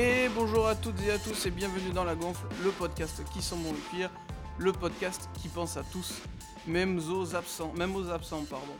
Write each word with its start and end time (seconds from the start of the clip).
Et 0.00 0.28
bonjour 0.28 0.68
à 0.68 0.76
toutes 0.76 1.02
et 1.02 1.10
à 1.10 1.18
tous 1.18 1.46
et 1.46 1.50
bienvenue 1.50 1.90
dans 1.90 2.04
La 2.04 2.14
Gonfle, 2.14 2.46
le 2.62 2.70
podcast 2.70 3.20
qui 3.32 3.42
sent 3.42 3.56
bon 3.56 3.72
le 3.72 3.90
cuir, 3.90 4.12
le 4.56 4.70
podcast 4.70 5.28
qui 5.34 5.48
pense 5.48 5.76
à 5.76 5.82
tous, 5.82 6.22
même 6.68 7.00
aux 7.00 7.34
absents, 7.34 7.72
même 7.72 7.96
aux 7.96 8.08
absents, 8.08 8.44
pardon. 8.44 8.76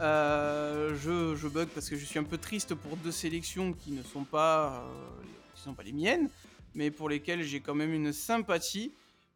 Euh, 0.00 0.96
je, 0.96 1.36
je, 1.36 1.46
bug 1.46 1.68
parce 1.68 1.90
que 1.90 1.96
je 1.96 2.06
suis 2.06 2.18
un 2.18 2.24
peu 2.24 2.38
triste 2.38 2.74
pour 2.74 2.96
deux 2.96 3.12
sélections 3.12 3.74
qui 3.74 3.92
ne 3.92 4.02
sont 4.02 4.24
pas, 4.24 4.86
euh, 4.88 5.22
sont 5.54 5.74
pas 5.74 5.82
les 5.82 5.92
miennes, 5.92 6.30
mais 6.72 6.90
pour 6.90 7.10
lesquelles 7.10 7.42
j'ai 7.42 7.60
quand 7.60 7.74
même 7.74 7.92
une 7.92 8.14
sympathie, 8.14 8.94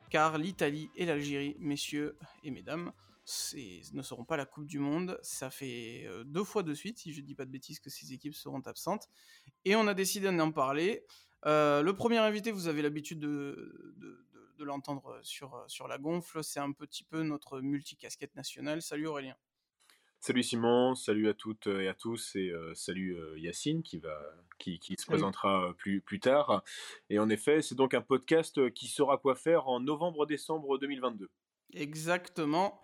car 0.09 0.39
l'Italie 0.39 0.89
et 0.97 1.05
l'Algérie, 1.05 1.55
messieurs 1.59 2.17
et 2.45 2.51
mesdames, 2.51 2.93
ne 3.93 4.03
seront 4.03 4.25
pas 4.25 4.37
la 4.37 4.47
Coupe 4.47 4.67
du 4.67 4.79
Monde. 4.79 5.19
Ça 5.23 5.51
fait 5.51 6.05
euh, 6.07 6.25
deux 6.25 6.45
fois 6.45 6.63
de 6.63 6.73
suite, 6.73 6.99
si 6.99 7.13
je 7.13 7.21
ne 7.21 7.27
dis 7.27 7.35
pas 7.35 7.45
de 7.45 7.51
bêtises, 7.51 7.81
que 7.81 7.91
ces 7.91 8.13
équipes 8.13 8.35
seront 8.35 8.61
absentes. 8.61 9.09
Et 9.65 9.75
on 9.77 9.87
a 9.87 9.95
décidé 9.95 10.31
d'en 10.31 10.53
parler. 10.53 11.05
Euh, 11.47 11.83
le 11.83 11.93
premier 11.95 12.19
invité, 12.19 12.51
vous 12.51 12.69
avez 12.69 12.83
l'habitude 12.83 13.21
de, 13.21 13.95
de, 13.97 14.25
de, 14.59 14.65
l'entendre 14.65 15.19
sur, 15.23 15.65
sur 15.69 15.87
la 15.87 15.99
gonfle. 15.99 16.43
C'est 16.43 16.61
un 16.61 16.73
petit 16.73 17.05
peu 17.05 17.23
notre 17.23 17.61
multicasquette 17.61 18.35
nationale. 18.35 18.83
Salut 18.83 19.07
Aurélien. 19.07 19.37
Salut 20.19 20.43
Simon, 20.43 20.95
salut 20.95 21.29
à 21.29 21.35
toutes 21.35 21.69
et 21.69 21.89
à 21.89 21.95
tous 21.95 22.35
et 22.35 22.51
euh, 22.51 22.75
salut 22.75 23.17
euh, 23.17 23.39
Yacine 23.39 23.83
qui, 23.83 23.99
va, 23.99 24.19
qui, 24.59 24.81
qui 24.81 24.97
se 24.99 25.07
présentera 25.07 25.73
plus, 25.77 26.01
plus 26.01 26.19
tard. 26.19 26.65
Et 27.11 27.19
en 27.21 27.29
effet, 27.29 27.63
c'est 27.63 27.77
donc 27.77 27.95
un 27.95 28.01
podcast 28.01 28.71
qui 28.73 28.89
saura 28.89 29.19
quoi 29.19 29.37
faire 29.37 29.69
en 29.69 29.79
novembre-décembre 29.79 30.79
2022. 30.79 31.31
Exactement. 31.75 32.81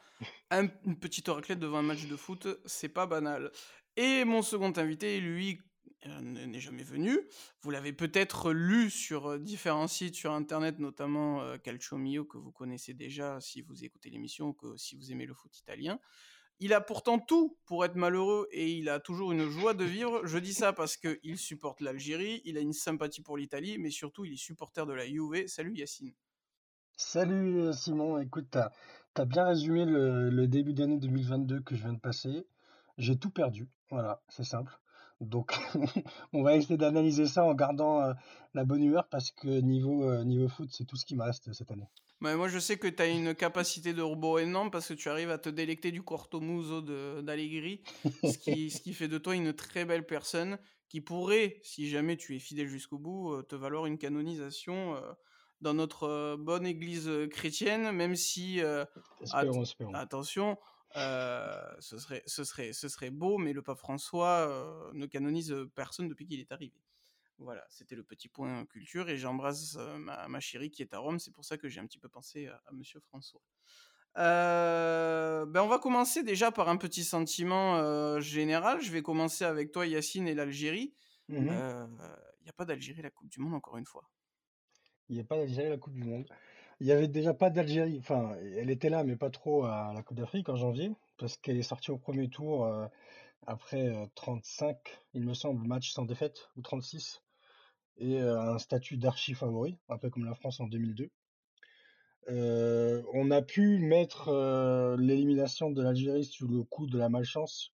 Un, 0.50 0.68
une 0.84 0.98
petite 0.98 1.28
raclette 1.28 1.58
devant 1.58 1.78
un 1.78 1.82
match 1.82 2.06
de 2.06 2.16
foot, 2.16 2.46
c'est 2.64 2.88
pas 2.88 3.06
banal. 3.06 3.50
Et 3.96 4.24
mon 4.24 4.42
second 4.42 4.72
invité, 4.76 5.20
lui, 5.20 5.58
euh, 5.58 5.71
n'est 6.06 6.60
jamais 6.60 6.82
venu. 6.82 7.18
Vous 7.60 7.70
l'avez 7.70 7.92
peut-être 7.92 8.52
lu 8.52 8.90
sur 8.90 9.26
euh, 9.26 9.38
différents 9.38 9.88
sites 9.88 10.14
sur 10.14 10.32
internet, 10.32 10.78
notamment 10.78 11.42
euh, 11.42 11.58
Calcio 11.58 11.96
Mio, 11.96 12.24
que 12.24 12.38
vous 12.38 12.52
connaissez 12.52 12.94
déjà 12.94 13.40
si 13.40 13.62
vous 13.62 13.84
écoutez 13.84 14.10
l'émission, 14.10 14.52
que 14.52 14.76
si 14.76 14.96
vous 14.96 15.12
aimez 15.12 15.26
le 15.26 15.34
foot 15.34 15.56
italien. 15.58 15.98
Il 16.58 16.72
a 16.72 16.80
pourtant 16.80 17.18
tout 17.18 17.56
pour 17.64 17.84
être 17.84 17.96
malheureux 17.96 18.46
et 18.52 18.70
il 18.70 18.88
a 18.88 19.00
toujours 19.00 19.32
une 19.32 19.48
joie 19.48 19.74
de 19.74 19.84
vivre. 19.84 20.24
Je 20.26 20.38
dis 20.38 20.54
ça 20.54 20.72
parce 20.72 20.96
qu'il 20.96 21.36
supporte 21.38 21.80
l'Algérie, 21.80 22.40
il 22.44 22.56
a 22.56 22.60
une 22.60 22.72
sympathie 22.72 23.22
pour 23.22 23.36
l'Italie, 23.36 23.78
mais 23.78 23.90
surtout 23.90 24.24
il 24.24 24.34
est 24.34 24.36
supporter 24.36 24.86
de 24.86 24.92
la 24.92 25.06
Juve. 25.06 25.46
Salut 25.48 25.74
Yacine. 25.74 26.12
Salut 26.96 27.72
Simon, 27.72 28.18
écoute, 28.18 28.46
t'as 28.50 28.70
as 29.16 29.24
bien 29.24 29.44
résumé 29.44 29.84
le, 29.84 30.30
le 30.30 30.46
début 30.46 30.72
d'année 30.72 30.98
2022 30.98 31.60
que 31.62 31.74
je 31.74 31.82
viens 31.82 31.94
de 31.94 32.00
passer. 32.00 32.46
J'ai 32.96 33.18
tout 33.18 33.30
perdu, 33.30 33.68
voilà, 33.90 34.22
c'est 34.28 34.44
simple. 34.44 34.78
Donc, 35.22 35.52
on 36.32 36.42
va 36.42 36.56
essayer 36.56 36.76
d'analyser 36.76 37.26
ça 37.26 37.44
en 37.44 37.54
gardant 37.54 38.00
euh, 38.00 38.12
la 38.54 38.64
bonne 38.64 38.82
humeur 38.82 39.08
parce 39.08 39.30
que 39.30 39.48
niveau, 39.60 40.04
euh, 40.04 40.24
niveau 40.24 40.48
foot, 40.48 40.68
c'est 40.72 40.84
tout 40.84 40.96
ce 40.96 41.06
qui 41.06 41.14
me 41.14 41.22
reste 41.22 41.52
cette 41.52 41.70
année. 41.70 41.88
Mais 42.20 42.36
moi, 42.36 42.48
je 42.48 42.58
sais 42.58 42.76
que 42.76 42.88
tu 42.88 43.02
as 43.02 43.06
une 43.06 43.34
capacité 43.34 43.94
de 43.94 44.02
robot 44.02 44.38
énorme 44.38 44.70
parce 44.70 44.88
que 44.88 44.94
tu 44.94 45.08
arrives 45.08 45.30
à 45.30 45.38
te 45.38 45.48
délecter 45.48 45.92
du 45.92 46.02
corto 46.02 46.40
muso 46.40 46.80
d'Allegri, 47.22 47.82
ce 48.24 48.38
qui, 48.38 48.70
ce 48.70 48.80
qui 48.80 48.94
fait 48.94 49.08
de 49.08 49.18
toi 49.18 49.34
une 49.34 49.52
très 49.52 49.84
belle 49.84 50.06
personne 50.06 50.58
qui 50.88 51.00
pourrait, 51.00 51.58
si 51.62 51.88
jamais 51.88 52.16
tu 52.16 52.36
es 52.36 52.38
fidèle 52.38 52.68
jusqu'au 52.68 52.98
bout, 52.98 53.32
euh, 53.32 53.42
te 53.42 53.56
valoir 53.56 53.86
une 53.86 53.98
canonisation 53.98 54.96
dans 55.60 55.74
notre 55.74 56.36
bonne 56.36 56.66
église 56.66 57.08
chrétienne, 57.30 57.92
même 57.92 58.16
si, 58.16 58.60
espérons, 59.20 59.62
espérons. 59.62 59.94
attention, 59.94 60.58
euh, 60.96 61.74
ce, 61.80 61.98
serait, 61.98 62.22
ce, 62.26 62.44
serait, 62.44 62.72
ce 62.72 62.88
serait 62.88 63.10
beau, 63.10 63.38
mais 63.38 63.52
le 63.52 63.62
pape 63.62 63.78
François 63.78 64.48
euh, 64.48 64.90
ne 64.92 65.06
canonise 65.06 65.54
personne 65.74 66.08
depuis 66.08 66.26
qu'il 66.26 66.40
est 66.40 66.52
arrivé. 66.52 66.80
Voilà, 67.38 67.64
c'était 67.70 67.96
le 67.96 68.04
petit 68.04 68.28
point 68.28 68.66
culture 68.66 69.08
et 69.08 69.16
j'embrasse 69.16 69.76
euh, 69.78 69.96
ma, 69.98 70.28
ma, 70.28 70.38
chérie 70.38 70.70
qui 70.70 70.82
est 70.82 70.94
à 70.94 70.98
Rome, 70.98 71.18
c'est 71.18 71.32
pour 71.32 71.44
ça 71.44 71.56
que 71.56 71.68
j'ai 71.68 71.80
un 71.80 71.86
petit 71.86 71.98
peu 71.98 72.08
pensé 72.08 72.46
à, 72.46 72.62
à 72.66 72.72
Monsieur 72.72 73.00
François. 73.00 73.40
ben 74.14 75.62
on 75.62 75.68
va 75.68 75.78
commencer 75.78 76.22
déjà 76.22 76.52
par 76.52 76.68
un 76.68 76.76
petit 76.76 77.04
sentiment 77.04 78.20
général. 78.20 78.80
Je 78.80 78.92
vais 78.92 79.02
commencer 79.02 79.44
avec 79.44 79.72
toi, 79.72 79.86
Yacine, 79.86 80.28
et 80.28 80.34
l'Algérie. 80.34 80.94
Il 81.28 81.40
mmh 81.40 81.88
n'y 82.44 82.48
a 82.48 82.52
pas 82.52 82.64
d'Algérie 82.64 83.02
la 83.02 83.10
Coupe 83.10 83.28
du 83.28 83.38
Monde, 83.38 83.54
encore 83.54 83.76
une 83.76 83.86
fois. 83.86 84.10
Il 85.08 85.14
n'y 85.14 85.20
a 85.20 85.24
pas 85.24 85.36
d'Algérie 85.36 85.70
la 85.70 85.78
Coupe 85.78 85.94
du 85.94 86.04
Monde. 86.04 86.26
Il 86.82 86.88
y 86.88 86.90
avait 86.90 87.06
déjà 87.06 87.32
pas 87.32 87.48
d'Algérie, 87.48 87.96
enfin, 88.00 88.36
elle 88.56 88.68
était 88.68 88.88
là, 88.88 89.04
mais 89.04 89.14
pas 89.14 89.30
trop 89.30 89.66
à 89.66 89.92
la 89.94 90.02
Coupe 90.02 90.16
d'Afrique 90.16 90.48
en 90.48 90.56
janvier, 90.56 90.90
parce 91.16 91.36
qu'elle 91.36 91.56
est 91.56 91.62
sortie 91.62 91.92
au 91.92 91.96
premier 91.96 92.28
tour 92.28 92.66
euh, 92.66 92.88
après 93.46 93.86
euh, 93.86 94.06
35, 94.16 94.76
il 95.14 95.22
me 95.24 95.32
semble, 95.32 95.64
matchs 95.64 95.92
sans 95.92 96.04
défaite, 96.04 96.50
ou 96.56 96.62
36, 96.62 97.22
et 97.98 98.20
euh, 98.20 98.36
un 98.36 98.58
statut 98.58 98.96
d'archi 98.96 99.34
favori, 99.34 99.78
un 99.88 99.96
peu 99.96 100.10
comme 100.10 100.24
la 100.24 100.34
France 100.34 100.58
en 100.58 100.66
2002. 100.66 101.08
Euh, 102.30 103.00
on 103.12 103.30
a 103.30 103.42
pu 103.42 103.78
mettre 103.78 104.30
euh, 104.30 104.96
l'élimination 104.96 105.70
de 105.70 105.82
l'Algérie 105.82 106.24
sous 106.24 106.48
le 106.48 106.64
coup 106.64 106.88
de 106.88 106.98
la 106.98 107.08
malchance 107.08 107.72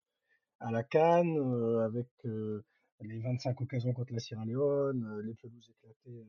à 0.62 0.72
la 0.72 0.82
Cannes, 0.82 1.38
euh, 1.40 1.84
avec 1.84 2.08
les 2.24 3.20
25 3.20 3.60
occasions 3.60 3.92
contre 3.92 4.14
la 4.14 4.20
Sierra 4.20 4.46
Leone, 4.46 5.20
les 5.26 5.34
pelouses 5.34 5.70
éclatées 5.72 6.26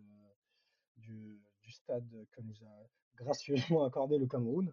du, 0.96 1.38
du 1.64 1.72
stade 1.72 2.08
que 2.32 2.42
nous 2.42 2.54
a 2.64 2.86
gracieusement 3.16 3.84
accordé 3.84 4.18
le 4.18 4.26
Cameroun. 4.26 4.72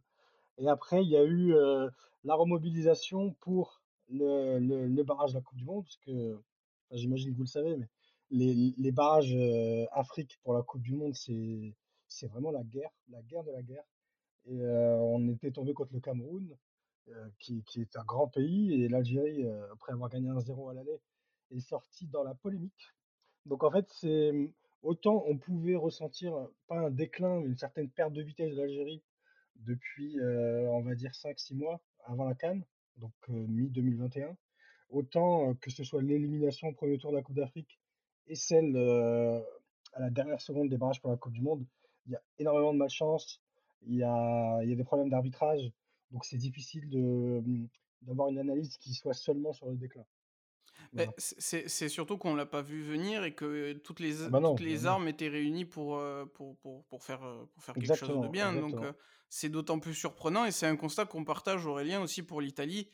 Et 0.57 0.67
après, 0.67 1.03
il 1.03 1.09
y 1.09 1.17
a 1.17 1.23
eu 1.23 1.53
euh, 1.55 1.89
la 2.23 2.35
remobilisation 2.35 3.33
pour 3.39 3.81
le, 4.09 4.59
le, 4.59 5.03
barrage 5.03 5.31
de 5.31 5.37
la 5.37 5.41
Coupe 5.41 5.57
du 5.57 5.63
Monde, 5.63 5.85
parce 5.85 5.97
que 5.97 6.39
j'imagine 6.91 7.31
que 7.31 7.37
vous 7.37 7.43
le 7.43 7.47
savez, 7.47 7.77
mais 7.77 7.87
les, 8.29 8.73
les 8.77 8.91
barrages 8.91 9.35
euh, 9.35 9.85
Afrique 9.91 10.39
pour 10.43 10.53
la 10.53 10.63
Coupe 10.63 10.81
du 10.81 10.93
Monde, 10.93 11.15
c'est 11.15 11.75
c'est 12.07 12.27
vraiment 12.27 12.51
la 12.51 12.63
guerre, 12.63 12.91
la 13.09 13.21
guerre 13.21 13.43
de 13.43 13.51
la 13.51 13.61
guerre. 13.61 13.85
Et 14.45 14.61
euh, 14.61 14.97
on 14.97 15.29
était 15.29 15.51
tombé 15.51 15.73
contre 15.73 15.93
le 15.93 16.01
Cameroun, 16.01 16.57
euh, 17.07 17.29
qui, 17.39 17.63
qui, 17.63 17.81
est 17.81 17.95
un 17.95 18.03
grand 18.03 18.27
pays, 18.27 18.83
et 18.83 18.89
l'Algérie, 18.89 19.47
après 19.71 19.93
avoir 19.93 20.09
gagné 20.09 20.27
1-0 20.29 20.71
à 20.71 20.73
l'aller, 20.73 20.99
est 21.51 21.59
sortie 21.61 22.07
dans 22.07 22.23
la 22.23 22.33
polémique. 22.35 22.93
Donc 23.45 23.63
en 23.63 23.71
fait, 23.71 23.85
c'est 23.89 24.33
autant 24.83 25.23
on 25.27 25.37
pouvait 25.37 25.75
ressentir, 25.75 26.33
pas 26.67 26.79
un 26.79 26.89
déclin, 26.89 27.39
mais 27.39 27.47
une 27.47 27.57
certaine 27.57 27.89
perte 27.89 28.13
de 28.13 28.21
vitesse 28.21 28.51
de 28.51 28.57
l'Algérie 28.57 29.01
depuis, 29.57 30.19
on 30.21 30.81
va 30.81 30.95
dire, 30.95 31.11
5-6 31.11 31.55
mois 31.55 31.81
avant 32.05 32.25
la 32.25 32.35
Cannes, 32.35 32.63
donc 32.97 33.13
euh, 33.29 33.45
mi-2021. 33.47 34.35
Autant 34.89 35.53
que 35.55 35.71
ce 35.71 35.83
soit 35.83 36.01
l'élimination 36.01 36.67
au 36.67 36.73
premier 36.73 36.97
tour 36.97 37.11
de 37.11 37.17
la 37.17 37.23
Coupe 37.23 37.35
d'Afrique 37.35 37.79
et 38.27 38.35
celle 38.35 38.75
à 39.93 39.99
la 39.99 40.09
dernière 40.09 40.41
seconde 40.41 40.69
des 40.69 40.77
barrages 40.77 41.01
pour 41.01 41.11
la 41.11 41.17
Coupe 41.17 41.33
du 41.33 41.41
Monde, 41.41 41.65
il 42.05 42.13
y 42.13 42.15
a 42.15 42.21
énormément 42.39 42.73
de 42.73 42.77
malchance, 42.77 43.41
il 43.83 43.95
y 43.95 44.03
a, 44.03 44.59
des 44.63 44.83
problèmes 44.83 45.09
d'arbitrage, 45.09 45.71
donc 46.11 46.25
c'est 46.25 46.37
difficile 46.37 46.89
de, 46.89 47.41
d'avoir 48.01 48.27
une 48.29 48.39
analyse 48.39 48.77
qui 48.77 48.93
soit 48.93 49.13
seulement 49.13 49.53
sur 49.53 49.67
le 49.67 49.75
déclin. 49.75 50.05
Voilà. 50.93 51.11
C'est 51.17 51.89
surtout 51.89 52.17
qu'on 52.17 52.35
l'a 52.35 52.45
pas 52.45 52.61
vu 52.61 52.81
venir 52.81 53.23
et 53.23 53.33
que 53.33 53.73
toutes 53.73 53.99
les, 53.99 54.23
ah 54.23 54.29
bah 54.29 54.39
non, 54.39 54.55
toutes 54.55 54.65
les 54.65 54.85
armes 54.85 55.07
étaient 55.07 55.29
réunies 55.29 55.65
pour, 55.65 56.03
pour, 56.33 56.57
pour, 56.57 56.85
pour 56.85 57.03
faire, 57.03 57.21
pour 57.53 57.63
faire 57.63 57.75
quelque 57.75 57.95
chose 57.95 58.21
de 58.21 58.27
bien. 58.27 58.53
Exactement. 58.53 58.81
Donc 58.81 58.95
c'est 59.31 59.49
d'autant 59.49 59.79
plus 59.79 59.95
surprenant 59.95 60.45
et 60.45 60.51
c'est 60.51 60.67
un 60.67 60.75
constat 60.75 61.05
qu'on 61.05 61.23
partage 61.23 61.65
Aurélien 61.65 62.01
aussi 62.01 62.21
pour 62.21 62.41
l'Italie, 62.41 62.89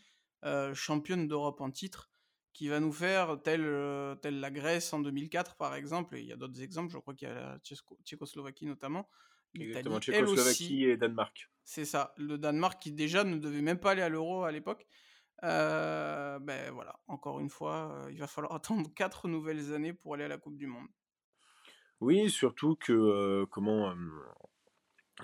euh, 0.46 0.74
championne 0.75 1.28
d'Europe 1.28 1.62
en 1.62 1.72
titre, 1.72 2.12
qui 2.53 2.68
va 2.68 2.80
nous 2.80 2.91
faire 2.91 3.41
telle, 3.44 3.66
euh, 3.66 4.14
telle 4.14 4.40
la 4.40 4.52
Grèce 4.52 4.94
en 4.94 5.00
2004 5.00 5.56
par 5.56 5.74
exemple, 5.74 6.16
et 6.16 6.22
il 6.22 6.28
y 6.28 6.31
a 6.31 6.35
d'autres 6.35 6.62
exemples, 6.62 6.94
je 6.94 7.00
crois 7.00 7.16
qu'il 7.16 7.28
y 7.28 7.31
a 7.31 7.34
la 7.34 7.59
Tchécoslovaquie 8.06 8.68
notamment. 8.68 9.09
Exactement, 9.56 10.00
Tchécoslovaquie 10.00 10.85
et 10.85 10.96
Danemark. 10.96 11.50
C'est 11.64 11.85
ça, 11.85 12.14
le 12.18 12.38
Danemark 12.38 12.79
qui 12.79 12.91
déjà 12.91 13.23
ne 13.23 13.38
devait 13.38 13.64
même 13.64 13.79
pas 13.79 13.91
aller 13.91 14.03
à 14.03 14.09
l'euro 14.09 14.43
à 14.43 14.52
l'époque. 14.52 14.85
Euh, 15.43 16.39
ben 16.39 16.72
voilà, 16.72 16.99
encore 17.07 17.39
une 17.39 17.49
fois, 17.49 17.91
euh, 17.91 18.11
il 18.11 18.19
va 18.19 18.28
falloir 18.28 18.53
attendre 18.55 18.89
quatre 18.95 19.28
nouvelles 19.28 19.73
années 19.73 19.93
pour 19.93 20.16
aller 20.16 20.23
à 20.23 20.28
la 20.28 20.37
Coupe 20.37 20.57
du 20.57 20.67
Monde. 20.67 20.87
Oui, 21.99 22.29
surtout 22.29 22.75
que 22.75 22.93
euh, 22.93 23.45
comment 23.49 23.93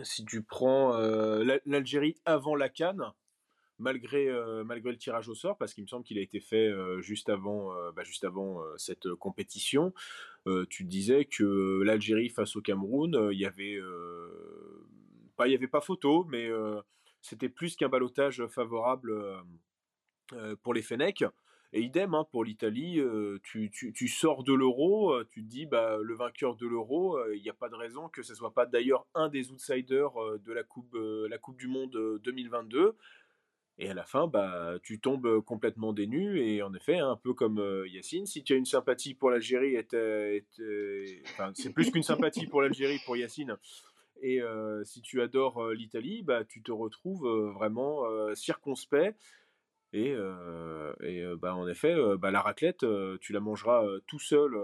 si 0.01 0.25
tu 0.25 0.41
prends 0.41 0.97
l'Algérie 1.67 2.15
avant 2.25 2.55
la 2.55 2.67
Cannes, 2.67 3.11
malgré 3.77 4.27
malgré 4.65 4.91
le 4.91 4.97
tirage 4.97 5.29
au 5.29 5.35
sort, 5.35 5.55
parce 5.55 5.75
qu'il 5.75 5.83
me 5.83 5.87
semble 5.87 6.03
qu'il 6.03 6.17
a 6.17 6.21
été 6.21 6.39
fait 6.39 6.71
juste 6.99 7.29
avant 7.29 7.71
bah, 7.91 8.03
juste 8.03 8.23
avant 8.23 8.59
cette 8.75 9.13
compétition, 9.13 9.93
tu 10.67 10.83
disais 10.83 11.25
que 11.25 11.83
l'Algérie 11.83 12.29
face 12.29 12.55
au 12.55 12.61
Cameroun, 12.61 13.29
il 13.31 13.37
y 13.37 13.45
avait 13.45 13.79
pas 15.35 15.47
il 15.47 15.51
y 15.51 15.55
avait 15.55 15.67
pas 15.67 15.81
photo, 15.81 16.25
mais 16.27 16.49
c'était 17.21 17.49
plus 17.49 17.75
qu'un 17.75 17.89
balotage 17.89 18.47
favorable 18.47 19.13
pour 20.61 20.73
les 20.73 20.81
Fennecs. 20.81 21.25
Et 21.75 21.81
idem 21.81 22.13
hein, 22.13 22.27
pour 22.31 22.43
l'Italie, 22.43 22.99
euh, 22.99 23.39
tu, 23.43 23.71
tu, 23.71 23.93
tu, 23.93 24.07
sors 24.07 24.43
de 24.43 24.53
l'euro, 24.53 25.11
euh, 25.11 25.27
tu 25.31 25.43
te 25.43 25.49
dis 25.49 25.65
bah, 25.65 25.97
le 25.99 26.13
vainqueur 26.13 26.55
de 26.55 26.67
l'euro, 26.67 27.17
il 27.33 27.41
n'y 27.41 27.49
a 27.49 27.53
pas 27.53 27.67
de 27.67 27.75
raison 27.75 28.09
que 28.09 28.21
ce 28.21 28.35
soit 28.35 28.53
pas 28.53 28.67
d'ailleurs 28.67 29.07
un 29.15 29.27
des 29.27 29.51
outsiders 29.51 30.13
de 30.45 30.53
la 30.53 30.61
coupe, 30.63 30.95
la 30.95 31.37
coupe 31.39 31.57
du 31.57 31.67
Monde 31.67 32.19
2022. 32.23 32.95
Et 33.79 33.89
à 33.89 33.95
la 33.95 34.03
fin, 34.03 34.27
bah, 34.27 34.75
tu 34.83 34.99
tombes 34.99 35.41
complètement 35.41 35.93
dénu. 35.93 36.39
Et 36.41 36.61
en 36.61 36.75
effet, 36.75 36.99
un 36.99 37.15
peu 37.15 37.33
comme 37.33 37.59
Yacine, 37.87 38.27
si 38.27 38.43
tu 38.43 38.53
as 38.53 38.57
une 38.57 38.65
sympathie 38.65 39.15
pour 39.15 39.31
l'Algérie, 39.31 39.75
c'est 41.55 41.73
plus 41.73 41.89
qu'une 41.89 42.03
sympathie 42.03 42.45
pour 42.45 42.61
l'Algérie, 42.61 42.99
pour 43.03 43.17
Yacine. 43.17 43.57
Et 44.21 44.41
si 44.83 45.01
tu 45.01 45.23
adores 45.23 45.71
l'Italie, 45.71 46.21
bah, 46.21 46.43
tu 46.45 46.61
te 46.61 46.71
retrouves 46.71 47.27
vraiment 47.55 48.03
circonspect. 48.35 49.17
Et, 49.93 50.15
et 51.01 51.23
bah, 51.37 51.55
en 51.55 51.67
effet, 51.67 51.95
bah, 52.17 52.31
la 52.31 52.41
raclette, 52.41 52.85
tu 53.21 53.31
la 53.31 53.39
mangeras 53.39 53.85
tout 54.07 54.19
seul, 54.19 54.57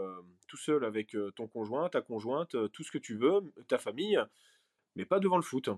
tout 0.47 0.57
seul 0.57 0.83
avec 0.83 1.15
ton 1.35 1.47
conjoint, 1.47 1.87
ta 1.89 2.01
conjointe, 2.01 2.55
tout 2.71 2.83
ce 2.83 2.91
que 2.91 2.97
tu 2.97 3.15
veux, 3.15 3.41
ta 3.67 3.77
famille, 3.77 4.19
mais 4.95 5.05
pas 5.05 5.19
devant 5.19 5.37
le 5.37 5.43
foot. 5.43 5.69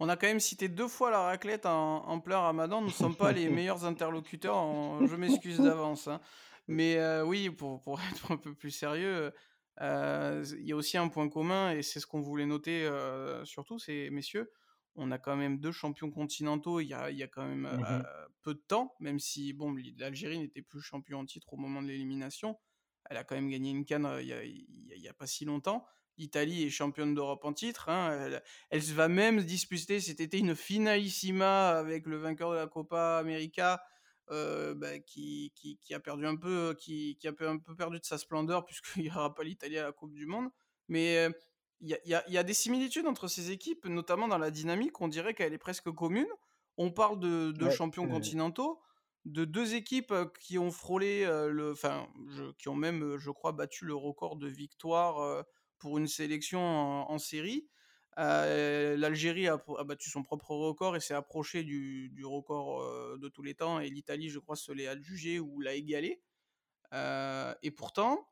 On 0.00 0.08
a 0.08 0.16
quand 0.16 0.28
même 0.28 0.40
cité 0.40 0.68
deux 0.68 0.86
fois 0.86 1.10
la 1.10 1.22
raclette 1.22 1.66
en, 1.66 2.06
en 2.06 2.20
plein 2.20 2.38
ramadan. 2.38 2.80
Nous 2.80 2.88
ne 2.88 2.92
sommes 2.92 3.16
pas 3.16 3.32
les 3.32 3.48
meilleurs 3.50 3.84
interlocuteurs. 3.84 4.54
je 5.06 5.16
m'excuse 5.16 5.58
d'avance. 5.58 6.06
Hein. 6.06 6.20
Mais 6.68 6.98
euh, 6.98 7.24
oui, 7.24 7.50
pour, 7.50 7.80
pour, 7.80 8.00
être 8.12 8.30
un 8.30 8.36
peu 8.36 8.54
plus 8.54 8.70
sérieux, 8.70 9.32
euh, 9.80 10.44
il 10.58 10.66
y 10.66 10.72
a 10.72 10.76
aussi 10.76 10.98
un 10.98 11.08
point 11.08 11.28
commun, 11.28 11.72
et 11.72 11.82
c'est 11.82 11.98
ce 11.98 12.06
qu'on 12.06 12.20
voulait 12.20 12.46
noter 12.46 12.84
euh, 12.84 13.44
surtout, 13.44 13.78
c'est 13.78 14.10
messieurs, 14.10 14.52
on 14.98 15.10
a 15.10 15.18
quand 15.18 15.36
même 15.36 15.58
deux 15.58 15.72
champions 15.72 16.10
continentaux 16.10 16.80
il 16.80 16.86
y 16.86 16.94
a, 16.94 17.10
il 17.10 17.16
y 17.16 17.22
a 17.22 17.28
quand 17.28 17.46
même 17.46 17.62
mmh 17.62 18.04
peu 18.42 18.54
de 18.54 18.60
temps, 18.60 18.94
même 19.00 19.18
si 19.18 19.52
bon, 19.52 19.76
l'Algérie 19.98 20.38
n'était 20.38 20.62
plus 20.62 20.80
champion 20.80 21.18
en 21.18 21.26
titre 21.26 21.52
au 21.52 21.56
moment 21.56 21.82
de 21.82 21.88
l'élimination. 21.88 22.58
Elle 23.10 23.16
a 23.16 23.24
quand 23.24 23.34
même 23.34 23.50
gagné 23.50 23.70
une 23.70 23.84
canne 23.84 24.08
il 24.20 24.26
n'y 24.26 25.06
a, 25.06 25.10
a, 25.10 25.14
pas 25.14 25.26
si 25.26 25.44
longtemps. 25.44 25.86
L'Italie 26.16 26.64
est 26.64 26.70
championne 26.70 27.14
d'Europe 27.14 27.44
en 27.44 27.52
titre. 27.52 27.88
Hein. 27.88 28.40
Elle, 28.70 28.80
va 28.80 29.08
même 29.08 29.42
disputer 29.42 30.00
cet 30.00 30.20
été 30.20 30.38
une 30.38 30.56
finalissima 30.56 31.70
avec 31.70 32.06
le 32.06 32.16
vainqueur 32.16 32.52
de 32.52 32.56
la 32.56 32.66
Copa 32.66 33.18
América. 33.18 33.82
Euh, 34.30 34.74
bah, 34.74 34.98
qui, 34.98 35.54
qui, 35.54 35.94
a 35.94 36.00
perdu 36.00 36.26
un 36.26 36.36
peu, 36.36 36.74
qui, 36.78 37.16
qui, 37.18 37.28
a 37.28 37.32
un 37.40 37.58
peu 37.58 37.74
perdu 37.74 37.98
de 37.98 38.04
sa 38.04 38.18
splendeur 38.18 38.66
puisqu'il 38.66 39.04
n'y 39.04 39.10
aura 39.10 39.34
pas 39.34 39.42
l'Italie 39.42 39.78
à 39.78 39.84
la 39.84 39.92
Coupe 39.92 40.12
du 40.12 40.26
Monde. 40.26 40.48
Mais 40.88 41.28
il 41.80 41.88
y, 41.88 42.14
a, 42.14 42.28
y, 42.28 42.38
a, 42.38 42.42
des 42.42 42.54
similitudes 42.54 43.06
entre 43.06 43.28
ces 43.28 43.50
équipes, 43.50 43.86
notamment 43.86 44.28
dans 44.28 44.38
la 44.38 44.50
dynamique. 44.50 45.00
On 45.00 45.08
dirait 45.08 45.34
qu'elle 45.34 45.52
est 45.52 45.58
presque 45.58 45.90
commune. 45.90 46.28
On 46.76 46.90
parle 46.90 47.18
de, 47.18 47.52
de 47.52 47.70
champions 47.70 48.08
continentaux, 48.08 48.80
de 49.24 49.44
deux 49.44 49.74
équipes 49.74 50.14
qui 50.40 50.58
ont 50.58 50.70
frôlé 50.70 51.24
le, 51.24 51.72
enfin, 51.72 52.08
qui 52.58 52.68
ont 52.68 52.76
même, 52.76 53.16
je 53.16 53.30
crois, 53.30 53.52
battu 53.52 53.84
le 53.84 53.94
record 53.94 54.36
de 54.36 54.46
victoire 54.46 55.44
pour 55.78 55.98
une 55.98 56.06
sélection 56.06 56.60
en, 56.60 57.18
série. 57.18 57.68
Euh, 58.18 58.96
L'Algérie 58.96 59.48
a, 59.48 59.62
battu 59.84 60.10
son 60.10 60.22
propre 60.22 60.52
record 60.52 60.96
et 60.96 61.00
s'est 61.00 61.14
approché 61.14 61.62
du, 61.64 62.24
record 62.24 63.18
de 63.18 63.28
tous 63.28 63.42
les 63.42 63.54
temps. 63.54 63.80
Et 63.80 63.90
l'Italie, 63.90 64.30
je 64.30 64.38
crois, 64.38 64.56
se 64.56 64.72
l'est 64.72 64.88
adjugé 64.88 65.40
ou 65.40 65.60
l'a 65.60 65.74
égalé. 65.74 66.20
Euh, 66.92 67.54
et 67.62 67.70
pourtant, 67.70 68.28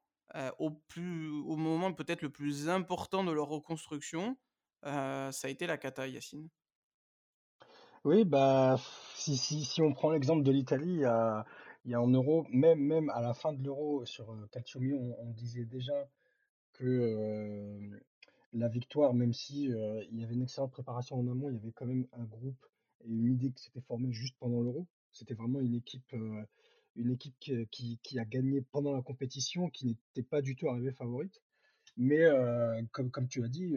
au, 0.58 0.70
plus, 0.70 1.30
au 1.30 1.56
moment 1.56 1.92
peut-être 1.92 2.22
le 2.22 2.30
plus 2.30 2.68
important 2.68 3.24
de 3.24 3.32
leur 3.32 3.48
reconstruction, 3.48 4.36
ça 4.82 5.30
a 5.30 5.48
été 5.48 5.66
la 5.66 5.78
Cata, 5.78 6.06
Yacine. 6.06 6.48
Oui, 8.04 8.24
bah, 8.24 8.78
si, 9.14 9.36
si, 9.36 9.64
si 9.64 9.82
on 9.82 9.92
prend 9.92 10.10
l'exemple 10.10 10.42
de 10.44 10.52
l'Italie, 10.52 11.00
il 11.84 11.90
y 11.90 11.94
a, 11.94 12.00
en 12.00 12.08
euro, 12.08 12.46
même, 12.50 12.80
même 12.80 13.10
à 13.10 13.20
la 13.20 13.34
fin 13.34 13.52
de 13.52 13.62
l'euro, 13.64 14.04
sur 14.04 14.36
Calciumi, 14.52 14.92
on, 14.94 15.16
on 15.20 15.30
disait 15.32 15.64
déjà 15.64 16.08
que 16.72 17.90
la 18.52 18.68
victoire, 18.68 19.12
même 19.14 19.32
si 19.32 19.64
il 19.64 20.20
y 20.20 20.24
avait 20.24 20.34
une 20.34 20.42
excellente 20.42 20.72
préparation 20.72 21.18
en 21.18 21.26
amont, 21.28 21.48
il 21.50 21.56
y 21.56 21.58
avait 21.58 21.72
quand 21.72 21.86
même 21.86 22.06
un 22.12 22.24
groupe 22.24 22.66
et 23.04 23.10
une 23.12 23.32
idée 23.32 23.52
qui 23.52 23.64
s'était 23.64 23.80
formée 23.80 24.12
juste 24.12 24.36
pendant 24.38 24.60
l'Euro. 24.60 24.86
C'était 25.12 25.34
vraiment 25.34 25.60
une 25.60 25.74
équipe, 25.74 26.14
une 26.96 27.12
équipe 27.12 27.34
qui, 27.70 27.98
qui, 28.02 28.18
a 28.18 28.24
gagné 28.24 28.62
pendant 28.72 28.92
la 28.92 29.02
compétition, 29.02 29.70
qui 29.70 29.86
n'était 29.86 30.22
pas 30.28 30.42
du 30.42 30.56
tout 30.56 30.68
arrivée 30.68 30.92
favorite. 30.92 31.42
Mais 31.96 32.24
comme, 32.92 33.10
comme 33.10 33.28
tu 33.28 33.44
as 33.44 33.48
dit, 33.48 33.74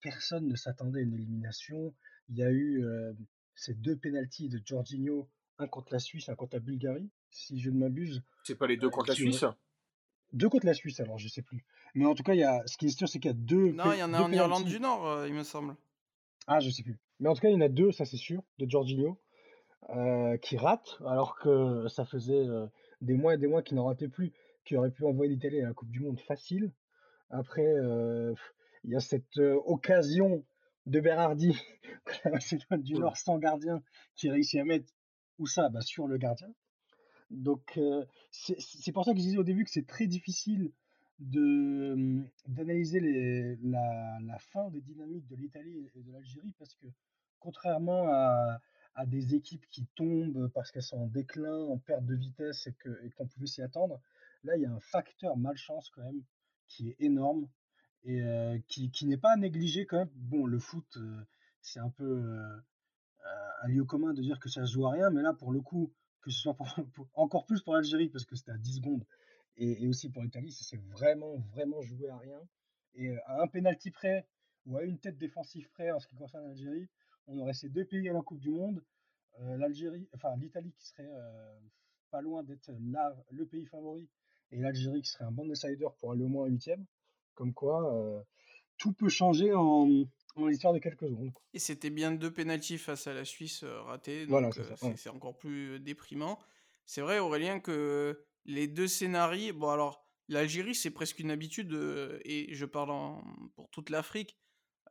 personne 0.00 0.46
ne 0.46 0.56
s'attendait 0.56 1.00
à 1.00 1.02
une 1.02 1.14
élimination. 1.14 1.94
Il 2.28 2.36
y 2.36 2.42
a 2.42 2.52
eu 2.52 2.84
ces 3.54 3.74
deux 3.74 3.96
pénalties 3.96 4.48
de 4.48 4.60
Jorginho, 4.64 5.28
un 5.58 5.66
contre 5.66 5.92
la 5.92 5.98
Suisse, 5.98 6.28
un 6.28 6.34
contre 6.34 6.56
la 6.56 6.60
Bulgarie, 6.60 7.10
si 7.30 7.60
je 7.60 7.70
ne 7.70 7.78
m'abuse. 7.78 8.22
C'est 8.44 8.54
pas 8.54 8.66
les 8.66 8.76
deux 8.76 8.90
contre 8.90 9.08
la 9.08 9.14
Suisse? 9.14 9.44
deux 10.32 10.48
contre 10.48 10.66
la 10.66 10.74
Suisse, 10.74 11.00
alors 11.00 11.18
je 11.18 11.28
sais 11.28 11.42
plus. 11.42 11.64
Mais 11.94 12.04
en 12.04 12.14
tout 12.14 12.22
cas, 12.22 12.34
il 12.34 12.40
y 12.40 12.44
a, 12.44 12.62
ce 12.66 12.76
qui 12.76 12.86
est 12.86 12.96
sûr, 12.96 13.08
c'est 13.08 13.18
qu'il 13.18 13.30
y 13.30 13.34
a 13.34 13.36
deux. 13.36 13.72
Non, 13.72 13.92
il 13.92 13.98
y 13.98 14.02
en 14.02 14.12
a 14.12 14.20
en 14.20 14.32
Irlande 14.32 14.64
du 14.64 14.80
Nord, 14.80 15.06
euh, 15.06 15.28
il 15.28 15.34
me 15.34 15.42
semble. 15.42 15.74
Ah, 16.46 16.60
je 16.60 16.70
sais 16.70 16.82
plus. 16.82 16.98
Mais 17.20 17.28
en 17.28 17.34
tout 17.34 17.40
cas, 17.40 17.48
il 17.48 17.54
y 17.54 17.56
en 17.56 17.60
a 17.60 17.68
deux, 17.68 17.92
ça 17.92 18.04
c'est 18.04 18.16
sûr, 18.16 18.42
de 18.58 18.68
Jorginho, 18.68 19.18
euh, 19.90 20.36
qui 20.38 20.56
rate, 20.56 20.98
alors 21.06 21.36
que 21.36 21.86
ça 21.88 22.04
faisait 22.04 22.46
euh, 22.46 22.66
des 23.00 23.14
mois 23.14 23.34
et 23.34 23.38
des 23.38 23.46
mois 23.46 23.62
qu'il 23.62 23.76
n'en 23.76 23.86
ratait 23.86 24.08
plus, 24.08 24.32
qui 24.64 24.76
aurait 24.76 24.90
pu 24.90 25.04
envoyer 25.04 25.32
l'Italie 25.32 25.60
à 25.60 25.68
la 25.68 25.74
Coupe 25.74 25.90
du 25.90 26.00
Monde 26.00 26.20
facile. 26.20 26.72
Après, 27.30 27.74
il 28.84 28.90
y 28.90 28.96
a 28.96 29.00
cette 29.00 29.38
occasion 29.66 30.44
de 30.86 31.00
Berardi, 31.00 31.54
la 32.24 32.30
Macédoine 32.30 32.82
du 32.82 32.94
Nord 32.94 33.16
sans 33.16 33.38
gardien, 33.38 33.82
qui 34.16 34.30
réussit 34.30 34.60
à 34.60 34.64
mettre 34.64 34.90
où 35.38 35.46
ça 35.46 35.68
bah, 35.68 35.82
Sur 35.82 36.06
le 36.06 36.16
gardien. 36.16 36.48
Donc, 37.30 37.78
c'est 38.30 38.92
pour 38.92 39.04
ça 39.04 39.12
que 39.12 39.18
je 39.18 39.24
disais 39.24 39.38
au 39.38 39.44
début 39.44 39.64
que 39.64 39.70
c'est 39.70 39.86
très 39.86 40.06
difficile 40.06 40.72
de 41.18 41.94
mmh, 41.96 42.28
d'analyser 42.48 43.58
la, 43.62 44.18
la 44.20 44.38
fin 44.38 44.70
des 44.70 44.80
dynamiques 44.80 45.26
de 45.26 45.36
l'Italie 45.36 45.90
et 45.94 46.02
de 46.02 46.12
l'Algérie 46.12 46.54
parce 46.58 46.74
que 46.74 46.86
contrairement 47.40 48.06
à, 48.08 48.60
à 48.98 49.06
des 49.06 49.34
équipes 49.34 49.64
qui 49.70 49.86
tombent 49.94 50.50
parce 50.54 50.70
qu'elles 50.70 50.82
sont 50.82 50.98
en 50.98 51.06
déclin, 51.06 51.56
en 51.56 51.78
perte 51.78 52.04
de 52.04 52.14
vitesse 52.14 52.66
et 52.66 52.74
et 53.04 53.10
qu'on 53.10 53.26
pouvait 53.26 53.46
s'y 53.46 53.62
attendre, 53.62 54.00
là 54.44 54.56
il 54.56 54.62
y 54.62 54.66
a 54.66 54.72
un 54.72 54.80
facteur 54.80 55.36
malchance 55.36 55.90
quand 55.90 56.02
même 56.02 56.22
qui 56.66 56.90
est 56.90 56.96
énorme 57.00 57.48
et 58.04 58.22
qui, 58.68 58.90
qui 58.90 59.06
n'est 59.06 59.16
pas 59.16 59.36
négligé 59.36 59.86
quand 59.86 59.98
même. 59.98 60.10
Bon, 60.14 60.46
le 60.46 60.58
foot, 60.58 60.98
c'est 61.60 61.80
un 61.80 61.90
peu 61.90 62.22
un 63.62 63.68
lieu 63.68 63.84
commun 63.84 64.14
de 64.14 64.22
dire 64.22 64.38
que 64.40 64.48
ça 64.48 64.66
se 64.66 64.72
joue 64.72 64.86
à 64.86 64.92
rien, 64.92 65.10
mais 65.10 65.22
là 65.22 65.32
pour 65.32 65.52
le 65.52 65.60
coup, 65.60 65.92
que 66.22 66.30
ce 66.30 66.40
soit 66.40 66.54
pour, 66.54 66.66
encore 67.14 67.46
plus 67.46 67.62
pour 67.62 67.74
l'Algérie 67.74 68.08
parce 68.08 68.24
que 68.24 68.36
c'était 68.36 68.52
à 68.52 68.58
10 68.58 68.76
secondes 68.76 69.04
et, 69.58 69.88
aussi 69.88 70.08
pour 70.08 70.22
l'Italie, 70.22 70.52
ça 70.52 70.64
s'est 70.64 70.80
vraiment, 70.92 71.36
vraiment 71.52 71.82
joué 71.82 72.08
à 72.08 72.16
rien. 72.16 72.40
Et 72.94 73.08
euh, 73.08 73.18
à 73.26 73.42
un 73.42 73.48
pénalty 73.48 73.90
près 73.90 74.26
ou 74.66 74.76
à 74.76 74.84
une 74.84 74.98
tête 74.98 75.18
défensive 75.18 75.68
près 75.70 75.90
en 75.90 75.98
ce 75.98 76.06
qui 76.06 76.16
concerne 76.16 76.46
l'Algérie, 76.46 76.88
on 77.26 77.38
aurait 77.38 77.54
ces 77.54 77.68
deux 77.68 77.84
pays 77.84 78.08
à 78.08 78.12
la 78.12 78.22
Coupe 78.22 78.40
du 78.40 78.50
Monde. 78.50 78.82
Euh, 79.40 79.56
L'Algérie, 79.56 80.08
enfin 80.14 80.36
l'Italie 80.36 80.72
qui 80.78 80.86
serait 80.86 81.10
euh, 81.10 81.58
pas 82.10 82.20
loin 82.20 82.42
d'être 82.42 82.70
le 83.30 83.46
pays 83.46 83.66
favori 83.66 84.08
et 84.50 84.58
l'Algérie 84.58 85.02
qui 85.02 85.10
serait 85.10 85.24
un 85.24 85.30
bon 85.32 85.50
insider 85.50 85.86
pour 85.98 86.12
aller 86.12 86.24
au 86.24 86.28
moins 86.28 86.46
huitième. 86.46 86.84
Comme 87.34 87.54
quoi, 87.54 88.24
tout 88.78 88.92
peut 88.92 89.08
changer 89.08 89.54
en, 89.54 89.88
en 90.34 90.46
l'histoire 90.46 90.74
de 90.74 90.80
quelques 90.80 91.08
secondes. 91.08 91.30
Et 91.54 91.60
c'était 91.60 91.90
bien 91.90 92.10
deux 92.10 92.32
pénalties 92.32 92.78
face 92.78 93.06
à 93.06 93.14
la 93.14 93.24
Suisse 93.24 93.62
ratés, 93.62 94.26
donc 94.26 94.58
c'est 94.96 95.10
encore 95.10 95.36
plus 95.36 95.78
déprimant. 95.78 96.40
C'est 96.84 97.00
vrai, 97.00 97.20
Aurélien, 97.20 97.60
que 97.60 98.24
les 98.44 98.66
deux 98.66 98.88
scénarios, 98.88 99.54
bon 99.54 99.68
alors, 99.68 100.04
l'Algérie, 100.28 100.74
c'est 100.74 100.90
presque 100.90 101.18
une 101.18 101.30
habitude, 101.30 101.72
euh, 101.74 102.18
et 102.24 102.54
je 102.54 102.64
parle 102.64 102.90
pour 103.54 103.68
toute 103.70 103.90
l'Afrique, 103.90 104.36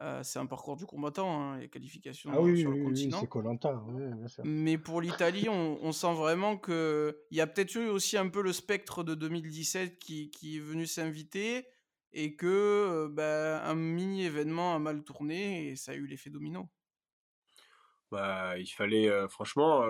euh, 0.01 0.21
c'est 0.23 0.39
un 0.39 0.45
parcours 0.45 0.75
du 0.75 0.85
combattant, 0.85 1.41
hein, 1.41 1.59
les 1.59 1.69
qualifications 1.69 2.31
ah 2.31 2.55
sur 2.55 2.71
le 2.71 2.83
continent. 2.83 3.19
c'est 3.19 3.27
Colanta, 3.27 3.83
bien 4.15 4.27
sûr. 4.27 4.43
Mais 4.45 4.77
pour 4.77 5.01
l'Italie, 5.01 5.47
on, 5.49 5.91
sent 5.91 6.13
vraiment 6.13 6.57
que 6.57 7.23
il 7.31 7.37
y 7.37 7.41
a 7.41 7.47
peut-être 7.47 7.75
eu 7.75 7.87
aussi 7.87 8.17
un 8.17 8.29
peu 8.29 8.41
le 8.41 8.53
spectre 8.53 9.03
de 9.03 9.15
2017 9.15 9.97
qui, 9.99 10.29
qui 10.29 10.57
est 10.57 10.61
venu 10.61 10.85
s'inviter 10.85 11.67
et 12.13 12.35
que 12.35 12.47
euh, 12.47 13.09
bah, 13.09 13.63
un 13.65 13.75
mini 13.75 14.23
événement 14.23 14.75
a 14.75 14.79
mal 14.79 15.03
tourné 15.03 15.69
et 15.69 15.75
ça 15.75 15.93
a 15.93 15.95
eu 15.95 16.05
l'effet 16.05 16.29
domino. 16.29 16.69
Bah, 18.11 18.57
il 18.57 18.67
fallait 18.67 19.09
franchement 19.27 19.83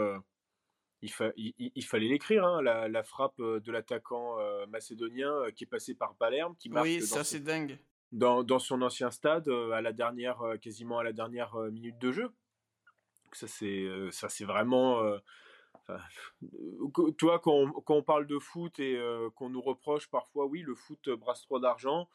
il, 1.01 1.53
il, 1.75 1.85
fallait 1.85 2.07
l'écrire, 2.07 2.45
hein, 2.45 2.61
la, 2.61 3.03
frappe 3.03 3.39
euh, 3.39 3.59
de 3.59 3.71
l'attaquant 3.71 4.39
euh, 4.39 4.65
macédonien 4.67 5.31
euh, 5.31 5.51
qui 5.51 5.65
est 5.65 5.67
passé 5.67 5.93
par 5.93 6.15
Palerme, 6.15 6.55
qui 6.57 6.69
marque 6.69 6.85
oui, 6.85 7.01
ça 7.01 7.23
c'est 7.23 7.39
dingue. 7.39 7.77
Dans, 8.13 8.43
dans, 8.43 8.59
son 8.59 8.81
ancien 8.81 9.11
stade, 9.11 9.49
à 9.49 9.81
la 9.81 9.91
dernière, 9.91 10.41
quasiment 10.61 10.99
à 10.99 11.03
la 11.03 11.11
dernière 11.11 11.55
minute 11.71 11.97
de 11.99 12.11
jeu. 12.11 12.31
Ça 13.33 13.47
c'est, 13.47 13.85
ça 14.11 14.29
c'est 14.29 14.45
vraiment. 14.45 15.03
toi, 17.17 17.39
quand 17.39 17.53
on, 17.53 17.71
quand 17.81 17.95
on, 17.95 18.03
parle 18.03 18.25
de 18.25 18.39
foot 18.39 18.79
et 18.79 18.97
qu'on 19.35 19.49
nous 19.49 19.61
reproche 19.61 20.09
parfois, 20.09 20.45
oui, 20.45 20.61
le 20.61 20.73
foot 20.73 21.09
brasse 21.09 21.41
trop 21.41 21.59
d'argent. 21.59 22.07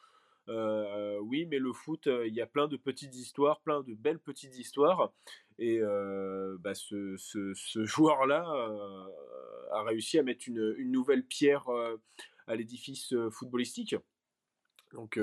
oui, 0.47 1.45
mais 1.45 1.59
le 1.59 1.71
foot, 1.73 2.07
il 2.07 2.33
y 2.33 2.41
a 2.41 2.47
plein 2.47 2.67
de 2.67 2.77
petites 2.77 3.15
histoires, 3.15 3.61
plein 3.61 3.81
de 3.81 3.93
belles 3.93 4.19
petites 4.19 4.57
histoires. 4.57 5.13
Et 5.59 5.79
bah, 6.59 6.73
ce, 6.73 7.15
ce, 7.17 7.85
joueur-là 7.85 8.43
a 9.71 9.83
réussi 9.83 10.17
à 10.17 10.23
mettre 10.23 10.45
une, 10.47 10.73
une 10.77 10.91
nouvelle 10.91 11.23
pierre 11.23 11.69
à 12.47 12.55
l'édifice 12.55 13.13
footballistique. 13.29 13.95
Donc, 14.93 15.19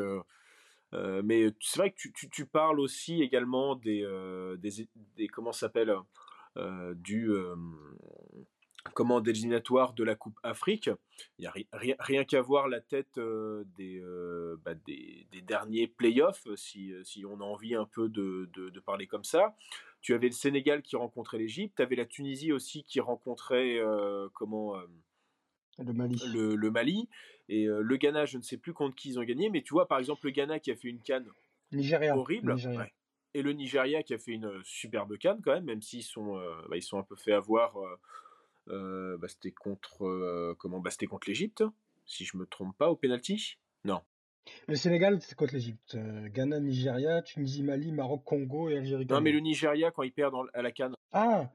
mais 0.93 1.47
c'est 1.61 1.79
vrai 1.79 1.91
que 1.91 1.97
tu, 1.97 2.13
tu, 2.13 2.29
tu, 2.29 2.47
parles 2.47 2.81
aussi 2.81 3.23
également 3.23 3.77
des, 3.77 4.07
des, 4.59 4.89
des 5.17 5.29
comment 5.29 5.53
s'appelle 5.53 5.95
du 6.95 7.33
comment 8.95 9.21
d'éliminatoire 9.21 9.93
de 9.93 10.03
la 10.05 10.15
Coupe 10.15 10.39
Afrique. 10.43 10.91
Il 11.39 11.43
n'y 11.43 11.47
a 11.47 11.53
rien, 11.73 11.95
rien 11.99 12.25
qu'à 12.25 12.41
voir 12.41 12.67
la 12.69 12.81
tête 12.81 13.19
des, 13.19 14.03
bah, 14.65 14.75
des, 14.75 15.27
des, 15.31 15.43
derniers 15.43 15.87
playoffs, 15.87 16.49
si, 16.57 16.93
si, 17.05 17.25
on 17.25 17.41
a 17.41 17.45
envie 17.45 17.75
un 17.75 17.87
peu 17.87 18.09
de, 18.09 18.49
de, 18.55 18.71
de, 18.71 18.81
parler 18.81 19.07
comme 19.07 19.25
ça. 19.25 19.55
Tu 20.01 20.15
avais 20.15 20.29
le 20.29 20.33
Sénégal 20.33 20.83
qui 20.83 20.97
rencontrait 20.97 21.39
l'Égypte, 21.39 21.77
tu 21.77 21.83
avais 21.83 21.97
la 21.97 22.07
Tunisie 22.07 22.53
aussi 22.53 22.85
qui 22.85 23.01
rencontrait 23.01 23.81
comment 24.35 24.77
le 25.85 25.93
Mali. 25.93 26.21
Le, 26.33 26.71
Mali. 26.71 27.09
Et 27.53 27.67
le 27.67 27.97
Ghana, 27.97 28.27
je 28.27 28.39
ne 28.39 28.43
sais 28.43 28.57
plus 28.57 28.73
contre 28.73 28.95
qui 28.95 29.11
ils 29.11 29.19
ont 29.19 29.25
gagné, 29.25 29.51
mais 29.51 29.61
tu 29.61 29.75
vois, 29.75 29.89
par 29.89 29.99
exemple, 29.99 30.25
le 30.25 30.31
Ghana 30.31 30.61
qui 30.61 30.71
a 30.71 30.77
fait 30.77 30.89
une 30.89 31.01
canne 31.01 31.27
horrible. 32.15 32.55
Et 33.35 33.43
le 33.43 33.53
Nigeria 33.53 34.03
qui 34.03 34.15
a 34.15 34.19
fait 34.19 34.33
une 34.33 34.51
superbe 34.65 35.19
canne 35.19 35.41
quand 35.45 35.53
même, 35.53 35.65
même 35.65 35.83
s'ils 35.83 36.05
sont, 36.05 36.41
bah, 36.69 36.77
ils 36.77 36.83
sont 36.83 36.99
un 36.99 37.03
peu 37.03 37.17
fait 37.17 37.33
avoir 37.33 37.77
euh, 38.69 39.17
bah, 39.19 39.29
c'était 39.29 39.51
contre 39.51 40.05
euh, 40.07 40.55
comment 40.59 40.81
bah, 40.81 40.91
c'était 40.91 41.07
contre 41.07 41.29
l'Égypte, 41.29 41.65
si 42.07 42.25
je 42.25 42.37
me 42.37 42.47
trompe 42.47 42.77
pas, 42.77 42.91
au 42.91 42.97
penalty? 42.97 43.59
Non. 43.85 44.01
Le 44.69 44.75
Sénégal, 44.75 45.21
c'est 45.21 45.35
contre 45.35 45.55
l'Égypte. 45.55 45.95
Euh, 45.95 46.29
Ghana, 46.29 46.61
Nigeria, 46.61 47.23
Tunisie, 47.23 47.63
Mali, 47.63 47.93
Maroc, 47.93 48.23
Congo 48.25 48.69
et 48.69 48.79
Algérie. 48.79 49.07
Non, 49.07 49.21
mais 49.21 49.33
le 49.33 49.41
Nigeria 49.41 49.91
quand 49.91 50.03
il 50.03 50.13
perd 50.13 50.35
à 50.55 50.63
la 50.63 50.73
canne. 50.73 50.95
Ah. 51.13 51.51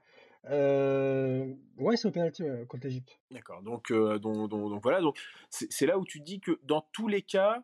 Ouais, 0.50 1.98
c'est 1.98 2.08
au 2.08 2.12
penalty 2.12 2.44
contre 2.68 2.86
l'Égypte. 2.86 3.20
D'accord. 3.32 3.62
Donc, 3.64 3.92
donc, 3.92 4.50
donc, 4.50 4.84
voilà. 4.84 5.02
Donc 5.02 5.18
c'est 5.50 5.86
là 5.86 5.98
où 5.98 6.06
tu 6.06 6.20
dis 6.20 6.40
que 6.40 6.60
dans 6.64 6.88
tous 6.92 7.08
les 7.08 7.22
cas, 7.22 7.64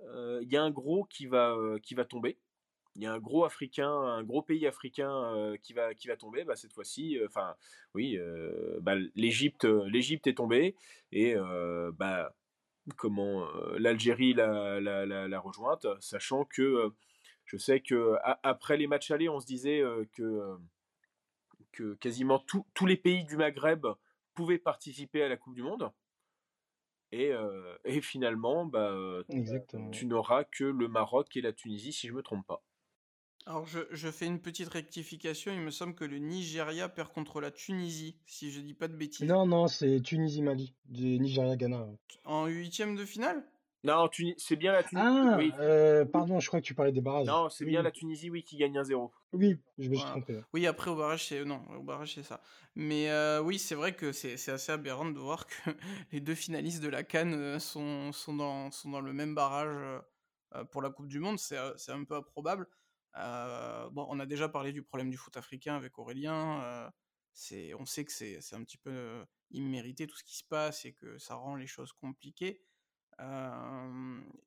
il 0.00 0.48
y 0.50 0.56
a 0.56 0.62
un 0.62 0.70
gros 0.70 1.04
qui 1.04 1.26
va 1.26 1.56
qui 1.82 1.94
va 1.94 2.04
tomber 2.04 2.38
il 2.96 3.02
y 3.02 3.06
a 3.06 3.12
un 3.12 3.18
gros 3.18 3.44
africain, 3.44 3.90
un 3.90 4.22
gros 4.22 4.42
pays 4.42 4.66
africain 4.66 5.10
euh, 5.10 5.56
qui 5.62 5.72
va 5.72 5.94
qui 5.94 6.08
va 6.08 6.16
tomber. 6.16 6.44
Bah, 6.44 6.56
cette 6.56 6.72
fois-ci, 6.72 7.18
euh, 7.18 7.26
enfin 7.26 7.54
oui, 7.94 8.16
euh, 8.16 8.78
bah, 8.80 8.94
l'Égypte 9.14 9.64
l'Égypte 9.64 10.26
est 10.26 10.34
tombée 10.34 10.76
et 11.12 11.34
bah 11.96 12.34
comment 12.96 13.46
l'Algérie 13.78 14.34
l'a, 14.34 14.80
la, 14.80 15.40
rejointe, 15.40 15.86
sachant 16.00 16.44
que 16.44 16.92
je 17.44 17.56
sais 17.56 17.80
que 17.80 18.16
après 18.42 18.76
les 18.76 18.86
matchs 18.86 19.10
allés, 19.10 19.28
on 19.28 19.40
se 19.40 19.46
disait 19.46 19.82
que 20.12 20.56
que 21.74 21.94
quasiment 21.94 22.38
tous 22.38 22.86
les 22.86 22.96
pays 22.96 23.24
du 23.24 23.36
Maghreb 23.36 23.86
pouvaient 24.34 24.58
participer 24.58 25.22
à 25.22 25.28
la 25.28 25.36
Coupe 25.36 25.54
du 25.54 25.62
Monde. 25.62 25.90
Et, 27.12 27.30
et 27.84 28.00
finalement, 28.00 28.66
bah, 28.66 28.92
tu 29.92 30.06
n'auras 30.06 30.42
que 30.44 30.64
le 30.64 30.88
Maroc 30.88 31.36
et 31.36 31.40
la 31.40 31.52
Tunisie, 31.52 31.92
si 31.92 32.08
je 32.08 32.12
ne 32.12 32.16
me 32.16 32.22
trompe 32.22 32.44
pas. 32.44 32.64
Alors, 33.46 33.66
je, 33.66 34.10
fais 34.10 34.26
une 34.26 34.40
petite 34.40 34.68
rectification. 34.68 35.52
Il 35.52 35.60
me 35.60 35.70
semble 35.70 35.94
que 35.94 36.04
le 36.04 36.18
Nigeria 36.18 36.88
perd 36.88 37.12
contre 37.12 37.42
la 37.42 37.50
Tunisie, 37.50 38.16
si 38.26 38.50
je 38.50 38.60
dis 38.60 38.72
pas 38.72 38.88
de 38.88 38.96
bêtises. 38.96 39.28
Non, 39.28 39.46
non, 39.46 39.68
c'est 39.68 40.00
Tunisie-Mali. 40.00 40.74
Nigeria-Ghana. 40.88 41.86
En 42.24 42.46
huitième 42.46 42.96
de 42.96 43.04
finale? 43.04 43.44
Non, 43.84 44.08
c'est 44.38 44.56
bien 44.56 44.72
la 44.72 44.82
Tunisie. 44.82 45.52
Ah, 45.56 45.60
euh, 45.60 46.04
pardon, 46.04 46.40
je 46.40 46.48
crois 46.48 46.60
que 46.60 46.66
tu 46.66 46.74
parlais 46.74 46.92
des 46.92 47.00
barrages. 47.00 47.26
Non, 47.26 47.48
c'est 47.50 47.64
bien 47.64 47.82
la 47.82 47.90
Tunisie, 47.90 48.30
oui, 48.30 48.42
qui 48.42 48.56
gagne 48.56 48.78
1-0. 48.78 49.10
Oui, 49.32 49.58
je 49.78 49.90
me 49.90 49.94
suis 49.94 50.04
trompé. 50.06 50.40
Oui, 50.52 50.66
après 50.66 50.90
au 50.90 50.96
barrage, 50.96 51.28
c'est 51.28 51.44
non, 51.44 51.60
au 51.76 51.82
barrage 51.82 52.14
c'est 52.14 52.22
ça. 52.22 52.40
Mais 52.74 53.10
euh, 53.10 53.40
oui, 53.40 53.58
c'est 53.58 53.74
vrai 53.74 53.94
que 53.94 54.12
c'est 54.12 54.48
assez 54.48 54.72
aberrant 54.72 55.10
de 55.10 55.18
voir 55.18 55.46
que 55.46 55.54
les 56.12 56.20
deux 56.20 56.34
finalistes 56.34 56.82
de 56.82 56.88
la 56.88 57.04
Cannes 57.04 57.34
euh, 57.34 57.58
sont, 57.58 58.10
sont, 58.12 58.34
dans, 58.34 58.70
sont 58.70 58.90
dans 58.90 59.00
le 59.00 59.12
même 59.12 59.34
barrage 59.34 59.76
pour 60.70 60.82
la 60.82 60.90
Coupe 60.90 61.08
du 61.08 61.20
Monde. 61.20 61.38
C'est 61.38 61.58
un 61.58 62.04
peu 62.04 62.16
improbable. 62.16 62.66
Euh, 63.16 63.88
bon, 63.90 64.06
on 64.08 64.18
a 64.18 64.26
déjà 64.26 64.48
parlé 64.48 64.72
du 64.72 64.82
problème 64.82 65.10
du 65.10 65.16
foot 65.16 65.36
africain 65.36 65.76
avec 65.76 65.98
Aurélien. 65.98 66.62
Euh, 66.62 66.90
c'est, 67.32 67.74
on 67.74 67.84
sait 67.84 68.04
que 68.04 68.12
c'est, 68.12 68.40
c'est 68.40 68.56
un 68.56 68.64
petit 68.64 68.78
peu 68.78 69.24
immérité 69.50 70.06
tout 70.06 70.16
ce 70.16 70.24
qui 70.24 70.36
se 70.36 70.44
passe 70.44 70.84
et 70.84 70.92
que 70.92 71.18
ça 71.18 71.34
rend 71.34 71.56
les 71.56 71.66
choses 71.66 71.92
compliquées. 71.92 72.60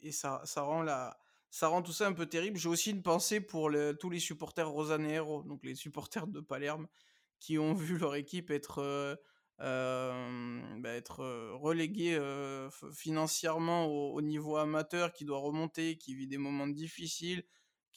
Et 0.02 0.12
ça, 0.12 0.42
ça, 0.46 0.62
rend 0.62 0.82
la, 0.82 1.18
ça 1.50 1.68
rend 1.68 1.82
tout 1.82 1.92
ça 1.92 2.08
un 2.08 2.14
peu 2.14 2.26
terrible. 2.26 2.58
J'ai 2.58 2.70
aussi 2.70 2.92
une 2.92 3.04
pensée 3.04 3.42
pour 3.42 3.72
tous 4.00 4.10
les 4.10 4.20
supporters 4.20 4.70
rosanero, 4.70 5.44
donc 5.44 5.64
les 5.64 5.76
supporters 5.76 6.28
de 6.28 6.40
Palerme, 6.40 6.88
qui 7.40 7.58
ont 7.58 7.74
vu 7.74 7.98
leur 7.98 8.16
équipe 8.16 8.52
être, 8.52 9.18
bah, 9.60 10.94
être 10.94 11.24
reléguée 11.54 12.20
financièrement 12.94 13.86
au, 13.86 14.14
au, 14.14 14.22
niveau 14.22 14.58
amateur, 14.58 15.14
qui 15.14 15.26
doit 15.26 15.40
remonter, 15.40 15.98
qui 15.98 16.16
vit 16.16 16.28
des 16.28 16.38
moments 16.38 16.68
difficiles, 16.68 17.44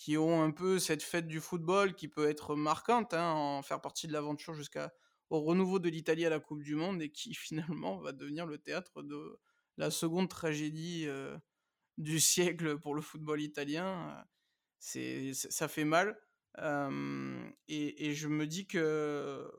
qui 0.01 0.17
ont 0.17 0.43
un 0.43 0.51
peu 0.51 0.79
cette 0.79 1.03
fête 1.03 1.27
du 1.27 1.41
football 1.41 1.95
qui 1.95 2.09
peut 2.09 2.27
être 2.27 2.57
marquante, 2.57 3.13
hein, 3.13 3.33
en 3.33 3.61
faire 3.61 3.83
partie 3.83 4.07
de 4.07 4.15
l'aventure 4.15 4.55
jusqu'au 4.55 4.81
renouveau 5.29 5.79
de 5.79 5.91
l'Italie 5.91 6.25
à 6.25 6.31
la 6.31 6.41
Coupe 6.41 6.63
du 6.63 6.75
Monde 6.75 7.03
et 7.03 7.11
qui 7.11 7.35
finalement 7.35 7.99
va 7.99 8.13
devenir 8.13 8.47
le 8.47 8.57
théâtre 8.57 9.03
de 9.03 9.39
la 9.81 9.91
seconde 9.91 10.29
tragédie 10.29 11.09
du 11.97 12.21
siècle 12.21 12.79
pour 12.79 12.95
le 12.95 13.01
football 13.01 13.41
italien. 13.41 14.25
C'est, 14.79 15.33
ça 15.35 15.69
fait 15.69 15.85
mal. 15.85 16.19
et, 16.59 18.15
je 18.15 18.29
me 18.29 18.47
dis 18.47 18.67
que 18.67 19.51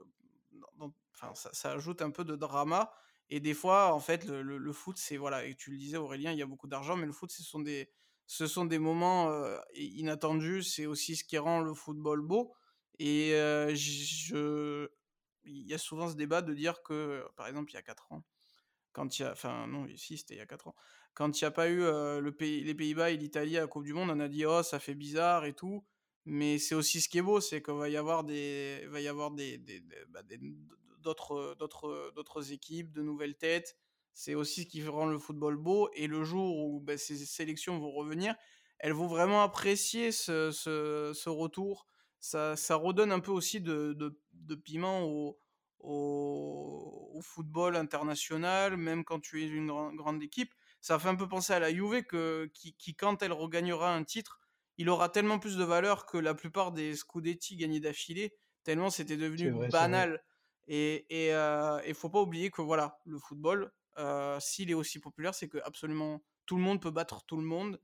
enfin, 1.13 1.33
ça, 1.33 1.71
ajoute 1.71 2.01
un 2.03 2.11
peu 2.11 2.23
de 2.23 2.35
drama. 2.35 2.93
Et 3.29 3.39
des 3.39 3.53
fois, 3.55 3.93
en 3.93 3.99
fait, 3.99 4.25
le, 4.25 4.57
le 4.57 4.73
foot, 4.73 4.97
c'est 4.97 5.17
voilà, 5.17 5.45
et 5.45 5.55
tu 5.55 5.71
le 5.71 5.77
disais 5.77 5.97
Aurélien, 5.97 6.33
il 6.33 6.37
y 6.37 6.41
a 6.41 6.45
beaucoup 6.45 6.67
d'argent, 6.67 6.97
mais 6.97 7.05
le 7.05 7.13
foot, 7.13 7.31
ce 7.31 7.43
sont 7.43 7.59
des, 7.59 7.89
ce 8.27 8.45
sont 8.45 8.65
des 8.65 8.79
moments 8.79 9.31
inattendus, 9.73 10.63
c'est 10.63 10.85
aussi 10.85 11.15
ce 11.15 11.23
qui 11.23 11.37
rend 11.37 11.61
le 11.61 11.73
football 11.73 12.21
beau. 12.21 12.53
Et 12.99 13.31
je, 13.73 14.87
il 15.45 15.67
y 15.67 15.73
a 15.73 15.79
souvent 15.79 16.07
ce 16.09 16.15
débat 16.15 16.41
de 16.41 16.53
dire 16.53 16.83
que, 16.83 17.25
par 17.35 17.47
exemple, 17.47 17.71
il 17.71 17.75
y 17.75 17.77
a 17.77 17.81
4 17.81 18.11
ans, 18.11 18.23
quand 18.93 19.19
il 19.19 19.23
y 19.23 19.25
a, 19.25 19.31
enfin 19.31 19.67
non, 19.67 19.87
si 19.95 20.17
c'était 20.17 20.35
il 20.35 20.37
y 20.37 20.41
a 20.41 20.45
4 20.45 20.67
ans, 20.67 20.75
quand 21.13 21.39
il 21.39 21.43
n'y 21.43 21.47
a 21.47 21.51
pas 21.51 21.69
eu 21.69 21.79
le 21.79 22.31
pays, 22.31 22.63
les 22.63 22.75
Pays-Bas 22.75 23.11
et 23.11 23.17
l'Italie 23.17 23.57
à 23.57 23.61
la 23.61 23.67
Coupe 23.67 23.83
du 23.83 23.93
Monde, 23.93 24.09
on 24.11 24.19
a 24.19 24.27
dit 24.27 24.45
oh 24.45 24.63
ça 24.63 24.79
fait 24.79 24.95
bizarre 24.95 25.45
et 25.45 25.53
tout. 25.53 25.83
Mais 26.25 26.59
c'est 26.59 26.75
aussi 26.75 27.01
ce 27.01 27.09
qui 27.09 27.17
est 27.17 27.23
beau, 27.23 27.41
c'est 27.41 27.63
qu'il 27.63 27.73
va 27.73 27.89
y 27.89 27.97
avoir 27.97 28.23
des, 28.23 28.85
va 28.89 29.01
y 29.01 29.07
avoir 29.07 29.31
des, 29.31 29.57
bah, 30.09 30.21
d'autres, 30.99 31.55
d'autres, 31.57 32.11
d'autres 32.15 32.51
équipes, 32.51 32.91
de 32.91 33.01
nouvelles 33.01 33.35
têtes 33.35 33.75
c'est 34.13 34.35
aussi 34.35 34.63
ce 34.63 34.67
qui 34.67 34.85
rend 34.87 35.05
le 35.05 35.17
football 35.17 35.57
beau. 35.57 35.89
Et 35.93 36.07
le 36.07 36.23
jour 36.23 36.57
où 36.57 36.79
bah, 36.79 36.97
ces 36.97 37.17
sélections 37.17 37.79
vont 37.79 37.91
revenir, 37.91 38.35
elles 38.79 38.93
vont 38.93 39.07
vraiment 39.07 39.43
apprécier 39.43 40.11
ce, 40.11 40.51
ce, 40.51 41.29
retour. 41.29 41.85
Ça, 42.19 42.55
ça, 42.55 42.75
redonne 42.75 43.11
un 43.11 43.19
peu 43.19 43.31
aussi 43.31 43.61
de, 43.61 43.93
de, 43.93 44.55
piment 44.55 45.03
au, 45.03 45.39
au, 45.83 47.19
football 47.23 47.75
international, 47.75 48.77
même 48.77 49.03
quand 49.03 49.19
tu 49.19 49.43
es 49.43 49.47
une 49.47 49.67
grande 49.95 50.23
équipe. 50.23 50.51
Ça 50.81 50.97
fait 50.97 51.09
un 51.09 51.15
peu 51.15 51.27
penser 51.27 51.53
à 51.53 51.59
la 51.59 51.71
Juve 51.71 52.03
que, 52.03 52.49
qui, 52.53 52.73
qui, 52.73 52.95
quand 52.95 53.21
elle 53.21 53.31
regagnera 53.31 53.93
un 53.93 54.03
titre, 54.03 54.39
il 54.77 54.89
aura 54.89 55.09
tellement 55.09 55.37
plus 55.37 55.55
de 55.57 55.63
valeur 55.63 56.07
que 56.07 56.17
la 56.17 56.33
plupart 56.33 56.71
des 56.71 56.95
Scudetti 56.95 57.57
gagnés 57.57 57.79
d'affilée, 57.79 58.33
tellement 58.63 58.89
c'était 58.89 59.17
devenu 59.17 59.53
banal. 59.69 60.23
Et 60.67 61.05
il 61.09 61.15
et, 61.15 61.33
euh, 61.33 61.93
faut 61.93 62.09
pas 62.09 62.21
oublier 62.21 62.49
que 62.49 62.63
voilà, 62.63 62.99
le 63.05 63.19
football, 63.19 63.71
s'il 64.39 64.71
est 64.71 64.75
aussi 64.75 64.99
populaire, 64.99 65.35
c'est 65.35 65.47
que 65.47 65.59
absolument 65.63 66.23
tout 66.47 66.55
le 66.55 66.63
monde 66.63 66.81
peut 66.81 66.91
battre 66.91 67.23
tout 67.25 67.37
le 67.37 67.43
monde, 67.43 67.79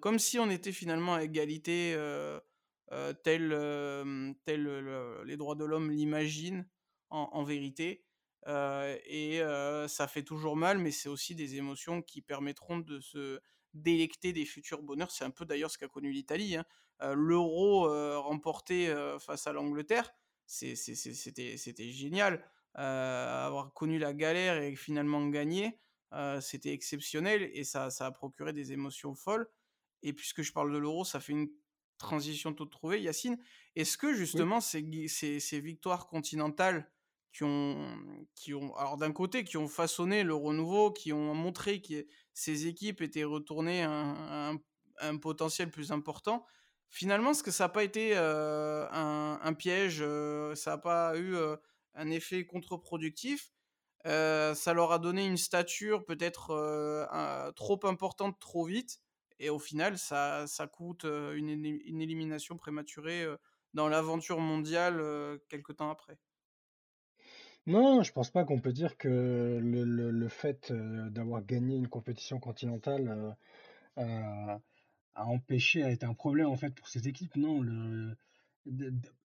comme 0.00 0.18
si 0.18 0.40
on 0.40 0.50
était 0.50 0.72
finalement 0.72 1.14
à 1.14 1.22
égalité, 1.22 1.94
tel, 3.22 4.34
tel 4.44 5.24
les 5.24 5.36
droits 5.36 5.54
de 5.54 5.64
l'homme 5.64 5.92
l'imaginent 5.92 6.66
en, 7.12 7.44
vérité. 7.44 8.04
et 8.46 9.40
ça 9.88 10.08
fait 10.08 10.22
toujours 10.22 10.56
mal, 10.56 10.78
mais 10.78 10.90
c'est 10.90 11.08
aussi 11.08 11.34
des 11.34 11.56
émotions 11.56 12.02
qui 12.02 12.22
permettront 12.22 12.78
de 12.78 13.00
se 13.00 13.40
délecter 13.74 14.32
des 14.32 14.44
futurs 14.44 14.82
bonheurs. 14.82 15.10
C'est 15.10 15.24
un 15.24 15.30
peu 15.30 15.44
d'ailleurs 15.44 15.70
ce 15.70 15.78
qu'a 15.78 15.88
connu 15.88 16.10
l'Italie. 16.10 16.56
Hein. 16.56 16.64
L'euro 17.14 17.88
remporté 18.20 18.94
face 19.20 19.46
à 19.46 19.52
l'Angleterre, 19.52 20.12
c'était 20.46 21.90
génial. 21.90 22.44
Euh, 22.78 23.46
avoir 23.46 23.74
connu 23.74 23.98
la 23.98 24.14
galère 24.14 24.56
et 24.56 24.74
finalement 24.76 25.26
gagner, 25.26 25.78
euh, 26.14 26.40
c'était 26.40 26.72
exceptionnel 26.72 27.50
et 27.52 27.64
ça, 27.64 27.90
ça 27.90 28.06
a 28.06 28.10
procuré 28.10 28.54
des 28.54 28.72
émotions 28.72 29.14
folles. 29.14 29.46
Et 30.02 30.14
puisque 30.14 30.42
je 30.42 30.52
parle 30.52 30.72
de 30.72 30.78
l'euro, 30.78 31.04
ça 31.04 31.20
fait 31.20 31.32
une 31.32 31.50
transition 31.98 32.54
toute 32.54 32.72
trouvée. 32.72 33.00
Yacine, 33.00 33.38
est-ce 33.76 33.98
que 33.98 34.14
justement 34.14 34.60
ces, 34.60 34.82
ces, 35.08 35.60
victoires 35.60 36.06
continentales 36.06 36.90
qui 37.32 37.44
ont, 37.44 37.76
qui 38.34 38.54
ont 38.54 38.74
alors 38.76 38.96
d'un 38.98 39.12
côté, 39.12 39.44
qui 39.44 39.56
ont 39.56 39.68
façonné 39.68 40.22
le 40.22 40.34
renouveau, 40.34 40.92
qui 40.92 41.12
ont 41.12 41.34
montré 41.34 41.80
que 41.80 42.06
ces 42.34 42.66
équipes 42.66 43.00
étaient 43.00 43.24
retournées 43.24 43.82
à 43.82 43.90
un, 43.90 44.58
un, 45.00 45.16
potentiel 45.16 45.70
plus 45.70 45.92
important, 45.92 46.44
finalement, 46.90 47.30
est-ce 47.30 47.42
que 47.42 47.50
ça 47.50 47.64
n'a 47.64 47.68
pas 47.70 47.84
été 47.84 48.14
un, 48.16 49.54
piège 49.58 50.04
Ça 50.54 50.72
n'a 50.72 50.78
pas 50.78 51.18
eu 51.18 51.36
un 51.94 52.10
effet 52.10 52.46
contre-productif? 52.46 53.52
ça 54.04 54.74
leur 54.74 54.92
a 54.92 54.98
donné 54.98 55.26
une 55.26 55.36
stature 55.36 56.04
peut-être 56.04 57.52
trop 57.56 57.80
importante 57.86 58.38
trop 58.40 58.64
vite. 58.64 59.00
Et 59.38 59.50
au 59.50 59.58
final, 59.58 59.98
ça, 59.98 60.46
ça 60.46 60.66
coûte 60.66 61.04
une, 61.04 61.48
une 61.48 62.00
élimination 62.00 62.56
prématurée 62.56 63.26
dans 63.74 63.88
l'aventure 63.88 64.38
mondiale 64.38 65.02
quelques 65.48 65.76
temps 65.76 65.90
après. 65.90 66.18
Non, 67.66 68.02
je 68.02 68.12
pense 68.12 68.30
pas 68.30 68.44
qu'on 68.44 68.60
peut 68.60 68.72
dire 68.72 68.96
que 68.96 69.08
le, 69.62 69.84
le, 69.84 70.28
fait 70.28 70.72
d'avoir 70.72 71.44
gagné 71.44 71.76
une 71.76 71.88
compétition 71.88 72.40
continentale 72.40 73.36
a, 73.96 74.60
empêché, 75.14 75.84
a 75.84 75.90
été 75.90 76.04
un 76.04 76.14
problème 76.14 76.48
en 76.48 76.56
fait 76.56 76.70
pour 76.74 76.88
ces 76.88 77.06
équipes. 77.06 77.36
Non, 77.36 77.60
le, 77.60 78.16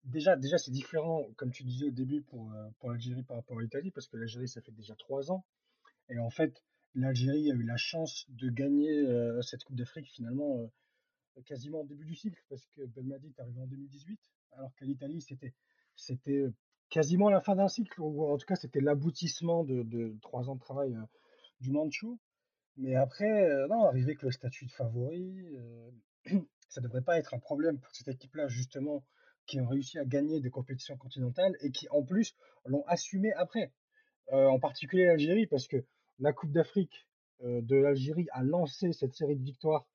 déjà, 0.04 0.36
déjà 0.36 0.58
c'est 0.58 0.70
différent, 0.70 1.26
comme 1.36 1.50
tu 1.50 1.64
disais 1.64 1.86
au 1.86 1.90
début, 1.90 2.20
pour, 2.22 2.52
l'Algérie 2.84 3.22
par 3.22 3.38
rapport 3.38 3.58
à 3.58 3.62
l'Italie, 3.62 3.90
parce 3.90 4.06
que 4.06 4.18
l'Algérie, 4.18 4.48
ça 4.48 4.60
fait 4.60 4.72
déjà 4.72 4.94
trois 4.96 5.30
ans. 5.30 5.44
Et 6.10 6.18
en 6.18 6.30
fait, 6.30 6.62
l'Algérie 6.94 7.50
a 7.50 7.54
eu 7.54 7.62
la 7.62 7.78
chance 7.78 8.26
de 8.28 8.50
gagner 8.50 9.02
cette 9.42 9.64
Coupe 9.64 9.76
d'Afrique 9.76 10.10
finalement 10.10 10.70
quasiment 11.44 11.80
au 11.80 11.86
début 11.86 12.04
du 12.04 12.14
cycle, 12.14 12.42
parce 12.48 12.66
que 12.74 12.84
Belmadi 12.86 13.28
est 13.28 13.40
arrivé 13.40 13.60
en 13.60 13.66
2018, 13.66 14.18
alors 14.52 14.74
qu'à 14.74 14.84
l'Italie, 14.84 15.20
c'était, 15.20 15.54
c'était 15.94 16.46
quasiment 16.90 17.28
la 17.28 17.40
fin 17.40 17.56
d'un 17.56 17.68
cycle, 17.68 18.00
ou 18.00 18.24
en 18.24 18.36
tout 18.36 18.46
cas, 18.46 18.56
c'était 18.56 18.80
l'aboutissement 18.80 19.64
de, 19.64 20.16
trois 20.22 20.48
ans 20.48 20.54
de 20.54 20.60
travail 20.60 20.96
du 21.60 21.70
Manchou. 21.70 22.18
Mais 22.76 22.94
après, 22.94 23.48
non, 23.68 23.86
arriver 23.86 24.10
avec 24.10 24.22
le 24.22 24.30
statut 24.30 24.66
de 24.66 24.70
favori, 24.70 25.34
ça 26.68 26.80
devrait 26.80 27.02
pas 27.02 27.18
être 27.18 27.34
un 27.34 27.38
problème 27.38 27.78
pour 27.78 27.94
cette 27.94 28.08
équipe-là, 28.08 28.48
justement, 28.48 29.04
qui 29.46 29.60
ont 29.60 29.66
réussi 29.66 29.98
à 29.98 30.04
gagner 30.04 30.40
des 30.40 30.50
compétitions 30.50 30.96
continentales 30.96 31.56
et 31.60 31.70
qui, 31.70 31.88
en 31.88 32.02
plus, 32.02 32.36
l'ont 32.66 32.84
assumé 32.86 33.32
après. 33.34 33.72
en 34.30 34.58
particulier 34.58 35.06
l'Algérie, 35.06 35.46
parce 35.46 35.68
que 35.68 35.84
la 36.18 36.32
Coupe 36.32 36.52
d'Afrique 36.52 37.06
de 37.40 37.76
l'Algérie 37.76 38.28
a 38.32 38.42
lancé 38.42 38.92
cette 38.92 39.14
série 39.14 39.36
de 39.36 39.44
victoires 39.44 39.86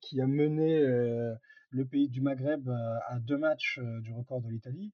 qui 0.00 0.20
a 0.20 0.26
mené 0.26 0.80
le 0.80 1.84
pays 1.86 2.08
du 2.08 2.20
Maghreb 2.20 2.68
à 2.68 3.18
deux 3.18 3.38
matchs 3.38 3.78
du 4.00 4.12
record 4.12 4.42
de 4.42 4.48
l'Italie. 4.48 4.92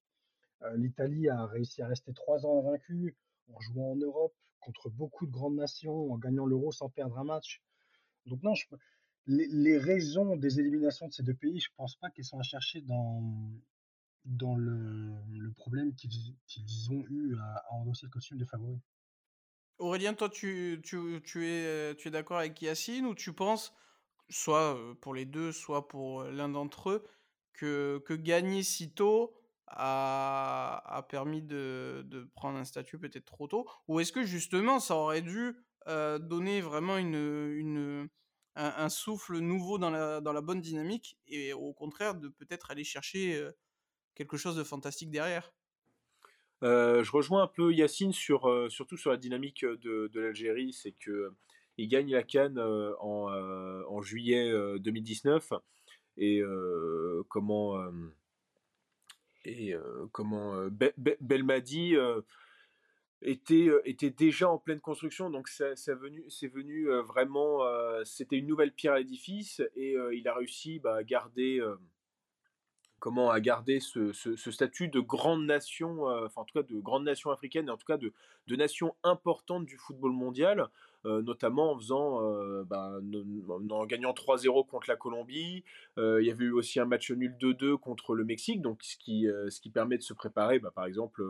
L'Italie 0.75 1.29
a 1.29 1.47
réussi 1.47 1.83
à 1.83 1.87
rester 1.87 2.13
trois 2.13 2.45
ans 2.45 2.59
invaincue 2.59 3.17
en 3.53 3.61
jouant 3.61 3.93
en 3.93 3.97
Europe 3.97 4.35
contre 4.61 4.91
beaucoup 4.91 5.27
de 5.27 5.31
grandes 5.31 5.57
nations, 5.57 6.13
en 6.13 6.19
gagnant 6.19 6.47
l'Euro 6.47 6.73
sans 6.73 6.89
perdre 6.89 7.19
un 7.19 7.25
match. 7.25 7.63
Donc 8.27 8.43
non, 8.43 8.53
les, 9.27 9.79
raisons 9.79 10.37
des 10.37 10.61
éliminations 10.61 11.09
de 11.09 11.13
ces 11.13 11.23
deux 11.23 11.35
pays, 11.35 11.61
je 11.61 11.71
pense 11.77 11.97
pas 11.97 12.11
qu'elles 12.11 12.25
sont 12.25 12.39
à 12.39 12.43
chercher 12.43 12.83
dans, 12.83 14.57
le, 14.57 15.53
problème 15.57 15.95
qu'ils 15.95 16.93
ont 16.93 17.05
eu 17.09 17.37
à, 17.39 17.65
endosser 17.71 18.07
le 18.07 18.11
costume 18.11 18.39
de 18.39 18.45
favori. 18.45 18.79
Aurélien, 19.79 20.13
toi, 20.15 20.29
tu, 20.29 20.81
tu 20.83 21.47
es, 21.47 22.11
d'accord 22.11 22.39
avec 22.39 22.61
Yacine 22.61 23.07
ou 23.07 23.15
tu 23.15 23.33
penses, 23.33 23.73
soit 24.29 24.77
pour 25.01 25.15
les 25.15 25.25
deux, 25.25 25.53
soit 25.53 25.87
pour 25.89 26.25
l'un 26.25 26.49
d'entre 26.49 26.91
eux, 26.91 27.07
que 27.53 28.17
gagner 28.17 28.63
si 28.63 28.91
tôt 28.91 29.38
a, 29.71 30.83
a 30.85 31.03
permis 31.03 31.43
de, 31.43 32.03
de, 32.07 32.29
prendre 32.35 32.59
un 32.59 32.65
statut 32.65 32.99
peut-être 32.99 33.25
trop 33.25 33.47
tôt? 33.47 33.67
Ou 33.89 34.01
est-ce 34.01 34.13
que 34.13 34.25
justement 34.25 34.81
ça 34.81 34.95
aurait 34.95 35.23
dû 35.23 35.57
donner 36.21 36.61
vraiment 36.61 36.99
une, 36.99 37.15
une, 37.15 38.11
un, 38.55 38.89
souffle 38.91 39.39
nouveau 39.39 39.79
dans 39.79 39.89
la, 39.89 40.21
dans 40.21 40.35
la 40.35 40.43
bonne 40.43 40.61
dynamique 40.61 41.17
et 41.27 41.55
au 41.55 41.73
contraire 41.73 42.15
de 42.15 42.29
peut-être 42.29 42.71
aller 42.71 42.85
chercher 42.85 43.43
quelque 44.15 44.37
chose 44.37 44.55
de 44.57 44.65
fantastique 44.65 45.11
derrière? 45.11 45.51
Euh, 46.65 47.05
je 47.05 47.13
rejoins 47.13 47.45
un 47.45 47.47
peu 47.47 47.73
Yacine 47.73 48.13
sur, 48.13 48.49
euh, 48.49 48.69
surtout 48.69 48.97
sur 48.97 49.11
la 49.11 49.17
dynamique 49.17 49.65
de, 49.65 50.09
de 50.13 50.21
l'Algérie, 50.21 50.73
c'est 50.73 50.93
que 50.93 51.33
il 51.77 51.89
gagne 51.89 52.11
la 52.11 52.25
Cannes 52.25 52.59
euh, 52.59 52.93
en, 52.99 53.31
en, 53.89 54.03
juillet 54.03 54.53
2019 54.81 55.53
et 56.17 56.43
comment 57.29 57.77
et 59.49 59.75
comment 60.13 60.55
Belmadi 61.21 61.97
était, 63.23 63.69
était 63.85 64.11
déjà 64.11 64.49
en 64.51 64.59
pleine 64.59 64.81
construction, 64.81 65.31
donc 65.31 65.49
venu, 65.95 66.25
c'est 66.29 66.49
venu 66.49 66.89
vraiment, 67.03 67.61
c'était 68.05 68.37
une 68.37 68.47
nouvelle 68.47 68.73
pierre 68.73 68.95
à 68.95 68.99
l'édifice 68.99 69.63
et 69.77 69.97
il 70.13 70.29
a 70.29 70.35
réussi 70.35 70.79
bah, 70.79 70.97
à 70.97 71.03
garder 71.03 71.61
comment 72.99 73.31
à 73.31 73.41
garder 73.41 73.81
ce, 73.81 74.13
statut 74.37 74.89
de 74.89 75.01
grande 75.01 75.45
nation, 75.45 76.05
enfin 76.05 76.43
en 76.43 76.45
tout 76.45 76.59
cas 76.59 76.67
de 76.67 76.79
grande 76.81 77.05
nation 77.05 77.31
africaine, 77.31 77.69
et 77.69 77.71
en 77.71 77.77
tout 77.77 77.87
cas 77.87 77.97
de, 77.97 78.13
de 78.47 78.57
nation 78.57 78.95
importante 79.03 79.67
du 79.67 79.77
football 79.77 80.13
mondial, 80.13 80.69
euh, 81.09 81.23
notamment 81.23 81.73
en 81.73 81.79
faisant, 81.79 82.23
euh, 82.23 82.65
bah, 82.65 83.01
en 83.71 83.87
gagnant 83.87 84.13
3-0 84.13 84.67
contre 84.67 84.89
la 84.89 84.97
Colombie. 84.97 85.65
il 85.97 86.25
y 86.25 86.31
avait 86.31 86.45
eu 86.45 86.53
aussi 86.53 86.79
un 86.81 86.85
match 86.85 87.11
nul 87.11 87.37
2-2 87.41 87.77
contre 87.79 88.15
le 88.15 88.25
Mexique, 88.25 88.63
donc 88.63 88.83
ce 88.83 88.97
qui, 88.97 89.27
ce 89.49 89.61
qui 89.61 89.71
permet 89.71 89.99
de 89.99 90.03
se 90.03 90.15
préparer, 90.15 90.59
bah, 90.59 90.71
par 90.75 90.87
exemple, 90.87 91.23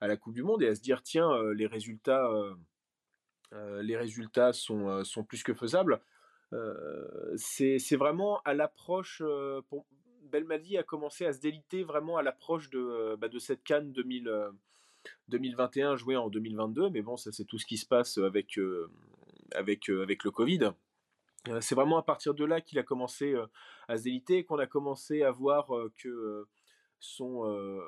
à 0.00 0.06
la 0.06 0.16
Coupe 0.16 0.34
du 0.34 0.42
Monde 0.42 0.62
et 0.62 0.68
à 0.68 0.74
se 0.74 0.80
dire 0.80 1.02
tiens, 1.02 1.30
les 1.52 1.66
résultats, 1.66 2.30
les 3.52 3.96
résultats 3.96 4.52
sont, 4.52 5.02
sont 5.04 5.24
plus 5.24 5.42
que 5.42 5.54
faisables. 5.54 6.00
c'est 7.36 7.96
vraiment 7.96 8.40
à 8.44 8.54
l'approche, 8.54 9.22
Belmadi 10.26 10.76
a 10.76 10.82
commencé 10.82 11.24
à 11.24 11.32
se 11.32 11.40
déliter 11.40 11.84
vraiment 11.84 12.16
à 12.16 12.22
l'approche 12.22 12.70
de, 12.70 12.78
euh, 12.78 13.16
bah, 13.16 13.28
de 13.28 13.38
cette 13.38 13.62
Cannes 13.64 13.92
2021 15.28 15.92
euh, 15.92 15.96
jouée 15.96 16.16
en 16.16 16.28
2022. 16.28 16.90
Mais 16.90 17.02
bon, 17.02 17.16
ça 17.16 17.32
c'est 17.32 17.44
tout 17.44 17.58
ce 17.58 17.66
qui 17.66 17.76
se 17.76 17.86
passe 17.86 18.18
avec, 18.18 18.58
euh, 18.58 18.90
avec, 19.54 19.88
avec 19.88 20.24
le 20.24 20.30
Covid. 20.30 20.72
C'est 21.60 21.76
vraiment 21.76 21.98
à 21.98 22.02
partir 22.02 22.34
de 22.34 22.44
là 22.44 22.60
qu'il 22.60 22.76
a 22.80 22.82
commencé 22.82 23.36
à 23.86 23.96
se 23.96 24.02
déliter 24.02 24.42
qu'on 24.42 24.58
a 24.58 24.66
commencé 24.66 25.22
à 25.22 25.30
voir 25.30 25.68
que 25.96 26.44
son, 26.98 27.80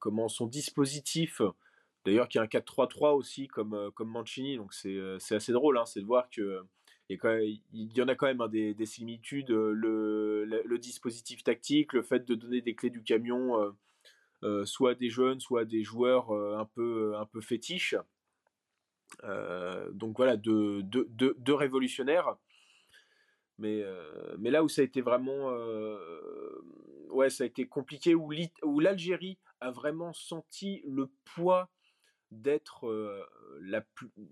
comment, 0.00 0.28
son 0.28 0.48
dispositif, 0.48 1.40
d'ailleurs 2.04 2.28
qui 2.28 2.38
est 2.38 2.40
un 2.40 2.46
4-3-3 2.46 3.14
aussi 3.14 3.46
comme, 3.46 3.92
comme 3.94 4.08
Mancini, 4.08 4.56
donc 4.56 4.74
c'est 4.74 4.98
assez 5.30 5.52
drôle, 5.52 5.78
hein, 5.78 5.86
c'est 5.86 6.00
de 6.00 6.06
voir 6.06 6.28
que 6.28 6.66
il 7.10 7.96
y 7.96 8.02
en 8.02 8.08
a 8.08 8.14
quand 8.14 8.26
même 8.26 8.40
hein, 8.40 8.48
des, 8.48 8.86
similitudes. 8.86 9.50
Euh, 9.50 10.44
le, 10.44 10.78
dispositif 10.78 11.42
tactique, 11.42 11.92
le 11.92 12.02
fait 12.02 12.26
de 12.26 12.34
donner 12.34 12.60
des 12.60 12.74
clés 12.74 12.90
du 12.90 13.02
camion, 13.02 13.60
euh, 13.60 13.66
euh, 13.66 13.72
soit 14.64 14.92
à 14.92 14.94
des 14.94 15.10
jeunes, 15.10 15.40
soit 15.40 15.64
des 15.64 15.82
joueurs 15.82 16.32
un, 16.32 16.64
peu, 16.64 17.16
un 17.16 17.26
peu 17.26 17.40
fétiches. 17.40 17.96
donc 19.92 20.16
voilà, 20.16 20.36
deux 20.36 20.82
de, 20.82 21.52
révolutionnaires. 21.52 22.36
Mais, 23.58 23.84
mais 24.38 24.50
là 24.50 24.62
où 24.62 24.68
ça 24.68 24.82
a 24.82 24.84
été 24.84 25.00
vraiment. 25.00 25.50
ouais, 27.10 27.30
ça 27.30 27.44
a 27.44 27.46
été 27.46 27.66
compliqué, 27.66 28.14
où 28.14 28.80
l'Algérie 28.80 29.38
a 29.60 29.70
vraiment 29.70 30.12
senti 30.12 30.82
le 30.86 31.10
poids 31.24 31.68
d'être 32.30 32.86
la 33.60 33.84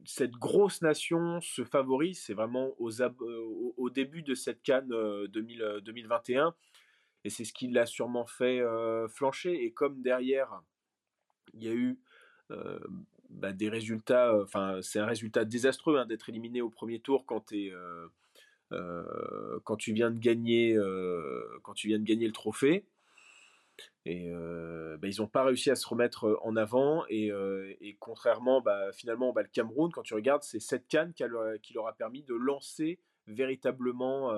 cette 0.05 0.33
grosse 0.33 0.83
nation, 0.83 1.41
ce 1.41 1.65
favori, 1.65 2.15
c'est 2.15 2.35
vraiment 2.35 2.75
au 2.79 3.91
début 3.91 4.23
de 4.23 4.35
cette 4.35 4.63
Cannes 4.63 4.89
2021, 5.29 6.55
et 7.25 7.31
c'est 7.31 7.45
ce 7.45 7.53
qui 7.53 7.69
l'a 7.69 7.87
sûrement 7.87 8.27
fait 8.27 8.61
flancher. 9.09 9.65
Et 9.65 9.73
comme 9.73 10.03
derrière, 10.03 10.63
il 11.55 11.65
y 11.65 11.69
a 11.69 11.75
eu 11.75 11.99
bah, 13.31 13.53
des 13.53 13.69
résultats, 13.69 14.41
enfin 14.43 14.81
c'est 14.83 14.99
un 15.01 15.07
résultat 15.07 15.45
désastreux 15.45 15.99
hein, 15.99 16.07
d'être 16.07 16.29
éliminé 16.29 16.61
au 16.63 16.71
premier 16.71 17.01
tour 17.01 17.27
quand 17.27 17.41
tu 17.47 17.73
viens 19.93 20.11
de 20.11 20.19
gagner, 20.19 20.75
le 20.75 22.31
trophée. 22.33 22.87
Et 24.05 24.31
bah, 24.31 25.09
ils 25.09 25.21
n'ont 25.21 25.27
pas 25.27 25.45
réussi 25.45 25.71
à 25.71 25.75
se 25.75 25.87
remettre 25.87 26.39
en 26.43 26.57
avant. 26.57 27.05
Et, 27.09 27.33
contrairement, 27.99 28.61
bah, 28.61 28.93
finalement, 28.93 29.33
bah, 29.33 29.43
le 29.43 29.49
Cameroun, 29.49 29.91
quand 29.93 30.03
tu 30.03 30.15
regardes, 30.15 30.45
c'est 30.45 30.61
cette 30.61 30.87
canne 30.89 31.13
qui, 31.13 31.25
leur 31.75 31.89
a 31.89 31.93
permis 31.93 32.23
de 32.23 32.35
lancer 32.35 33.01
véritablement 33.27 34.33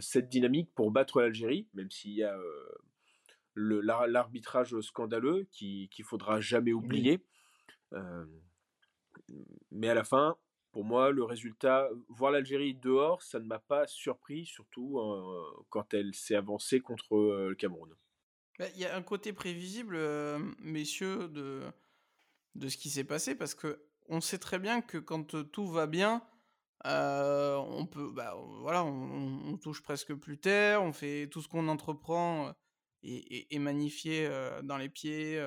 cette 0.00 0.28
dynamique 0.28 0.70
pour 0.74 0.90
battre 0.90 1.20
l'Algérie, 1.20 1.68
même 1.74 1.90
s'il 1.90 2.12
y 2.12 2.24
a 2.24 2.38
l'arbitrage 3.56 4.78
scandaleux 4.80 5.46
qu'il 5.52 6.04
faudra 6.04 6.40
jamais 6.40 6.72
oublier. 6.72 7.24
mais 9.70 9.88
à 9.88 9.94
la 9.94 10.04
fin, 10.04 10.36
pour 10.72 10.84
moi, 10.84 11.10
le 11.10 11.22
résultat, 11.22 11.88
voir 12.08 12.32
l'Algérie 12.32 12.74
dehors, 12.74 13.22
ça 13.22 13.38
ne 13.38 13.46
m'a 13.46 13.60
pas 13.60 13.86
surpris, 13.86 14.44
surtout 14.44 15.00
quand 15.70 15.94
elle 15.94 16.14
s'est 16.14 16.36
avancée 16.36 16.80
contre 16.80 17.16
le 17.48 17.54
Cameroun. 17.54 17.94
Bah, 18.58 18.66
il 18.74 18.80
y 18.80 18.84
a 18.84 18.96
un 18.96 19.02
côté 19.02 19.32
prévisible, 19.32 19.98
messieurs, 20.58 21.28
de, 21.28 21.62
de 22.54 22.68
ce 22.68 22.76
qui 22.76 22.90
s'est 22.90 23.04
passé, 23.04 23.34
parce 23.34 23.54
que 23.54 23.84
on 24.08 24.20
sait 24.20 24.38
très 24.38 24.58
bien 24.58 24.82
que 24.82 24.98
quand 24.98 25.50
tout 25.50 25.66
va 25.66 25.86
bien, 25.86 26.22
on 26.84 27.86
peut, 27.86 28.10
bah, 28.12 28.34
voilà, 28.60 28.84
on, 28.84 29.56
touche 29.58 29.82
presque 29.82 30.14
plus 30.14 30.38
terre, 30.38 30.82
on 30.82 30.92
fait 30.92 31.28
tout 31.28 31.40
ce 31.40 31.48
qu'on 31.48 31.68
entreprend 31.68 32.52
et, 33.02 33.58
magnifié 33.58 34.28
dans 34.62 34.76
les 34.76 34.88
pieds 34.88 35.42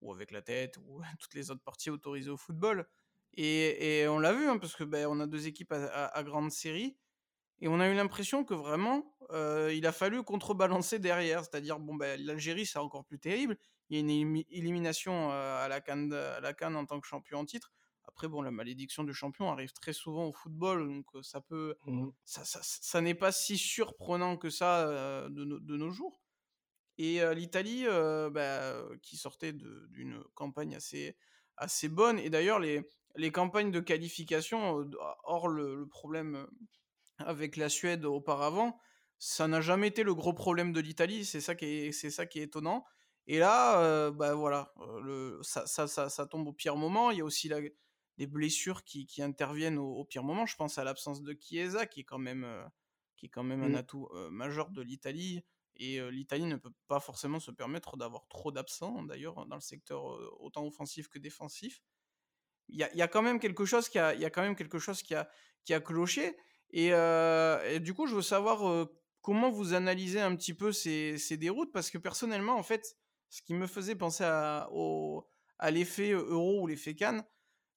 ou 0.00 0.12
avec 0.12 0.30
la 0.30 0.42
tête 0.42 0.76
ou 0.78 1.00
toutes 1.20 1.34
les 1.34 1.50
autres 1.50 1.62
parties 1.62 1.90
autorisées 1.90 2.30
au 2.30 2.36
football. 2.36 2.86
Et, 3.34 4.06
on 4.08 4.18
l'a 4.18 4.32
vu, 4.32 4.48
hein, 4.48 4.58
parce 4.58 4.76
que 4.76 4.84
ben, 4.84 5.06
on 5.08 5.18
a 5.20 5.26
deux 5.26 5.46
équipes 5.46 5.72
à, 5.72 6.22
grande 6.22 6.50
série. 6.50 6.96
Et 7.60 7.68
on 7.68 7.78
a 7.78 7.88
eu 7.88 7.94
l'impression 7.94 8.44
que 8.44 8.54
vraiment, 8.54 9.16
il 9.70 9.86
a 9.86 9.92
fallu 9.92 10.22
contrebalancer 10.22 10.98
derrière. 10.98 11.44
C'est-à-dire, 11.44 11.78
bon, 11.78 11.94
ben, 11.94 12.20
l'Algérie, 12.20 12.66
c'est 12.66 12.78
encore 12.78 13.04
plus 13.04 13.18
terrible. 13.18 13.56
Il 13.88 13.96
y 13.96 13.98
a 13.98 14.00
une 14.00 14.42
élimination 14.50 15.30
à 15.30 15.66
la 15.68 15.80
Cannes, 15.80 16.12
à 16.12 16.40
la 16.40 16.54
en 16.78 16.86
tant 16.86 17.00
que 17.00 17.06
champion 17.06 17.38
en 17.38 17.44
titre. 17.44 17.72
Après, 18.14 18.28
bon, 18.28 18.42
la 18.42 18.50
malédiction 18.50 19.04
du 19.04 19.14
champion 19.14 19.50
arrive 19.50 19.72
très 19.72 19.92
souvent 19.92 20.26
au 20.26 20.32
football, 20.32 20.86
donc 20.86 21.06
ça 21.22 21.40
peut, 21.40 21.76
mmh 21.86 22.10
ça, 22.24 22.44
ça, 22.44 22.60
ça 22.62 23.00
n'est 23.00 23.14
pas 23.14 23.32
si 23.32 23.56
surprenant 23.56 24.36
que 24.36 24.50
ça 24.50 24.86
de, 25.30 25.44
de, 25.44 25.76
nos 25.76 25.90
jours. 25.90 26.20
Et 26.98 27.20
l'Italie, 27.34 27.84
bah, 27.86 28.82
qui 29.02 29.16
sortait 29.16 29.52
d'une 29.52 30.22
campagne 30.34 30.74
assez, 30.74 31.16
assez 31.56 31.88
bonne, 31.88 32.18
et 32.18 32.28
d'ailleurs 32.28 32.60
les, 32.60 32.86
les 33.16 33.32
campagnes 33.32 33.70
de 33.70 33.80
qualification, 33.80 34.88
hors 35.24 35.48
le, 35.48 35.86
problème 35.88 36.46
avec 37.18 37.56
la 37.56 37.68
Suède 37.68 38.04
auparavant, 38.04 38.78
ça 39.18 39.48
n'a 39.48 39.60
jamais 39.60 39.88
été 39.88 40.02
le 40.02 40.14
gros 40.14 40.32
problème 40.32 40.72
de 40.72 40.80
l'Italie, 40.80 41.24
c'est 41.24 41.40
ça 41.40 41.54
qui 41.54 41.64
est, 41.64 41.92
c'est 41.92 42.10
ça 42.10 42.26
qui 42.26 42.40
est 42.40 42.44
étonnant. 42.44 42.84
Et 43.26 43.38
là, 43.38 44.10
bah 44.10 44.34
voilà, 44.34 44.72
le, 45.02 45.38
ça, 45.42 45.66
ça, 45.66 45.86
ça, 45.86 46.26
tombe 46.26 46.48
au 46.48 46.52
pire 46.52 46.76
moment. 46.76 47.10
Il 47.10 47.18
y 47.18 47.20
a 47.20 47.24
aussi 47.24 47.48
la, 47.48 47.60
des 48.18 48.26
blessures 48.26 48.84
qui, 48.84 49.06
qui 49.06 49.22
interviennent 49.22 49.78
au, 49.78 50.04
pire 50.04 50.22
moment. 50.22 50.46
Je 50.46 50.56
pense 50.56 50.78
à 50.78 50.84
l'absence 50.84 51.22
de 51.22 51.36
Chiesa, 51.38 51.86
qui 51.86 52.00
est 52.00 52.04
quand 52.04 52.18
même, 52.18 52.46
qui 53.16 53.26
est 53.26 53.28
quand 53.28 53.42
même 53.42 53.62
un 53.62 53.70
mmh. 53.70 53.76
atout 53.76 54.08
majeur 54.30 54.70
de 54.70 54.82
l'Italie. 54.82 55.42
Et 55.76 55.98
l'Italie 56.10 56.44
ne 56.44 56.56
peut 56.56 56.72
pas 56.86 57.00
forcément 57.00 57.40
se 57.40 57.50
permettre 57.50 57.96
d'avoir 57.96 58.28
trop 58.28 58.52
d'absents, 58.52 59.02
d'ailleurs, 59.02 59.46
dans 59.46 59.56
le 59.56 59.62
secteur 59.62 60.04
autant 60.40 60.66
offensif 60.66 61.08
que 61.08 61.18
défensif. 61.18 61.82
Il 62.68 62.78
y 62.78 62.84
a, 62.84 62.94
y 62.94 63.02
a, 63.02 63.08
quand 63.08 63.22
même 63.22 63.40
quelque 63.40 63.64
chose 63.64 63.88
qui 63.88 63.98
a, 63.98 64.14
y 64.14 64.24
a, 64.24 64.30
quand 64.30 64.42
même 64.42 64.56
quelque 64.56 64.78
chose 64.78 65.02
qui 65.02 65.14
a, 65.14 65.28
qui 65.64 65.72
a 65.72 65.80
cloché. 65.80 66.36
Et, 66.70 66.88
et 66.88 67.80
du 67.80 67.94
coup, 67.94 68.06
je 68.06 68.14
veux 68.14 68.22
savoir 68.22 68.88
comment 69.22 69.50
vous 69.50 69.72
analysez 69.72 70.20
un 70.20 70.36
petit 70.36 70.52
peu 70.52 70.72
ces, 70.72 71.16
ces, 71.16 71.36
déroutes, 71.36 71.72
parce 71.72 71.90
que 71.90 71.98
personnellement, 71.98 72.56
en 72.56 72.62
fait, 72.62 72.96
ce 73.30 73.40
qui 73.40 73.54
me 73.54 73.66
faisait 73.66 73.94
penser 73.94 74.24
à, 74.24 74.68
au, 74.72 75.26
à 75.58 75.70
l'effet 75.70 76.10
euro 76.10 76.62
ou 76.62 76.66
l'effet 76.66 76.94
Cannes, 76.94 77.24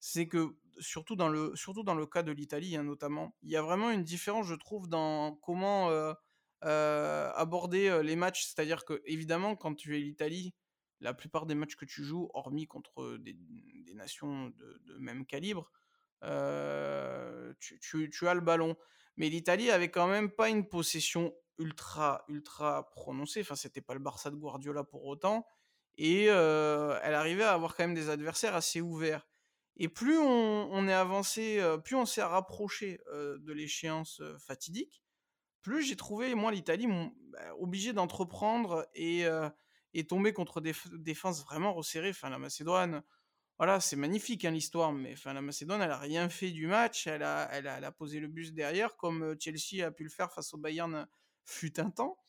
c'est 0.07 0.27
que 0.27 0.55
surtout 0.77 1.15
dans 1.15 1.29
le, 1.29 1.55
surtout 1.55 1.81
dans 1.81 1.95
le 1.95 2.05
cas 2.05 2.21
de 2.21 2.31
l'Italie, 2.31 2.75
hein, 2.75 2.83
notamment, 2.83 3.35
il 3.41 3.49
y 3.49 3.57
a 3.57 3.63
vraiment 3.63 3.89
une 3.89 4.03
différence, 4.03 4.45
je 4.45 4.53
trouve, 4.53 4.87
dans 4.87 5.33
comment 5.41 5.89
aborder 6.61 8.03
les 8.03 8.15
matchs. 8.15 8.45
C'est-à-dire 8.45 8.85
que, 8.85 9.01
évidemment, 9.05 9.55
quand 9.55 9.73
tu 9.73 9.97
es 9.97 9.99
l'Italie, 9.99 10.53
la 10.99 11.15
plupart 11.15 11.47
des 11.47 11.55
matchs 11.55 11.75
que 11.75 11.85
tu 11.85 12.03
joues, 12.03 12.29
hormis 12.35 12.67
contre 12.67 13.17
des, 13.17 13.35
nations 13.95 14.49
de, 14.49 14.97
même 14.99 15.25
calibre, 15.25 15.71
tu, 16.21 17.79
tu, 18.11 18.27
as 18.27 18.35
le 18.35 18.41
ballon. 18.41 18.75
Mais 19.17 19.29
l'Italie 19.29 19.71
avait 19.71 19.89
quand 19.89 20.07
même 20.07 20.29
pas 20.29 20.49
une 20.49 20.69
possession 20.69 21.33
ultra, 21.57 22.23
ultra 22.27 22.91
prononcée. 22.91 23.41
Enfin, 23.41 23.55
c'était 23.55 23.81
pas 23.81 23.95
le 23.95 24.01
Barça 24.01 24.29
de 24.29 24.35
Guardiola 24.35 24.83
pour 24.83 25.03
autant. 25.05 25.47
Et 25.97 26.25
elle 26.25 27.15
arrivait 27.15 27.43
à 27.43 27.53
avoir 27.53 27.75
quand 27.75 27.85
même 27.85 27.95
des 27.95 28.11
adversaires 28.11 28.53
assez 28.53 28.81
ouverts. 28.81 29.25
Et 29.77 29.89
plus 29.89 30.17
on, 30.17 30.69
on 30.71 30.87
est 30.87 30.93
avancé, 30.93 31.61
plus 31.83 31.95
on 31.95 32.05
s'est 32.05 32.23
rapproché 32.23 32.99
de 33.11 33.53
l'échéance 33.53 34.21
fatidique, 34.39 35.05
plus 35.65 35.81
j'ai 35.81 35.95
trouvé, 35.95 36.35
moi, 36.35 36.51
l'Italie 36.51 36.85
bah, 36.87 37.39
obligée 37.57 37.91
d'entreprendre 37.91 38.87
et, 38.93 39.25
euh, 39.25 39.49
et 39.95 40.05
tomber 40.05 40.31
contre 40.31 40.61
des 40.61 40.73
défenses 40.93 41.43
vraiment 41.43 41.73
resserrées. 41.73 42.11
Enfin, 42.11 42.29
la 42.29 42.37
Macédoine, 42.37 43.01
voilà, 43.57 43.79
c'est 43.79 43.95
magnifique 43.95 44.45
hein, 44.45 44.51
l'histoire, 44.51 44.93
mais 44.93 45.13
enfin, 45.13 45.33
la 45.33 45.41
Macédoine, 45.41 45.81
elle 45.81 45.89
a 45.89 45.97
rien 45.97 46.29
fait 46.29 46.51
du 46.51 46.67
match. 46.67 47.07
Elle 47.07 47.23
a, 47.23 47.49
elle 47.51 47.65
a, 47.65 47.91
posé 47.91 48.19
le 48.19 48.27
bus 48.27 48.53
derrière, 48.53 48.95
comme 48.95 49.35
Chelsea 49.39 49.83
a 49.83 49.89
pu 49.89 50.03
le 50.03 50.11
faire 50.11 50.31
face 50.31 50.53
au 50.53 50.59
Bayern 50.59 51.07
fut 51.43 51.79
un 51.79 51.89
temps. 51.89 52.19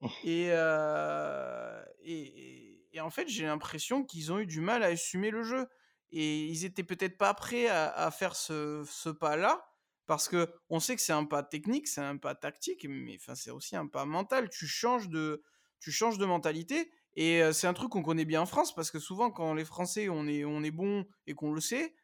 Euh, 0.26 1.84
et, 2.04 2.86
et, 2.92 3.00
en 3.00 3.10
fait, 3.10 3.26
j'ai 3.26 3.46
l'impression 3.46 4.04
qu'ils 4.04 4.30
ont 4.30 4.38
eu 4.38 4.46
du 4.46 4.60
mal 4.60 4.84
à 4.84 4.86
assumer 4.86 5.30
le 5.30 5.42
jeu. 5.42 5.66
Et 6.12 6.46
ils 6.46 6.64
étaient 6.64 6.84
peut-être 6.84 7.18
pas 7.18 7.34
prêts 7.34 7.68
à, 7.68 8.10
faire 8.10 8.34
ce, 8.36 8.84
ce 8.88 9.08
pas-là. 9.08 9.64
Parce 10.06 10.28
que 10.28 10.52
on 10.68 10.80
sait 10.80 10.96
que 10.96 11.02
c'est 11.02 11.12
un 11.12 11.24
pas 11.24 11.44
technique, 11.44 11.86
c'est 11.86 12.00
un 12.00 12.16
pas 12.16 12.34
tactique, 12.34 12.84
mais 12.88 13.16
enfin 13.20 13.36
c'est 13.36 13.52
aussi 13.52 13.76
un 13.76 13.86
pas 13.86 14.04
mental. 14.04 14.50
Tu 14.50 14.66
changes 14.66 15.08
de, 15.08 15.44
tu 15.78 15.92
changes 15.92 16.18
de 16.18 16.26
mentalité. 16.26 16.90
Et 17.14 17.40
c'est 17.52 17.66
un 17.66 17.74
truc 17.74 17.90
qu'on 17.90 18.02
connaît 18.02 18.24
bien 18.24 18.40
en 18.40 18.46
France, 18.46 18.74
parce 18.74 18.90
que 18.90 18.98
souvent 18.98 19.30
quand 19.30 19.54
les 19.54 19.64
Français 19.64 20.08
on 20.08 20.26
est, 20.26 20.44
on 20.44 20.62
est 20.62 20.70
bon 20.72 21.04
et 21.26 21.34
qu'on 21.34 21.52
le 21.52 21.60
sait, 21.60 21.94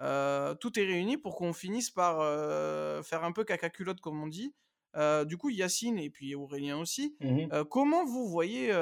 tout 0.00 0.78
est 0.78 0.84
réuni 0.84 1.16
pour 1.16 1.36
qu'on 1.36 1.52
finisse 1.52 1.90
par 1.90 2.18
faire 3.04 3.24
un 3.24 3.32
peu 3.32 3.44
caca 3.44 3.70
culotte 3.70 4.00
comme 4.00 4.22
on 4.22 4.28
dit. 4.28 4.54
Du 5.26 5.36
coup, 5.36 5.50
Yacine 5.50 5.98
et 5.98 6.10
puis 6.10 6.34
Aurélien 6.34 6.78
aussi, 6.78 7.16
mmh 7.20 7.64
comment 7.70 8.04
vous 8.04 8.28
voyez 8.28 8.72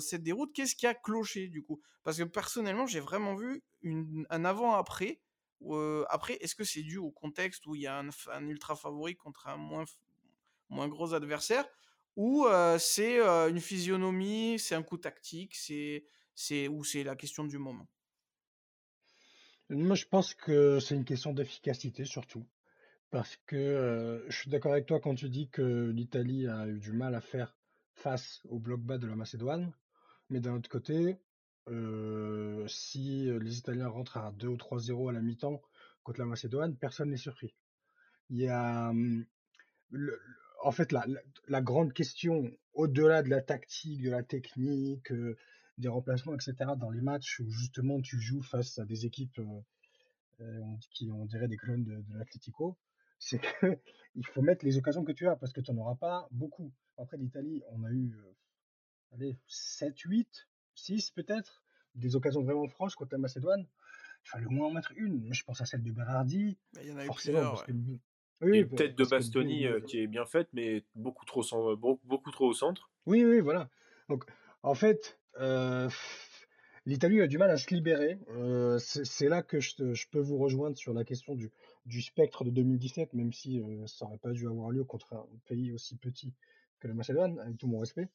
cette 0.00 0.22
déroute? 0.22 0.52
Qu'est-ce 0.52 0.74
qui 0.74 0.86
a 0.86 0.94
cloché 0.94 1.48
du 1.48 1.62
coup? 1.62 1.80
Parce 2.02 2.18
que 2.18 2.24
personnellement, 2.24 2.86
j'ai 2.86 3.00
vraiment 3.00 3.34
vu 3.34 3.62
une, 3.82 4.26
un 4.30 4.44
avant-après 4.44 5.20
après, 6.08 6.34
est-ce 6.40 6.54
que 6.54 6.64
c'est 6.64 6.82
dû 6.82 6.98
au 6.98 7.10
contexte 7.10 7.66
où 7.66 7.74
il 7.74 7.82
y 7.82 7.86
a 7.86 7.98
un, 7.98 8.48
ultra 8.48 8.76
favori 8.76 9.14
contre 9.14 9.48
un 9.48 9.56
moins, 9.56 9.84
moins 10.68 10.88
gros 10.88 11.14
adversaire 11.14 11.68
ou 12.16 12.46
c'est 12.78 13.20
une 13.20 13.60
physionomie, 13.60 14.58
c'est 14.58 14.74
un 14.74 14.82
coup 14.82 14.98
tactique, 14.98 15.54
c'est, 15.54 16.04
c'est, 16.34 16.68
ou 16.68 16.84
c'est 16.84 17.04
la 17.04 17.16
question 17.16 17.44
du 17.44 17.58
moment? 17.58 17.88
Moi, 19.70 19.96
je 19.96 20.04
pense 20.04 20.34
que 20.34 20.78
c'est 20.80 20.94
une 20.94 21.04
question 21.04 21.32
d'efficacité 21.32 22.04
surtout. 22.04 22.44
Parce 23.12 23.36
que 23.44 24.24
je 24.26 24.34
suis 24.34 24.48
d'accord 24.48 24.72
avec 24.72 24.86
toi 24.86 24.98
quand 24.98 25.14
tu 25.14 25.28
dis 25.28 25.50
que 25.50 25.90
l'Italie 25.90 26.48
a 26.48 26.66
eu 26.66 26.78
du 26.78 26.92
mal 26.92 27.14
à 27.14 27.20
faire 27.20 27.54
face 27.92 28.40
au 28.48 28.58
bloc 28.58 28.80
bas 28.80 28.96
de 28.96 29.06
la 29.06 29.14
Macédoine. 29.14 29.70
Mais 30.30 30.40
d'un 30.40 30.54
autre 30.54 30.70
côté, 30.70 31.18
euh, 31.68 32.66
si 32.68 33.26
les 33.26 33.58
Italiens 33.58 33.88
rentrent 33.88 34.16
à 34.16 34.32
2 34.32 34.48
ou 34.48 34.56
3-0 34.56 35.10
à 35.10 35.12
la 35.12 35.20
mi-temps 35.20 35.60
contre 36.02 36.20
la 36.20 36.24
Macédoine, 36.24 36.74
personne 36.74 37.10
n'est 37.10 37.18
surpris. 37.18 37.54
Il 38.30 38.38
y 38.38 38.48
a, 38.48 38.88
hum, 38.88 39.26
en 40.62 40.72
fait, 40.72 40.90
la, 40.90 41.60
grande 41.60 41.92
question, 41.92 42.50
au-delà 42.72 43.22
de 43.22 43.28
la 43.28 43.42
tactique, 43.42 44.00
de 44.00 44.10
la 44.10 44.22
technique, 44.22 45.12
des 45.76 45.88
remplacements, 45.88 46.34
etc., 46.34 46.54
dans 46.78 46.90
les 46.90 47.02
matchs 47.02 47.40
où 47.40 47.50
justement 47.50 48.00
tu 48.00 48.18
joues 48.18 48.42
face 48.42 48.78
à 48.78 48.86
des 48.86 49.04
équipes 49.04 49.38
qui, 50.92 51.10
on 51.12 51.26
dirait, 51.26 51.48
des 51.48 51.58
clones 51.58 51.84
de, 51.84 52.00
de 52.00 52.18
l'Atlético, 52.18 52.78
c'est 53.24 53.40
qu'il 53.40 54.26
faut 54.34 54.42
mettre 54.42 54.64
les 54.64 54.76
occasions 54.76 55.04
que 55.04 55.12
tu 55.12 55.28
as 55.28 55.36
parce 55.36 55.52
que 55.52 55.60
tu 55.60 55.72
n'en 55.72 55.82
auras 55.82 55.94
pas 55.94 56.28
beaucoup. 56.30 56.72
Après, 56.98 57.16
l'Italie, 57.16 57.62
on 57.70 57.84
a 57.84 57.90
eu 57.90 58.14
allez, 59.12 59.38
7, 59.46 59.98
8 59.98 60.48
6 60.74 61.10
peut-être, 61.10 61.62
des 61.94 62.16
occasions 62.16 62.42
vraiment 62.42 62.66
franches 62.66 62.94
contre 62.94 63.12
la 63.12 63.18
Macédoine. 63.18 63.66
Il 64.24 64.28
fallait 64.28 64.46
au 64.46 64.50
moins 64.50 64.68
en 64.68 64.72
mettre 64.72 64.92
une. 64.96 65.22
Mais 65.24 65.34
je 65.34 65.44
pense 65.44 65.60
à 65.60 65.66
celle 65.66 65.82
de 65.82 65.92
Berardi. 65.92 66.58
Il 66.80 66.88
y 66.88 66.92
en 66.92 66.96
a 66.96 67.06
eu 67.06 67.10
plusieurs. 67.10 67.66
Oui, 68.40 68.64
peut-être 68.64 68.96
de 68.96 69.04
Bastoni 69.04 69.66
euh, 69.66 69.80
qui 69.80 70.00
est 70.00 70.08
bien 70.08 70.24
faite, 70.24 70.48
mais 70.52 70.84
beaucoup 70.96 71.24
trop, 71.24 71.42
beaucoup 71.76 72.30
trop 72.32 72.48
au 72.48 72.52
centre. 72.52 72.90
Oui, 73.06 73.24
oui, 73.24 73.38
voilà. 73.38 73.70
Donc, 74.08 74.24
en 74.64 74.74
fait, 74.74 75.20
euh, 75.38 75.88
l'Italie 76.86 77.20
a 77.20 77.26
du 77.26 77.38
mal 77.38 77.50
à 77.50 77.56
se 77.56 77.72
libérer. 77.74 78.18
Euh, 78.30 78.78
c'est 78.78 79.28
là 79.28 79.42
que 79.42 79.60
je, 79.60 80.06
peux 80.10 80.20
vous 80.20 80.38
rejoindre 80.38 80.76
sur 80.76 80.92
la 80.92 81.04
question 81.04 81.34
du, 81.34 82.02
spectre 82.02 82.44
de 82.44 82.50
2017, 82.50 83.12
même 83.14 83.32
si 83.32 83.62
ça 83.86 84.04
n'aurait 84.04 84.18
pas 84.18 84.32
dû 84.32 84.46
avoir 84.46 84.70
lieu 84.70 84.84
contre 84.84 85.14
un 85.14 85.26
pays 85.46 85.72
aussi 85.72 85.96
petit 85.96 86.32
que 86.80 86.88
la 86.88 86.94
Macédoine, 86.94 87.38
avec 87.38 87.56
tout 87.58 87.68
mon 87.68 87.78
respect. 87.78 88.08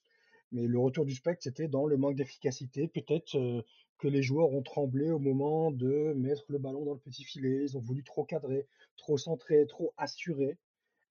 Mais 0.51 0.65
le 0.67 0.79
retour 0.79 1.05
du 1.05 1.13
spectre, 1.13 1.43
c'était 1.43 1.67
dans 1.67 1.85
le 1.85 1.97
manque 1.97 2.15
d'efficacité. 2.15 2.87
Peut-être 2.87 3.37
euh, 3.37 3.61
que 3.97 4.07
les 4.07 4.21
joueurs 4.21 4.53
ont 4.53 4.61
tremblé 4.61 5.11
au 5.11 5.19
moment 5.19 5.71
de 5.71 6.13
mettre 6.13 6.45
le 6.49 6.57
ballon 6.57 6.85
dans 6.85 6.93
le 6.93 6.99
petit 6.99 7.23
filet. 7.23 7.63
Ils 7.63 7.77
ont 7.77 7.81
voulu 7.81 8.03
trop 8.03 8.23
cadrer, 8.23 8.67
trop 8.95 9.17
centrer, 9.17 9.65
trop 9.67 9.93
assurer. 9.97 10.57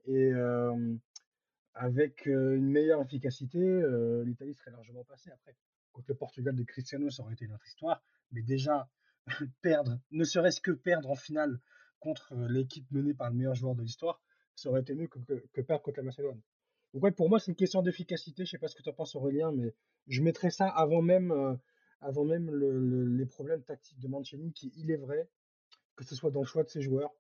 Et 0.07 0.33
euh, 0.33 0.95
avec 1.75 2.27
euh, 2.29 2.57
une 2.57 2.71
meilleure 2.71 3.03
efficacité, 3.03 3.59
l'Italie 4.25 4.55
serait 4.55 4.71
largement 4.71 5.05
passée. 5.05 5.31
Après, 5.31 5.55
contre 5.97 6.11
le 6.11 6.15
Portugal 6.15 6.55
de 6.55 6.63
Cristiano, 6.63 7.11
ça 7.11 7.23
aurait 7.23 7.35
été 7.35 7.49
notre 7.49 7.67
histoire. 7.67 8.03
Mais 8.33 8.43
déjà, 8.43 8.89
perdre, 9.63 9.99
ne 10.11 10.25
serait-ce 10.25 10.61
que 10.61 10.71
perdre 10.71 11.11
en 11.11 11.17
finale 11.17 11.61
contre 11.99 12.35
l'équipe 12.49 12.91
menée 12.91 13.15
par 13.15 13.31
le 13.31 13.37
meilleur 13.37 13.55
joueur 13.55 13.75
de 13.75 13.83
l'histoire, 13.83 14.21
ça 14.55 14.69
aurait 14.69 14.83
été 14.83 14.95
mieux 14.95 15.09
que, 15.09 15.19
que 15.53 15.61
perdre 15.61 15.83
contre 15.83 15.99
la 15.99 16.05
Macédoine 16.05 16.41
pour 17.17 17.29
moi, 17.29 17.39
c'est 17.39 17.51
une 17.51 17.57
question 17.57 17.83
d'efficacité. 17.83 18.45
Je 18.45 18.51
sais 18.51 18.59
pas 18.59 18.69
ce 18.69 18.75
que 18.75 18.83
tu 18.83 18.89
en 18.89 18.93
penses, 18.93 19.15
Aurélien, 19.15 19.53
mais 19.53 19.75
je 20.07 20.23
mettrais 20.23 20.51
ça 20.51 20.69
avant 20.69 21.03
même, 21.03 21.31
euh, 21.31 21.57
les 22.03 23.27
problèmes 23.27 23.63
tactiques 23.63 23.99
de 23.99 24.09
Mancini, 24.09 24.53
qui, 24.53 24.73
il 24.77 24.91
est 24.91 24.97
vrai, 24.97 25.29
que 25.97 26.05
ce 26.05 26.15
soit 26.15 26.31
dans 26.31 26.41
le 26.41 26.47
choix 26.47 26.63
de 26.63 26.69
ses 26.69 26.83
joueurs, 26.83 27.11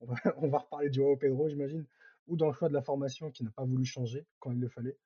on 0.00 0.06
va, 0.06 0.14
on 0.36 0.50
reparler 0.50 0.90
du 0.90 0.96
Joao 0.96 1.16
Pedro, 1.16 1.48
j'imagine, 1.48 1.86
ou 2.26 2.36
dans 2.36 2.46
le 2.46 2.52
choix 2.52 2.68
de 2.68 2.74
la 2.74 2.82
formation 2.82 3.30
qui 3.30 3.44
n'a 3.44 3.50
pas 3.50 3.64
voulu 3.64 3.84
changer 3.84 4.26
quand 4.38 4.52
il 4.52 4.60
le 4.60 4.68
fallait. 4.68 4.96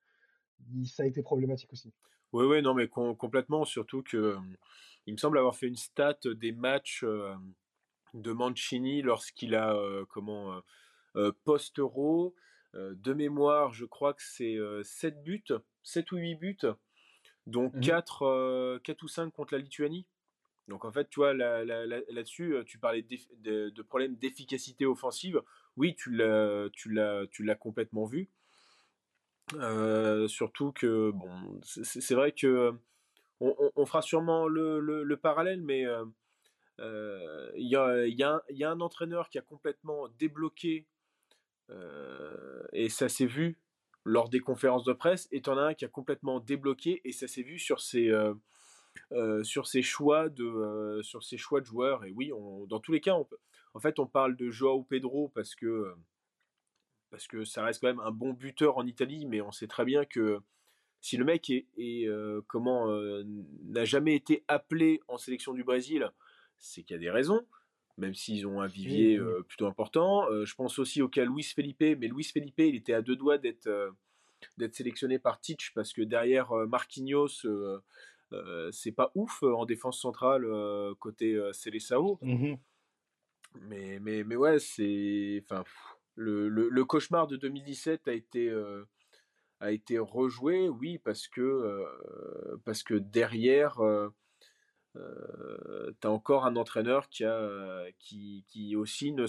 Ça 0.87 1.03
a 1.03 1.07
été 1.07 1.23
problématique 1.23 1.73
aussi. 1.73 1.93
Oui, 2.33 2.45
oui, 2.45 2.63
non, 2.63 2.75
mais 2.75 2.89
complètement, 2.89 3.65
surtout 3.65 4.03
que 4.03 4.17
euh, 4.17 4.39
il 5.07 5.15
me 5.15 5.19
semble 5.19 5.39
avoir 5.39 5.57
fait 5.57 5.69
une 5.69 5.77
stat 5.77 6.19
des 6.25 6.53
matchs 6.53 7.05
euh, 7.05 7.35
de 8.15 8.33
Mancini 8.33 9.03
lorsqu'il 9.03 9.55
a, 9.55 9.77
comment, 10.09 10.61
post-euro, 11.45 12.35
de 12.75 13.13
mémoire, 13.13 13.73
je 13.73 13.85
crois 13.85 14.15
que 14.15 14.23
c'est 14.23 14.59
7 14.83 15.23
buts, 15.23 15.45
7 15.83 16.13
ou 16.13 16.17
8 16.17 16.35
buts, 16.37 16.59
dont 17.47 17.71
4, 17.71 18.77
mmh 18.77 18.81
4 18.81 19.03
ou 19.03 19.09
5 19.09 19.31
contre 19.31 19.55
la 19.55 19.61
Lituanie. 19.61 20.07
Donc 20.69 20.85
en 20.85 20.93
fait, 20.93 21.09
tu 21.09 21.21
vois, 21.21 21.35
là-dessus, 21.35 22.57
tu 22.67 22.79
parlais 22.79 23.03
de, 23.03 23.71
de 23.71 23.83
problèmes 23.83 24.17
d'efficacité 24.17 24.87
offensive. 24.87 25.43
Oui, 25.77 25.95
tu 25.95 26.11
l'as 26.11 27.55
complètement 27.59 28.07
vu. 28.07 28.31
Surtout 30.29 30.73
que, 30.73 31.11
bon, 31.11 31.61
c'est 31.63 32.15
vrai 32.15 32.33
que 32.33 32.73
on, 33.41 33.87
fera 33.87 34.03
sûrement 34.03 34.49
le, 34.49 35.15
parallèle, 35.17 35.63
mais 35.63 35.85
il 36.79 37.69
y, 37.69 37.77
a, 37.77 38.07
y, 38.07 38.23
a, 38.65 38.71
un 38.71 38.81
entraîneur 38.81 39.29
qui 39.29 39.39
a 39.39 39.43
complètement 39.43 40.09
débloqué, 40.19 40.87
et 42.73 42.89
ça 42.89 43.09
s'est 43.09 43.27
vu 43.27 43.59
lors 44.05 44.29
des 44.29 44.41
conférences 44.41 44.85
de 44.85 44.93
presse, 44.93 45.29
et 45.33 45.43
en 45.49 45.59
as 45.59 45.63
un 45.63 45.75
qui 45.75 45.85
a 45.85 45.89
complètement 45.89 46.41
débloqué, 46.41 47.01
et 47.05 47.13
ça 47.13 47.29
s'est 47.29 47.43
vu 47.43 47.59
sur 47.59 47.81
ses, 47.81 48.13
sur 49.43 49.67
ses 49.67 49.83
choix 49.83 50.29
de, 50.29 51.01
sur 51.03 51.23
ses 51.23 51.37
choix 51.37 51.61
de 51.61 51.67
joueurs. 51.67 52.05
Et 52.05 52.13
oui, 52.13 52.31
dans 52.69 52.81
tous 52.81 52.93
les 52.93 53.01
cas, 53.01 53.15
en 53.75 53.81
fait, 53.81 53.99
on 53.99 54.07
parle 54.07 54.37
de 54.37 54.51
Joao 54.51 54.83
Pedro 54.83 55.29
parce 55.35 55.55
que 55.55 55.95
parce 57.17 57.29
que 57.29 57.45
ça 57.45 57.65
reste 57.65 57.81
quand 57.81 57.87
même 57.87 58.01
un 58.01 58.11
bon 58.11 58.35
buteur 58.35 58.77
en 58.77 58.85
Italie, 58.85 59.25
mais 59.25 59.41
on 59.41 59.51
sait 59.51 59.67
très 59.67 59.87
bien 59.87 60.05
que 60.05 60.39
si 61.01 61.17
le 61.17 61.25
mec 61.25 61.49
est, 61.49 62.09
comment 62.47 62.89
n'a 63.65 63.87
jamais 63.87 64.15
été 64.15 64.45
appelé 64.49 65.01
en 65.09 65.17
sélection 65.17 65.55
du 65.55 65.65
Brésil, 65.65 66.11
c'est 66.59 66.83
qu'il 66.83 66.93
y 66.93 66.99
a 66.99 67.01
des 67.01 67.11
raisons, 67.11 67.41
même 67.97 68.15
s'ils 68.15 68.47
ont 68.47 68.61
un 68.61 68.67
vivier 68.67 69.19
plutôt 69.49 69.67
important. 69.67 70.27
je 70.45 70.55
pense 70.57 70.79
aussi 70.79 71.01
au 71.01 71.09
cas 71.09 71.25
Luis 71.25 71.45
Felipe, 71.45 71.81
mais 71.81 72.07
Luis 72.07 72.25
Felipe, 72.25 72.59
il 72.59 72.75
était 72.75 72.93
à 72.93 73.01
deux 73.01 73.17
doigts 73.17 73.39
d'être 73.39 73.95
d'être 74.59 74.75
sélectionné 74.75 75.19
par 75.19 75.41
Titch 75.41 75.73
parce 75.73 75.95
que 75.95 76.03
derrière 76.03 76.53
Marquinhos, 76.69 77.47
c'est 78.73 78.93
pas 78.93 79.11
ouf 79.15 79.43
en 79.43 79.65
défense 79.65 79.99
centrale 79.99 80.45
côté 80.99 81.33
euh, 81.33 81.53
mmh 82.21 82.57
Mais, 83.63 83.99
mais, 84.01 84.23
mais 84.23 84.37
ouais, 84.37 84.59
c'est. 84.59 85.43
Enfin, 85.45 85.65
le, 86.17 86.49
le, 86.49 86.85
cauchemar 86.85 87.27
de 87.27 87.37
2017 87.37 88.09
a 88.09 88.13
été, 88.13 88.53
a 89.61 89.71
été 89.71 89.99
rejoué, 89.99 90.69
oui, 90.69 90.99
parce 90.99 91.29
que, 91.29 91.85
parce 92.65 92.83
que 92.83 92.95
derrière, 92.95 93.81
euh, 94.97 95.93
tu 96.01 96.07
as 96.07 96.11
encore 96.11 96.47
un 96.47 96.57
entraîneur 96.57 97.09
qui, 97.09 97.25
a, 97.25 97.85
qui, 97.99 98.45
qui 98.49 98.77
aussi 98.77 99.13
ne, 99.13 99.27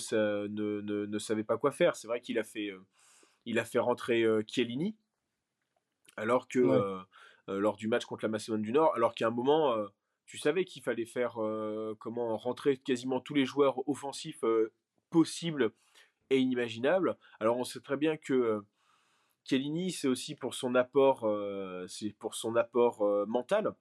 ne, 0.47 0.82
ne, 0.82 1.06
ne, 1.06 1.19
savait 1.19 1.43
pas 1.43 1.58
quoi 1.58 1.71
faire. 1.71 1.95
C'est 1.95 2.08
vrai 2.08 2.21
qu'il 2.21 2.39
a 2.39 2.43
fait, 2.43 2.71
il 3.45 3.60
a 3.60 3.65
fait 3.65 3.80
rentrer 3.80 4.26
Chiellini, 4.47 4.95
alors 6.15 6.47
que 6.47 7.04
lors 7.47 7.78
du 7.78 7.88
match 7.88 8.06
contre 8.06 8.26
la 8.26 8.30
Macédoine 8.30 8.62
du 8.62 8.71
Nord, 8.71 8.93
alors 8.95 9.13
qu'à 9.13 9.28
un 9.28 9.32
moment, 9.32 9.76
tu 10.26 10.38
savais 10.38 10.65
qu'il 10.65 10.84
fallait 10.84 11.06
faire 11.06 11.38
comment 12.00 12.38
rentrer 12.38 12.78
quasiment 12.78 13.19
tous 13.19 13.34
les 13.34 13.45
joueurs 13.45 13.88
offensifs 13.89 14.43
possibles 15.10 15.71
et 16.30 16.40
inimaginables. 16.40 17.18
Alors 17.40 17.58
on 17.58 17.63
sait 17.63 17.80
très 17.80 17.98
bien 17.98 18.18
que 18.18 18.62
Chiellini, 19.44 19.92
c'est 19.92 20.08
aussi 20.08 20.36
pour 20.36 20.54
son 20.54 20.76
apport, 20.76 21.26
c'est 21.88 22.13
pour 22.20 22.36
son 22.36 22.56
apport 22.56 23.06
mental 23.28 23.74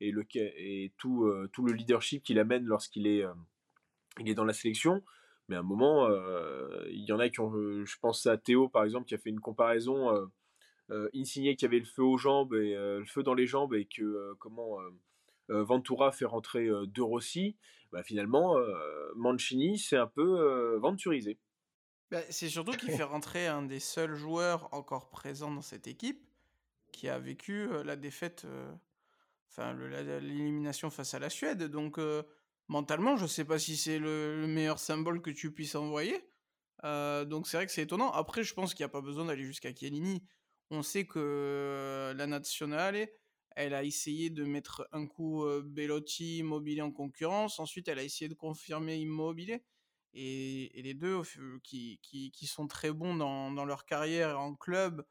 et, 0.00 0.10
le, 0.10 0.24
et 0.34 0.92
tout, 0.98 1.32
tout 1.52 1.64
le 1.64 1.72
leadership 1.72 2.24
qu'il 2.24 2.38
amène 2.38 2.64
lorsqu'il 2.64 3.06
est, 3.06 3.24
est 4.24 4.34
dans 4.34 4.44
la 4.44 4.52
sélection. 4.52 5.02
Mais 5.48 5.56
à 5.56 5.60
un 5.60 5.64
moment, 5.64 6.08
il 6.88 7.04
y 7.04 7.12
en 7.12 7.20
a 7.20 7.28
qui 7.28 7.40
ont, 7.40 7.52
je 7.84 7.98
pense 8.00 8.26
à 8.26 8.36
Théo 8.36 8.68
par 8.68 8.84
exemple, 8.84 9.06
qui 9.06 9.14
a 9.14 9.18
fait 9.18 9.30
une 9.30 9.40
comparaison. 9.40 10.30
Insigné 11.14 11.56
qui 11.56 11.64
avait 11.64 11.78
le 11.78 11.86
feu 11.86 12.02
aux 12.02 12.18
jambes 12.18 12.54
et 12.54 12.74
le 12.74 13.04
feu 13.06 13.22
dans 13.22 13.34
les 13.34 13.46
jambes 13.46 13.74
et 13.74 13.86
que 13.86 14.34
comment 14.40 14.78
Ventura 15.48 16.12
fait 16.12 16.24
rentrer 16.24 16.66
De 16.66 17.00
Rossi, 17.00 17.56
bah, 17.92 18.02
finalement 18.02 18.56
Mancini 19.14 19.78
c'est 19.78 19.96
un 19.96 20.06
peu 20.06 20.76
venturisé. 20.78 21.38
Bah, 22.12 22.20
c'est 22.28 22.50
surtout 22.50 22.72
qu'il 22.72 22.90
fait 22.90 23.04
rentrer 23.04 23.46
un 23.46 23.62
des 23.62 23.80
seuls 23.80 24.16
joueurs 24.16 24.68
encore 24.74 25.08
présents 25.08 25.50
dans 25.50 25.62
cette 25.62 25.86
équipe 25.86 26.22
qui 26.92 27.08
a 27.08 27.18
vécu 27.18 27.66
la 27.84 27.96
défaite, 27.96 28.46
enfin 29.48 29.72
l'élimination 29.72 30.90
face 30.90 31.14
à 31.14 31.18
la 31.18 31.30
Suède. 31.30 31.62
Donc 31.62 31.98
mentalement, 32.68 33.16
je 33.16 33.26
sais 33.26 33.46
pas 33.46 33.58
si 33.58 33.78
c'est 33.78 33.98
le, 33.98 34.46
meilleur 34.46 34.78
symbole 34.78 35.22
que 35.22 35.30
tu 35.30 35.54
puisses 35.54 35.74
envoyer. 35.74 36.22
donc 36.82 37.48
c'est 37.48 37.56
vrai 37.56 37.64
que 37.64 37.72
c'est 37.72 37.84
étonnant. 37.84 38.12
Après, 38.12 38.44
je 38.44 38.52
pense 38.52 38.74
qu'il 38.74 38.84
n'y 38.84 38.90
a 38.90 38.92
pas 38.92 39.00
besoin 39.00 39.24
d'aller 39.24 39.44
jusqu'à 39.44 39.74
Chiellini. 39.74 40.22
On 40.68 40.82
sait 40.82 41.06
que 41.06 42.12
la 42.14 42.26
nationale, 42.26 43.08
elle 43.56 43.72
a 43.72 43.84
essayé 43.84 44.28
de 44.28 44.44
mettre 44.44 44.86
un 44.92 45.06
coup 45.06 45.46
Bellotti, 45.64 46.40
Immobilier 46.40 46.82
en 46.82 46.92
concurrence. 46.92 47.58
Ensuite, 47.58 47.88
elle 47.88 48.00
a 48.00 48.04
essayé 48.04 48.28
de 48.28 48.34
confirmer 48.34 48.98
Immobilier. 48.98 49.64
Et, 50.14 50.82
les 50.82 50.94
deux, 50.94 51.22
qui, 51.62 51.98
qui, 52.02 52.46
sont 52.46 52.66
très 52.66 52.92
bons 52.92 53.16
dans, 53.16 53.50
dans 53.50 53.64
leur 53.64 53.86
carrière 53.86 54.38
en 54.38 54.54
club, 54.54 55.04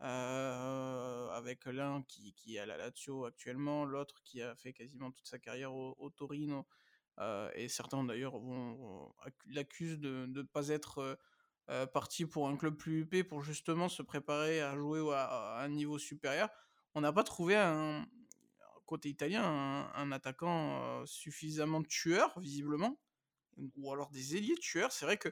avec 0.00 1.66
l'un 1.66 2.02
qui, 2.02 2.32
qui 2.34 2.56
est 2.56 2.60
à 2.60 2.66
la 2.66 2.76
Lazio 2.76 3.24
actuellement, 3.24 3.84
l'autre 3.84 4.20
qui 4.24 4.42
a 4.42 4.54
fait 4.56 4.72
quasiment 4.72 5.10
toute 5.10 5.26
sa 5.26 5.38
carrière 5.38 5.74
au, 5.74 6.10
Torino. 6.10 6.66
et 7.54 7.68
certains 7.68 8.04
d'ailleurs 8.04 8.34
l'accusent 9.46 9.98
de 9.98 10.26
ne 10.26 10.42
pas 10.42 10.68
être 10.68 11.18
parti 11.92 12.26
pour 12.26 12.48
un 12.48 12.56
club 12.56 12.76
plus 12.76 13.00
huppé 13.00 13.24
pour 13.24 13.42
justement 13.42 13.88
se 13.88 14.02
préparer 14.02 14.60
à 14.60 14.76
jouer 14.76 15.00
à, 15.14 15.60
un 15.60 15.68
niveau 15.68 15.98
supérieur. 15.98 16.48
On 16.94 17.00
n'a 17.00 17.12
pas 17.12 17.24
trouvé 17.24 17.56
un 17.56 18.06
côté 18.86 19.10
italien 19.10 19.44
un 19.94 20.12
attaquant 20.12 21.04
suffisamment 21.06 21.82
tueur 21.82 22.38
visiblement 22.40 22.98
ou 23.76 23.92
alors 23.92 24.10
des 24.10 24.36
ailiers 24.36 24.56
tueurs. 24.56 24.92
C'est 24.92 25.04
vrai 25.04 25.16
que 25.18 25.28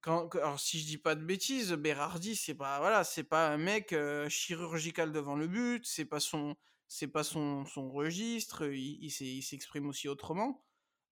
quand, 0.00 0.34
alors 0.36 0.58
si 0.60 0.80
je 0.80 0.86
dis 0.86 0.98
pas 0.98 1.14
de 1.14 1.24
bêtises, 1.24 1.72
Berardi 1.72 2.36
c'est 2.36 2.54
pas 2.54 2.78
voilà, 2.80 3.04
c'est 3.04 3.24
pas 3.24 3.50
un 3.50 3.58
mec 3.58 3.92
euh, 3.92 4.28
chirurgical 4.28 5.12
devant 5.12 5.36
le 5.36 5.46
but, 5.46 5.86
c'est 5.86 6.04
pas 6.04 6.20
son 6.20 6.56
c'est 6.88 7.08
pas 7.08 7.24
son, 7.24 7.64
son 7.64 7.90
registre, 7.90 8.66
il, 8.70 9.04
il 9.04 9.42
s'exprime 9.42 9.86
aussi 9.88 10.08
autrement. 10.08 10.64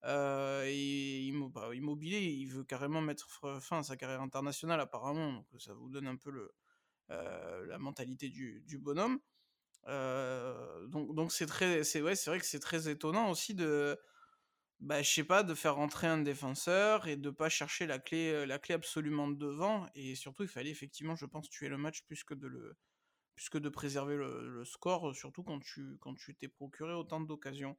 Euh, 0.05 0.65
et 0.67 1.31
bah, 1.55 1.75
Immobilier, 1.75 2.19
il 2.21 2.47
veut 2.49 2.65
carrément 2.65 3.01
mettre 3.01 3.29
fin 3.61 3.79
à 3.81 3.83
sa 3.83 3.97
carrière 3.97 4.23
internationale 4.23 4.81
apparemment, 4.81 5.33
donc 5.33 5.47
ça 5.59 5.73
vous 5.75 5.89
donne 5.91 6.07
un 6.07 6.17
peu 6.17 6.31
le, 6.31 6.53
euh, 7.11 7.67
la 7.67 7.79
mentalité 7.79 8.29
du, 8.31 8.63
du 8.67 8.79
bonhomme. 8.79 9.21
donc 9.87 11.15
donc 11.15 11.33
c'est 11.33 11.47
très 11.47 11.85
c'est 11.85 12.03
ouais, 12.03 12.17
c'est 12.17 12.31
vrai 12.31 12.41
que 12.41 12.47
c'est 12.47 12.61
très 12.61 12.89
étonnant 12.89 13.31
aussi 13.31 13.55
de 13.55 13.99
bah, 14.81 15.03
je 15.03 15.11
sais 15.11 15.25
pas, 15.25 15.43
de 15.43 15.55
faire 15.55 15.77
rentrer 15.77 16.07
un 16.07 16.19
défenseur 16.19 17.07
et 17.07 17.17
de 17.17 17.31
pas 17.31 17.49
chercher 17.49 17.87
la 17.87 17.99
clé, 17.99 18.47
la 18.47 18.59
clé 18.59 18.75
absolument 18.75 19.29
devant. 19.29 19.87
Et 19.95 20.15
surtout, 20.15 20.43
il 20.43 20.49
fallait 20.49 20.71
effectivement, 20.71 21.17
je 21.17 21.27
pense, 21.27 21.49
tuer 21.49 21.69
le 21.69 21.79
match 21.79 22.03
plus 22.03 22.25
que 22.25 22.35
de 22.35 22.47
le, 22.47 22.77
plus 23.35 23.61
de 23.61 23.69
préserver 23.69 24.17
le, 24.17 24.65
score, 24.65 25.15
surtout 25.15 25.43
quand 25.43 25.61
tu 25.61 25.97
quand 26.01 26.15
tu 26.15 26.35
t'es 26.35 26.49
procuré 26.49 26.93
autant 26.93 27.21
d'occasions. 27.21 27.77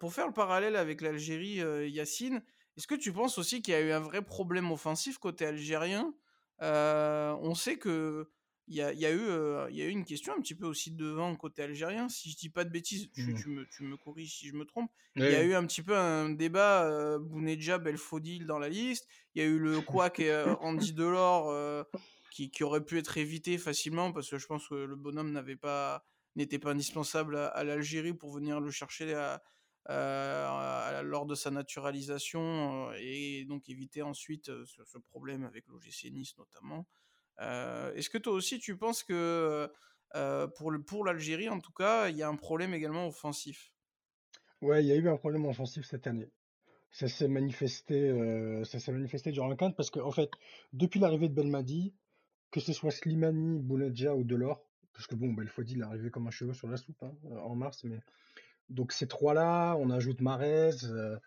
pour 0.00 0.12
faire 0.12 0.26
le 0.26 0.32
parallèle 0.32 0.76
avec 0.76 1.00
l'Algérie, 1.00 1.62
Yacine, 1.90 2.42
est-ce 2.76 2.86
que 2.86 2.94
tu 2.94 3.12
penses 3.12 3.38
aussi 3.38 3.60
qu'il 3.62 3.72
y 3.74 3.76
a 3.76 3.80
eu 3.80 3.90
un 3.90 4.00
vrai 4.00 4.22
problème 4.22 4.70
offensif 4.70 5.18
côté 5.18 5.44
algérien? 5.46 6.14
On 6.60 7.54
sait 7.54 7.78
que 7.78 8.30
il 8.68 8.76
y 8.76 8.82
a, 8.82 8.92
y, 8.92 9.06
a 9.06 9.12
eu, 9.12 9.72
y 9.72 9.82
a 9.82 9.86
eu 9.86 9.90
une 9.90 10.04
question 10.04 10.34
un 10.34 10.40
petit 10.40 10.54
peu 10.54 10.66
aussi 10.66 10.90
devant 10.90 11.34
côté 11.36 11.62
algérien. 11.62 12.08
Si 12.08 12.30
je 12.30 12.36
dis 12.36 12.50
pas 12.50 12.64
de 12.64 12.70
bêtises, 12.70 13.10
tu, 13.12 13.22
mmh. 13.22 13.50
me, 13.50 13.66
tu 13.66 13.82
me, 13.82 13.96
corriges 13.96 14.36
si 14.36 14.46
je 14.46 14.54
me 14.54 14.64
trompe. 14.64 14.90
Il 15.16 15.22
y 15.22 15.34
a 15.34 15.42
eu 15.42 15.54
un 15.54 15.66
petit 15.66 15.82
peu 15.82 15.96
un 15.96 16.30
débat 16.30 16.84
euh, 16.84 17.18
Bounedja, 17.18 17.78
Belfodil 17.78 18.46
dans 18.46 18.58
la 18.58 18.68
liste. 18.68 19.08
Il 19.34 19.42
y 19.42 19.44
a 19.44 19.48
eu 19.48 19.58
le 19.58 19.80
Quack 19.80 20.20
et 20.20 20.34
Andy 20.60 20.92
Delors 20.92 21.84
qui, 22.30 22.50
qui, 22.50 22.62
aurait 22.62 22.84
pu 22.84 22.98
être 22.98 23.16
évité 23.16 23.56
facilement 23.58 24.12
parce 24.12 24.30
que 24.30 24.38
je 24.38 24.46
pense 24.46 24.68
que 24.68 24.74
le 24.74 24.96
bonhomme 24.96 25.32
n'avait 25.32 25.56
pas 25.56 26.04
n'était 26.36 26.58
pas 26.58 26.70
indispensable 26.70 27.36
à, 27.36 27.64
l'Algérie 27.64 28.14
pour 28.14 28.32
venir 28.32 28.60
le 28.60 28.70
chercher 28.70 29.12
lors 29.88 31.26
de 31.26 31.34
sa 31.34 31.50
naturalisation 31.50 32.92
et 32.98 33.44
donc 33.46 33.68
éviter 33.68 34.02
ensuite 34.02 34.46
ce, 34.46 34.84
ce 34.84 34.98
problème 34.98 35.44
avec 35.44 35.66
l'OGC 35.66 36.12
Nice 36.12 36.36
notamment. 36.36 36.86
Euh, 37.40 37.94
est-ce 37.94 38.10
que 38.10 38.18
toi 38.18 38.32
aussi 38.32 38.58
tu 38.58 38.76
penses 38.76 39.02
que 39.02 39.70
euh, 40.14 40.46
pour, 40.48 40.72
pour 40.86 41.04
l'Algérie 41.04 41.48
en 41.48 41.60
tout 41.60 41.72
cas, 41.72 42.08
il 42.08 42.16
y 42.16 42.22
a 42.22 42.28
un 42.28 42.36
problème 42.36 42.74
également 42.74 43.06
offensif? 43.06 43.72
Ouais, 44.60 44.82
il 44.82 44.88
y 44.88 44.92
a 44.92 44.96
eu 44.96 45.08
un 45.08 45.16
problème 45.16 45.46
offensif 45.46 45.86
cette 45.86 46.06
année. 46.06 46.30
Ça 46.90 47.06
s'est 47.06 47.28
manifesté, 47.28 48.08
euh, 48.08 48.64
manifesté 48.88 49.30
durant 49.30 49.48
le 49.48 49.56
quinte 49.56 49.76
parce 49.76 49.90
qu'en 49.90 50.06
en 50.06 50.10
fait, 50.10 50.30
depuis 50.72 50.98
l'arrivée 50.98 51.28
de 51.28 51.34
Belmadi, 51.34 51.94
que 52.50 52.60
ce 52.60 52.72
soit 52.72 52.90
Slimani, 52.90 53.60
Bounedja 53.60 54.14
ou 54.14 54.24
Delors, 54.24 54.64
parce 54.94 55.06
que 55.06 55.14
bon, 55.14 55.32
Belfodil 55.32 55.76
il 55.76 55.80
est 55.82 55.84
arrivé 55.84 56.10
comme 56.10 56.26
un 56.26 56.30
cheveu 56.30 56.54
sur 56.54 56.66
la 56.66 56.76
soupe 56.76 57.00
hein, 57.02 57.12
en 57.42 57.54
mars, 57.54 57.84
mais 57.84 58.00
donc 58.68 58.92
ces 58.92 59.06
trois-là, 59.06 59.76
on 59.76 59.90
ajoute 59.90 60.20
Marez, 60.22 60.84
euh, 60.84 61.18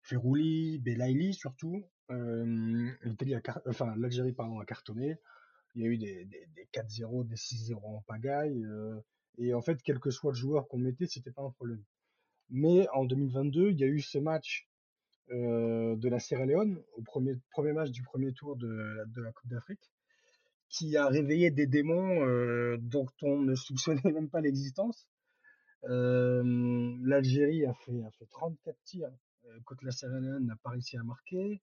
Ferouli, 0.00 0.78
Belaïli 0.78 1.34
surtout. 1.34 1.84
l'Algérie 2.08 4.32
pardon 4.32 4.58
a 4.58 4.64
cartonné. 4.64 5.18
Il 5.74 5.82
y 5.82 5.86
a 5.86 5.88
eu 5.88 5.98
des, 5.98 6.24
des, 6.26 6.46
des 6.54 6.68
4-0, 6.72 7.26
des 7.26 7.36
6-0 7.36 7.76
en 7.82 8.02
pagaille. 8.02 8.66
et 9.38 9.54
en 9.54 9.62
fait, 9.62 9.82
quel 9.82 9.98
que 9.98 10.10
soit 10.10 10.32
le 10.32 10.36
joueur 10.36 10.68
qu'on 10.68 10.78
mettait, 10.78 11.06
c'était 11.06 11.30
pas 11.30 11.42
un 11.42 11.50
problème. 11.50 11.82
Mais 12.50 12.86
en 12.92 13.04
2022, 13.04 13.70
il 13.70 13.80
y 13.80 13.84
a 13.84 13.86
eu 13.86 14.00
ce 14.00 14.18
match 14.18 14.68
de 15.30 16.08
la 16.08 16.18
Sierra 16.18 16.44
Leone, 16.44 16.82
au 16.96 17.02
premier, 17.02 17.34
premier 17.50 17.72
match 17.72 17.90
du 17.90 18.02
premier 18.02 18.32
tour 18.34 18.56
de, 18.56 19.06
la 19.16 19.32
Coupe 19.32 19.48
d'Afrique, 19.48 19.90
qui 20.68 20.96
a 20.96 21.08
réveillé 21.08 21.50
des 21.50 21.66
démons 21.66 22.76
dont 22.78 23.06
on 23.22 23.40
ne 23.40 23.54
soupçonnait 23.54 24.12
même 24.12 24.28
pas 24.28 24.42
l'existence. 24.42 25.08
L'Algérie 25.84 27.64
a 27.64 27.72
fait, 27.74 28.02
a 28.04 28.10
fait 28.10 28.26
34 28.26 28.76
tirs 28.84 29.10
contre 29.64 29.84
la 29.84 29.92
Sierra 29.92 30.20
Leone, 30.20 30.46
n'a 30.46 30.56
pas 30.56 30.70
réussi 30.70 30.96
à 30.96 31.02
marquer. 31.02 31.60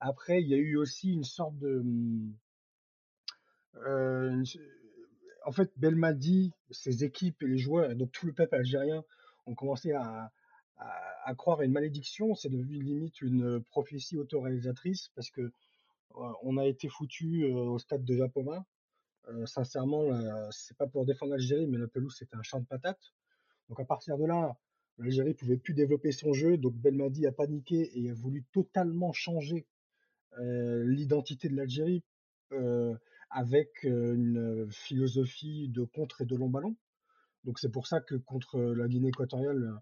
Après, 0.00 0.40
il 0.40 0.48
y 0.48 0.54
a 0.54 0.58
eu 0.58 0.76
aussi 0.76 1.12
une 1.12 1.24
sorte 1.24 1.58
de. 1.58 1.82
En 3.76 5.52
fait, 5.52 5.72
Belmadi, 5.76 6.52
ses 6.70 7.04
équipes 7.04 7.42
et 7.42 7.46
les 7.46 7.58
joueurs, 7.58 7.94
donc 7.94 8.12
tout 8.12 8.26
le 8.26 8.32
peuple 8.32 8.54
algérien, 8.56 9.02
ont 9.46 9.54
commencé 9.54 9.92
à, 9.92 10.30
à, 10.76 11.34
croire 11.34 11.60
à 11.60 11.64
une 11.64 11.72
malédiction. 11.72 12.34
C'est 12.34 12.50
devenu 12.50 12.82
limite 12.82 13.20
une 13.22 13.62
prophétie 13.64 14.18
autoréalisatrice 14.18 15.10
parce 15.14 15.30
que 15.30 15.52
on 16.42 16.56
a 16.56 16.66
été 16.66 16.88
foutu 16.88 17.44
au 17.44 17.78
stade 17.78 18.04
de 18.04 18.16
Japoma. 18.16 18.64
sincèrement, 19.44 20.10
c'est 20.50 20.76
pas 20.76 20.86
pour 20.86 21.04
défendre 21.06 21.32
l'Algérie, 21.32 21.66
mais 21.66 21.78
la 21.78 21.86
pelouse 21.86 22.16
c'était 22.18 22.36
un 22.36 22.42
champ 22.42 22.60
de 22.60 22.66
patates. 22.66 23.12
Donc 23.68 23.78
à 23.78 23.84
partir 23.84 24.18
de 24.18 24.26
là, 24.26 24.56
l'Algérie 24.98 25.34
pouvait 25.34 25.58
plus 25.58 25.74
développer 25.74 26.12
son 26.12 26.32
jeu, 26.32 26.56
donc 26.56 26.74
Belmadi 26.74 27.26
a 27.26 27.32
paniqué 27.32 27.90
et 27.94 28.10
a 28.10 28.14
voulu 28.14 28.44
totalement 28.52 29.12
changer 29.12 29.66
l'identité 30.38 31.48
de 31.48 31.56
l'Algérie 31.56 32.02
avec 33.30 33.82
une 33.82 34.68
philosophie 34.70 35.68
de 35.68 35.84
contre 35.84 36.22
et 36.22 36.26
de 36.26 36.36
long 36.36 36.48
ballon. 36.48 36.76
Donc 37.44 37.58
c'est 37.58 37.70
pour 37.70 37.86
ça 37.86 38.00
que 38.00 38.14
contre 38.14 38.60
la 38.60 38.88
Guinée 38.88 39.08
équatoriale, 39.08 39.78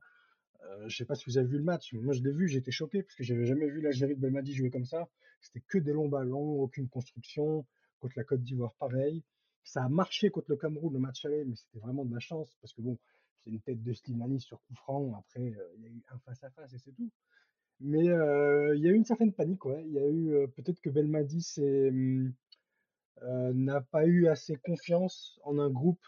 je 0.86 0.96
sais 0.96 1.04
pas 1.04 1.14
si 1.14 1.24
vous 1.26 1.38
avez 1.38 1.46
vu 1.46 1.58
le 1.58 1.64
match, 1.64 1.92
mais 1.92 2.00
moi 2.00 2.12
je 2.12 2.22
l'ai 2.22 2.32
vu, 2.32 2.48
j'étais 2.48 2.72
choqué 2.72 3.02
parce 3.02 3.14
que 3.14 3.24
j'avais 3.24 3.46
jamais 3.46 3.68
vu 3.68 3.80
l'Algérie 3.80 4.14
de 4.14 4.20
Belmadi 4.20 4.54
jouer 4.54 4.70
comme 4.70 4.84
ça. 4.84 5.08
C'était 5.40 5.62
que 5.66 5.78
des 5.78 5.92
longs 5.92 6.08
ballons, 6.08 6.60
aucune 6.60 6.88
construction. 6.88 7.66
Contre 7.98 8.18
la 8.18 8.24
Côte 8.24 8.42
d'Ivoire, 8.42 8.74
pareil. 8.74 9.24
Ça 9.64 9.82
a 9.82 9.88
marché 9.88 10.28
contre 10.28 10.50
le 10.50 10.56
Cameroun, 10.58 10.92
le 10.92 10.98
match 10.98 11.24
aller, 11.24 11.46
mais 11.46 11.56
c'était 11.56 11.78
vraiment 11.78 12.04
de 12.04 12.12
la 12.12 12.20
chance 12.20 12.54
parce 12.60 12.74
que 12.74 12.82
bon, 12.82 12.98
c'est 13.42 13.48
une 13.50 13.60
tête 13.60 13.82
de 13.82 13.92
Slimani 13.94 14.38
sur 14.38 14.60
coup. 14.64 15.14
Après, 15.18 15.54
il 15.76 15.82
y 15.82 15.86
a 15.86 15.88
eu 15.88 16.02
un 16.10 16.18
face 16.18 16.44
à 16.44 16.50
face 16.50 16.74
et 16.74 16.78
c'est 16.78 16.92
tout. 16.92 17.10
Mais 17.80 18.04
il 18.04 18.80
y 18.82 18.86
a 18.86 18.90
eu 18.90 18.94
une 18.94 19.06
certaine 19.06 19.32
panique, 19.32 19.64
ouais. 19.64 19.82
Il 19.86 19.92
y 19.92 19.98
a 19.98 20.08
eu 20.10 20.48
peut-être 20.56 20.80
que 20.82 20.90
Belmadi 20.90 21.38
mmh, 21.58 22.32
n'a 23.22 23.80
pas 23.80 24.06
eu 24.06 24.28
assez 24.28 24.56
confiance 24.56 25.40
en 25.44 25.58
un 25.58 25.70
groupe 25.70 26.04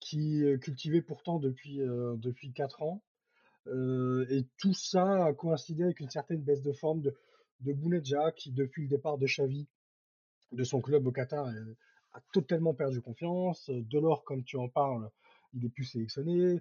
qui 0.00 0.42
cultivait 0.60 1.02
pourtant 1.02 1.38
depuis 1.38 1.78
depuis 1.78 2.52
quatre 2.52 2.82
ans 2.82 3.02
et 3.66 4.46
tout 4.56 4.72
ça 4.72 5.26
a 5.26 5.32
coïncidé 5.34 5.84
avec 5.84 6.00
une 6.00 6.10
certaine 6.10 6.40
baisse 6.40 6.62
de 6.62 6.72
forme 6.72 7.02
de, 7.02 7.14
de 7.60 8.30
qui, 8.30 8.52
depuis 8.52 8.82
le 8.82 8.88
départ 8.88 9.18
de 9.18 9.26
Xavi 9.26 9.66
de 10.52 10.64
son 10.64 10.80
club 10.80 11.06
au 11.06 11.12
Qatar, 11.12 11.46
a 11.46 12.20
totalement 12.32 12.72
perdu 12.72 13.02
confiance. 13.02 13.68
Delors, 13.68 14.24
comme 14.24 14.42
tu 14.44 14.56
en 14.56 14.68
parles, 14.68 15.10
il 15.54 15.64
est 15.64 15.68
plus 15.68 15.84
sélectionné. 15.84 16.60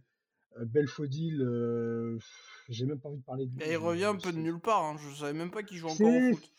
Belfodil, 0.59 1.37
j'ai 2.69 2.85
même 2.85 2.99
pas 2.99 3.09
envie 3.09 3.19
de 3.19 3.23
parler 3.23 3.45
de 3.45 3.51
lui. 3.51 3.63
Et 3.63 3.73
il 3.73 3.77
revient 3.77 4.05
un 4.05 4.15
peu 4.15 4.31
de 4.31 4.37
nulle 4.37 4.59
part. 4.59 4.83
Hein. 4.83 4.97
Je 4.97 5.15
savais 5.15 5.33
même 5.33 5.51
pas 5.51 5.63
qu'il 5.63 5.77
joue 5.77 5.87
encore 5.87 6.07
au 6.07 6.33
foot. 6.33 6.51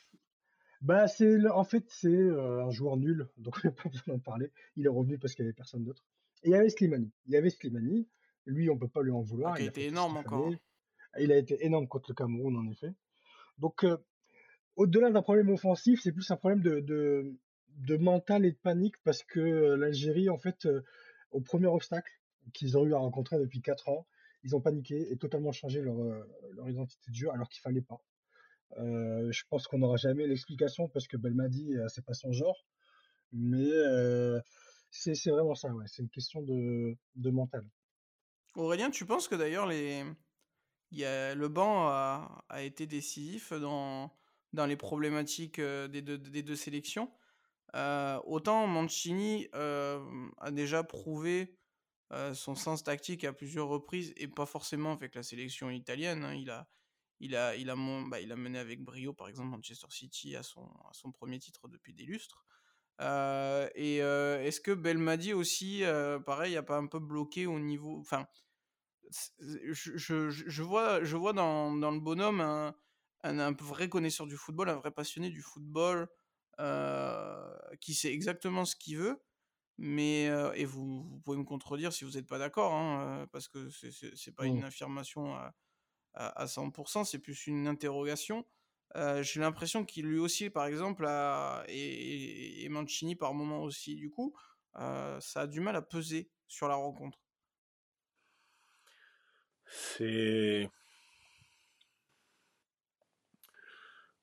Bah, 0.81 1.09
c'est 1.09 1.47
en 1.49 1.65
fait 1.65 1.85
c'est 1.89 2.31
un 2.31 2.71
joueur 2.71 2.97
nul, 2.97 3.29
donc 3.39 3.59
on 3.65 3.69
n'a 3.69 3.73
pas 3.73 3.89
besoin 3.89 4.15
d'en 4.15 4.21
parler. 4.21 4.53
Il 4.77 4.87
est 4.87 4.91
revenu 4.91 5.19
parce 5.19 5.35
qu'il 5.35 5.45
n'y 5.45 5.49
avait 5.49 5.57
personne 5.57 5.85
d'autre. 5.85 6.05
Et 6.43 6.49
il 6.49 6.53
y 6.53 6.55
avait 6.55 6.71
Slimani. 6.71 7.11
Il 7.27 7.33
y 7.33 7.37
avait 7.37 7.51
Slimani. 7.51 8.09
Lui, 8.47 8.71
on 8.71 8.79
peut 8.79 8.89
pas 8.89 9.03
lui 9.03 9.11
en 9.11 9.21
vouloir. 9.21 9.59
il, 9.59 9.65
a 9.65 9.69
été 9.69 9.87
énorme 9.87 10.17
encore. 10.17 10.51
Il 11.19 11.33
a 11.33 11.37
été 11.37 11.65
énorme 11.65 11.89
contre 11.89 12.11
le 12.11 12.15
Cameroun, 12.15 12.57
en 12.57 12.71
effet. 12.71 12.93
Donc, 13.59 13.85
euh, 13.85 13.99
au-delà 14.77 15.11
d'un 15.11 15.23
problème 15.23 15.51
offensif, 15.51 16.01
c'est 16.03 16.13
plus 16.13 16.31
un 16.31 16.37
problème 16.37 16.61
de, 16.63 16.81
de, 16.81 17.97
mental 17.97 18.45
et 18.45 18.53
de 18.53 18.57
panique 18.57 18.97
parce 19.05 19.23
que 19.23 19.41
euh, 19.41 19.77
l'Algérie, 19.77 20.31
en 20.31 20.39
fait, 20.39 20.67
euh, 20.67 20.83
au 21.31 21.41
premier 21.41 21.67
obstacle 21.67 22.11
qu'ils 22.55 22.79
ont 22.79 22.87
eu 22.87 22.95
à 22.95 22.99
rencontrer 22.99 23.39
depuis 23.39 23.61
4 23.61 23.89
ans, 23.89 24.07
ils 24.45 24.55
ont 24.55 24.61
paniqué 24.61 25.13
et 25.13 25.17
totalement 25.17 25.53
changé 25.53 25.83
leur, 25.83 25.97
leur 26.53 26.69
identité 26.69 27.11
de 27.11 27.15
jeu 27.15 27.31
alors 27.31 27.49
qu'il 27.49 27.61
fallait 27.61 27.83
pas. 27.83 28.01
Je 28.77 29.43
pense 29.49 29.67
qu'on 29.67 29.79
n'aura 29.79 29.97
jamais 29.97 30.27
l'explication 30.27 30.89
parce 30.89 31.07
que 31.09 31.17
Belmadi, 31.17 31.75
c'est 31.89 32.05
pas 32.05 32.15
son 32.15 32.33
genre. 32.33 32.65
Mais 33.33 33.71
c'est 34.91 35.31
vraiment 35.31 35.55
ça. 35.55 35.69
C'est 35.87 36.03
une 36.03 36.11
question 36.11 36.43
de, 36.43 36.97
mental. 37.31 37.65
Aurélien, 38.55 38.91
tu 38.91 39.07
penses 39.07 39.29
que 39.29 39.35
d'ailleurs 39.35 39.67
le 39.67 41.49
banc 41.49 41.89
a... 41.89 42.63
été 42.63 42.87
décisif 42.87 43.53
dans, 43.53 44.13
dans 44.53 44.67
les 44.67 44.77
problématiques 44.77 45.61
des 45.61 46.03
deux, 46.03 46.19
des 46.19 46.43
deux 46.43 46.57
sélections? 46.57 47.11
Euh, 47.75 48.19
Autant 48.25 48.67
Mancini 48.67 49.49
euh, 49.55 50.01
a 50.39 50.51
déjà 50.51 50.83
prouvé 50.83 51.55
euh, 52.13 52.33
son 52.33 52.55
sens 52.55 52.83
tactique 52.83 53.25
à 53.25 53.33
plusieurs 53.33 53.69
reprises 53.69 54.15
et 54.17 54.27
pas 54.27 54.47
forcément 54.47 54.93
avec 54.93 55.15
la 55.15 55.23
sélection 55.23 55.71
italienne. 55.71 56.25
Hein. 56.25 56.35
Il, 56.35 56.51
a, 56.51 56.67
il, 57.21 57.37
a, 57.37 57.57
il, 57.57 57.71
a 57.71 57.77
bah, 58.07 58.21
il 58.21 58.33
a 58.33 58.37
mené 58.37 58.59
avec 58.59 58.83
brio, 58.83 59.13
par 59.13 59.29
exemple, 59.29 59.51
Manchester 59.51 59.89
City 59.91 60.37
à 60.37 60.43
son, 60.43 60.65
à 60.65 60.93
son 60.93 61.13
premier 61.13 61.39
titre 61.39 61.69
depuis 61.69 61.95
des 61.95 62.05
lustres. 62.05 62.45
et 63.01 63.97
est-ce 63.97 64.61
que 64.61 64.73
Belmadi 64.73 65.33
aussi, 65.33 65.83
pareil, 66.27 66.57
a 66.57 66.63
pas 66.63 66.79
un 66.79 66.87
peu 66.87 66.99
bloqué 66.99 67.47
au 67.47 67.59
niveau. 67.59 67.99
Enfin, 68.01 68.27
je, 69.41 70.29
je, 70.31 70.63
vois, 70.63 71.03
je 71.05 71.17
vois 71.17 71.33
dans, 71.33 71.73
dans 71.73 71.91
le 71.91 72.01
bonhomme 72.01 72.41
un, 72.41 72.75
un, 73.23 73.53
vrai 73.53 73.89
connaisseur 73.89 74.27
du 74.27 74.37
football, 74.37 74.69
un 74.69 74.77
vrai 74.77 74.91
passionné 74.91 75.31
du 75.31 75.43
football, 75.43 76.09
euh, 76.61 77.57
qui 77.81 77.95
sait 77.95 78.13
exactement 78.13 78.65
ce 78.65 78.77
qu'il 78.77 78.99
veut. 78.99 79.23
Mais, 79.79 80.29
euh, 80.29 80.53
et 80.55 80.65
vous, 80.65 81.05
vous, 81.05 81.21
pouvez 81.21 81.37
me 81.37 81.45
contredire 81.45 81.93
si 81.93 82.05
vous 82.05 82.13
n'êtes 82.13 82.27
pas 82.27 82.39
d'accord, 82.39 82.75
hein, 82.75 83.23
euh, 83.23 83.27
parce 83.27 83.47
que 83.49 83.69
c'est 83.71 84.35
pas 84.35 84.47
une 84.47 84.61
mmh. 84.61 84.65
affirmation 84.65 85.37
à, 85.37 85.55
à, 86.15 86.47
100%, 86.47 87.05
c'est 87.05 87.19
plus 87.19 87.47
une 87.47 87.67
interrogation. 87.67 88.45
J'ai 88.95 89.41
l'impression 89.41 89.85
qu'il 89.85 90.07
lui 90.07 90.19
aussi, 90.19 90.51
par 90.51 90.67
exemple, 90.67 91.07
et, 91.69 92.65
et, 92.65 92.69
Mancini 92.69 93.15
par 93.17 93.35
moment 93.35 93.63
aussi, 93.63 93.95
du 93.95 94.11
coup, 94.11 94.35
ça 94.75 95.43
a 95.43 95.47
du 95.47 95.61
mal 95.61 95.77
à 95.77 95.83
peser 95.83 96.31
sur 96.47 96.69
la 96.69 96.75
rencontre. 96.75 97.19
C'est. 99.71 100.71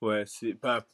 Ouais, 0.01 0.23
c'est 0.25 0.55
pas 0.55 0.85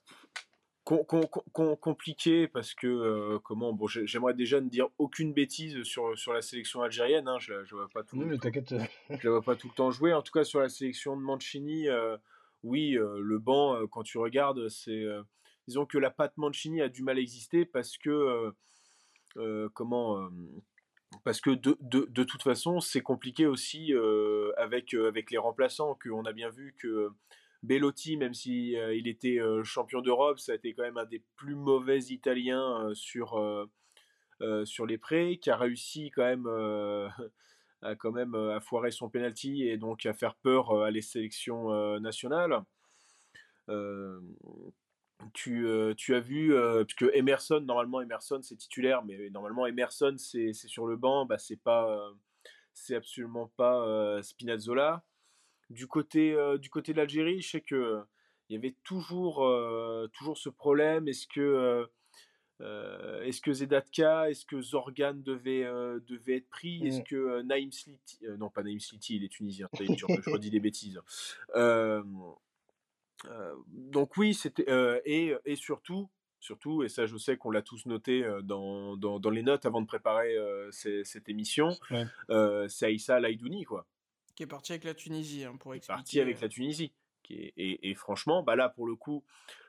compliqué 0.84 2.48
parce 2.48 2.74
que 2.74 2.88
euh, 2.88 3.40
comment 3.44 3.72
bon 3.72 3.88
j'aimerais 3.88 4.34
déjà 4.34 4.60
ne 4.60 4.68
dire 4.68 4.88
aucune 4.98 5.32
bêtise 5.32 5.84
sur, 5.84 6.18
sur 6.18 6.34
la 6.34 6.42
sélection 6.42 6.82
algérienne 6.82 7.28
hein, 7.28 7.38
je, 7.40 7.64
je 7.66 7.76
vois 7.76 7.88
pas 7.90 8.04
tout, 8.04 8.18
mais 8.18 8.38
t'inquiète 8.38 8.74
je 9.10 9.24
la 9.24 9.30
vois 9.30 9.44
pas 9.44 9.56
tout 9.56 9.68
le 9.68 9.76
temps 9.76 9.92
jouer. 9.92 10.14
En 10.14 10.22
tout 10.22 10.32
cas 10.32 10.44
sur 10.44 10.60
la 10.60 10.70
sélection 10.70 11.16
de 11.16 11.22
Mancini 11.22 11.88
euh, 11.88 12.18
oui 12.64 12.98
euh, 12.98 13.20
le 13.22 13.38
banc 13.38 13.86
quand 13.88 14.04
tu 14.04 14.18
regardes 14.18 14.70
c'est 14.70 15.06
disons 15.68 15.86
que 15.86 15.98
la 15.98 16.10
patte 16.10 16.38
Mancini 16.38 16.82
a 16.82 16.90
du 16.90 17.04
mal 17.04 17.18
à 17.18 17.22
exister 17.22 17.66
parce 17.66 17.98
que 17.98 18.52
comment 19.74 20.30
parce 21.24 21.42
que 21.42 21.52
de, 21.52 21.78
de, 21.82 22.08
de, 22.10 22.24
toute 22.24 22.42
façon, 22.42 22.80
c'est 22.80 23.02
compliqué 23.02 23.46
aussi 23.46 23.94
euh, 23.94 24.52
avec, 24.58 24.94
euh, 24.94 25.08
avec 25.08 25.30
les 25.32 25.38
remplaçants, 25.38 25.98
qu'on 26.02 26.26
a 26.26 26.34
bien 26.34 26.50
vu 26.50 26.74
que 26.80 27.10
Bellotti, 27.64 28.18
même 28.18 28.34
si 28.34 28.76
euh, 28.76 28.96
il 28.96 29.08
était 29.08 29.40
champion 29.64 30.02
d'Europe, 30.02 30.40
ça 30.40 30.54
a 30.54 30.56
été 30.56 30.74
quand 30.74 30.84
même 30.84 30.98
un 30.98 31.06
des 31.06 31.24
plus 31.36 31.56
mauvais 31.56 32.00
Italiens 32.00 32.90
sur, 32.94 33.68
sur 34.64 34.86
les 34.86 34.98
prêts, 34.98 35.38
qui 35.38 35.50
a 35.50 35.58
réussi 35.58 36.12
quand 36.12 36.24
même 36.24 36.48
à 37.82 37.96
quand 37.96 38.12
même 38.12 38.36
à 38.36 38.60
foirer 38.60 38.92
son 38.92 39.10
penalty 39.10 39.68
et 39.68 39.78
donc 39.78 40.06
à 40.06 40.14
faire 40.14 40.36
peur 40.36 40.84
à 40.84 40.92
les 40.92 41.02
sélections 41.02 42.00
nationales. 42.00 42.64
Tu, 45.34 45.68
tu, 45.98 46.16
as 46.16 46.20
vu, 46.20 46.56
puisque 46.88 47.14
Emerson, 47.14 47.62
normalement 47.62 48.02
Emerson 48.02 48.40
c'est 48.42 48.56
titulaire, 48.56 49.04
mais 49.04 49.30
normalement 49.30 49.68
Emerson 49.68 50.16
c'est 50.18 50.54
sur 50.54 50.88
le 50.88 50.96
banc, 50.96 51.26
bah, 51.26 51.38
c'est 51.38 51.62
pas, 51.62 52.12
c'est 52.74 52.96
absolument 52.96 53.52
pas 53.56 54.22
Spinazzola. 54.24 55.04
Du 55.72 55.88
côté, 55.88 56.36
du 56.60 56.70
côté 56.70 56.92
de 56.92 56.98
l'Algérie, 56.98 57.42
je 57.42 57.50
sais 57.50 57.62
que 57.62 58.02
il 58.50 58.56
y 58.56 58.58
avait 58.58 58.76
toujours, 58.84 59.48
toujours 60.12 60.38
ce 60.38 60.50
problème. 60.50 61.08
Est-ce 61.08 61.26
que, 61.26 61.88
est-ce 62.60 63.40
que 63.40 63.54
Zedatka, 63.54 64.30
est-ce 64.30 64.46
que 64.46 64.62
Zorgan 64.62 65.14
devait, 65.14 65.64
devait 66.08 66.38
être 66.38 66.50
pris? 66.50 66.86
Est-ce 66.86 67.02
que 67.02 67.42
Naïm 67.44 67.72
Sliti, 67.72 68.20
non 68.38 68.50
pas 68.50 68.64
Naïm 68.64 68.82
Sliti, 68.82 69.16
il 69.16 69.24
est 69.24 69.30
tunisien, 69.30 69.70
je, 69.80 70.32
redis 70.32 70.50
des 70.50 70.60
bêtises 70.60 71.00
donc 73.68 74.18
oui, 74.18 74.34
c'était 74.34 74.66
et, 75.06 75.34
et, 75.46 75.56
surtout 75.56 76.10
surtout, 76.42 76.84
et 76.84 76.90
ça 76.90 77.06
je 77.06 77.16
sais 77.18 77.38
qu'on 77.38 77.52
l'a 77.52 77.62
tous 77.62 77.86
noté 77.86 78.28
dans, 78.44 78.98
dans, 78.98 79.20
dans, 79.20 79.30
les 79.30 79.44
notes 79.44 79.66
avant 79.66 79.80
de 79.80 79.88
préparer 79.88 80.36
cette 80.72 81.30
émission, 81.30 81.70
c'est 82.68 82.86
Aïssa 82.86 83.20
Laïdouni, 83.22 83.64
quoi. 83.64 83.88
Qui 84.42 84.46
est 84.46 84.48
parti 84.48 84.72
avec 84.72 84.86
la 84.86 84.96
Tunisie, 84.96 85.44
hein, 85.44 85.56
pour 85.60 85.76
expliquer. 85.76 85.96
Parti 85.96 86.20
avec 86.20 86.42
la 86.42 86.50
Tunisie. 86.50 86.92
Qui 87.22 87.36
est, 87.36 87.54
et, 87.58 87.92
et, 87.92 87.94
franchement, 87.94 88.42
bah 88.42 88.56
là, 88.56 88.70
pour 88.70 88.88
le 88.88 88.96
coup, 88.96 89.24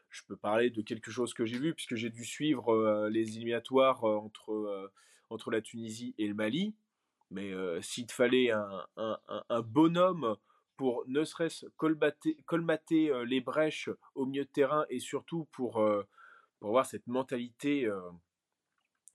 je 0.08 0.22
peux 0.26 0.34
parler 0.34 0.70
de 0.70 0.80
quelque 0.80 1.10
chose 1.10 1.34
que 1.34 1.44
j'ai 1.44 1.58
vu, 1.58 1.74
puisque 1.74 1.94
j'ai 1.94 2.08
dû 2.08 2.24
suivre 2.24 3.06
les 3.10 3.36
éliminatoires 3.36 4.02
entre, 4.04 4.90
entre 5.28 5.50
la 5.50 5.60
Tunisie 5.60 6.14
et 6.16 6.26
le 6.26 6.32
Mali. 6.32 6.74
Mais 7.30 7.52
s'il 7.82 8.06
te 8.06 8.14
fallait 8.14 8.50
un, 8.50 8.86
un, 8.96 9.18
un, 9.50 9.60
bonhomme 9.60 10.38
pour 10.78 11.04
ne 11.06 11.22
serait-ce 11.22 11.66
colmater, 11.76 12.38
colmater 12.46 13.12
les 13.26 13.42
brèches 13.42 13.90
au 14.14 14.24
milieu 14.24 14.46
de 14.46 14.50
terrain 14.50 14.86
et 14.88 15.00
surtout 15.00 15.44
pour, 15.52 15.84
pour 16.60 16.68
avoir 16.68 16.86
cette 16.86 17.06
mentalité 17.08 17.86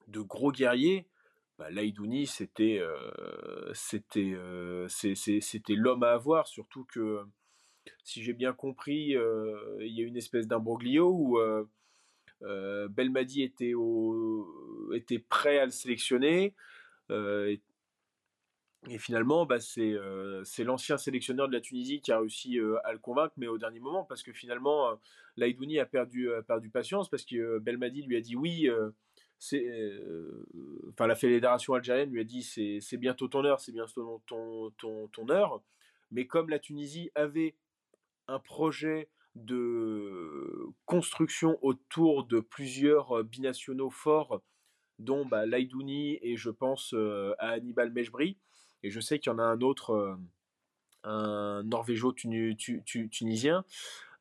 de 0.08 0.20
gros 0.22 0.51
guerrier, 0.51 1.08
bah, 1.58 1.70
Laïdouni, 1.70 2.28
c'était 2.28 2.82
c'était 3.74 4.36
c'était 4.88 5.76
l'homme 5.76 6.03
à 6.03 6.12
avoir, 6.12 6.47
surtout 6.47 6.86
que 6.86 7.22
si 8.03 8.24
j'ai 8.24 8.34
bien 8.34 8.53
compris, 8.53 9.16
il 9.80 9.93
y 9.93 10.01
a 10.01 10.05
une 10.05 10.18
espèce 10.18 10.47
d'imbroglio 10.47 11.10
où 11.12 11.39
Belmadi 12.41 13.43
était, 13.43 13.74
prêt 15.30 15.60
à 15.60 15.66
le 15.66 15.72
sélectionner. 15.72 16.53
Et 18.89 18.99
finalement, 18.99 19.45
bah, 19.45 19.58
euh, 19.80 20.41
c'est 20.45 20.64
l'ancien 20.64 20.97
sélectionneur 20.97 21.47
de 21.47 21.53
la 21.53 21.60
Tunisie 21.60 21.99
qui 21.99 22.12
a 22.12 22.20
réussi 22.20 22.58
euh, 22.58 22.78
à 22.86 22.93
le 22.93 22.99
convaincre, 22.99 23.34
mais 23.38 23.47
au 23.47 23.58
dernier 23.58 23.80
moment, 23.80 24.05
parce 24.05 24.24
que 24.24 24.32
finalement, 24.32 24.91
euh, 24.91 24.95
Laïdouni 25.36 25.80
a 25.80 25.86
perdu, 25.86 26.32
a 26.32 26.41
perdu 26.41 26.70
patience, 26.70 27.10
parce 27.10 27.26
que 27.26 27.60
Belmadi 27.60 28.03
lui 28.03 28.16
a 28.16 28.22
dit 28.22 28.36
oui, 28.36 28.70
enfin 30.90 31.08
la 31.08 31.16
fédération 31.16 31.74
algérienne 31.74 32.12
lui 32.12 32.22
a 32.22 32.24
dit 32.24 32.44
c'est 32.44 32.98
bientôt 32.98 33.28
ton 33.28 33.46
heure, 33.46 33.60
c'est 33.60 33.72
bientôt 33.72 34.22
ton, 34.26 34.72
ton, 34.78 35.30
heure, 35.30 35.62
mais 36.12 36.28
comme 36.28 36.50
la 36.50 36.60
Tunisie 36.60 37.12
avait 37.16 37.56
un 38.28 38.40
projet 38.40 39.10
de 39.36 40.68
construction 40.86 41.60
autour 41.62 42.26
de 42.26 42.40
plusieurs 42.40 43.24
binationaux 43.24 43.92
forts, 43.92 44.42
dont 45.00 45.26
bah, 45.26 45.46
Laïdouni 45.46 46.18
et 46.22 46.38
je 46.38 46.50
pense 46.50 46.96
à 47.38 47.50
Hannibal 47.50 47.92
Mejbri, 47.92 48.38
et 48.84 48.90
je 48.90 49.00
sais 49.00 49.20
qu'il 49.20 49.32
y 49.32 49.36
en 49.36 49.40
a 49.40 49.44
un 49.44 49.62
autre, 49.62 49.92
euh, 49.92 50.16
un 51.04 51.64
norvégo-tunisien. 51.64 53.66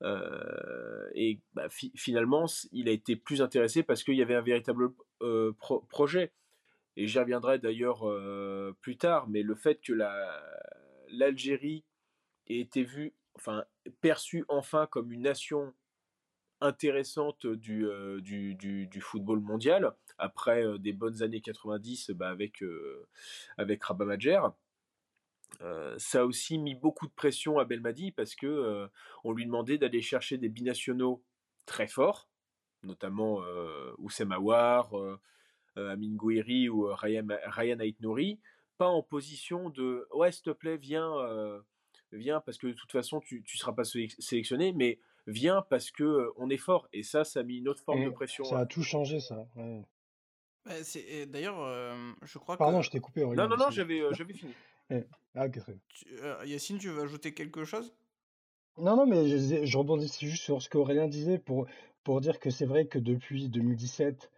Euh, 0.02 1.08
et 1.14 1.40
bah, 1.54 1.68
finalement, 1.70 2.46
il 2.72 2.88
a 2.88 2.92
été 2.92 3.16
plus 3.16 3.42
intéressé 3.42 3.82
parce 3.82 4.02
qu'il 4.02 4.14
y 4.14 4.22
avait 4.22 4.34
un 4.34 4.42
véritable 4.42 4.90
euh, 5.22 5.52
projet. 5.88 6.32
Et 6.96 7.06
j'y 7.06 7.18
reviendrai 7.18 7.58
d'ailleurs 7.58 8.04
plus 8.80 8.96
tard, 8.96 9.28
mais 9.28 9.42
le 9.42 9.54
fait 9.54 9.80
que 9.82 9.92
l'Algérie 11.10 11.84
ait 12.46 12.58
été 12.58 12.84
vue, 12.84 13.14
enfin, 13.34 13.64
perçue 14.00 14.46
enfin 14.48 14.86
comme 14.86 15.12
une 15.12 15.22
nation 15.22 15.74
intéressante 16.62 17.46
du, 17.46 17.86
du, 18.22 18.54
du, 18.54 19.00
football 19.02 19.40
mondial, 19.40 19.92
après 20.16 20.78
des 20.78 20.94
bonnes 20.94 21.22
années 21.22 21.42
90 21.42 22.12
bah, 22.12 22.30
avec, 22.30 22.64
avec 23.58 23.84
Rabat 23.84 24.16
ça 25.98 26.20
a 26.20 26.24
aussi 26.24 26.56
mis 26.56 26.74
beaucoup 26.74 27.06
de 27.06 27.12
pression 27.12 27.58
à 27.58 27.66
Belmadi 27.66 28.10
parce 28.10 28.34
que 28.34 28.88
on 29.22 29.32
lui 29.32 29.44
demandait 29.44 29.76
d'aller 29.76 30.00
chercher 30.00 30.38
des 30.38 30.48
binationaux 30.48 31.22
très 31.66 31.88
forts, 31.88 32.30
notamment 32.86 33.40
Oussem 33.98 34.32
Aouar, 34.32 34.90
Amin 35.76 36.14
Gouiri 36.14 36.68
ou 36.68 36.86
Ryan, 36.94 37.26
Ryan 37.46 37.78
Aitnouri, 37.80 38.38
pas 38.78 38.88
en 38.88 39.02
position 39.02 39.70
de 39.70 40.06
ouais 40.14 40.32
s'il 40.32 40.44
te 40.44 40.50
plaît 40.50 40.76
viens, 40.76 41.12
viens 42.12 42.40
parce 42.40 42.58
que 42.58 42.68
de 42.68 42.72
toute 42.72 42.92
façon 42.92 43.20
tu 43.20 43.40
ne 43.40 43.58
seras 43.58 43.72
pas 43.72 43.84
sélectionné, 43.84 44.72
mais 44.72 44.98
viens 45.26 45.62
parce 45.68 45.90
que 45.90 46.30
on 46.36 46.48
est 46.48 46.56
fort 46.56 46.88
et 46.92 47.02
ça 47.02 47.24
ça 47.24 47.40
a 47.40 47.42
mis 47.42 47.58
une 47.58 47.68
autre 47.68 47.82
forme 47.82 48.04
de 48.04 48.10
pression. 48.10 48.44
Ça 48.44 48.60
a 48.60 48.66
tout 48.66 48.82
changé 48.82 49.20
ça. 49.20 49.46
Bah, 50.64 50.72
d'ailleurs, 51.28 51.56
je 52.22 52.38
crois 52.38 52.56
Pardon, 52.56 52.82
je 52.82 52.90
t'ai 52.90 53.00
coupé. 53.00 53.24
non, 53.24 53.48
non, 53.48 53.56
non, 53.56 53.70
j'avais 53.70 54.02
fini. 54.34 54.54
Ah, 55.38 55.46
ok, 55.46 55.58
Yacine, 56.46 56.78
tu 56.78 56.88
veux 56.88 57.02
ajouter 57.02 57.34
quelque 57.34 57.64
chose? 57.64 57.92
Non, 58.78 58.96
non, 58.96 59.06
mais 59.06 59.28
je, 59.28 59.66
je 59.66 59.78
rebondis 59.78 60.10
juste 60.20 60.44
sur 60.44 60.62
ce 60.62 60.70
qu'Aurélien 60.70 61.08
disait 61.08 61.38
pour, 61.38 61.66
pour 62.06 62.20
dire 62.20 62.38
que 62.38 62.50
c'est 62.50 62.66
vrai 62.66 62.86
que 62.86 63.00
depuis 63.00 63.48
2017, 63.48 64.30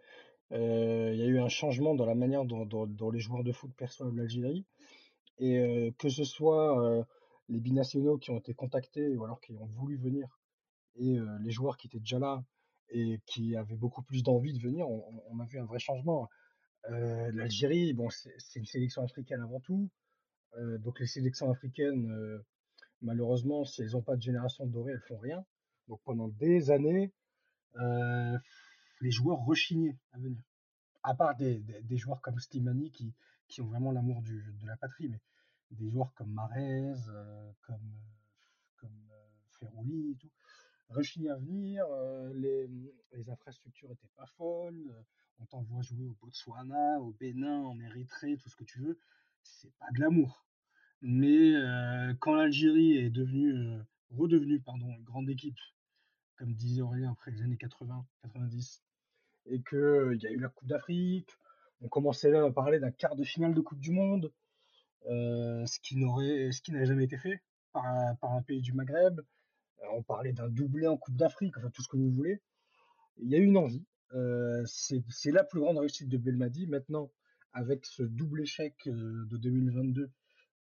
il 0.49 0.57
y 0.57 1.21
a 1.21 1.25
eu 1.27 1.39
un 1.39 1.49
changement 1.49 1.93
dans 1.93 2.07
la 2.07 2.15
manière 2.15 2.43
dont, 2.43 3.11
les 3.11 3.19
joueurs 3.19 3.43
de 3.43 3.51
foot 3.51 3.71
perçoivent 3.77 4.15
l'Algérie. 4.15 4.65
Et 5.37 5.93
que 5.99 6.09
ce 6.09 6.23
soit 6.23 7.05
les 7.47 7.59
binationaux 7.59 8.17
qui 8.17 8.31
ont 8.31 8.39
été 8.39 8.55
contactés 8.55 9.15
ou 9.15 9.23
alors 9.23 9.39
qui 9.39 9.53
ont 9.53 9.67
voulu 9.67 9.97
venir, 9.97 10.39
et 10.95 11.19
les 11.41 11.51
joueurs 11.51 11.77
qui 11.77 11.85
étaient 11.85 11.99
déjà 11.99 12.17
là 12.17 12.43
et 12.89 13.19
qui 13.27 13.55
avaient 13.55 13.75
beaucoup 13.75 14.01
plus 14.01 14.23
d'envie 14.23 14.53
de 14.53 14.63
venir, 14.63 14.89
on, 14.89 15.39
a 15.39 15.45
vu 15.45 15.59
un 15.59 15.65
vrai 15.65 15.77
changement. 15.77 16.27
L'Algérie, 16.89 17.93
bon, 17.93 18.09
c'est 18.09 18.59
une 18.59 18.65
sélection 18.65 19.03
africaine 19.03 19.41
avant 19.41 19.59
tout. 19.59 19.91
donc 20.79 20.99
les 20.99 21.05
sélections 21.05 21.51
africaines, 21.51 22.41
malheureusement, 23.03 23.63
si 23.63 23.83
elles 23.83 23.91
n'ont 23.91 24.01
pas 24.01 24.15
de 24.15 24.23
génération 24.23 24.65
dorée, 24.65 24.93
elles 24.93 25.07
font 25.07 25.19
rien. 25.19 25.45
Donc 25.87 26.01
pendant 26.03 26.29
des 26.29 26.71
années, 26.71 27.13
les 27.75 29.11
joueurs 29.11 29.39
rechignaient 29.39 29.97
à 30.13 30.19
venir. 30.19 30.41
À 31.03 31.13
part 31.15 31.35
des, 31.35 31.63
joueurs 31.91 32.21
comme 32.21 32.39
Slimani 32.39 32.91
qui, 32.91 33.61
ont 33.61 33.65
vraiment 33.65 33.91
l'amour 33.91 34.21
de 34.21 34.67
la 34.67 34.77
patrie, 34.77 35.07
mais 35.07 35.19
des 35.71 35.89
joueurs 35.89 36.13
comme 36.13 36.31
Marez, 36.31 36.93
comme, 37.61 37.93
comme 38.77 39.11
Ferrouli 39.59 40.11
et 40.11 40.15
tout, 40.15 40.31
rechignaient 40.89 41.29
à 41.29 41.37
venir. 41.37 41.85
les, 42.33 43.29
infrastructures 43.29 43.89
n'étaient 43.89 44.11
pas 44.15 44.25
folles. 44.37 44.93
On 45.39 45.45
t'envoie 45.45 45.81
jouer 45.81 46.05
au 46.05 46.17
Botswana, 46.21 46.99
au 46.99 47.13
Bénin, 47.13 47.61
en 47.63 47.79
Érythrée, 47.79 48.37
tout 48.37 48.49
ce 48.49 48.55
que 48.55 48.63
tu 48.63 48.79
veux. 48.79 48.99
C'est 49.43 49.73
pas 49.77 49.89
de 49.91 50.01
l'amour. 50.01 50.45
Mais 51.01 51.53
quand 52.19 52.33
l'Algérie 52.33 52.97
est 52.97 53.09
devenue, 53.09 53.79
redevenue 54.09 54.59
pardon, 54.59 54.89
une 54.89 55.03
grande 55.03 55.29
équipe, 55.29 55.59
comme 56.39 56.53
disait 56.53 56.81
Aurélien 56.81 57.11
après 57.11 57.31
les 57.31 57.41
années 57.41 57.57
80, 57.57 58.05
90, 58.23 58.81
et 59.47 59.61
qu'il 59.61 60.19
y 60.21 60.27
a 60.27 60.31
eu 60.31 60.39
la 60.39 60.47
Coupe 60.47 60.69
d'Afrique, 60.69 61.29
on 61.81 61.89
commençait 61.89 62.31
là 62.31 62.45
à 62.45 62.51
parler 62.51 62.79
d'un 62.79 62.91
quart 62.91 63.17
de 63.17 63.25
finale 63.25 63.53
de 63.53 63.59
Coupe 63.59 63.81
du 63.81 63.91
Monde, 63.91 64.31
ce 65.05 65.79
qui 65.81 65.97
n'aurait, 65.97 66.51
ce 66.53 66.61
qui 66.61 66.71
n'avait 66.71 66.85
jamais 66.85 67.03
été 67.03 67.17
fait 67.17 67.41
par 67.73 67.85
un, 67.85 68.41
pays 68.41 68.61
du 68.61 68.71
Maghreb. 68.71 69.19
on 69.91 70.01
parlait 70.01 70.31
d'un 70.31 70.47
doublé 70.47 70.87
en 70.87 70.95
Coupe 70.95 71.17
d'Afrique, 71.17 71.57
enfin 71.57 71.69
tout 71.71 71.83
ce 71.83 71.89
que 71.89 71.97
vous 71.97 72.11
voulez. 72.11 72.41
Il 73.17 73.29
y 73.29 73.35
a 73.35 73.37
eu 73.37 73.43
une 73.43 73.57
envie. 73.57 73.85
c'est 74.65 75.31
la 75.31 75.43
plus 75.43 75.59
grande 75.59 75.77
réussite 75.77 76.07
de 76.07 76.17
Belmadi. 76.17 76.67
Maintenant, 76.67 77.11
avec 77.51 77.85
ce 77.85 78.03
double 78.03 78.41
échec 78.41 78.75
de 78.85 79.37
2022, 79.37 80.09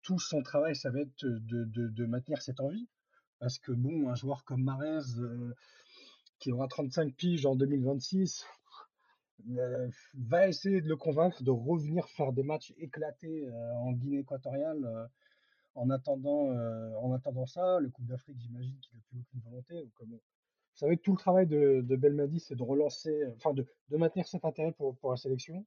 tout 0.02 0.20
son 0.20 0.40
travail, 0.42 0.76
ça 0.76 0.90
va 0.90 1.00
être 1.00 1.24
de 1.24 2.06
maintenir 2.06 2.42
cette 2.42 2.60
envie. 2.60 2.88
Parce 3.38 3.58
que 3.58 3.72
bon, 3.72 4.08
un 4.08 4.14
joueur 4.14 4.44
comme 4.44 4.62
Marez, 4.62 5.04
qui 6.38 6.52
aura 6.52 6.68
35 6.68 7.14
piges 7.14 7.46
en 7.46 7.56
2026, 7.56 8.44
va 10.14 10.48
essayer 10.48 10.80
de 10.80 10.88
le 10.88 10.96
convaincre 10.96 11.42
de 11.42 11.50
revenir 11.50 12.08
faire 12.08 12.32
des 12.32 12.42
matchs 12.42 12.72
éclatés 12.78 13.48
en 13.76 13.92
Guinée 13.92 14.20
équatoriale. 14.20 15.10
en 15.74 15.90
attendant, 15.90 16.48
en 17.02 17.12
attendant 17.12 17.46
ça, 17.46 17.80
le 17.80 17.90
Coupe 17.90 18.06
d'Afrique, 18.06 18.38
j'imagine 18.38 18.78
qu'il 18.80 18.96
n'a 18.96 19.02
plus 19.08 19.18
aucune 19.18 19.40
volonté. 19.40 19.90
Vous 20.74 20.80
savez, 20.80 20.96
tout 20.96 21.12
le 21.12 21.18
travail 21.18 21.46
de, 21.46 21.82
de 21.82 21.96
Belmadi, 21.96 22.40
c'est 22.40 22.56
de 22.56 22.62
relancer, 22.64 23.24
enfin 23.36 23.54
de, 23.54 23.64
maintenir 23.90 24.26
cet 24.26 24.44
intérêt 24.44 24.72
pour, 24.72 24.96
la 25.08 25.16
sélection. 25.16 25.64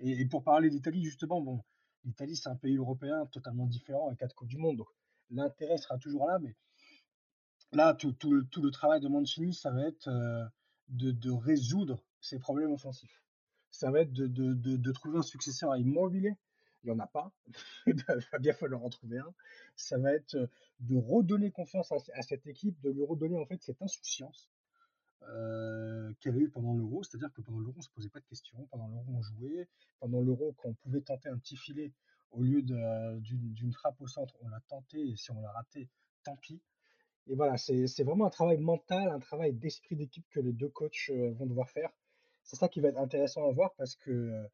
Et, 0.00 0.26
pour 0.26 0.44
parler 0.44 0.68
d'Italie, 0.68 1.02
justement, 1.02 1.40
bon, 1.40 1.62
l'Italie, 2.04 2.36
c'est 2.36 2.50
un 2.50 2.56
pays 2.56 2.76
européen 2.76 3.24
totalement 3.32 3.66
différent 3.66 4.08
avec 4.08 4.18
quatre 4.18 4.34
Coupes 4.34 4.48
du 4.48 4.58
Monde. 4.58 4.76
Donc 4.76 4.88
l'intérêt 5.30 5.78
sera 5.78 5.96
toujours 5.96 6.26
là, 6.26 6.38
mais 6.38 6.54
là, 7.74 7.94
tout, 7.94 8.14
le, 8.30 8.70
travail 8.70 9.00
de 9.00 9.08
Mancini, 9.08 9.54
ça 9.54 9.70
va 9.70 9.86
être 9.86 10.08
de, 10.88 11.10
de 11.10 11.30
résoudre 11.30 12.04
ses 12.20 12.38
problèmes 12.38 12.72
offensifs. 12.72 13.22
Ça 13.70 13.90
va 13.90 14.00
être 14.00 14.12
de, 14.12 14.92
trouver 14.92 15.18
un 15.18 15.22
successeur 15.22 15.70
à 15.70 15.78
Immobilier. 15.78 16.36
Il 16.82 16.90
n'y 16.90 16.92
en 16.92 16.98
a 16.98 17.06
pas. 17.06 17.32
Il 17.86 17.96
va 18.04 18.38
bien 18.38 18.52
falloir 18.52 18.84
en 18.84 18.90
trouver 18.90 19.18
un. 19.18 19.34
Ça 19.74 19.98
va 19.98 20.12
être 20.12 20.36
de 20.80 20.96
redonner 20.96 21.50
confiance 21.50 21.90
à, 21.92 21.96
à 22.14 22.22
cette 22.22 22.46
équipe, 22.46 22.80
de 22.82 22.90
lui 22.90 23.04
redonner 23.04 23.38
en 23.38 23.46
fait 23.46 23.62
cette 23.62 23.80
insouciance 23.80 24.50
euh, 25.28 26.12
qu'elle 26.20 26.36
a 26.36 26.38
eu 26.38 26.50
pendant 26.50 26.74
l'Euro. 26.74 27.02
C'est-à-dire 27.02 27.32
que 27.32 27.40
pendant 27.40 27.58
l'Euro, 27.58 27.72
on 27.74 27.78
ne 27.78 27.82
se 27.82 27.90
posait 27.90 28.10
pas 28.10 28.20
de 28.20 28.26
questions. 28.26 28.66
Pendant 28.70 28.88
l'Euro, 28.88 29.04
on 29.08 29.22
jouait. 29.22 29.68
Pendant 29.98 30.20
l'Euro, 30.20 30.54
quand 30.58 30.68
on 30.68 30.74
pouvait 30.74 31.00
tenter 31.00 31.28
un 31.28 31.38
petit 31.38 31.56
filet 31.56 31.92
au 32.30 32.42
lieu 32.42 32.62
d'une 32.62 33.72
frappe 33.72 34.00
au 34.00 34.06
centre, 34.06 34.34
on 34.42 34.48
l'a 34.48 34.60
tenté. 34.68 35.08
Et 35.08 35.16
si 35.16 35.30
on 35.30 35.40
l'a 35.40 35.52
raté, 35.52 35.88
tant 36.22 36.36
pis. 36.36 36.60
Et 37.28 37.34
voilà, 37.34 37.56
c'est 37.56 38.02
vraiment 38.04 38.26
un 38.26 38.30
travail 38.30 38.58
mental, 38.58 39.08
un 39.08 39.18
travail 39.18 39.54
d'esprit 39.54 39.96
d'équipe 39.96 40.26
que 40.30 40.40
les 40.40 40.52
deux 40.52 40.68
coachs 40.68 41.10
vont 41.10 41.46
devoir 41.46 41.70
faire. 41.70 41.90
C'est 42.42 42.56
ça 42.56 42.68
qui 42.68 42.80
va 42.80 42.88
être 42.88 42.98
intéressant 42.98 43.48
à 43.48 43.52
voir 43.52 43.74
parce 43.76 43.96
que, 43.96 44.46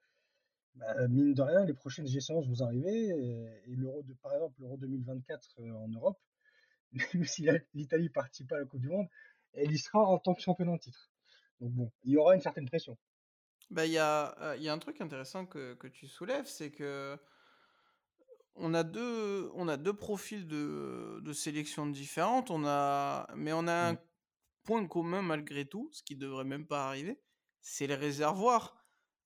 bah, 0.76 1.08
mine 1.08 1.34
de 1.34 1.42
rien, 1.42 1.64
les 1.64 1.74
prochaines 1.74 2.06
échéances 2.06 2.46
vont 2.46 2.64
arriver. 2.64 3.08
Et, 3.08 3.72
et 3.72 3.76
l'Euro, 3.76 4.04
par 4.22 4.34
exemple, 4.34 4.54
l'Euro 4.60 4.76
2024 4.76 5.56
euh, 5.58 5.72
en 5.72 5.88
Europe, 5.88 6.18
même 7.14 7.24
si 7.24 7.48
l'Italie 7.74 8.08
participe 8.08 8.48
pas 8.48 8.56
à 8.56 8.60
la 8.60 8.66
Coupe 8.66 8.80
du 8.80 8.88
Monde, 8.88 9.08
elle 9.52 9.72
y 9.72 9.78
sera 9.78 9.98
en 9.98 10.18
tant 10.18 10.34
que 10.34 10.40
championne 10.40 10.68
en 10.68 10.78
titre. 10.78 11.10
Donc 11.60 11.72
bon, 11.72 11.92
il 12.04 12.12
y 12.12 12.16
aura 12.16 12.36
une 12.36 12.40
certaine 12.40 12.68
pression. 12.68 12.96
Bah, 13.70 13.86
il 13.86 13.92
y 13.92 13.98
a, 13.98 14.56
y 14.56 14.68
a 14.68 14.72
un 14.72 14.78
truc 14.78 15.00
intéressant 15.00 15.46
que, 15.46 15.74
que 15.74 15.88
tu 15.88 16.06
soulèves, 16.06 16.46
c'est 16.46 16.70
que 16.70 17.18
on 18.60 18.74
a 18.74 18.82
deux, 18.84 19.50
on 19.54 19.68
a 19.68 19.76
deux 19.76 19.92
profils 19.94 20.46
de, 20.46 21.20
de 21.22 21.32
sélection 21.32 21.86
différentes, 21.86 22.50
on 22.50 22.64
a, 22.66 23.26
mais 23.36 23.52
on 23.52 23.66
a 23.66 23.90
un 23.90 23.92
Mm. 23.94 23.98
point 24.64 24.86
commun 24.86 25.22
malgré 25.22 25.64
tout, 25.64 25.88
ce 25.92 26.02
qui 26.02 26.16
devrait 26.16 26.44
même 26.44 26.66
pas 26.66 26.86
arriver, 26.86 27.18
c'est 27.60 27.86
les 27.86 27.94
réservoirs. 27.96 28.76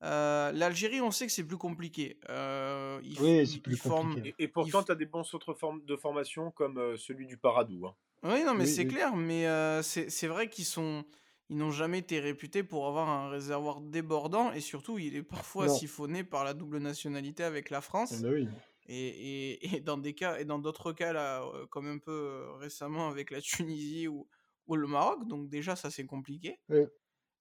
Euh, 0.03 0.53
L'Algérie, 0.53 1.01
on 1.01 1.11
sait 1.11 1.27
que 1.27 1.33
c'est 1.33 1.47
plus 1.47 1.57
compliqué. 1.57 2.19
Euh, 2.29 3.01
ils, 3.03 3.19
Oui, 3.21 3.47
c'est 3.47 3.61
plus 3.61 3.73
ils 3.75 3.79
forment, 3.79 4.15
compliqué. 4.15 4.35
Et, 4.39 4.49
pourtant, 4.49 4.83
f- 4.83 4.87
tu 4.87 4.93
as 4.93 4.95
des 4.97 5.07
bons 5.07 5.25
centres 5.25 5.55
form- 5.55 5.85
de 5.85 5.97
formation 5.97 6.51
comme 6.51 6.79
euh, 6.79 6.97
celui 6.97 7.27
du 7.27 7.37
Paradou. 7.39 7.87
hein. 7.87 7.95
Oui, 8.23 8.45
non, 8.45 8.55
mais 8.55 8.65
Oui, 8.65 8.71
c'est 8.71 8.85
oui. 8.85 8.89
clair, 8.89 9.17
mais 9.17 9.47
euh, 9.47 9.83
c'est 9.83 10.09
c'est 10.11 10.27
vrai 10.29 10.49
qu'ils 10.49 10.65
sont, 10.65 11.05
ils 11.51 11.57
n'ont 11.59 11.71
jamais 11.71 11.99
été 11.99 12.21
réputés 12.21 12.63
pour 12.63 12.87
avoir 12.87 13.09
un 13.09 13.29
réservoir 13.29 13.81
débordant 13.81 14.53
et 14.53 14.61
surtout, 14.61 14.99
il 14.99 15.15
est 15.17 15.23
parfois 15.23 15.67
Non, 15.69 15.75
siphonné 15.75 16.25
par 16.25 16.45
la 16.45 16.55
double 16.55 16.79
nationalité 16.79 17.43
avec 17.45 17.69
la 17.71 17.81
France. 17.81 18.23
oui. 18.25 18.49
Et, 18.87 19.55
et, 19.55 19.77
et 19.77 19.81
dans 19.81 19.97
des 19.99 20.15
cas, 20.15 20.39
et 20.39 20.45
dans 20.45 20.59
d'autres 20.59 20.93
cas, 20.93 21.13
là, 21.13 21.43
comme 21.71 21.87
un 21.87 21.99
peu 21.99 22.51
récemment 22.59 23.09
avec 23.09 23.31
la 23.31 23.41
Tunisie 23.41 24.09
ou, 24.09 24.29
ou 24.67 24.77
le 24.77 24.87
Maroc, 24.87 25.27
donc 25.27 25.49
déjà, 25.49 25.77
ça 25.77 25.91
c'est 25.91 26.07
compliqué. 26.07 26.61
Oui. 26.69 26.85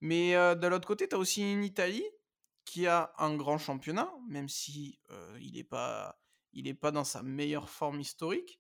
Mais 0.02 0.36
euh, 0.36 0.56
de 0.56 0.68
l'autre 0.68 0.88
côté, 0.88 1.08
tu 1.08 1.16
as 1.16 1.18
aussi 1.18 1.50
une 1.50 1.64
Italie 1.64 2.06
qui 2.66 2.88
a 2.88 3.14
un 3.18 3.36
grand 3.36 3.58
championnat, 3.58 4.12
même 4.28 4.50
si 4.50 5.00
euh, 5.12 5.38
il 5.42 5.54
n'est 5.54 5.64
pas, 5.64 6.20
il 6.52 6.68
est 6.68 6.74
pas 6.74 6.92
dans 6.92 7.04
sa 7.06 7.24
meilleure 7.24 7.70
forme 7.70 8.00
historique, 8.02 8.60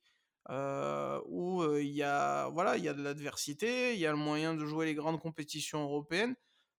euh, 0.49 1.21
où 1.25 1.63
il 1.77 1.91
y 1.91 2.03
a, 2.03 2.49
voilà, 2.49 2.77
il 2.77 2.83
y 2.83 2.89
a 2.89 2.93
de 2.93 3.01
l'adversité, 3.01 3.93
il 3.93 3.99
y 3.99 4.05
a 4.05 4.11
le 4.11 4.17
moyen 4.17 4.55
de 4.55 4.65
jouer 4.65 4.85
les 4.85 4.95
grandes 4.95 5.19
compétitions 5.19 5.83
européennes. 5.83 6.35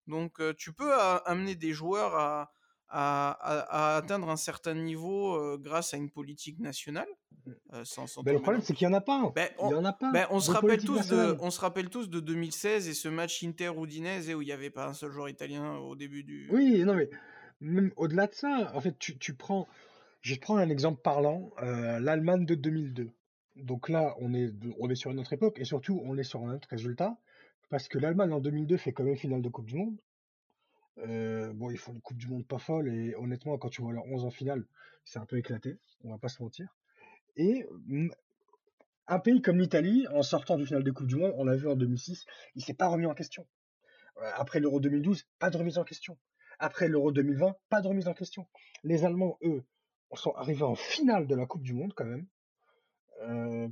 Donc 0.07 0.39
tu 0.57 0.71
peux 0.71 0.93
amener 0.93 1.55
des 1.55 1.73
joueurs 1.73 2.15
à, 2.15 2.51
à, 2.89 3.31
à- 3.31 3.93
à 3.93 3.97
atteindre 3.97 4.29
un 4.29 4.35
certain 4.37 4.73
niveau 4.73 5.35
euh, 5.35 5.57
grâce 5.59 5.93
à 5.93 5.97
une 5.97 6.09
politique 6.09 6.59
nationale, 6.59 7.07
euh, 7.73 7.83
sans, 7.83 8.07
sans 8.07 8.23
Ben, 8.23 8.33
le 8.33 8.39
problème, 8.41 8.61
c'est 8.61 8.73
qu'il 8.73 8.87
n'y 8.87 8.93
en 8.93 8.97
a 8.97 9.01
pas. 9.01 9.31
Ben, 9.35 9.49
Il 9.59 9.65
on, 9.65 9.77
en 9.77 9.85
a 9.85 9.93
pas 9.93 10.11
ben, 10.11 10.27
on 10.31 10.39
se 10.39 10.51
rappelle 10.51 10.79
tous 10.79 10.93
de, 10.93 10.97
nationale. 10.97 11.37
on 11.41 11.51
se 11.51 11.59
rappelle 11.61 11.89
tous 11.89 12.09
de 12.09 12.19
2016 12.19 12.87
et 12.87 12.93
ce 12.93 13.07
match 13.07 13.43
Inter-Udinese 13.43 14.33
où 14.33 14.41
il 14.41 14.45
n'y 14.45 14.51
avait 14.51 14.69
pas 14.69 14.87
un 14.87 14.93
seul 14.93 15.11
joueur 15.11 15.29
italien 15.29 15.77
au 15.77 15.95
début 15.95 16.23
du... 16.23 16.47
Oui, 16.51 16.83
non, 16.83 16.93
mais 16.95 17.09
même 17.61 17.91
au-delà 17.97 18.27
de 18.27 18.33
ça, 18.33 18.71
en 18.73 18.81
fait, 18.81 18.97
tu, 18.99 19.17
tu 19.17 19.33
prends, 19.35 19.67
je 20.21 20.31
vais 20.33 20.37
te 20.37 20.41
prendre 20.41 20.59
un 20.59 20.69
exemple 20.69 21.01
parlant, 21.01 21.51
euh, 21.61 21.99
l'Allemagne 21.99 22.45
de 22.45 22.55
2002. 22.55 23.11
Donc 23.57 23.89
là, 23.89 24.15
on 24.19 24.33
est, 24.33 24.51
on 24.79 24.89
est 24.89 24.95
sur 24.95 25.11
une 25.11 25.19
autre 25.19 25.33
époque 25.33 25.59
et 25.59 25.65
surtout, 25.65 26.01
on 26.05 26.17
est 26.17 26.23
sur 26.23 26.41
un 26.41 26.55
autre 26.55 26.67
résultat 26.69 27.15
parce 27.69 27.87
que 27.87 27.97
l'Allemagne 27.97 28.31
en 28.33 28.39
2002 28.39 28.77
fait 28.77 28.91
quand 28.91 29.03
même 29.03 29.15
finale 29.17 29.41
de 29.41 29.49
Coupe 29.49 29.65
du 29.67 29.75
Monde. 29.75 29.97
Euh, 30.99 31.51
bon, 31.53 31.69
ils 31.69 31.77
font 31.77 31.93
une 31.93 32.01
Coupe 32.01 32.17
du 32.17 32.27
Monde 32.27 32.47
pas 32.47 32.57
folle 32.57 32.87
et 32.87 33.15
honnêtement, 33.15 33.57
quand 33.57 33.69
tu 33.69 33.81
vois 33.81 33.93
leur 33.93 34.05
11 34.05 34.25
en 34.25 34.31
finale, 34.31 34.65
c'est 35.03 35.19
un 35.19 35.25
peu 35.25 35.37
éclaté, 35.37 35.77
on 36.03 36.11
va 36.11 36.17
pas 36.17 36.29
se 36.29 36.41
mentir. 36.41 36.73
Et 37.35 37.65
mm, 37.87 38.09
un 39.07 39.19
pays 39.19 39.41
comme 39.41 39.59
l'Italie, 39.59 40.07
en 40.13 40.23
sortant 40.23 40.57
du 40.57 40.65
final 40.65 40.83
de 40.83 40.91
Coupe 40.91 41.07
du 41.07 41.15
Monde, 41.15 41.33
on 41.35 41.43
l'a 41.43 41.55
vu 41.55 41.67
en 41.67 41.75
2006, 41.75 42.25
il 42.55 42.63
s'est 42.63 42.73
pas 42.73 42.87
remis 42.87 43.05
en 43.05 43.13
question. 43.13 43.45
Euh, 44.17 44.31
Après 44.35 44.59
l'Euro 44.59 44.79
2012, 44.79 45.27
pas 45.39 45.49
de 45.49 45.57
remise 45.57 45.77
en 45.77 45.83
question. 45.83 46.17
Après 46.59 46.87
l'Euro 46.87 47.11
2020, 47.11 47.55
pas 47.69 47.81
de 47.81 47.87
remise 47.87 48.07
en 48.07 48.13
question. 48.13 48.47
Les 48.83 49.03
Allemands, 49.03 49.37
eux, 49.43 49.63
sont 50.13 50.31
arrivés 50.31 50.63
en 50.63 50.75
finale 50.75 51.27
de 51.27 51.35
la 51.35 51.45
Coupe 51.45 51.63
du 51.63 51.73
Monde 51.73 51.93
quand 51.93 52.05
même. 52.05 52.25
Euh, 53.23 53.67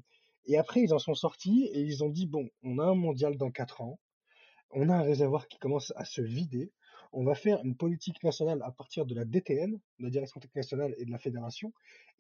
et 0.46 0.58
après, 0.58 0.82
ils 0.82 0.94
en 0.94 1.00
sont 1.00 1.14
sortis 1.14 1.70
et 1.74 1.80
ils 1.80 2.04
ont 2.04 2.10
dit, 2.10 2.28
bon, 2.28 2.50
on 2.64 2.80
a 2.80 2.84
un 2.84 2.96
mondial 2.96 3.38
dans 3.38 3.52
4 3.52 3.82
ans, 3.82 4.00
on 4.72 4.90
a 4.90 4.96
un 4.96 5.02
réservoir 5.04 5.48
qui 5.48 5.58
commence 5.58 5.94
à 5.96 6.04
se 6.04 6.22
vider, 6.22 6.72
on 7.14 7.24
va 7.24 7.36
faire 7.36 7.64
une 7.64 7.76
politique 7.76 8.24
nationale 8.24 8.62
à 8.64 8.72
partir 8.72 9.06
de 9.06 9.16
la 9.16 9.24
DTN, 9.24 9.72
de 9.72 10.04
la 10.04 10.10
Direction 10.10 10.40
Technique 10.40 10.58
Nationale 10.58 10.96
et 10.98 11.06
de 11.06 11.12
la 11.12 11.20
Fédération, 11.20 11.72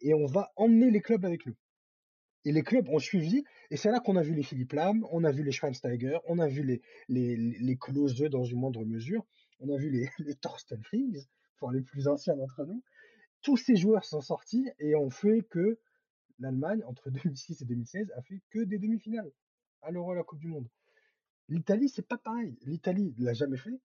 et 0.01 0.13
on 0.13 0.25
va 0.25 0.51
emmener 0.55 0.91
les 0.91 1.01
clubs 1.01 1.25
avec 1.25 1.45
nous. 1.45 1.55
Et 2.45 2.51
les 2.51 2.61
clubs 2.61 2.87
ont 2.89 2.99
suivi, 2.99 3.43
et 3.71 3.77
c'est 3.77 3.89
là 3.89 3.99
qu'on 3.99 4.17
a 4.17 4.21
vu 4.21 4.33
les 4.33 4.43
Philippe 4.43 4.73
Lam, 4.73 5.05
on 5.11 5.23
a 5.23 5.31
vu 5.31 5.43
les 5.43 5.51
Schweinsteiger, 5.51 6.19
on 6.27 6.39
a 6.39 6.47
vu 6.47 6.63
les, 6.63 6.81
les, 7.07 7.35
les 7.35 7.77
dans 8.29 8.43
une 8.43 8.59
moindre 8.59 8.85
mesure, 8.85 9.25
on 9.59 9.73
a 9.73 9.77
vu 9.77 9.89
les, 9.89 10.09
les 10.19 10.35
Thorsten 10.35 10.81
Frings, 10.83 11.25
pour 11.57 11.71
les 11.71 11.81
plus 11.81 12.07
anciens 12.07 12.35
d'entre 12.35 12.65
nous. 12.65 12.83
Tous 13.41 13.57
ces 13.57 13.75
joueurs 13.75 14.03
sont 14.05 14.21
sortis 14.21 14.69
et 14.79 14.95
ont 14.95 15.09
fait 15.09 15.43
que 15.49 15.79
l'Allemagne, 16.39 16.83
entre 16.85 17.09
2006 17.09 17.61
et 17.61 17.65
2016, 17.65 18.11
a 18.15 18.21
fait 18.21 18.41
que 18.49 18.59
des 18.59 18.77
demi-finales 18.77 19.31
à 19.81 19.91
l'Euro 19.91 20.11
à 20.11 20.15
la 20.15 20.23
Coupe 20.23 20.39
du 20.39 20.47
Monde. 20.47 20.67
L'Italie, 21.49 21.89
c'est 21.89 22.07
pas 22.07 22.17
pareil. 22.17 22.57
L'Italie 22.63 23.13
l'a 23.17 23.33
jamais 23.33 23.57
fait, 23.57 23.79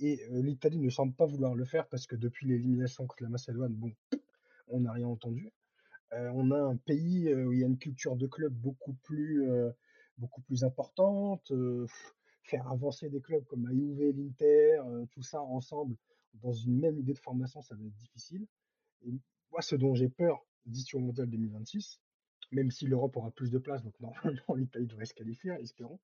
et 0.00 0.20
l'Italie 0.30 0.78
ne 0.78 0.90
semble 0.90 1.14
pas 1.14 1.26
vouloir 1.26 1.54
le 1.54 1.64
faire 1.64 1.86
parce 1.88 2.06
que 2.06 2.16
depuis 2.16 2.46
l'élimination 2.46 3.06
contre 3.06 3.22
la 3.22 3.28
Macédoine, 3.30 3.72
bon, 3.72 3.92
on 4.68 4.80
n'a 4.80 4.92
rien 4.92 5.06
entendu. 5.08 5.50
On 6.12 6.50
a 6.52 6.58
un 6.58 6.76
pays 6.76 7.34
où 7.34 7.52
il 7.52 7.60
y 7.60 7.64
a 7.64 7.66
une 7.66 7.78
culture 7.78 8.16
de 8.16 8.26
club 8.26 8.52
beaucoup 8.52 8.94
plus, 9.04 9.46
beaucoup 10.18 10.40
plus 10.42 10.64
importante. 10.64 11.52
faire 12.42 12.68
avancer 12.70 13.08
des 13.10 13.20
clubs 13.20 13.44
comme 13.44 13.66
la 13.66 13.74
Juve, 13.74 14.14
l'Inter, 14.16 14.80
tout 15.10 15.22
ça 15.22 15.42
ensemble 15.42 15.96
dans 16.42 16.52
une 16.52 16.78
même 16.78 16.98
idée 16.98 17.14
de 17.14 17.18
formation, 17.18 17.62
ça 17.62 17.74
va 17.74 17.84
être 17.84 17.96
difficile. 17.96 18.46
Et 19.06 19.12
moi, 19.50 19.62
ce 19.62 19.76
dont 19.76 19.94
j'ai 19.94 20.08
peur 20.08 20.44
d'ici 20.66 20.96
au 20.96 21.00
Mondial 21.00 21.28
2026, 21.28 22.00
même 22.52 22.70
si 22.70 22.86
l'Europe 22.86 23.16
aura 23.16 23.30
plus 23.30 23.50
de 23.50 23.58
place, 23.58 23.82
donc 23.82 23.94
normalement 24.00 24.54
l'Italie 24.56 24.86
devrait 24.86 25.06
se 25.06 25.14
qualifier, 25.14 25.52
espérons. 25.60 25.98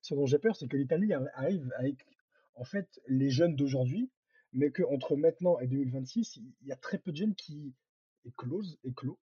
Ce 0.00 0.14
dont 0.14 0.26
j'ai 0.26 0.38
peur, 0.38 0.56
c'est 0.56 0.68
que 0.68 0.76
l'Italie 0.76 1.08
arri- 1.08 1.30
arrive 1.34 1.72
avec 1.76 2.06
en 2.54 2.64
fait 2.64 3.00
les 3.06 3.30
jeunes 3.30 3.56
d'aujourd'hui, 3.56 4.10
mais 4.52 4.70
qu'entre 4.70 5.16
maintenant 5.16 5.58
et 5.60 5.66
2026, 5.66 6.36
il 6.36 6.68
y 6.68 6.72
a 6.72 6.76
très 6.76 6.98
peu 6.98 7.12
de 7.12 7.16
jeunes 7.16 7.34
qui 7.34 7.74
éclosent, 8.24 8.78
éclos, 8.84 9.18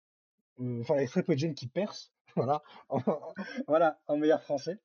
euh, 0.59 0.81
enfin, 0.81 0.95
il 0.95 1.01
y 1.01 1.05
a 1.05 1.07
très 1.07 1.23
peu 1.23 1.33
de 1.33 1.39
jeunes 1.39 1.55
qui 1.55 1.67
percent, 1.67 2.11
voilà, 2.35 2.61
en, 2.89 2.99
voilà, 3.67 3.99
en 4.07 4.17
meilleur 4.17 4.41
français. 4.41 4.79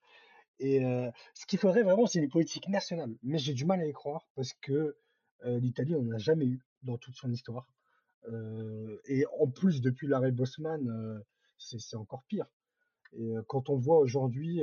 Et 0.59 0.85
euh, 0.85 1.11
ce 1.35 1.47
qu'il 1.47 1.59
faudrait 1.59 1.83
vraiment, 1.83 2.07
c'est 2.07 2.19
une 2.19 2.29
politique 2.29 2.69
nationale. 2.69 3.15
Mais 3.23 3.39
j'ai 3.39 3.55
du 3.55 3.65
mal 3.65 3.81
à 3.81 3.87
y 3.87 3.93
croire 3.93 4.29
parce 4.35 4.53
que 4.55 4.97
euh, 5.45 5.59
l'Italie, 5.59 5.95
on 5.95 6.03
n'en 6.03 6.17
a 6.17 6.19
jamais 6.19 6.47
eu 6.47 6.61
dans 6.83 6.99
toute 6.99 7.17
son 7.17 7.31
histoire. 7.31 7.67
Et 9.07 9.25
en 9.41 9.49
plus, 9.49 9.81
depuis 9.81 10.07
l'arrêt 10.07 10.31
Bosman, 10.31 11.25
c'est 11.57 11.97
encore 11.97 12.23
pire. 12.25 12.45
Et 13.15 13.33
quand 13.49 13.71
on 13.71 13.79
voit 13.79 13.99
aujourd'hui 13.99 14.61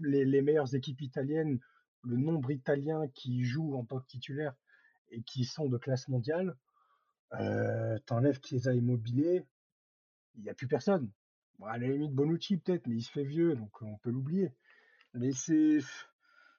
les, 0.00 0.42
meilleures 0.42 0.74
équipes 0.74 1.00
italiennes, 1.00 1.58
le 2.04 2.16
nombre 2.16 2.48
d'Italiens 2.48 3.08
qui 3.08 3.44
jouent 3.44 3.74
en 3.74 3.84
tant 3.84 4.00
que 4.00 4.06
titulaires 4.06 4.54
et 5.10 5.22
qui 5.22 5.44
sont 5.44 5.68
de 5.68 5.78
classe 5.78 6.08
mondiale, 6.08 6.56
euh, 7.34 7.98
t'enlèves 8.06 8.40
Chiesa 8.42 8.74
Immobilier, 8.74 9.44
il 10.36 10.42
n'y 10.42 10.50
a 10.50 10.54
plus 10.54 10.68
personne. 10.68 11.10
Bon, 11.58 11.66
à 11.66 11.78
la 11.78 11.88
limite 11.88 12.12
Bonucci 12.12 12.58
peut-être, 12.58 12.86
mais 12.86 12.96
il 12.96 13.02
se 13.02 13.10
fait 13.10 13.24
vieux, 13.24 13.56
donc 13.56 13.82
on 13.82 13.96
peut 13.98 14.10
l'oublier. 14.10 14.52
Mais 15.14 15.32
c'est 15.32 15.80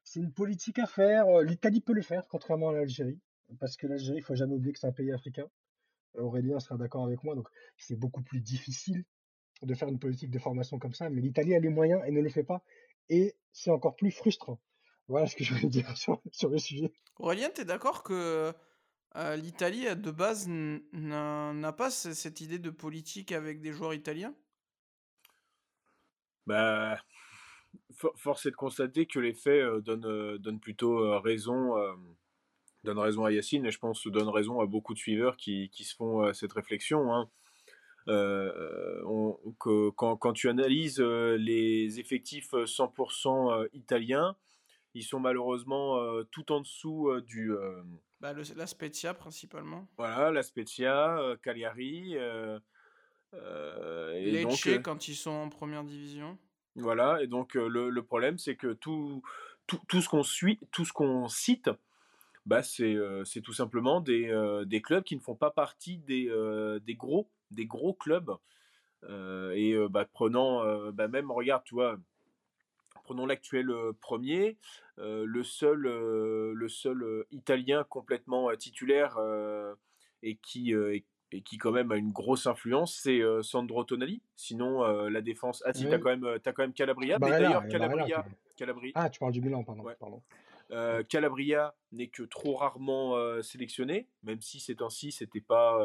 c'est 0.04 0.20
une 0.20 0.32
politique 0.32 0.80
à 0.80 0.88
faire. 0.88 1.28
Euh, 1.28 1.44
L'Italie 1.44 1.82
peut 1.82 1.94
le 1.94 2.02
faire, 2.02 2.28
contrairement 2.28 2.70
à 2.70 2.74
l'Algérie, 2.74 3.20
parce 3.60 3.78
que 3.78 3.88
l'Algérie, 3.88 4.18
il 4.18 4.24
faut 4.24 4.36
jamais 4.36 4.56
oublier 4.56 4.74
que 4.74 4.80
c'est 4.80 4.88
un 4.88 4.92
pays 4.92 5.12
africain. 5.12 5.48
Aurélien 6.16 6.60
sera 6.60 6.78
d'accord 6.78 7.06
avec 7.06 7.24
moi, 7.24 7.36
donc 7.36 7.48
c'est 7.78 7.96
beaucoup 7.96 8.24
plus 8.24 8.42
difficile 8.42 9.06
de 9.62 9.74
faire 9.74 9.88
une 9.88 10.00
politique 10.00 10.32
de 10.32 10.40
formation 10.40 10.80
comme 10.80 10.94
ça. 10.94 11.10
Mais 11.10 11.22
l'Italie 11.22 11.54
a 11.56 11.60
les 11.60 11.70
moyens 11.70 12.02
et 12.06 12.12
ne 12.12 12.22
le 12.22 12.30
fait 12.30 12.44
pas, 12.44 12.64
et 13.10 13.36
c'est 13.54 13.72
encore 13.72 13.96
plus 13.96 14.12
frustrant. 14.12 14.60
Voilà 15.08 15.28
ce 15.28 15.36
que 15.36 15.44
je 15.44 15.54
voulais 15.54 15.68
dire 15.70 15.96
sur, 15.98 16.22
sur 16.32 16.50
le 16.50 16.58
sujet. 16.58 16.92
Aurélien, 17.18 17.50
tu 17.54 17.62
es 17.62 17.66
d'accord 17.66 18.04
que 18.04 18.54
euh, 19.16 19.36
l'Italie, 19.36 19.86
de 19.96 20.12
base, 20.12 20.48
n'a 20.48 21.74
pas 21.74 21.90
ce- 21.92 22.14
cette 22.14 22.42
idée 22.42 22.60
de 22.60 22.70
politique 22.70 23.32
avec 23.32 23.62
des 23.62 23.74
joueurs 23.74 23.94
italiens? 23.94 24.36
Bah, 26.46 26.98
for- 27.96 28.14
force 28.18 28.46
est 28.46 28.52
de 28.52 28.56
constater 28.56 29.06
que 29.06 29.20
les 29.20 29.34
faits 29.34 29.64
euh, 29.64 29.82
donnent, 29.82 30.06
euh, 30.06 30.38
donnent 30.38 30.60
plutôt 30.60 31.00
euh, 31.04 31.20
raison, 31.20 31.78
euh, 31.78 31.94
donnent 32.84 33.00
raison 33.00 33.26
à 33.26 33.32
Yacine 33.32 33.66
et 33.66 33.72
je 33.72 33.80
pense 33.80 34.06
donnent 34.08 34.30
raison 34.30 34.62
à 34.62 34.66
beaucoup 34.66 34.94
de 34.94 35.00
suiveurs 35.00 35.38
qui, 35.38 35.70
qui 35.72 35.84
se 35.84 35.96
font 35.96 36.24
euh, 36.26 36.34
cette 36.34 36.54
réflexion. 36.54 37.14
hein. 37.14 37.30
Euh, 38.08 39.02
on- 39.06 39.38
que- 39.60 39.90
quand, 39.92 40.16
quand 40.18 40.34
tu 40.34 40.50
analyses 40.50 41.00
euh, 41.00 41.38
les 41.38 42.00
effectifs 42.00 42.54
euh, 42.54 42.66
100% 42.66 43.52
euh, 43.52 43.68
italiens, 43.74 44.36
ils 44.94 45.04
sont 45.04 45.20
malheureusement 45.20 45.98
euh, 45.98 46.24
tout 46.32 46.52
en 46.52 46.62
dessous 46.62 47.10
euh, 47.10 47.22
du 47.22 47.52
euh, 47.52 47.84
bah, 48.20 48.34
le- 48.34 48.44
La 48.56 48.68
Spezia, 48.68 49.14
principalement. 49.14 49.88
voilà 49.98 50.32
la 50.32 50.44
Spezia, 50.44 51.20
euh, 51.20 51.36
Cagliari. 51.38 52.18
euh, 52.18 52.60
euh, 53.36 54.14
et 54.14 54.32
Lecce 54.32 54.70
quand 54.84 55.08
ils 55.08 55.16
sont 55.16 55.32
en 55.32 55.50
première 55.50 55.84
division. 55.84 56.38
Voilà, 56.76 57.22
et 57.22 57.28
donc 57.28 57.56
le, 57.56 57.90
le, 57.90 58.04
problème, 58.04 58.38
c'est 58.38 58.56
que 58.56 58.74
tout, 58.74 59.22
tout, 59.68 59.80
tout, 59.88 60.02
ce 60.02 60.10
qu'on 60.10 60.24
suit, 60.24 60.60
tout 60.72 60.86
ce 60.86 60.94
qu'on 60.94 61.28
cite, 61.28 61.70
bah, 62.46 62.64
c'est 62.64 62.96
c'est 63.26 63.42
tout 63.42 63.54
simplement 63.54 64.00
des, 64.02 64.32
des, 64.66 64.82
clubs 64.82 65.04
qui 65.04 65.16
ne 65.16 65.22
font 65.22 65.36
pas 65.36 65.52
partie 65.52 65.98
des, 65.98 66.32
des, 66.84 66.96
gros, 66.96 67.30
des 67.52 67.66
gros 67.66 67.94
clubs. 67.94 68.32
et 69.08 69.76
bah, 69.90 70.06
prenant, 70.06 70.92
bah, 70.92 71.08
même, 71.08 71.32
regarde, 71.32 71.64
tu 71.64 71.76
vois, 71.76 71.98
prenons 73.04 73.26
l'actuel 73.26 73.72
premier, 74.02 74.58
le 74.98 75.44
seul, 75.44 75.82
le 75.82 76.68
seul 76.68 77.26
italien 77.32 77.84
complètement 77.84 78.56
titulaire 78.56 79.18
et 80.22 80.36
qui, 80.36 80.74
et 81.32 81.42
qui 81.42 81.58
quand 81.58 81.72
même 81.72 81.92
a 81.92 81.96
une 81.96 82.12
grosse 82.12 82.48
influence, 82.48 82.96
c'est 83.02 83.22
Sandro 83.42 83.84
Tonali. 83.84 84.22
Sinon, 84.36 84.84
la 85.08 85.22
défense. 85.22 85.64
Ah, 85.66 85.74
si, 85.74 85.88
t'as 85.88 85.98
quand, 85.98 86.10
même, 86.10 86.26
as 86.26 86.40
quand 86.40 86.64
même 86.64 86.74
Calabria. 86.74 87.18
mais 87.20 87.32
d'ailleurs, 87.32 87.68
Calabria, 87.68 88.26
Calabria. 88.58 88.92
Ah, 88.96 89.10
tu 89.10 89.20
parles 89.20 89.32
du 89.32 89.42
Milan, 89.42 89.64
pardon. 89.64 89.84
pardon. 90.00 91.04
Calabria 91.06 91.76
n'est 91.92 92.10
que 92.10 92.24
trop 92.24 92.56
rarement 92.56 93.42
sélectionné, 93.42 94.08
même 94.24 94.42
si 94.42 94.60
ces 94.60 94.76
temps-ci, 94.76 95.12
c'était 95.12 95.42
pas. 95.42 95.80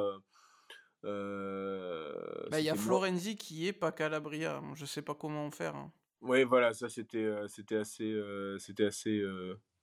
Il 1.04 2.64
y 2.64 2.70
a 2.70 2.74
Florenzi 2.74 3.36
qui 3.36 3.66
est 3.66 3.72
pas 3.72 3.92
Calabria. 3.92 4.62
Je 4.74 4.84
sais 4.84 5.02
pas 5.02 5.14
comment 5.14 5.50
faire. 5.50 5.76
Hein. 5.76 5.92
Oui, 6.22 6.44
voilà, 6.44 6.72
ça 6.72 6.88
c'était 6.88 7.30
c'était 7.48 7.76
assez 7.76 8.14
c'était 8.58 8.86
assez 8.86 9.22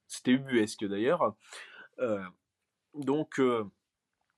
c'était 0.07 0.31
ubuesque 0.31 0.85
d'ailleurs. 0.85 1.35
donc 2.95 3.39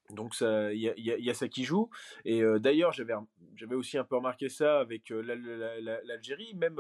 donc 0.10 0.36
il 0.42 0.74
y, 0.74 0.94
y, 0.98 1.30
a 1.30 1.34
ça 1.34 1.48
qui 1.48 1.64
joue. 1.64 1.90
Et 2.26 2.42
d'ailleurs 2.60 2.92
j'avais 2.92 3.14
j'avais 3.56 3.76
aussi 3.76 3.98
un 3.98 4.04
peu 4.04 4.18
remarqué 4.18 4.50
ça 4.50 4.80
avec 4.80 5.10
l'Algérie, 5.10 6.54
même 6.56 6.80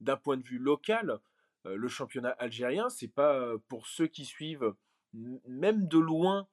d'un 0.00 0.16
point 0.16 0.36
de 0.36 0.44
vue 0.44 0.58
local, 0.58 1.20
le 1.64 1.88
championnat 1.88 2.30
algérien, 2.30 2.88
c'est 2.88 3.12
pas 3.12 3.52
pour 3.68 3.86
ceux 3.86 4.06
qui 4.06 4.24
suivent 4.24 4.74
même 5.12 5.86
de 5.86 5.98
loin 5.98 6.48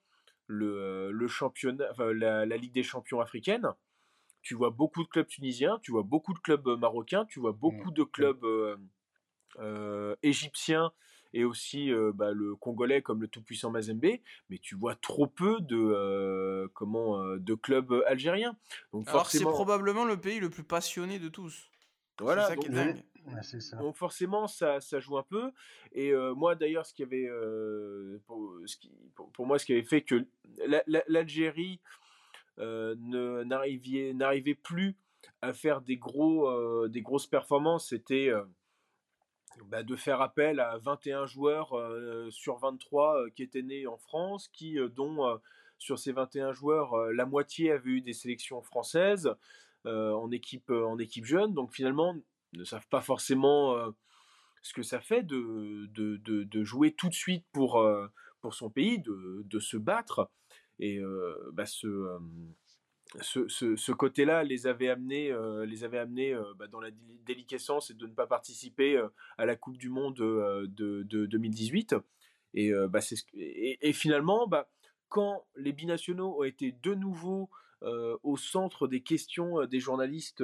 le, 0.52 1.12
le 1.12 1.28
championnat, 1.28 1.86
la, 1.98 2.46
la, 2.46 2.58
Ligue 2.58 2.74
des 2.74 2.84
champions 2.84 3.22
africaine 3.22 3.74
tu 4.42 4.56
vois 4.56 4.72
beaucoup 4.72 5.04
de 5.04 5.08
clubs 5.08 5.28
tunisiens, 5.28 5.80
tu 5.82 5.92
vois 5.92 6.04
beaucoup 6.04 6.34
de 6.34 6.40
clubs 6.40 6.68
euh, 6.68 6.78
marocains, 6.78 7.26
tu 7.26 7.40
vois 7.40 7.52
mmh, 7.52 7.58
beaucoup 7.58 7.92
de 7.92 8.04
clubs 8.04 8.44
euh, 8.44 8.78
euh, 9.60 10.16
égyptiens 10.24 10.92
et 11.34 11.46
aussi 11.46 11.92
bah, 12.14 12.32
le 12.34 12.58
congolais 12.58 13.02
comme 13.02 13.22
le 13.22 13.30
tout-puissant 13.30 13.72
Mazembe, 13.72 14.20
mais 14.50 14.58
tu 14.58 14.76
vois 14.76 14.96
trop 14.96 15.28
peu 15.28 15.62
de 15.62 16.70
comment 16.74 17.24
de 17.38 17.54
clubs 17.54 18.04
algériens. 18.06 18.58
Donc 18.92 19.08
Alors 19.08 19.30
c'est 19.30 19.42
probablement 19.44 20.04
le 20.04 20.20
pays 20.20 20.42
le 20.42 20.50
plus 20.50 20.66
passionné 20.66 21.20
de 21.20 21.30
tous. 21.30 21.70
Voilà, 22.20 22.48
ça 22.48 22.56
donc, 22.56 22.66
qui 22.66 22.70
est 22.70 22.74
dingue. 22.74 23.02
Donc 23.80 23.96
forcément, 23.96 24.48
ça, 24.48 24.80
ça, 24.80 25.00
joue 25.00 25.18
un 25.18 25.24
peu. 25.24 25.52
Et 25.94 26.14
moi, 26.36 26.56
d'ailleurs, 26.56 26.86
ce 26.86 26.94
qui 26.94 27.04
avait, 27.04 27.30
pour, 28.26 28.56
ce 28.66 28.78
qui, 28.78 28.92
pour, 29.34 29.46
moi, 29.46 29.60
ce 29.60 29.66
qui 29.66 29.74
avait 29.74 29.84
fait 29.84 30.02
que 30.02 30.26
l'Algérie 31.08 31.80
n'arrivait 32.58 34.56
plus 34.56 34.96
à 35.42 35.54
faire 35.54 35.82
des, 35.82 35.98
gros, 35.98 36.88
des 36.88 37.02
grosses 37.02 37.28
performances, 37.28 37.90
c'était 37.90 38.32
bah, 39.66 39.84
de 39.84 39.96
faire 39.96 40.22
appel 40.22 40.60
à 40.60 40.78
21 40.78 41.26
joueurs 41.26 41.76
sur 42.32 42.58
23 42.58 43.30
qui 43.36 43.44
étaient 43.44 43.62
nés 43.62 43.88
en 43.88 43.98
France, 43.98 44.50
qui, 44.50 44.78
dont 44.96 45.40
sur 45.78 45.98
ces 45.98 46.12
21 46.12 46.54
joueurs, 46.54 46.96
la 47.12 47.26
moitié 47.26 47.72
avait 47.72 47.90
eu 47.90 48.02
des 48.02 48.14
sélections 48.14 48.62
françaises 48.62 49.36
en, 49.86 50.32
équipe, 50.32 50.70
en 50.70 50.98
équipe 51.00 51.26
jeune. 51.26 51.54
Donc 51.54 51.72
finalement, 51.74 52.16
ne 52.54 52.64
savent 52.64 52.88
pas 52.90 53.02
forcément 53.02 53.76
ce 54.62 54.74
que 54.74 54.84
ça 54.84 55.02
fait 55.02 55.24
de, 55.24 55.88
de, 55.88 56.18
de, 56.18 56.64
jouer 56.64 56.94
tout 56.94 57.10
de 57.10 57.14
suite 57.14 57.46
pour, 57.52 57.84
pour 58.42 58.54
son 58.54 58.70
pays, 58.70 59.00
de, 59.00 59.60
se 59.60 59.78
battre. 59.78 60.30
Et 60.80 61.00
bah, 61.54 61.66
ce, 61.66 62.20
ce, 63.20 63.92
côté-là 63.92 64.44
les 64.44 64.68
avait 64.68 64.90
amenés, 64.90 65.36
les 65.66 65.84
avait 65.84 66.00
amenés 66.00 66.38
bah, 66.58 66.68
dans 66.68 66.82
la 66.82 66.92
déliquescence 67.26 67.92
et 67.92 67.94
de 67.94 68.08
ne 68.08 68.14
pas 68.14 68.28
participer 68.28 69.02
à 69.38 69.46
la 69.46 69.56
Coupe 69.56 69.78
du 69.78 69.90
Monde 69.90 70.16
de, 70.16 71.04
de 71.04 71.26
2018. 71.26 71.96
Et, 72.54 72.72
bah, 72.90 73.00
et, 73.34 73.90
et, 73.90 73.94
finalement, 73.94 74.48
bah, 74.48 74.70
quand 75.10 75.46
les 75.56 75.74
binationaux 75.74 76.40
ont 76.40 76.44
été 76.44 76.72
de 76.72 76.94
nouveau 76.94 77.50
au 77.82 78.38
centre 78.38 78.88
des 78.88 79.02
questions 79.02 79.66
des 79.66 79.80
journalistes 79.80 80.44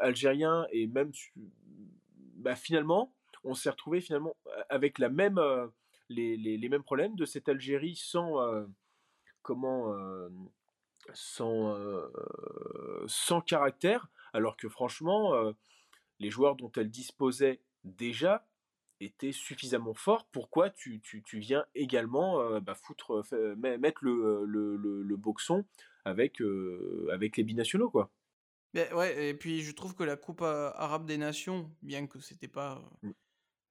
algériens 0.00 0.66
et 0.70 0.86
même 0.86 1.12
bah, 2.36 2.56
finalement, 2.56 3.12
on 3.44 3.54
s'est 3.54 3.70
retrouvé 3.70 4.00
finalement 4.00 4.36
avec 4.68 4.98
la 4.98 5.08
même, 5.08 5.40
les, 6.08 6.36
les, 6.36 6.56
les, 6.56 6.68
mêmes 6.68 6.82
problèmes 6.82 7.16
de 7.16 7.24
cette 7.24 7.48
Algérie 7.48 7.96
sans 7.96 8.36
comment 9.42 9.94
sans, 11.14 11.76
sans 13.06 13.40
caractère, 13.40 14.08
alors 14.32 14.56
que 14.56 14.68
franchement, 14.68 15.32
les 16.18 16.30
joueurs 16.30 16.56
dont 16.56 16.72
elle 16.76 16.90
disposait 16.90 17.60
déjà 17.84 18.46
étaient 19.00 19.32
suffisamment 19.32 19.94
forts. 19.94 20.26
Pourquoi 20.32 20.70
tu, 20.70 21.00
tu, 21.00 21.22
tu 21.22 21.38
viens 21.38 21.64
également 21.74 22.60
bah, 22.60 22.74
foutre, 22.74 23.24
mettre 23.56 24.04
le, 24.04 24.44
le, 24.44 24.76
le, 24.76 25.16
boxon 25.16 25.64
avec, 26.04 26.42
avec 27.12 27.36
les 27.36 27.44
binationaux 27.44 27.90
quoi? 27.90 28.10
Ben 28.76 28.92
ouais, 28.94 29.28
et 29.28 29.34
puis 29.34 29.62
je 29.62 29.72
trouve 29.72 29.94
que 29.94 30.04
la 30.04 30.16
Coupe 30.16 30.42
arabe 30.42 31.06
des 31.06 31.16
nations, 31.16 31.70
bien 31.82 32.06
que 32.06 32.20
c'était 32.20 32.48
pas. 32.48 32.82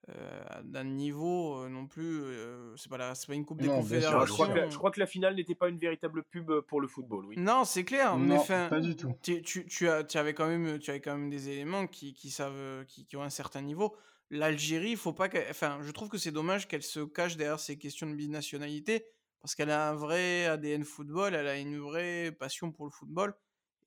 Euh, 0.10 0.62
d'un 0.64 0.84
niveau 0.84 1.64
euh, 1.64 1.70
non 1.70 1.88
plus. 1.88 2.22
Euh, 2.22 2.76
c'est 2.76 2.90
pas, 2.90 2.98
la, 2.98 3.14
pas 3.14 3.34
une 3.34 3.44
Coupe 3.44 3.62
des 3.62 3.68
Confédérations. 3.68 4.26
Je 4.26 4.32
crois, 4.32 4.48
que, 4.48 4.70
je 4.70 4.78
crois, 4.78 4.92
que, 4.92 5.00
la 5.00 5.08
finale 5.08 5.36
n'était 5.36 5.56
pas 5.56 5.68
une 5.68 5.80
véritable 5.80 6.24
pub 6.24 6.60
pour 6.62 6.80
le 6.80 6.88
football, 6.88 7.26
oui. 7.26 7.36
Non, 7.40 7.66
c'est 7.66 7.84
clair. 7.84 8.16
Non, 8.16 8.40
mais 8.48 8.70
pas 8.70 8.80
du 8.80 8.96
tout. 8.96 9.16
Tu, 9.24 9.42
tu, 9.42 9.66
tu, 9.66 9.90
as, 9.90 10.04
tu, 10.04 10.20
avais 10.20 10.36
quand 10.36 10.48
même, 10.48 10.78
tu 10.78 10.92
avais 10.92 11.02
quand 11.02 11.18
même 11.18 11.32
des 11.32 11.50
éléments 11.50 11.88
qui, 11.88 12.14
qui 12.14 12.30
savent, 12.30 12.86
qui, 12.86 13.08
qui, 13.08 13.18
ont 13.18 13.24
un 13.24 13.32
certain 13.32 13.62
niveau. 13.62 13.96
L'Algérie, 14.30 14.96
faut 14.96 15.14
pas 15.14 15.28
Enfin, 15.50 15.80
je 15.82 15.92
trouve 15.92 16.10
que 16.10 16.20
c'est 16.20 16.32
dommage 16.32 16.68
qu'elle 16.68 16.84
se 16.84 17.00
cache 17.00 17.36
derrière 17.36 17.60
ces 17.60 17.78
questions 17.78 18.08
de 18.08 18.14
binationalité 18.14 19.08
parce 19.42 19.56
qu'elle 19.56 19.72
a 19.72 19.90
un 19.90 19.96
vrai 19.96 20.46
ADN 20.46 20.84
football, 20.84 21.34
elle 21.34 21.48
a 21.48 21.58
une 21.58 21.80
vraie 21.80 22.32
passion 22.32 22.72
pour 22.72 22.86
le 22.86 22.92
football 22.92 23.36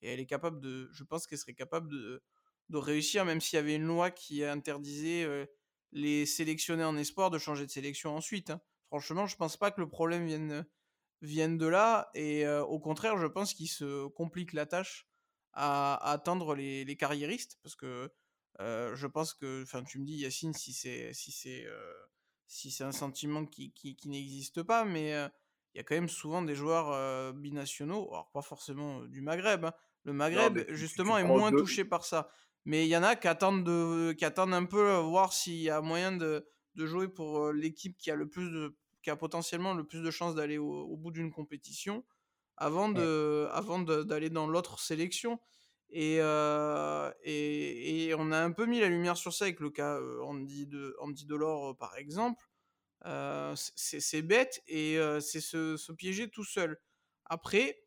et 0.03 0.13
elle 0.13 0.21
est 0.21 0.27
capable 0.27 0.61
de. 0.61 0.89
Je 0.93 1.05
pense 1.05 1.27
qu'elle 1.27 1.39
serait 1.39 1.55
capable 1.55 1.89
de, 1.91 2.23
de 2.69 2.77
réussir, 2.77 3.25
même 3.25 3.41
s'il 3.41 3.57
y 3.57 3.61
avait 3.61 3.75
une 3.75 3.87
loi 3.87 4.11
qui 4.11 4.45
interdisait 4.45 5.27
les 5.93 6.27
sélectionner 6.27 6.85
en 6.85 6.97
espoir 6.97 7.31
de 7.31 7.39
changer 7.39 7.67
de 7.67 7.71
sélection 7.71 8.17
ensuite. 8.17 8.51
Hein. 8.51 8.61
Franchement, 8.89 9.27
je 9.27 9.37
pense 9.37 9.57
pas 9.57 9.71
que 9.71 9.81
le 9.81 9.89
problème 9.89 10.27
vienne, 10.27 10.67
vienne 11.23 11.59
de 11.59 11.67
là. 11.67 12.11
Et 12.15 12.47
au 12.49 12.79
contraire, 12.79 13.19
je 13.19 13.27
pense 13.27 13.55
qu'il 13.55 13.69
se 13.69 14.07
complique 14.09 14.53
la 14.53 14.67
tâche 14.67 15.09
à, 15.53 15.97
attendre 16.11 16.55
les, 16.55 16.85
les, 16.85 16.97
carriéristes. 16.97 17.59
Parce 17.63 17.77
que 17.77 18.11
je 18.59 19.07
pense 19.07 19.35
que, 19.35 19.63
enfin, 19.63 19.83
tu 19.83 19.99
me 19.99 20.05
dis, 20.05 20.17
Yacine, 20.17 20.55
si 20.55 20.73
c'est 20.73 21.13
si 21.13 21.33
c'est 21.33 21.67
si 22.47 22.71
c'est 22.71 22.85
un 22.85 22.93
sentiment 22.93 23.45
qui, 23.45 23.73
qui, 23.73 23.95
qui 23.95 24.09
n'existe 24.09 24.63
pas, 24.63 24.85
mais 24.85 25.11
il 25.75 25.77
y 25.77 25.81
a 25.81 25.85
quand 25.85 25.95
même 25.95 26.09
souvent 26.09 26.43
des 26.43 26.55
joueurs 26.55 27.35
binationaux, 27.35 28.09
alors 28.11 28.31
pas 28.31 28.43
forcément 28.43 29.03
du 29.05 29.21
Maghreb. 29.21 29.67
Hein. 29.67 29.75
Le 30.09 30.15
Maghreb, 30.15 30.65
justement, 30.71 31.19
est 31.19 31.25
moins 31.25 31.51
touché 31.51 31.85
par 31.85 32.03
ça. 32.03 32.31
Mais 32.65 32.87
il 32.87 32.89
y 32.89 32.97
en 32.97 33.03
a 33.03 33.15
qui 33.15 33.29
attendent, 33.29 33.63
de, 33.63 34.13
qui 34.13 34.25
attendent 34.25 34.55
un 34.55 34.65
peu 34.65 34.89
euh, 34.89 35.01
voir 35.03 35.35
s'il 35.35 35.61
y 35.61 35.69
a 35.69 35.83
moyen 35.83 36.13
de, 36.13 36.49
de 36.77 36.87
jouer 36.87 37.09
pour 37.09 37.45
euh, 37.45 37.53
l'équipe 37.53 37.99
qui 37.99 38.11
a 38.11 38.15
le 38.15 38.27
plus 38.27 38.51
de, 38.51 38.75
qui 39.03 39.11
a 39.11 39.17
potentiellement 39.17 39.75
le 39.75 39.85
plus 39.85 40.01
de 40.01 40.11
chances 40.11 40.35
d'aller 40.35 40.57
au, 40.57 40.97
bout 40.97 41.11
d'une 41.11 41.31
compétition 41.31 42.07
avant 42.57 42.89
de, 42.89 43.49
avant 43.53 43.81
d'aller 43.81 44.31
dans 44.31 44.47
l'autre 44.47 44.81
sélection. 44.81 45.39
Et, 45.91 46.17
euh, 46.21 47.13
et, 47.23 48.07
et, 48.07 48.15
on 48.15 48.33
a 48.33 48.39
un 48.39 48.53
peu 48.53 48.65
mis 48.65 48.81
la 48.81 48.89
lumière 48.89 49.19
sur 49.19 49.35
ça 49.35 49.45
avec 49.45 49.61
le 49.61 49.69
cas 49.69 50.01
Andy, 50.23 50.67
de, 50.67 50.97
Andy 51.01 51.27
Delors, 51.27 51.77
par 51.77 51.97
exemple. 51.99 52.43
c'est 53.55 54.23
bête 54.23 54.63
et 54.67 54.99
c'est 55.21 55.43
se, 55.43 55.77
se, 55.77 55.93
piéger 55.93 56.31
tout 56.31 56.45
seul. 56.45 56.81
Après, 57.27 57.83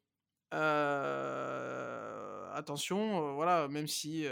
attention, 2.53 3.33
voilà, 3.35 3.67
même 3.67 3.87
si 3.87 4.27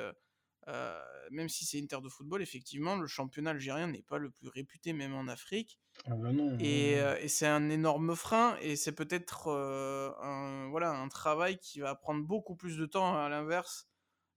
euh, 0.70 1.02
même 1.32 1.50
si 1.50 1.66
c'est 1.66 1.80
une 1.80 1.88
terre 1.88 2.02
de 2.02 2.10
football, 2.10 2.42
effectivement, 2.42 2.96
le 2.96 3.08
championnat 3.08 3.52
algérien 3.52 3.88
n'est 3.88 4.02
pas 4.02 4.18
le 4.18 4.30
plus 4.30 4.48
réputé, 4.48 4.94
même 4.94 5.16
en 5.16 5.28
Afrique. 5.28 5.80
Ah 6.06 6.16
bah 6.16 6.32
non, 6.32 6.58
et, 6.60 7.00
euh, 7.00 7.18
et 7.20 7.28
c'est 7.28 7.48
un 7.48 7.70
énorme 7.70 8.16
frein, 8.16 8.58
et 8.62 8.76
c'est 8.76 8.92
peut-être 8.92 9.48
euh, 9.48 10.12
un, 10.22 10.70
voilà, 10.70 10.92
un 10.92 11.08
travail 11.08 11.60
qui 11.60 11.80
va 11.80 11.96
prendre 11.96 12.24
beaucoup 12.26 12.56
plus 12.56 12.78
de 12.78 12.86
temps 12.86 13.18
à 13.18 13.30
l'inverse 13.30 13.88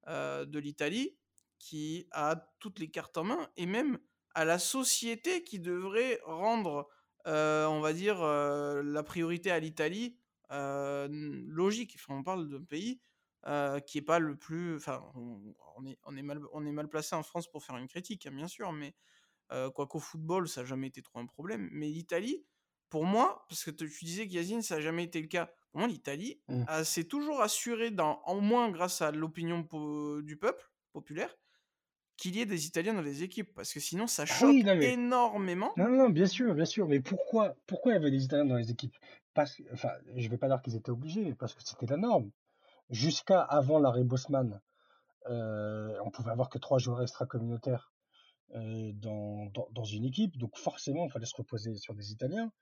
de 0.08 0.58
l'Italie, 0.58 1.16
qui 1.60 2.08
a 2.10 2.50
toutes 2.58 2.80
les 2.80 2.90
cartes 2.90 3.16
en 3.18 3.24
main, 3.24 3.48
et 3.56 3.66
même 3.66 4.00
à 4.34 4.44
la 4.44 4.58
société 4.58 5.44
qui 5.44 5.60
devrait 5.60 6.18
rendre, 6.24 6.88
on 7.24 7.80
va 7.80 7.92
dire, 7.92 8.20
la 8.24 9.02
priorité 9.04 9.52
à 9.52 9.60
l'Italie 9.60 10.18
logique. 10.52 11.96
Enfin, 11.96 12.14
on 12.18 12.22
parle 12.22 12.48
d'un 12.48 12.62
pays 12.62 13.00
qui 13.86 13.98
est 13.98 14.02
pas 14.02 14.18
le 14.18 14.36
plus. 14.36 14.76
Enfin, 14.76 15.02
on, 15.76 15.86
est, 15.86 15.98
on, 16.04 16.16
est 16.16 16.22
mal, 16.22 16.40
on 16.52 16.64
est 16.66 16.72
mal 16.72 16.88
placé 16.88 17.14
en 17.14 17.22
France 17.22 17.50
pour 17.50 17.62
faire 17.64 17.76
une 17.76 17.88
critique, 17.88 18.26
hein, 18.26 18.32
bien 18.32 18.48
sûr, 18.48 18.72
mais 18.72 18.94
quoi 19.74 19.86
qu'au 19.86 19.98
football, 19.98 20.48
ça 20.48 20.62
n'a 20.62 20.66
jamais 20.66 20.88
été 20.88 21.02
trop 21.02 21.18
un 21.18 21.26
problème. 21.26 21.68
Mais 21.72 21.88
l'Italie, 21.88 22.44
pour 22.88 23.04
moi, 23.04 23.44
parce 23.48 23.64
que 23.64 23.70
tu 23.70 24.04
disais 24.04 24.26
que 24.26 24.32
Yazine, 24.32 24.62
ça 24.62 24.76
n'a 24.76 24.80
jamais 24.80 25.04
été 25.04 25.20
le 25.20 25.28
cas. 25.28 25.50
Pour 25.70 25.80
moi, 25.80 25.88
l'Italie 25.88 26.40
mmh. 26.48 26.84
s'est 26.84 27.04
toujours 27.04 27.40
assuré, 27.40 27.90
dans, 27.90 28.22
au 28.26 28.40
moins 28.40 28.70
grâce 28.70 29.00
à 29.00 29.10
l'opinion 29.10 29.66
du 30.22 30.36
peuple 30.36 30.70
populaire, 30.92 31.34
qu'il 32.18 32.36
y 32.36 32.40
ait 32.40 32.46
des 32.46 32.66
Italiens 32.66 32.92
dans 32.92 33.02
les 33.02 33.22
équipes, 33.22 33.52
parce 33.54 33.72
que 33.72 33.80
sinon 33.80 34.06
ça 34.06 34.24
ah 34.24 34.26
choque 34.26 34.54
énormément. 34.66 35.72
Non, 35.78 35.88
non, 35.88 36.10
bien 36.10 36.26
sûr, 36.26 36.54
bien 36.54 36.66
sûr, 36.66 36.86
mais 36.86 37.00
pourquoi, 37.00 37.56
pourquoi 37.66 37.92
il 37.92 37.94
y 37.94 37.98
avait 37.98 38.10
des 38.10 38.22
Italiens 38.22 38.44
dans 38.44 38.56
les 38.56 38.70
équipes? 38.70 38.94
Parce, 39.34 39.60
Enfin, 39.72 39.90
je 40.16 40.28
vais 40.28 40.38
pas 40.38 40.48
dire 40.48 40.60
qu'ils 40.62 40.76
étaient 40.76 40.90
obligés, 40.90 41.34
parce 41.34 41.54
que 41.54 41.62
c'était 41.62 41.86
la 41.86 41.96
norme. 41.96 42.30
Jusqu'à 42.90 43.40
avant 43.40 43.78
l'arrêt 43.78 44.04
Bosman, 44.04 44.60
euh, 45.28 45.98
on 46.04 46.10
pouvait 46.10 46.30
avoir 46.30 46.48
que 46.50 46.58
trois 46.58 46.78
joueurs 46.78 47.02
extra-communautaires 47.02 47.92
euh, 48.54 48.92
dans, 48.94 49.50
dans, 49.70 49.84
une 49.84 50.04
équipe, 50.04 50.36
donc 50.36 50.58
forcément, 50.58 51.06
il 51.06 51.10
fallait 51.10 51.26
se 51.26 51.36
reposer 51.36 51.74
sur 51.76 51.94
des 51.94 52.12
Italiens. 52.12 52.52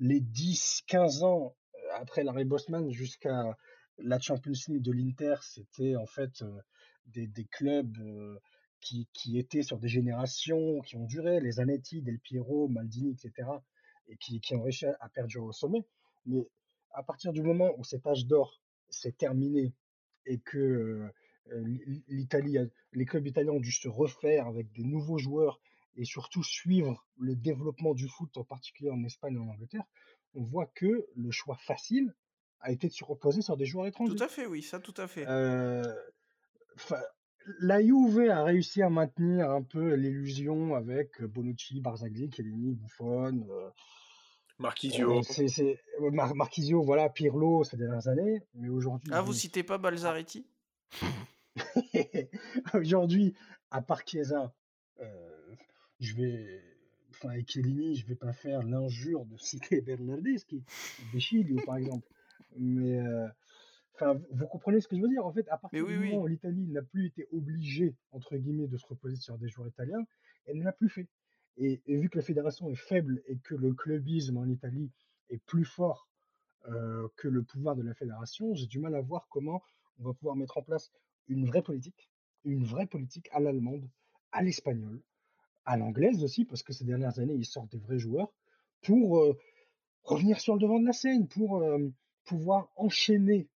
Les 0.00 0.20
10-15 0.20 1.22
ans 1.22 1.54
euh, 1.74 1.78
après 2.00 2.24
l'arrêt 2.24 2.44
Bosman 2.44 2.90
jusqu'à 2.90 3.56
la 3.98 4.18
Champions 4.18 4.52
League 4.68 4.82
de 4.82 4.90
l'Inter, 4.90 5.36
c'était 5.42 5.94
en 5.94 6.06
fait 6.06 6.42
euh, 6.42 6.60
des, 7.06 7.28
des, 7.28 7.44
clubs 7.44 7.96
qui, 8.80 9.08
qui, 9.12 9.38
étaient 9.38 9.62
sur 9.62 9.78
des 9.78 9.88
générations 9.88 10.80
qui 10.80 10.96
ont 10.96 11.04
duré, 11.04 11.38
les 11.38 11.52
Zanetti, 11.52 12.02
Del 12.02 12.18
Piero, 12.18 12.66
Maldini, 12.66 13.12
etc., 13.12 13.48
et 14.08 14.16
qui, 14.16 14.40
qui 14.40 14.56
ont 14.56 14.62
réussi 14.62 14.86
à 14.86 15.08
perdurer 15.10 15.44
au 15.44 15.52
sommet. 15.52 15.84
Mais 16.26 16.48
à 16.90 17.02
partir 17.02 17.32
du 17.32 17.42
moment 17.42 17.72
où 17.78 17.84
cet 17.84 18.06
âge 18.06 18.26
d'or 18.26 18.60
s'est 18.88 19.12
terminé 19.12 19.74
et 20.26 20.38
que 20.38 21.08
l'Italie, 22.08 22.58
les 22.92 23.04
clubs 23.04 23.26
italiens 23.26 23.52
ont 23.52 23.60
dû 23.60 23.70
se 23.70 23.88
refaire 23.88 24.46
avec 24.46 24.72
des 24.72 24.84
nouveaux 24.84 25.18
joueurs 25.18 25.60
et 25.96 26.04
surtout 26.04 26.42
suivre 26.42 27.06
le 27.18 27.34
développement 27.34 27.94
du 27.94 28.08
foot, 28.08 28.36
en 28.36 28.44
particulier 28.44 28.90
en 28.90 29.02
Espagne 29.04 29.36
et 29.36 29.38
en 29.38 29.48
Angleterre, 29.48 29.84
on 30.34 30.42
voit 30.42 30.66
que 30.66 31.06
le 31.14 31.30
choix 31.30 31.56
facile 31.56 32.14
a 32.60 32.70
été 32.70 32.88
de 32.88 32.92
se 32.92 33.04
reposer 33.04 33.42
sur 33.42 33.56
des 33.56 33.66
joueurs 33.66 33.86
étrangers. 33.86 34.14
Tout 34.14 34.22
à 34.22 34.28
fait, 34.28 34.46
oui, 34.46 34.62
ça 34.62 34.80
tout 34.80 34.94
à 34.96 35.06
fait. 35.06 35.26
Euh, 35.26 35.82
la 37.60 37.80
Juve 37.80 38.28
a 38.30 38.44
réussi 38.44 38.82
à 38.82 38.90
maintenir 38.90 39.50
un 39.50 39.62
peu 39.62 39.94
l'illusion 39.94 40.74
avec 40.74 41.22
Bonucci, 41.22 41.80
Barzagli, 41.80 42.30
Chiellini, 42.30 42.74
Buffon. 42.74 43.46
Euh, 43.50 43.70
Marquisio. 44.58 45.22
c'est, 45.22 45.80
Marquisio, 46.34 46.82
voilà, 46.82 47.08
Pirlo 47.08 47.64
ces 47.64 47.76
dernières 47.76 48.08
années. 48.08 48.42
Mais 48.54 48.68
aujourd'hui. 48.68 49.10
Ah, 49.12 49.22
vous 49.22 49.32
citez 49.32 49.62
pas 49.62 49.78
Balzaretti? 49.78 50.46
Aujourd'hui, 52.74 53.34
à 53.70 53.82
part 53.82 54.02
Chiesa, 54.06 54.54
euh, 55.00 55.54
je 56.00 56.14
vais. 56.14 56.62
Enfin, 57.10 57.30
avec 57.30 57.50
Chiellini, 57.50 57.96
je 57.96 58.06
vais 58.06 58.14
pas 58.14 58.32
faire 58.32 58.62
l'injure 58.62 59.24
de 59.24 59.38
citer 59.38 59.80
Bernardeschi, 59.80 60.62
Chilio, 61.18 61.56
par 61.64 61.76
exemple. 61.76 62.06
Mais. 62.56 63.00
Euh, 63.00 63.26
Enfin, 63.96 64.20
vous 64.30 64.46
comprenez 64.46 64.80
ce 64.82 64.88
que 64.88 64.96
je 64.96 65.00
veux 65.00 65.08
dire? 65.08 65.24
En 65.24 65.32
fait, 65.32 65.48
à 65.48 65.56
partir 65.56 65.86
du 65.86 65.98
moment 65.98 66.22
où 66.22 66.26
l'Italie 66.26 66.66
n'a 66.68 66.82
plus 66.82 67.06
été 67.06 67.26
obligée, 67.32 67.96
entre 68.12 68.36
guillemets, 68.36 68.66
de 68.66 68.76
se 68.76 68.86
reposer 68.86 69.16
sur 69.16 69.38
des 69.38 69.48
joueurs 69.48 69.68
italiens, 69.68 70.04
elle 70.44 70.58
ne 70.58 70.64
l'a 70.64 70.72
plus 70.72 70.90
fait. 70.90 71.08
Et, 71.58 71.80
vu 71.86 72.08
que 72.08 72.18
la 72.18 72.24
fédération 72.24 72.68
est 72.68 72.76
faible 72.76 73.22
et 73.26 73.38
que 73.38 73.54
le 73.54 73.72
clubisme 73.72 74.36
en 74.36 74.46
Italie 74.46 74.90
est 75.30 75.38
plus 75.38 75.64
fort 75.64 76.08
que 77.16 77.28
le 77.28 77.42
pouvoir 77.44 77.76
de 77.76 77.82
la 77.82 77.94
fédération, 77.94 78.52
j'ai 78.54 78.66
du 78.66 78.80
mal 78.80 78.94
à 78.96 79.00
voir 79.00 79.28
comment 79.30 79.62
on 79.98 80.04
va 80.04 80.12
pouvoir 80.14 80.34
mettre 80.34 80.58
en 80.58 80.62
place 80.62 80.90
une 81.28 81.46
vraie 81.46 81.62
politique, 81.62 82.10
une 82.44 82.64
vraie 82.64 82.86
politique 82.86 83.28
à 83.32 83.38
l'allemande, 83.38 83.88
à 84.32 84.42
l'espagnole, 84.42 85.00
à 85.64 85.76
l'anglaise 85.76 86.24
aussi, 86.24 86.44
parce 86.44 86.64
que 86.64 86.72
ces 86.72 86.84
dernières 86.84 87.20
années, 87.20 87.34
ils 87.34 87.46
sortent 87.46 87.70
des 87.70 87.78
vrais 87.78 88.00
joueurs, 88.00 88.32
pour 88.82 89.24
revenir 90.02 90.40
sur 90.40 90.54
le 90.54 90.60
devant 90.60 90.80
de 90.80 90.86
la 90.86 90.92
scène, 90.92 91.28
pour 91.28 91.64
pouvoir 92.24 92.70
enchaîner 92.74 93.48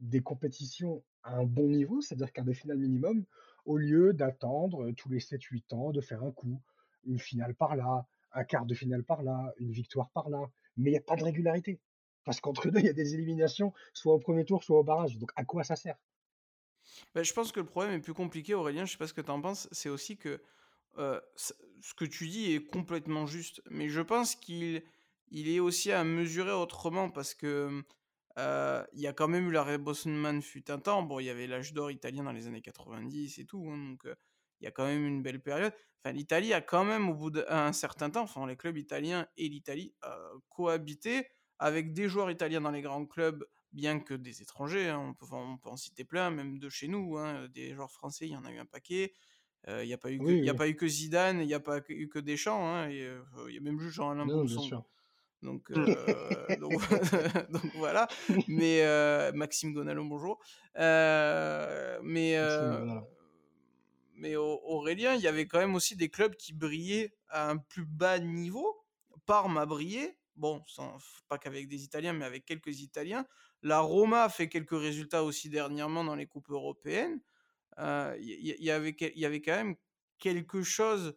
des 0.00 0.20
compétitions 0.20 1.04
à 1.22 1.36
un 1.36 1.44
bon 1.44 1.68
niveau, 1.68 2.00
c'est-à-dire 2.00 2.32
qu'un 2.32 2.44
des 2.44 2.54
finales 2.54 2.78
minimum, 2.78 3.24
au 3.64 3.76
lieu 3.76 4.12
d'attendre 4.12 4.90
tous 4.92 5.08
les 5.08 5.20
7-8 5.20 5.74
ans 5.74 5.90
de 5.92 6.00
faire 6.00 6.22
un 6.22 6.32
coup, 6.32 6.60
une 7.06 7.18
finale 7.18 7.54
par 7.54 7.76
là, 7.76 8.06
un 8.32 8.44
quart 8.44 8.66
de 8.66 8.74
finale 8.74 9.02
par 9.02 9.22
là, 9.22 9.52
une 9.58 9.70
victoire 9.70 10.10
par 10.10 10.28
là. 10.28 10.50
Mais 10.76 10.90
il 10.90 10.92
n'y 10.92 10.98
a 10.98 11.02
pas 11.02 11.16
de 11.16 11.24
régularité. 11.24 11.80
Parce 12.24 12.40
qu'entre 12.40 12.68
deux, 12.70 12.80
il 12.80 12.86
y 12.86 12.90
a 12.90 12.92
des 12.92 13.14
éliminations, 13.14 13.72
soit 13.94 14.14
au 14.14 14.18
premier 14.18 14.44
tour, 14.44 14.64
soit 14.64 14.78
au 14.78 14.84
barrage. 14.84 15.18
Donc 15.18 15.30
à 15.36 15.44
quoi 15.44 15.64
ça 15.64 15.76
sert? 15.76 15.96
Bah, 17.14 17.22
Je 17.22 17.32
pense 17.32 17.52
que 17.52 17.60
le 17.60 17.66
problème 17.66 17.94
est 17.94 18.00
plus 18.00 18.14
compliqué, 18.14 18.54
Aurélien, 18.54 18.84
je 18.84 18.90
ne 18.90 18.92
sais 18.92 18.98
pas 18.98 19.06
ce 19.06 19.14
que 19.14 19.20
tu 19.20 19.30
en 19.30 19.40
penses, 19.40 19.68
c'est 19.72 19.88
aussi 19.88 20.16
que 20.16 20.40
ce 20.96 21.94
que 21.94 22.06
tu 22.06 22.26
dis 22.28 22.52
est 22.52 22.64
complètement 22.64 23.26
juste. 23.26 23.60
Mais 23.70 23.88
je 23.88 24.00
pense 24.00 24.34
qu'il 24.34 24.82
il 25.28 25.48
est 25.48 25.60
aussi 25.60 25.92
à 25.92 26.04
mesurer 26.04 26.52
autrement 26.52 27.10
parce 27.10 27.34
que 27.34 27.84
il 28.38 29.00
y 29.00 29.06
a 29.06 29.12
quand 29.12 29.28
même 29.28 29.48
eu 29.48 29.52
l'arrêt 29.52 29.78
Bosman 29.78 30.42
fut 30.42 30.70
un 30.70 30.78
temps. 30.78 31.02
Bon, 31.02 31.20
il 31.20 31.24
y 31.24 31.30
avait 31.30 31.46
l'âge 31.46 31.72
d'or 31.72 31.90
italien 31.90 32.24
dans 32.24 32.32
les 32.32 32.46
années 32.46 32.62
90 32.62 33.38
et 33.38 33.44
tout, 33.44 33.68
hein, 33.70 33.76
donc 33.76 34.06
il 34.60 34.64
y 34.64 34.66
a 34.66 34.70
quand 34.70 34.86
même 34.86 35.04
une 35.06 35.22
belle 35.22 35.40
période. 35.40 35.72
Enfin, 36.02 36.12
l'Italie 36.12 36.52
a 36.52 36.60
quand 36.60 36.84
même, 36.84 37.08
au 37.10 37.14
bout 37.14 37.30
d'un 37.30 37.72
certain 37.72 38.10
temps, 38.10 38.22
enfin, 38.22 38.46
les 38.46 38.56
clubs 38.56 38.76
italiens 38.76 39.26
et 39.36 39.48
l'Italie 39.48 39.94
cohabité 40.48 41.26
avec 41.58 41.92
des 41.92 42.08
joueurs 42.08 42.30
italiens 42.30 42.60
dans 42.60 42.70
les 42.70 42.82
grands 42.82 43.06
clubs, 43.06 43.44
bien 43.72 43.98
que 44.00 44.14
des 44.14 44.42
étrangers. 44.42 44.88
Hein, 44.88 44.98
on, 44.98 45.14
peut, 45.14 45.26
on, 45.32 45.58
peut, 45.58 45.68
en 45.68 45.76
citer 45.76 46.04
plein, 46.04 46.30
même 46.30 46.58
de 46.58 46.68
chez 46.68 46.86
nous. 46.86 47.16
Hein, 47.16 47.48
des 47.48 47.74
joueurs 47.74 47.90
français, 47.90 48.26
il 48.26 48.32
y 48.32 48.36
en 48.36 48.44
a 48.44 48.52
eu 48.52 48.58
un 48.58 48.66
paquet. 48.66 49.14
Il 49.68 49.86
n'y 49.86 49.92
a, 49.92 49.98
pas 49.98 50.12
eu 50.12 50.18
que, 50.18 50.48
a 50.48 50.54
pas 50.54 50.68
eu 50.68 50.76
que 50.76 50.86
Zidane, 50.86 51.40
il 51.40 51.46
n'y 51.48 51.54
a 51.54 51.58
pas 51.58 51.80
eu 51.88 52.08
que 52.08 52.20
Deschamps. 52.20 52.86
Il 52.86 52.98
y 52.98 53.56
a 53.56 53.60
même 53.60 53.80
juste 53.80 53.94
Jean-Alain. 53.96 54.26
Donc, 55.42 55.70
euh, 55.70 55.76
donc, 56.60 56.72
donc, 57.50 57.76
voilà. 57.76 58.08
Mais 58.48 58.82
euh, 58.82 59.32
Maxime 59.32 59.72
Gonalon, 59.72 60.04
bonjour. 60.06 60.40
Euh, 60.78 61.98
mais, 62.02 62.36
mais 64.16 64.36
Aurélien, 64.36 65.14
il 65.14 65.20
y 65.20 65.28
avait 65.28 65.46
quand 65.46 65.58
même 65.58 65.74
aussi 65.74 65.96
des 65.96 66.08
clubs 66.08 66.34
qui 66.36 66.52
brillaient 66.52 67.14
à 67.28 67.50
un 67.50 67.56
plus 67.56 67.84
bas 67.84 68.18
niveau. 68.18 68.76
Parme 69.26 69.58
a 69.58 69.66
brillé. 69.66 70.16
Bon, 70.36 70.62
pas 71.28 71.38
qu'avec 71.38 71.68
des 71.68 71.84
Italiens, 71.84 72.12
mais 72.12 72.24
avec 72.24 72.44
quelques 72.44 72.80
Italiens. 72.80 73.26
La 73.62 73.80
Roma 73.80 74.24
a 74.24 74.28
fait 74.28 74.48
quelques 74.48 74.78
résultats 74.78 75.24
aussi 75.24 75.48
dernièrement 75.48 76.04
dans 76.04 76.14
les 76.14 76.26
coupes 76.26 76.50
européennes. 76.50 77.20
Il 77.78 78.18
y, 78.20 78.64
y, 78.64 78.70
avait, 78.70 78.96
y 79.00 79.24
avait 79.24 79.42
quand 79.42 79.56
même 79.56 79.76
quelque 80.18 80.62
chose 80.62 81.14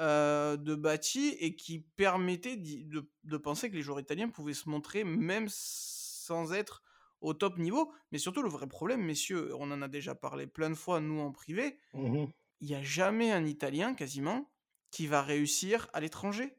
de 0.00 0.74
bâti 0.74 1.36
et 1.38 1.54
qui 1.54 1.80
permettait 1.96 2.56
de, 2.56 3.08
de, 3.24 3.36
penser 3.36 3.70
que 3.70 3.76
les 3.76 3.82
joueurs 3.82 4.00
italiens 4.00 4.28
pouvaient 4.28 4.54
se 4.54 4.68
montrer 4.68 5.04
même 5.04 5.46
sans 5.48 6.52
être 6.52 6.82
au 7.20 7.34
top 7.34 7.58
niveau. 7.58 7.92
Mais 8.10 8.18
surtout, 8.18 8.42
le 8.42 8.48
vrai 8.48 8.66
problème, 8.66 9.02
messieurs, 9.02 9.54
on 9.54 9.70
en 9.70 9.80
a 9.82 9.88
déjà 9.88 10.14
parlé 10.14 10.46
plein 10.46 10.70
de 10.70 10.74
fois, 10.74 11.00
nous 11.00 11.20
en 11.20 11.32
privé, 11.32 11.78
mmh 11.94 12.24
il 12.62 12.68
n'y 12.68 12.74
a 12.74 12.82
jamais 12.82 13.30
un 13.32 13.44
Italien 13.44 13.92
quasiment 13.92 14.50
qui 14.90 15.06
va 15.06 15.20
réussir 15.20 15.88
à 15.92 16.00
l'étranger. 16.00 16.56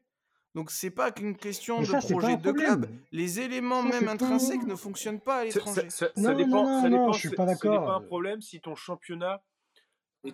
Donc 0.54 0.70
c'est 0.70 0.90
pas 0.90 1.10
qu'une 1.10 1.36
question 1.36 1.82
de 1.82 2.12
projet 2.12 2.36
de 2.36 2.52
club. 2.52 2.86
Les 3.10 3.40
éléments 3.40 3.82
même 3.82 4.08
intrinsèques 4.08 4.66
ne 4.66 4.76
fonctionnent 4.76 5.20
pas 5.20 5.38
à 5.38 5.44
l'étranger. 5.44 5.90
Ça, 5.90 6.08
ça, 6.14 6.34
dépend. 6.34 6.82
ça 6.82 6.88
dépend, 6.88 7.12
je 7.12 7.18
suis 7.18 7.30
pas 7.30 7.46
d'accord. 7.46 7.80
n'est 7.80 7.86
pas 7.86 7.94
un 7.96 8.00
problème 8.02 8.40
si 8.40 8.60
ton 8.60 8.76
championnat 8.76 9.42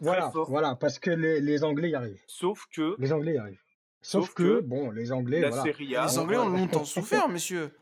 voilà, 0.00 0.30
voilà, 0.46 0.76
parce 0.76 0.98
que 1.00 1.10
les, 1.10 1.40
les, 1.40 1.64
Anglais 1.64 1.90
y 1.90 1.94
arrivent. 1.94 2.22
Sauf 2.28 2.66
que. 2.72 2.94
Les 2.98 3.12
Anglais 3.12 3.34
y 3.34 3.38
arrivent. 3.38 3.62
Sauf, 4.02 4.32
que, 4.34 4.60
bon, 4.60 4.90
les 4.90 5.12
Anglais. 5.12 5.40
La 5.40 5.50
voilà. 5.50 5.72
les 5.78 6.18
Anglais 6.18 6.38
ont 6.38 6.48
longtemps 6.48 6.84
souffert, 6.84 7.28
messieurs. 7.28 7.72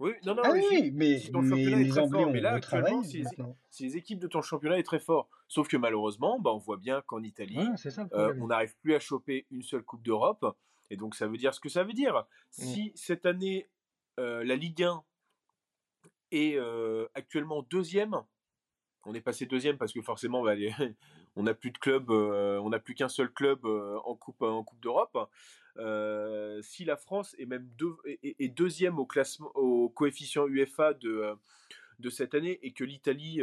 Oui, 0.00 0.12
non, 0.26 0.34
non, 0.34 0.42
ah 0.44 0.52
oui, 0.52 0.90
mais, 0.92 1.18
si 1.18 1.30
ton 1.30 1.42
mais 1.42 1.50
championnat 1.50 1.80
est 1.80 1.88
très 1.88 2.08
fort, 2.08 2.30
mais 2.30 2.40
là, 2.40 2.52
actuellement, 2.54 3.02
si 3.02 3.18
les, 3.18 3.24
si 3.70 3.84
les, 3.84 3.96
équipes 3.96 4.18
de 4.18 4.26
ton 4.26 4.42
championnat 4.42 4.78
est 4.78 4.84
très 4.84 4.98
fort, 4.98 5.28
sauf 5.46 5.68
que 5.68 5.76
malheureusement, 5.76 6.40
bah, 6.40 6.50
on 6.52 6.58
voit 6.58 6.76
bien 6.76 7.02
qu'en 7.02 7.22
Italie, 7.22 7.64
ça, 7.76 8.06
euh, 8.12 8.34
on 8.40 8.48
n'arrive 8.48 8.74
plus 8.80 8.94
à 8.94 9.00
choper 9.00 9.46
une 9.50 9.62
seule 9.62 9.84
Coupe 9.84 10.02
d'Europe, 10.02 10.56
et 10.90 10.96
donc 10.96 11.14
ça 11.14 11.28
veut 11.28 11.36
dire 11.36 11.54
ce 11.54 11.60
que 11.60 11.68
ça 11.68 11.84
veut 11.84 11.92
dire. 11.92 12.16
Mm. 12.16 12.62
Si 12.62 12.92
cette 12.96 13.24
année, 13.24 13.68
euh, 14.18 14.44
la 14.44 14.56
Ligue 14.56 14.82
1 14.82 15.02
est 16.32 16.56
euh, 16.56 17.06
actuellement 17.14 17.62
deuxième, 17.62 18.20
on 19.06 19.14
est 19.14 19.20
passé 19.20 19.46
deuxième 19.46 19.76
parce 19.78 19.92
que 19.92 20.02
forcément, 20.02 20.42
bah, 20.42 20.56
les, 20.56 20.72
on 21.36 21.42
n'a 21.44 21.54
plus 21.54 21.70
de 21.70 21.78
club, 21.78 22.10
euh, 22.10 22.58
on 22.60 22.70
n'a 22.70 22.78
plus 22.78 22.94
qu'un 22.94 23.08
seul 23.08 23.30
club 23.30 23.64
euh, 23.64 23.98
en 24.04 24.14
coupe 24.14 24.42
en 24.42 24.62
coupe 24.62 24.80
d'Europe. 24.80 25.30
Euh, 25.76 26.62
si 26.62 26.84
la 26.84 26.96
France 26.96 27.34
est 27.38 27.46
même 27.46 27.68
est, 28.04 28.48
deuxième 28.48 28.98
au 28.98 29.06
classement, 29.06 29.50
au 29.54 29.88
coefficient 29.88 30.46
UEFA 30.46 30.94
de 30.94 31.34
de 31.98 32.10
cette 32.10 32.34
année 32.34 32.60
et 32.62 32.72
que 32.72 32.84
l'Italie 32.84 33.40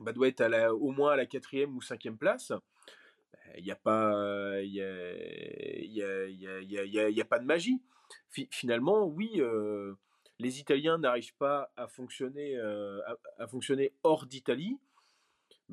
bah, 0.00 0.12
doit 0.12 0.28
être 0.28 0.42
au 0.72 0.90
moins 0.90 1.12
à 1.12 1.16
la 1.16 1.26
quatrième 1.26 1.74
ou 1.76 1.80
cinquième 1.80 2.18
place, 2.18 2.52
il 3.56 3.64
n'y 3.64 3.70
a 3.70 3.76
pas 3.76 4.60
il 4.60 4.72
y 4.72 4.82
a, 4.82 5.86
y 5.86 6.02
a, 6.02 6.26
y 6.28 6.98
a, 6.98 7.08
y 7.08 7.20
a, 7.20 7.24
pas 7.24 7.38
de 7.38 7.46
magie. 7.46 7.80
finalement, 8.50 9.06
oui 9.06 9.40
les 10.40 10.58
Italiens 10.58 10.98
n'arrivent 10.98 11.36
pas 11.36 11.72
à 11.76 11.86
fonctionner, 11.86 12.58
à, 13.38 13.46
fonctionner 13.46 13.94
hors 14.02 14.26
d'Italie, 14.26 14.78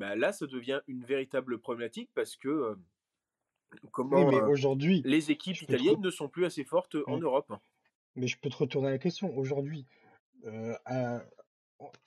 bah 0.02 0.16
là, 0.16 0.34
ça 0.34 0.47
devient 0.47 0.82
une 0.88 1.04
véritable 1.04 1.60
problématique 1.60 2.10
parce 2.16 2.36
que 2.36 2.76
comment 3.91 4.32
mais 4.32 4.41
aujourd'hui, 4.41 5.04
les 5.06 5.30
équipes 5.30 5.62
italiennes 5.62 6.02
ne 6.02 6.10
sont 6.10 6.28
plus 6.28 6.45
assez 6.45 6.64
fortes 6.64 6.97
en 7.06 7.18
mmh. 7.18 7.24
Europe. 7.24 7.54
Mais 8.16 8.28
je 8.28 8.39
peux 8.39 8.49
te 8.49 8.58
retourner 8.58 8.89
la 8.89 8.97
question. 8.97 9.38
Aujourd'hui, 9.38 9.86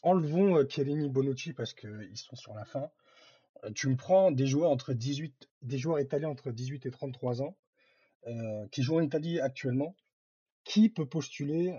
enlevons 0.03 0.59
euh, 0.59 1.09
Bonucci 1.09 1.53
parce 1.53 1.72
qu'ils 1.72 2.16
sont 2.16 2.34
sur 2.34 2.53
la 2.55 2.64
fin. 2.64 2.90
tu 3.76 3.88
me 3.88 3.97
prends 3.97 4.32
des 4.32 4.49
joueurs 4.49 4.72
entre 4.72 4.92
18, 4.92 5.49
des 5.62 5.78
joueurs 5.78 6.01
italiens 6.01 6.30
entre 6.30 6.51
18 6.51 6.86
et 6.86 6.90
33 6.90 7.42
ans 7.42 7.57
qui 8.72 8.82
jouent 8.82 8.97
en 8.97 9.03
Italie 9.03 9.38
actuellement. 9.38 9.95
Qui 10.64 10.88
peut 10.88 11.06
postuler 11.06 11.74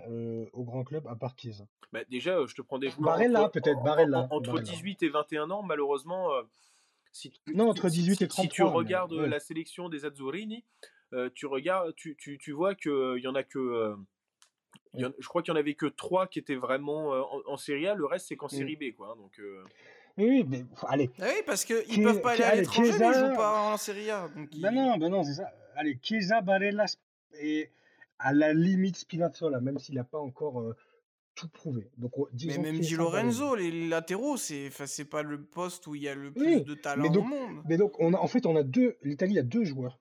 au 0.52 0.64
grand 0.64 0.84
club 0.84 1.06
à 1.08 1.16
part 1.16 1.34
Chiesa 1.36 1.66
bah, 1.92 2.04
Déjà, 2.08 2.44
je 2.46 2.54
te 2.54 2.62
prends 2.62 2.78
des 2.78 2.90
joueurs. 2.90 3.16
Barella, 3.16 3.48
peut-être. 3.48 3.82
Barella. 3.82 4.28
Entre 4.30 4.60
18 4.60 5.02
et 5.02 5.08
21 5.08 5.50
ans, 5.50 5.62
malheureusement. 5.62 6.30
si 7.12 7.32
non, 7.52 7.68
entre 7.68 7.88
18 7.88 8.22
et 8.22 8.28
33. 8.28 8.42
Si 8.42 8.48
tu 8.48 8.62
regardes 8.62 9.12
la 9.12 9.40
sélection 9.40 9.88
des 9.88 10.04
Azzurini, 10.04 10.64
tu, 11.34 11.46
regardes, 11.46 11.94
tu, 11.96 12.16
tu, 12.16 12.38
tu 12.38 12.52
vois 12.52 12.74
qu'il 12.74 13.18
y 13.18 13.26
en 13.26 13.34
a 13.34 13.42
que 13.42 13.96
je 14.94 15.28
crois 15.28 15.42
qu'il 15.42 15.52
n'y 15.52 15.58
en 15.58 15.60
avait 15.60 15.74
que 15.74 15.86
trois 15.86 16.26
qui 16.26 16.38
étaient 16.38 16.54
vraiment 16.54 17.10
en, 17.10 17.42
en, 17.46 17.56
Série 17.56 17.86
A, 17.86 17.94
le 17.94 18.06
reste 18.06 18.28
c'est 18.28 18.36
qu'en 18.36 18.46
mmh. 18.46 18.50
Série 18.50 18.76
B. 18.76 18.96
Quoi, 18.96 19.12
hein, 19.12 19.16
donc, 19.16 19.40
Oui, 20.16 20.44
mais 20.48 20.64
allez. 20.88 21.10
Ah 21.20 21.26
oui, 21.28 21.42
parce 21.44 21.64
qu'ils 21.64 22.00
ne 22.00 22.04
peuvent 22.04 22.22
pas 22.22 22.32
aller 22.32 22.42
à 22.42 22.54
l'étranger, 22.54 22.90
ils 22.90 23.06
ne 23.06 23.12
jouent 23.12 23.36
pas 23.36 23.72
en 23.72 23.76
Série 23.76 24.10
A. 24.10 24.28
Donc 24.28 24.48
ben 24.58 24.70
non, 24.70 24.96
ben 24.96 25.10
non, 25.10 25.22
c'est 25.22 25.34
ça. 25.34 25.50
Allez, 25.76 25.98
Chiesa, 26.02 26.40
Barella 26.40 26.86
et 27.38 27.70
à 28.18 28.32
la 28.32 28.52
limite 28.52 28.96
Spinazzola, 28.96 29.60
même 29.60 29.78
s'il 29.78 29.96
n'a 29.96 30.04
pas 30.04 30.18
encore 30.18 30.74
tout 31.36 31.48
prouvé. 31.48 31.90
Donc, 31.98 32.12
mais 32.46 32.58
même 32.58 32.80
Di 32.80 32.96
Lorenzo, 32.96 33.54
les 33.54 33.88
latéraux, 33.88 34.36
c'est 34.36 34.70
c'est 34.86 35.04
pas 35.04 35.22
le 35.22 35.42
poste 35.44 35.86
où 35.86 35.94
il 35.94 36.02
y 36.02 36.08
a 36.08 36.14
le 36.14 36.32
plus 36.32 36.62
de 36.62 36.74
talent 36.74 37.04
au 37.04 37.22
monde. 37.22 37.62
Mais 37.68 37.76
donc, 37.76 38.00
on 38.00 38.14
a, 38.14 38.18
en 38.18 38.26
fait, 38.26 38.46
on 38.46 38.56
a 38.56 38.62
deux. 38.62 38.96
L'Italie 39.02 39.38
a 39.38 39.42
deux 39.42 39.64
joueurs. 39.64 40.00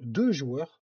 Deux 0.00 0.32
joueurs 0.32 0.82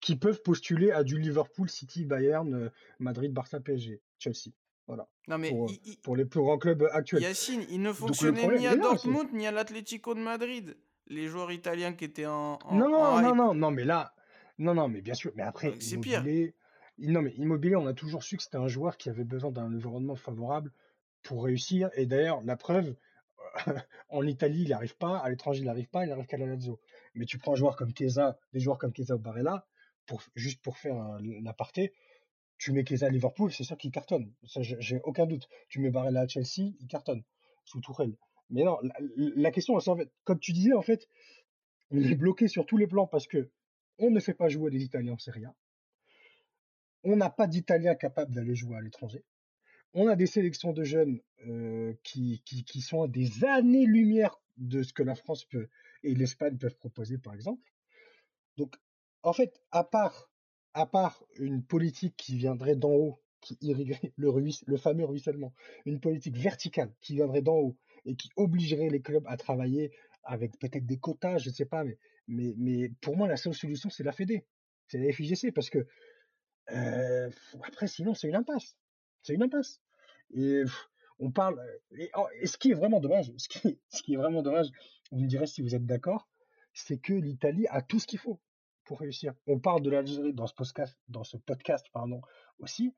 qui 0.00 0.16
peuvent 0.16 0.42
postuler 0.42 0.90
à 0.92 1.02
du 1.02 1.18
Liverpool, 1.18 1.68
City, 1.68 2.04
Bayern, 2.04 2.54
euh, 2.54 2.70
Madrid, 2.98 3.32
Barça, 3.32 3.60
PSG, 3.60 4.00
Chelsea. 4.18 4.50
Voilà. 4.86 5.08
Non 5.28 5.38
mais 5.38 5.50
pour, 5.50 5.70
euh, 5.70 5.74
pour 6.02 6.16
les 6.16 6.24
plus 6.24 6.40
grands 6.40 6.58
clubs 6.58 6.82
actuels. 6.92 7.22
Yacine, 7.22 7.64
il 7.70 7.80
ne 7.80 7.92
fonctionnait 7.92 8.58
ni 8.58 8.66
à 8.66 8.76
Dortmund 8.76 9.28
ni 9.32 9.46
à 9.46 9.52
l'Atlético 9.52 10.14
de 10.14 10.20
Madrid. 10.20 10.76
Les 11.06 11.28
joueurs 11.28 11.52
italiens 11.52 11.92
qui 11.92 12.04
étaient 12.04 12.26
en. 12.26 12.58
non, 12.72 12.88
non, 12.88 13.20
non, 13.20 13.34
non, 13.34 13.54
non, 13.54 13.70
mais 13.70 13.84
là, 13.84 14.14
non, 14.60 14.74
non, 14.74 14.88
mais 14.88 15.00
bien 15.00 15.14
sûr, 15.14 15.32
mais 15.34 15.42
après, 15.42 15.74
c'est 15.80 15.98
pire. 15.98 16.24
Non, 16.98 17.22
mais 17.22 17.32
Immobilier, 17.32 17.76
on 17.76 17.86
a 17.86 17.94
toujours 17.94 18.22
su 18.22 18.36
que 18.36 18.42
c'était 18.42 18.58
un 18.58 18.68
joueur 18.68 18.98
qui 18.98 19.08
avait 19.08 19.24
besoin 19.24 19.50
d'un 19.50 19.74
environnement 19.74 20.16
favorable 20.16 20.70
pour 21.22 21.44
réussir. 21.44 21.88
Et 21.94 22.04
d'ailleurs, 22.04 22.42
la 22.42 22.56
preuve, 22.56 22.94
en 24.10 24.26
Italie, 24.26 24.62
il 24.64 24.68
n'arrive 24.68 24.96
pas, 24.98 25.16
à 25.18 25.30
l'étranger, 25.30 25.60
il 25.60 25.64
n'arrive 25.64 25.88
pas, 25.88 26.04
il 26.04 26.10
n'arrive 26.10 26.26
qu'à 26.26 26.36
la 26.36 26.44
Lazio. 26.44 26.78
Mais 27.14 27.24
tu 27.24 27.38
prends 27.38 27.52
un 27.52 27.56
joueur 27.56 27.74
comme 27.74 27.90
Chiesa, 27.96 28.38
des 28.52 28.60
joueurs 28.60 28.76
comme 28.76 28.94
Chiesa 28.94 29.16
ou 29.16 29.18
Barella, 29.18 29.66
juste 30.34 30.60
pour 30.62 30.76
faire 30.76 31.18
l'aparté, 31.42 31.94
tu 32.58 32.72
mets 32.72 32.84
Keza 32.84 33.06
à 33.06 33.08
Liverpool, 33.08 33.50
c'est 33.50 33.64
sûr 33.64 33.78
qu'il 33.78 33.90
cartonne. 33.90 34.30
Ça, 34.44 34.60
j'ai 34.62 35.00
aucun 35.04 35.24
doute. 35.24 35.48
Tu 35.70 35.80
mets 35.80 35.90
Barella 35.90 36.20
à 36.20 36.28
Chelsea, 36.28 36.74
il 36.80 36.86
cartonne 36.86 37.22
sous 37.64 37.80
Tourelle. 37.80 38.14
Mais 38.50 38.64
non, 38.64 38.78
la, 39.16 39.50
question, 39.50 39.74
en 39.76 39.96
fait, 39.96 40.12
comme 40.24 40.38
tu 40.38 40.52
disais, 40.52 40.74
en 40.74 40.82
fait, 40.82 41.08
on 41.90 42.02
est 42.02 42.14
bloqué 42.14 42.48
sur 42.48 42.66
tous 42.66 42.76
les 42.76 42.86
plans 42.86 43.06
parce 43.06 43.26
que 43.26 43.50
on 44.00 44.10
ne 44.10 44.20
fait 44.20 44.34
pas 44.34 44.48
jouer 44.48 44.70
les 44.70 44.82
Italiens 44.82 45.12
en 45.12 45.18
Serie 45.18 45.44
A. 45.44 45.54
On 47.04 47.16
n'a 47.16 47.30
pas 47.30 47.46
d'Italiens 47.46 47.94
capables 47.94 48.34
d'aller 48.34 48.54
jouer 48.54 48.76
à 48.76 48.80
l'étranger. 48.80 49.24
On 49.94 50.06
a 50.08 50.16
des 50.16 50.26
sélections 50.26 50.72
de 50.72 50.84
jeunes 50.84 51.20
qui, 52.02 52.42
qui, 52.44 52.64
qui, 52.64 52.80
sont 52.80 53.02
à 53.02 53.08
des 53.08 53.44
années-lumière 53.44 54.40
de 54.56 54.82
ce 54.82 54.92
que 54.92 55.02
la 55.02 55.14
France 55.14 55.44
peut 55.44 55.68
et 56.02 56.14
l'Espagne 56.14 56.58
peuvent 56.58 56.76
proposer, 56.76 57.18
par 57.18 57.34
exemple. 57.34 57.62
Donc, 58.56 58.76
en 59.22 59.32
fait, 59.32 59.60
à 59.70 59.84
part, 59.84 60.30
à 60.74 60.86
part 60.86 61.24
une 61.38 61.62
politique 61.62 62.14
qui 62.16 62.36
viendrait 62.36 62.76
d'en 62.76 62.92
haut, 62.92 63.20
qui 63.40 63.56
irriguerait 63.60 64.12
le, 64.16 64.30
le 64.66 64.76
fameux 64.76 65.04
ruissellement, 65.04 65.54
une 65.86 66.00
politique 66.00 66.36
verticale 66.36 66.92
qui 67.00 67.14
viendrait 67.14 67.42
d'en 67.42 67.56
haut 67.56 67.76
et 68.04 68.14
qui 68.14 68.30
obligerait 68.36 68.90
les 68.90 69.00
clubs 69.00 69.26
à 69.26 69.36
travailler 69.36 69.92
avec 70.22 70.58
peut-être 70.58 70.86
des 70.86 70.98
quotas, 70.98 71.38
je 71.38 71.48
ne 71.48 71.54
sais 71.54 71.64
pas, 71.64 71.84
mais, 71.84 71.98
mais, 72.30 72.54
mais 72.56 72.88
pour 73.00 73.16
moi, 73.16 73.28
la 73.28 73.36
seule 73.36 73.54
solution, 73.54 73.90
c'est 73.90 74.04
la 74.04 74.12
Fédé, 74.12 74.46
c'est 74.86 74.98
la 74.98 75.12
FIGC, 75.12 75.52
parce 75.52 75.68
que 75.68 75.86
euh, 76.72 77.30
après, 77.64 77.86
sinon, 77.86 78.14
c'est 78.14 78.28
une 78.28 78.36
impasse. 78.36 78.76
C'est 79.22 79.34
une 79.34 79.42
impasse. 79.42 79.80
Et 80.32 80.62
on 81.18 81.30
parle. 81.30 81.60
Et, 81.92 82.10
ce 82.46 82.56
qui 82.56 82.70
est 82.70 82.74
vraiment 82.74 83.00
dommage, 83.00 83.32
ce 83.36 83.48
qui, 83.48 83.78
ce 83.88 84.02
qui 84.02 84.14
est 84.14 84.16
vraiment 84.16 84.42
dommage, 84.42 84.68
vous 85.10 85.20
me 85.20 85.26
direz 85.26 85.46
si 85.46 85.62
vous 85.62 85.74
êtes 85.74 85.84
d'accord, 85.84 86.28
c'est 86.72 86.98
que 86.98 87.12
l'Italie 87.12 87.66
a 87.68 87.82
tout 87.82 87.98
ce 87.98 88.06
qu'il 88.06 88.18
faut 88.18 88.40
réussir. 88.90 89.34
On 89.46 89.60
parle 89.60 89.82
de 89.82 89.90
l'Algérie 89.90 90.32
dans 90.32 90.48
ce 90.48 90.54
podcast, 90.54 90.98
dans 91.08 91.22
ce 91.22 91.36
podcast 91.36 91.86
pardon, 91.92 92.22
aussi. 92.58 92.92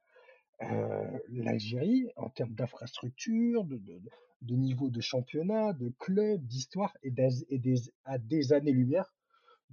Euh, 0.63 1.19
L'Algérie, 1.29 2.09
en 2.17 2.31
termes 2.31 2.55
d'infrastructure, 2.55 3.65
de, 3.65 3.81
de, 4.43 4.55
niveau 4.55 4.91
de 4.91 5.01
championnat, 5.01 5.73
de 5.73 5.93
club, 5.99 6.47
d'histoire, 6.47 6.97
et, 7.03 7.13
et 7.49 7.59
des, 7.59 7.93
à 8.05 8.19
des 8.19 8.53
années-lumière 8.53 9.13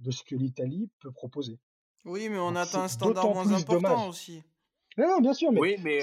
de 0.00 0.10
ce 0.10 0.22
que 0.24 0.34
l'Italie 0.34 0.88
peut 1.00 1.12
proposer. 1.12 1.58
Oui, 2.04 2.28
mais 2.28 2.38
on 2.38 2.56
atteint 2.56 2.82
un 2.82 2.88
standard 2.88 3.32
moins 3.32 3.52
important 3.52 4.08
aussi. 4.08 4.42
Non, 4.96 5.20
bien 5.20 5.32
sûr, 5.32 5.52
mais, 5.52 5.60
oui, 5.60 5.76
mais 5.82 6.00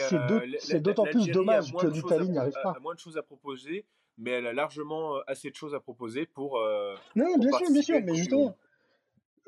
c'est 0.59 0.75
euh, 0.75 0.79
d'autant 0.79 1.03
plus 1.03 1.27
dommage 1.27 1.73
que 1.73 1.87
l'Italie 1.87 2.29
n'y 2.29 2.37
arrive 2.37 2.53
pas. 2.63 2.71
a 2.71 2.79
moins 2.79 2.93
de 2.93 2.99
choses 2.99 3.17
à 3.17 3.23
proposer, 3.23 3.85
mais 4.17 4.31
elle 4.31 4.47
a 4.47 4.53
largement 4.53 5.17
euh, 5.17 5.21
assez 5.27 5.49
de 5.49 5.55
choses 5.55 5.75
à 5.75 5.79
proposer 5.79 6.25
pour. 6.25 6.59
non, 7.15 7.37
bien 7.37 7.51
sûr, 7.51 7.71
bien 7.71 7.81
sûr, 7.81 8.01
mais 8.03 8.15
justement, 8.15 8.55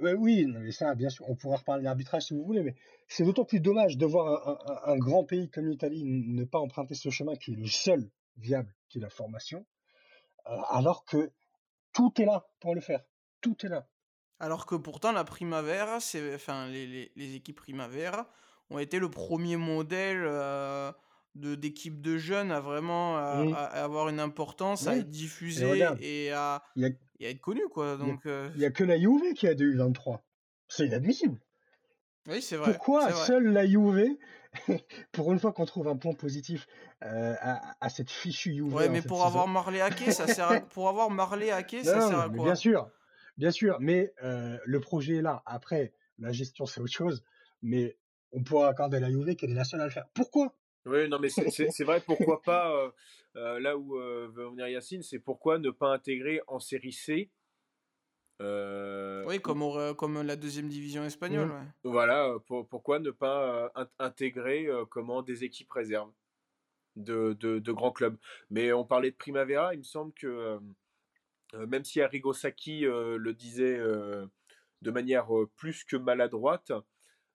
oui, 0.01 0.45
mais 0.45 0.71
ça, 0.71 0.95
bien 0.95 1.09
sûr, 1.09 1.29
on 1.29 1.35
pourra 1.35 1.57
reparler 1.57 1.83
d'arbitrage 1.83 2.23
si 2.23 2.33
vous 2.33 2.43
voulez, 2.43 2.63
mais 2.63 2.75
c'est 3.07 3.23
d'autant 3.23 3.45
plus 3.45 3.59
dommage 3.59 3.97
de 3.97 4.05
voir 4.05 4.87
un, 4.87 4.97
grand 4.97 5.23
pays 5.23 5.49
comme 5.49 5.67
l'Italie 5.67 6.03
ne 6.05 6.43
pas 6.45 6.59
emprunter 6.59 6.95
ce 6.95 7.09
chemin 7.09 7.35
qui 7.35 7.51
est 7.51 7.55
le 7.55 7.67
seul 7.67 8.09
viable, 8.37 8.73
qui 8.89 8.99
est 8.99 9.01
la 9.01 9.09
formation, 9.09 9.65
euh, 10.47 10.55
alors 10.69 11.05
que 11.05 11.31
tout 11.93 12.13
est 12.21 12.25
là 12.25 12.47
pour 12.59 12.75
le 12.75 12.81
faire. 12.81 13.01
Tout 13.41 13.55
est 13.65 13.69
là. 13.69 13.87
Alors 14.39 14.65
que 14.65 14.75
pourtant, 14.75 15.11
la 15.11 15.23
Primavera, 15.23 15.99
c'est, 15.99 16.35
enfin, 16.35 16.67
les, 16.67 17.11
équipes 17.35 17.57
Primavera 17.57 18.29
ont 18.69 18.79
été 18.79 18.99
le 18.99 19.09
premier 19.09 19.57
modèle 19.57 20.23
euh, 20.23 20.91
de, 21.35 21.55
d'équipe 21.55 22.01
de 22.01 22.17
jeunes 22.17 22.51
à 22.51 22.59
vraiment 22.59 23.17
mmh. 23.17 23.53
avoir 23.55 24.09
une 24.09 24.19
importance, 24.19 24.87
à 24.87 24.95
être 24.95 25.09
diffusé 25.09 25.85
et, 25.99 26.31
à, 26.31 26.63
et 26.77 26.95
être 27.21 27.41
connu, 27.41 27.63
quoi. 27.69 27.97
Donc, 27.97 28.21
il 28.25 28.59
n'y 28.59 28.65
a, 28.65 28.71
que 28.71 28.83
la 28.83 28.97
Juve 28.97 29.33
qui 29.33 29.47
a 29.47 29.53
des 29.53 29.65
U23. 29.65 30.19
C'est 30.67 30.85
inadmissible. 30.85 31.39
Oui, 32.27 32.41
c'est 32.41 32.57
vrai. 32.57 32.71
Pourquoi 32.71 33.11
seule 33.11 33.51
la 33.51 33.65
Juve, 33.65 34.15
pour 35.11 35.31
une 35.31 35.39
fois 35.39 35.51
qu'on 35.51 35.65
trouve 35.65 35.87
un 35.87 35.97
point 35.97 36.13
positif 36.13 36.67
euh, 37.03 37.35
à, 37.41 37.89
cette 37.89 38.09
fichue 38.09 38.53
Juve 38.53 38.73
Ouais, 38.73 38.89
mais 38.89 39.01
pour 39.01 39.25
avoir 39.25 39.47
Marley 39.47 39.81
Hacké, 39.81 40.11
ça 40.11 40.27
sert 40.27 40.51
à... 40.51 40.59
pour 40.59 40.89
avoir 40.89 41.09
Marley 41.09 41.51
Hacké, 41.51 41.83
ça 41.83 42.07
sert 42.07 42.19
à 42.19 42.29
quoi? 42.29 42.45
Bien 42.45 42.55
sûr, 42.55 42.89
bien 43.39 43.51
sûr, 43.51 43.77
mais 43.79 44.13
euh, 44.21 44.57
le 44.65 44.79
projet 44.81 45.15
est 45.15 45.21
là. 45.21 45.41
Après, 45.45 45.93
la 46.19 46.31
gestion, 46.31 46.65
c'est 46.65 46.81
autre 46.81 46.91
chose, 46.91 47.23
mais 47.61 47.97
on 48.33 48.43
pourra 48.43 48.67
accorder 48.67 48.99
la 48.99 49.09
Juve 49.09 49.33
qu'elle 49.35 49.51
est 49.51 49.55
la 49.55 49.63
seule 49.63 49.81
à 49.81 49.85
le 49.85 49.91
faire. 49.91 50.07
Pourquoi? 50.13 50.53
Oui, 50.85 51.07
non, 51.07 51.19
mais 51.19 51.29
c'est 51.29 51.83
vrai, 51.83 52.01
pourquoi 52.05 52.41
pas, 52.43 52.71
euh, 52.71 52.91
euh, 53.37 53.59
là 53.59 53.77
où 53.77 53.95
veut 53.95 54.49
venir 54.49 54.67
Yacine, 54.67 55.01
c'est 55.01 55.19
pourquoi 55.19 55.57
ne 55.57 55.71
pas 55.71 55.87
intégrer 55.87 56.41
en 56.47 56.59
série 56.59 56.91
C. 56.91 57.31
oui, 58.41 59.39
comme, 59.41 59.95
comme 59.95 60.21
la 60.21 60.35
deuxième 60.35 60.67
division 60.67 61.05
espagnole. 61.05 61.47
Mmh. 61.47 61.73
Voilà, 61.85 62.35
pourquoi 62.45 62.99
ne 62.99 63.11
pas 63.11 63.71
intégrer 63.99 64.67
comment 64.89 65.21
des 65.21 65.45
équipes 65.45 65.71
réserves 65.71 66.11
de, 66.97 67.37
de, 67.39 67.59
de, 67.59 67.71
grands 67.71 67.91
clubs. 67.91 68.17
Mais 68.49 68.73
on 68.73 68.83
parlait 68.83 69.11
de 69.11 69.15
Primavera, 69.15 69.73
il 69.73 69.79
me 69.79 69.83
semble 69.83 70.11
que 70.13 70.59
même 71.53 71.83
si 71.83 72.01
Arrigo 72.01 72.33
Sacchi 72.33 72.81
le 72.81 73.33
disait 73.33 73.79
de 74.81 74.91
manière 74.91 75.27
plus 75.55 75.83
que 75.83 75.95
maladroite, 75.97 76.71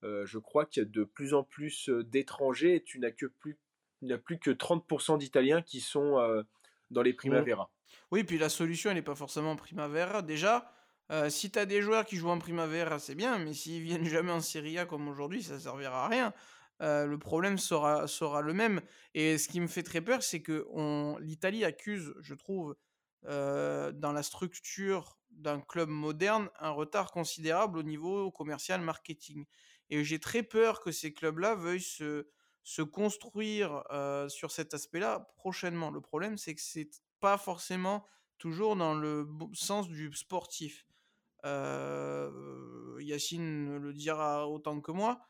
euh, 0.04 0.26
je 0.26 0.38
crois 0.38 0.66
qu'il 0.66 0.82
y 0.82 0.86
a 0.86 0.88
de 0.88 1.04
plus 1.04 1.32
en 1.34 1.42
plus 1.42 1.88
euh, 1.88 2.04
d'étrangers 2.04 2.76
et 2.76 2.82
tu 2.82 2.98
n'as 2.98 3.10
que 3.10 3.26
plus, 3.26 3.58
plus 4.24 4.38
que 4.38 4.50
30% 4.50 5.18
d'Italiens 5.18 5.62
qui 5.62 5.80
sont 5.80 6.18
euh, 6.18 6.42
dans 6.90 7.02
les 7.02 7.14
Primavera. 7.14 7.70
Oui, 8.10 8.22
puis 8.22 8.36
la 8.36 8.50
solution, 8.50 8.90
elle 8.90 8.96
n'est 8.96 9.02
pas 9.02 9.14
forcément 9.14 9.56
Primavera. 9.56 10.22
Déjà, 10.22 10.70
si 11.28 11.50
tu 11.50 11.58
as 11.58 11.66
des 11.66 11.80
joueurs 11.80 12.04
qui 12.04 12.16
jouent 12.16 12.30
en 12.30 12.38
Primavera, 12.38 12.98
c'est 12.98 13.14
bien, 13.14 13.38
mais 13.38 13.54
s'ils 13.54 13.82
viennent 13.82 14.04
jamais 14.08 14.32
en 14.32 14.40
Serie 14.40 14.78
A 14.78 14.86
comme 14.86 15.08
aujourd'hui, 15.08 15.42
ça 15.42 15.54
ne 15.54 15.58
servira 15.58 16.04
à 16.04 16.08
rien. 16.08 16.34
le 16.80 17.16
problème 17.16 17.56
sera, 17.56 18.06
sera 18.06 18.42
le 18.42 18.52
même. 18.52 18.80
Et 19.14 19.38
ce 19.38 19.48
qui 19.48 19.60
me 19.60 19.66
fait 19.66 19.82
très 19.82 20.00
peur, 20.00 20.22
c'est 20.22 20.42
que 20.42 20.66
l'Italie 21.20 21.64
accuse, 21.64 22.14
je 22.20 22.34
trouve, 22.34 22.76
dans 23.24 24.12
la 24.12 24.22
structure 24.22 25.18
d'un 25.30 25.60
club 25.60 25.88
moderne, 25.88 26.48
un 26.60 26.70
retard 26.70 27.10
considérable 27.10 27.78
au 27.78 27.82
niveau 27.82 28.30
commercial 28.30 28.80
marketing. 28.80 29.46
Et 29.90 30.04
j'ai 30.04 30.18
très 30.18 30.42
peur 30.42 30.80
que 30.80 30.92
ces 30.92 31.12
clubs-là 31.12 31.54
veuillent 31.54 31.80
se, 31.80 32.28
se 32.62 32.82
construire 32.82 33.82
sur 34.28 34.50
cet 34.50 34.74
aspect-là 34.74 35.28
prochainement. 35.36 35.90
Le 35.90 36.00
problème, 36.00 36.38
c'est 36.38 36.54
que 36.54 36.60
c'est 36.60 36.90
pas 37.20 37.38
forcément 37.38 38.06
toujours 38.38 38.76
dans 38.76 38.94
le 38.94 39.26
sens 39.52 39.88
du 39.88 40.12
sportif. 40.12 40.86
Yacine 43.00 43.76
le 43.76 43.92
dira 43.92 44.48
autant 44.48 44.80
que 44.80 44.92
moi, 44.92 45.20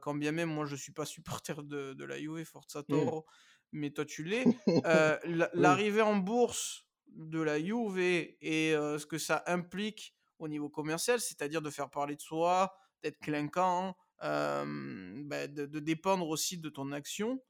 quand 0.00 0.14
bien 0.14 0.32
même 0.32 0.50
moi 0.50 0.66
je 0.66 0.76
suis 0.76 0.92
pas 0.92 1.04
supporter 1.06 1.62
de, 1.62 1.94
de 1.94 2.04
la 2.04 2.18
Juve, 2.18 2.44
Forza 2.44 2.80
mmh. 2.80 2.84
Toro, 2.84 3.26
mais 3.72 3.90
toi 3.90 4.04
tu 4.04 4.24
l'es. 4.24 4.44
L'arrivée 5.54 6.02
en 6.02 6.16
bourse 6.16 6.85
de 7.16 7.40
la 7.40 7.58
Juve 7.58 7.98
et 7.98 8.36
ce 8.40 9.04
que 9.06 9.18
ça 9.18 9.42
implique 9.46 10.14
au 10.38 10.48
niveau 10.48 10.68
commercial, 10.68 11.20
c'est-à-dire 11.20 11.62
de 11.62 11.70
faire 11.70 11.90
parler 11.90 12.16
de 12.16 12.20
soi, 12.20 12.76
d'être 13.02 13.18
clinquant, 13.18 13.96
bah, 14.20 15.46
de, 15.46 15.66
de, 15.66 15.80
dépendre 15.80 16.28
aussi 16.28 16.58
de 16.58 16.68
ton 16.68 16.92
action. 16.92 17.40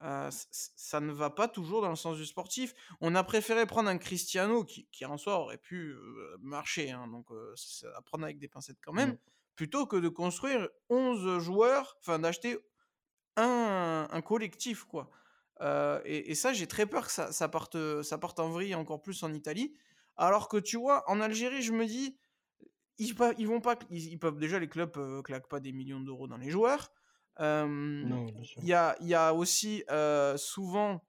ça 0.00 1.00
ne 1.00 1.12
va 1.12 1.30
pas 1.30 1.48
toujours 1.48 1.82
dans 1.82 1.90
le 1.90 1.96
sens 1.96 2.16
du 2.16 2.26
sportif. 2.26 2.74
On 3.00 3.14
a 3.14 3.24
préféré 3.24 3.66
prendre 3.66 3.88
un 3.88 3.98
Cristiano 3.98 4.64
qui, 4.64 4.86
qui 4.92 5.04
en 5.04 5.16
soi 5.16 5.38
aurait 5.38 5.58
pu 5.58 5.94
marcher, 6.40 6.90
hein, 6.90 7.08
donc 7.08 7.28
ça 7.54 7.88
à 7.96 8.02
prendre 8.02 8.24
avec 8.24 8.38
des 8.38 8.48
pincettes 8.48 8.78
quand 8.82 8.92
même, 8.92 9.12
mmh. 9.12 9.18
plutôt 9.54 9.86
que 9.86 9.96
de 9.96 10.08
construire 10.08 10.68
11 10.90 11.38
joueurs, 11.42 11.96
enfin 12.00 12.18
d'acheter 12.18 12.58
un, 13.36 14.08
un, 14.10 14.22
collectif, 14.22 14.84
quoi. 14.84 15.10
Et, 15.60 16.30
et, 16.30 16.34
ça, 16.34 16.52
j'ai 16.52 16.66
très 16.66 16.86
peur 16.86 17.06
que 17.06 17.12
ça, 17.12 17.32
ça, 17.32 17.48
parte, 17.48 18.02
ça 18.02 18.18
parte 18.18 18.38
en 18.40 18.50
vrille 18.50 18.74
encore 18.74 19.00
plus 19.00 19.22
en 19.22 19.32
Italie. 19.32 19.74
Alors 20.16 20.48
que 20.48 20.56
tu 20.56 20.76
vois, 20.76 21.04
en 21.10 21.20
Algérie, 21.20 21.62
je 21.62 21.72
me 21.72 21.86
dis, 21.86 22.16
ils, 22.98 23.14
ils 23.38 23.48
vont 23.48 23.60
pas, 23.60 23.78
ils, 23.90 24.18
peuvent 24.18 24.38
déjà 24.38 24.58
les 24.58 24.68
clubs 24.68 24.96
euh, 24.96 25.22
claquent 25.22 25.48
pas 25.48 25.60
des 25.60 25.72
millions 25.72 26.00
d'euros 26.00 26.26
dans 26.26 26.38
les 26.38 26.50
joueurs. 26.50 26.92
Il 27.38 28.64
y, 28.64 28.72
a, 28.72 28.96
y 29.00 29.14
a 29.14 29.34
aussi 29.34 29.84
souvent 30.36 31.02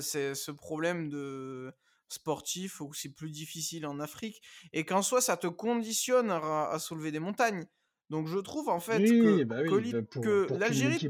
c'est 0.00 0.34
ce 0.34 0.50
problème 0.50 1.08
de 1.08 1.72
sportif 2.08 2.80
où 2.80 2.92
c'est 2.92 3.14
plus 3.14 3.30
difficile 3.30 3.86
en 3.86 4.00
Afrique 4.00 4.42
et 4.72 4.84
qu'en 4.84 5.02
soi 5.02 5.20
ça 5.20 5.36
te 5.36 5.46
conditionne 5.46 6.30
à, 6.30 6.76
soulever 6.78 7.12
des 7.12 7.20
montagnes. 7.20 7.66
Donc 8.10 8.26
je 8.26 8.38
trouve 8.38 8.68
en 8.68 8.80
fait 8.80 8.98
que, 8.98 9.44
bah 9.44 9.62
que, 9.62 10.48
bah 10.48 10.58
l'Algérie, 10.58 11.08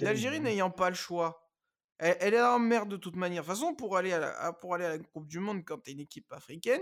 l'Algérie 0.00 0.40
n'ayant 0.40 0.70
pas 0.70 0.88
le 0.88 0.96
choix, 0.96 1.39
elle, 2.00 2.34
est 2.34 2.42
en 2.42 2.58
merde 2.58 2.88
de 2.88 2.96
toute 2.96 3.16
manière. 3.16 3.42
De 3.42 3.48
toute 3.48 3.58
façon, 3.58 3.74
pour 3.74 3.96
aller 3.96 4.12
à 4.12 4.18
la, 4.18 4.52
pour 4.54 4.74
aller 4.74 4.84
à 4.84 4.90
la 4.90 4.98
Coupe 4.98 5.28
du 5.28 5.38
Monde 5.38 5.62
quand 5.64 5.78
tu 5.78 5.90
es 5.90 5.92
une 5.92 6.00
équipe 6.00 6.32
africaine, 6.32 6.80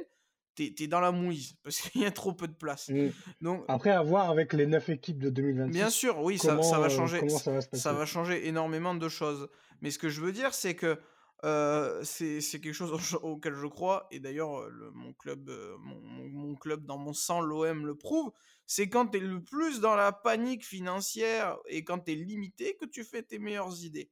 t'es 0.55 0.75
es 0.79 0.87
dans 0.87 1.01
la 1.01 1.13
mouise 1.13 1.55
parce 1.63 1.81
qu'il 1.81 2.03
y 2.03 2.07
a 2.07 2.11
trop 2.11 2.33
peu 2.33 2.49
de 2.49 2.55
place. 2.55 2.89
Mmh. 2.89 3.09
Donc, 3.41 3.65
Après, 3.69 3.91
à 3.91 4.03
voir 4.03 4.31
avec 4.31 4.53
les 4.53 4.67
9 4.67 4.89
équipes 4.91 5.23
de 5.23 5.31
2026. 5.31 5.73
Bien 5.73 5.91
sûr, 5.91 6.21
oui, 6.23 6.39
ça, 6.39 6.61
ça, 6.63 6.79
va 6.79 6.87
euh, 6.87 6.89
changer. 6.89 7.29
ça, 7.29 7.93
va 7.93 8.07
changer 8.07 8.47
énormément 8.47 8.95
de 8.95 9.09
choses. 9.09 9.49
Mais 9.81 9.91
ce 9.91 9.99
que 9.99 10.09
je 10.09 10.21
veux 10.21 10.33
dire, 10.33 10.55
c'est 10.55 10.75
que 10.75 10.99
euh, 11.45 12.03
c'est 12.03 12.41
quelque 12.61 12.73
chose 12.73 12.93
auquel 13.23 13.55
je 13.55 13.67
crois. 13.67 14.07
Et 14.11 14.21
d'ailleurs, 14.21 14.69
mon 14.95 15.13
club, 15.13 15.49
euh, 15.49 15.77
mon, 15.81 16.29
mon, 16.29 16.55
club 16.57 16.85
dans 16.85 16.99
mon 16.99 17.13
sang, 17.13 17.41
l'OM, 17.41 17.87
le 17.87 17.97
prouve. 17.97 18.33
C'est 18.67 18.89
quand 18.89 19.09
tu 19.09 19.19
es 19.19 19.21
le 19.21 19.43
plus 19.43 19.81
dans 19.81 19.97
la 19.97 20.13
panique 20.13 20.65
financière 20.65 21.57
et 21.67 21.85
quand 21.85 22.01
tu 22.01 22.13
es 22.13 22.15
limité 22.15 22.77
que 22.81 22.85
tu 22.87 23.03
fais 23.05 23.23
tes 23.23 23.39
meilleures 23.39 23.83
idées. 23.83 24.11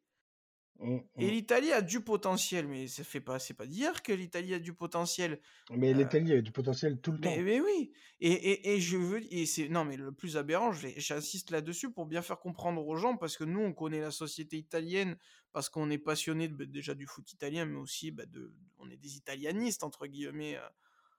Mmh, 0.79 0.99
et 1.19 1.27
mmh. 1.27 1.31
l'Italie 1.31 1.73
a 1.73 1.81
du 1.81 2.01
potentiel, 2.01 2.69
mais 2.69 2.87
ça 2.87 3.03
fait 3.03 3.21
pas, 3.21 3.39
c'est 3.39 3.55
pas 3.55 3.67
dire 3.67 4.03
que 4.03 4.13
l'Italie 4.13 4.53
a 4.53 4.59
du 4.59 4.75
potentiel. 4.75 5.41
Mais 5.71 5.91
euh, 5.91 5.97
l'Italie 5.97 6.35
a 6.35 6.43
du 6.43 6.53
potentiel 6.53 7.01
tout 7.01 7.13
le 7.13 7.21
temps. 7.21 7.35
Mais 7.35 7.61
oui. 7.61 7.93
Et, 8.21 8.33
et, 8.33 8.75
et, 8.75 8.81
je 8.81 8.97
veux, 8.97 9.21
et 9.33 9.47
c'est, 9.47 9.69
non, 9.69 9.85
mais 9.85 9.97
le 9.97 10.13
plus 10.13 10.37
aberrant, 10.37 10.73
j'insiste 10.73 11.51
là-dessus 11.51 11.91
pour 11.91 12.07
bien 12.07 12.21
faire 12.21 12.39
comprendre 12.39 12.87
aux 12.87 12.97
gens, 12.97 13.17
parce 13.17 13.37
que 13.37 13.45
nous, 13.45 13.61
on 13.61 13.73
connaît 13.73 14.01
la 14.01 14.11
société 14.11 14.59
italienne, 14.59 15.17
parce 15.53 15.69
qu'on 15.71 15.91
est 15.91 15.99
passionné 15.99 16.49
de, 16.49 16.65
déjà 16.65 16.95
du 16.95 17.07
foot 17.07 17.33
italien, 17.33 17.65
mais 17.65 17.79
aussi 17.79 18.11
bah, 18.11 18.27
de, 18.27 18.53
on 18.79 18.91
est 18.91 18.97
des 18.97 19.17
italianistes 19.17 19.83
entre 19.83 20.07
guillemets. 20.07 20.57
Euh, 20.57 20.61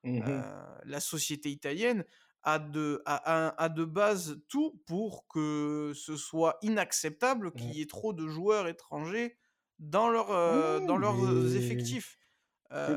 mmh 0.03 0.21
euh, 0.27 0.41
la 0.85 0.99
société 0.99 1.49
italienne 1.49 2.05
a 2.43 2.59
de, 2.59 3.01
a, 3.05 3.61
a 3.61 3.67
de 3.67 3.83
base 3.83 4.39
tout 4.47 4.79
pour 4.85 5.27
que 5.27 5.91
ce 5.95 6.15
soit 6.15 6.59
inacceptable 6.61 7.51
qu'il 7.51 7.73
y 7.73 7.81
ait 7.81 7.87
trop 7.87 8.13
de 8.13 8.27
joueurs 8.27 8.67
étrangers 8.67 9.35
dans, 9.79 10.09
leur, 10.09 10.31
euh, 10.31 10.79
dans 10.79 10.97
leurs 10.97 11.23
euh, 11.23 11.55
effectifs. 11.55 12.17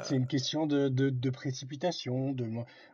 C'est 0.03 0.17
une 0.17 0.27
question 0.27 0.67
de, 0.67 0.89
de, 0.89 1.11
de 1.11 1.31
précipitation, 1.31 2.35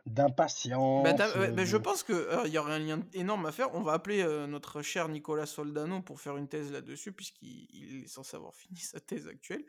d'impatience. 0.05 1.03
Bah, 1.03 1.13
bah, 1.49 1.65
je 1.65 1.75
pense 1.75 2.03
qu'il 2.03 2.23
il 2.45 2.51
y 2.51 2.59
aurait 2.59 2.73
un 2.73 2.79
lien 2.79 3.01
énorme 3.13 3.47
à 3.47 3.51
faire. 3.51 3.73
On 3.73 3.81
va 3.81 3.93
appeler 3.93 4.23
notre 4.47 4.83
cher 4.83 5.09
Nicolas 5.09 5.47
Soldano 5.47 6.03
pour 6.03 6.21
faire 6.21 6.37
une 6.37 6.47
thèse 6.47 6.71
là-dessus, 6.71 7.13
puisqu'il 7.13 8.03
est 8.03 8.07
censé 8.07 8.37
avoir 8.37 8.53
fini 8.55 8.77
sa 8.77 8.99
thèse 8.99 9.27
actuelle. 9.27 9.65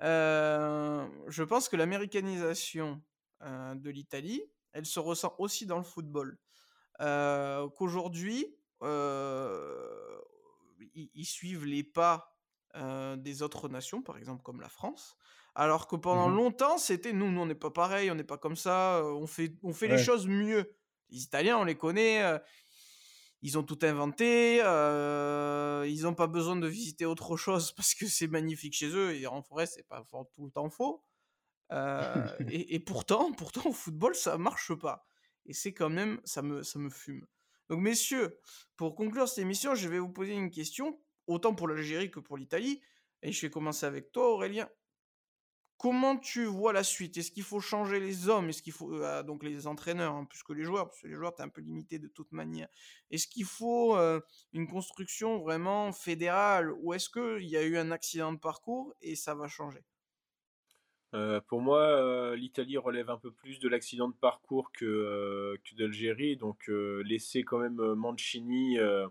je 0.00 1.42
pense 1.44 1.68
que 1.68 1.76
l'américanisation 1.76 3.00
de 3.40 3.90
l'Italie, 3.90 4.42
elle 4.72 4.86
se 4.86 4.98
ressent 4.98 5.36
aussi 5.38 5.66
dans 5.66 5.78
le 5.78 5.84
football. 5.84 6.36
Qu'aujourd'hui, 6.98 8.56
ils 10.94 11.24
suivent 11.24 11.64
les 11.64 11.84
pas 11.84 12.39
des 12.74 13.42
autres 13.42 13.68
nations, 13.68 14.02
par 14.02 14.18
exemple 14.18 14.42
comme 14.42 14.60
la 14.60 14.68
France. 14.68 15.16
Alors 15.54 15.88
que 15.88 15.96
pendant 15.96 16.28
mmh 16.28 16.36
longtemps, 16.36 16.78
c'était 16.78 17.12
nous, 17.12 17.30
nous 17.30 17.40
on 17.40 17.46
n'est 17.46 17.54
pas 17.54 17.70
pareil, 17.70 18.10
on 18.10 18.14
n'est 18.14 18.24
pas 18.24 18.38
comme 18.38 18.56
ça, 18.56 19.02
on 19.04 19.26
fait, 19.26 19.52
on 19.62 19.72
fait 19.72 19.88
les 19.88 19.98
choses 19.98 20.26
mieux. 20.26 20.72
Les 21.10 21.22
Italiens, 21.22 21.58
on 21.58 21.64
les 21.64 21.74
connaît, 21.74 22.22
ils 23.42 23.58
ont 23.58 23.62
tout 23.62 23.78
inventé, 23.82 24.56
ils 24.58 26.02
n'ont 26.02 26.14
pas 26.14 26.28
besoin 26.28 26.56
de 26.56 26.66
visiter 26.66 27.06
autre 27.06 27.36
chose 27.36 27.72
parce 27.76 27.94
que 27.94 28.06
c'est 28.06 28.28
magnifique 28.28 28.74
chez 28.74 28.88
eux 28.88 29.14
et 29.14 29.26
en 29.26 29.42
forêt, 29.42 29.66
c'est 29.66 29.86
pas 29.86 30.04
tout 30.34 30.44
le 30.44 30.50
temps 30.50 30.70
faux. 30.70 31.02
et, 32.48 32.74
et, 32.74 32.80
pourtant, 32.80 33.32
pourtant, 33.36 33.68
au 33.70 33.72
football, 33.72 34.14
ça 34.14 34.38
marche 34.38 34.74
pas. 34.74 35.06
Et 35.46 35.52
c'est 35.52 35.72
quand 35.72 35.90
même, 35.90 36.20
ça 36.24 36.42
me, 36.42 36.62
ça 36.62 36.78
me 36.78 36.90
fume. 36.90 37.26
Donc, 37.68 37.80
messieurs, 37.80 38.38
pour 38.76 38.94
conclure 38.94 39.28
cette 39.28 39.38
émission, 39.38 39.74
je 39.74 39.88
vais 39.88 39.98
vous 39.98 40.08
poser 40.08 40.32
une 40.32 40.50
question 40.50 41.00
autant 41.30 41.54
pour 41.54 41.68
l'Algérie 41.68 42.10
que 42.10 42.20
pour 42.20 42.36
l'Italie. 42.36 42.80
Et 43.22 43.32
je 43.32 43.40
vais 43.42 43.50
commencer 43.50 43.86
avec 43.86 44.12
toi, 44.12 44.32
Aurélien. 44.32 44.68
Comment 45.76 46.18
tu 46.18 46.44
vois 46.44 46.74
la 46.74 46.84
suite? 46.84 47.16
Est-ce 47.16 47.30
qu'il 47.30 47.42
faut 47.42 47.60
changer 47.60 48.00
les 48.00 48.28
hommes? 48.28 48.50
Est-ce 48.50 48.62
qu'il 48.62 48.74
faut 48.74 48.92
euh, 49.02 49.22
donc 49.22 49.42
les 49.42 49.66
entraîneurs 49.66 50.14
hein, 50.14 50.26
plus 50.26 50.42
que 50.42 50.52
les 50.52 50.62
joueurs 50.62 50.88
Parce 50.88 51.00
que 51.00 51.08
les 51.08 51.14
joueurs, 51.14 51.34
tu 51.34 51.40
es 51.40 51.44
un 51.44 51.48
peu 51.48 51.62
limité 51.62 51.98
de 51.98 52.08
toute 52.08 52.32
manière. 52.32 52.68
Est-ce 53.10 53.26
qu'il 53.26 53.46
faut 53.46 53.96
euh, 53.96 54.20
une 54.52 54.68
construction 54.68 55.38
vraiment 55.38 55.90
fédérale 55.92 56.70
Ou 56.80 56.92
est-ce 56.92 57.08
qu'il 57.08 57.48
y 57.48 57.56
a 57.56 57.62
eu 57.62 57.78
un 57.78 57.92
accident 57.92 58.30
de 58.30 58.38
parcours 58.38 58.92
et 59.00 59.16
ça 59.16 59.34
va 59.34 59.48
changer? 59.48 59.80
Euh, 61.14 61.40
pour 61.48 61.62
moi, 61.62 62.36
l'Italie 62.36 62.76
relève 62.76 63.08
un 63.08 63.18
peu 63.18 63.32
plus 63.32 63.58
de 63.58 63.68
l'accident 63.68 64.08
de 64.08 64.14
parcours 64.14 64.70
que, 64.72 65.58
que 65.64 65.74
d'Algérie. 65.76 66.36
Donc, 66.36 66.68
laisser 66.68 67.42
quand 67.42 67.58
même 67.58 67.94
Mancini 67.94 68.78
euh, 68.78 69.08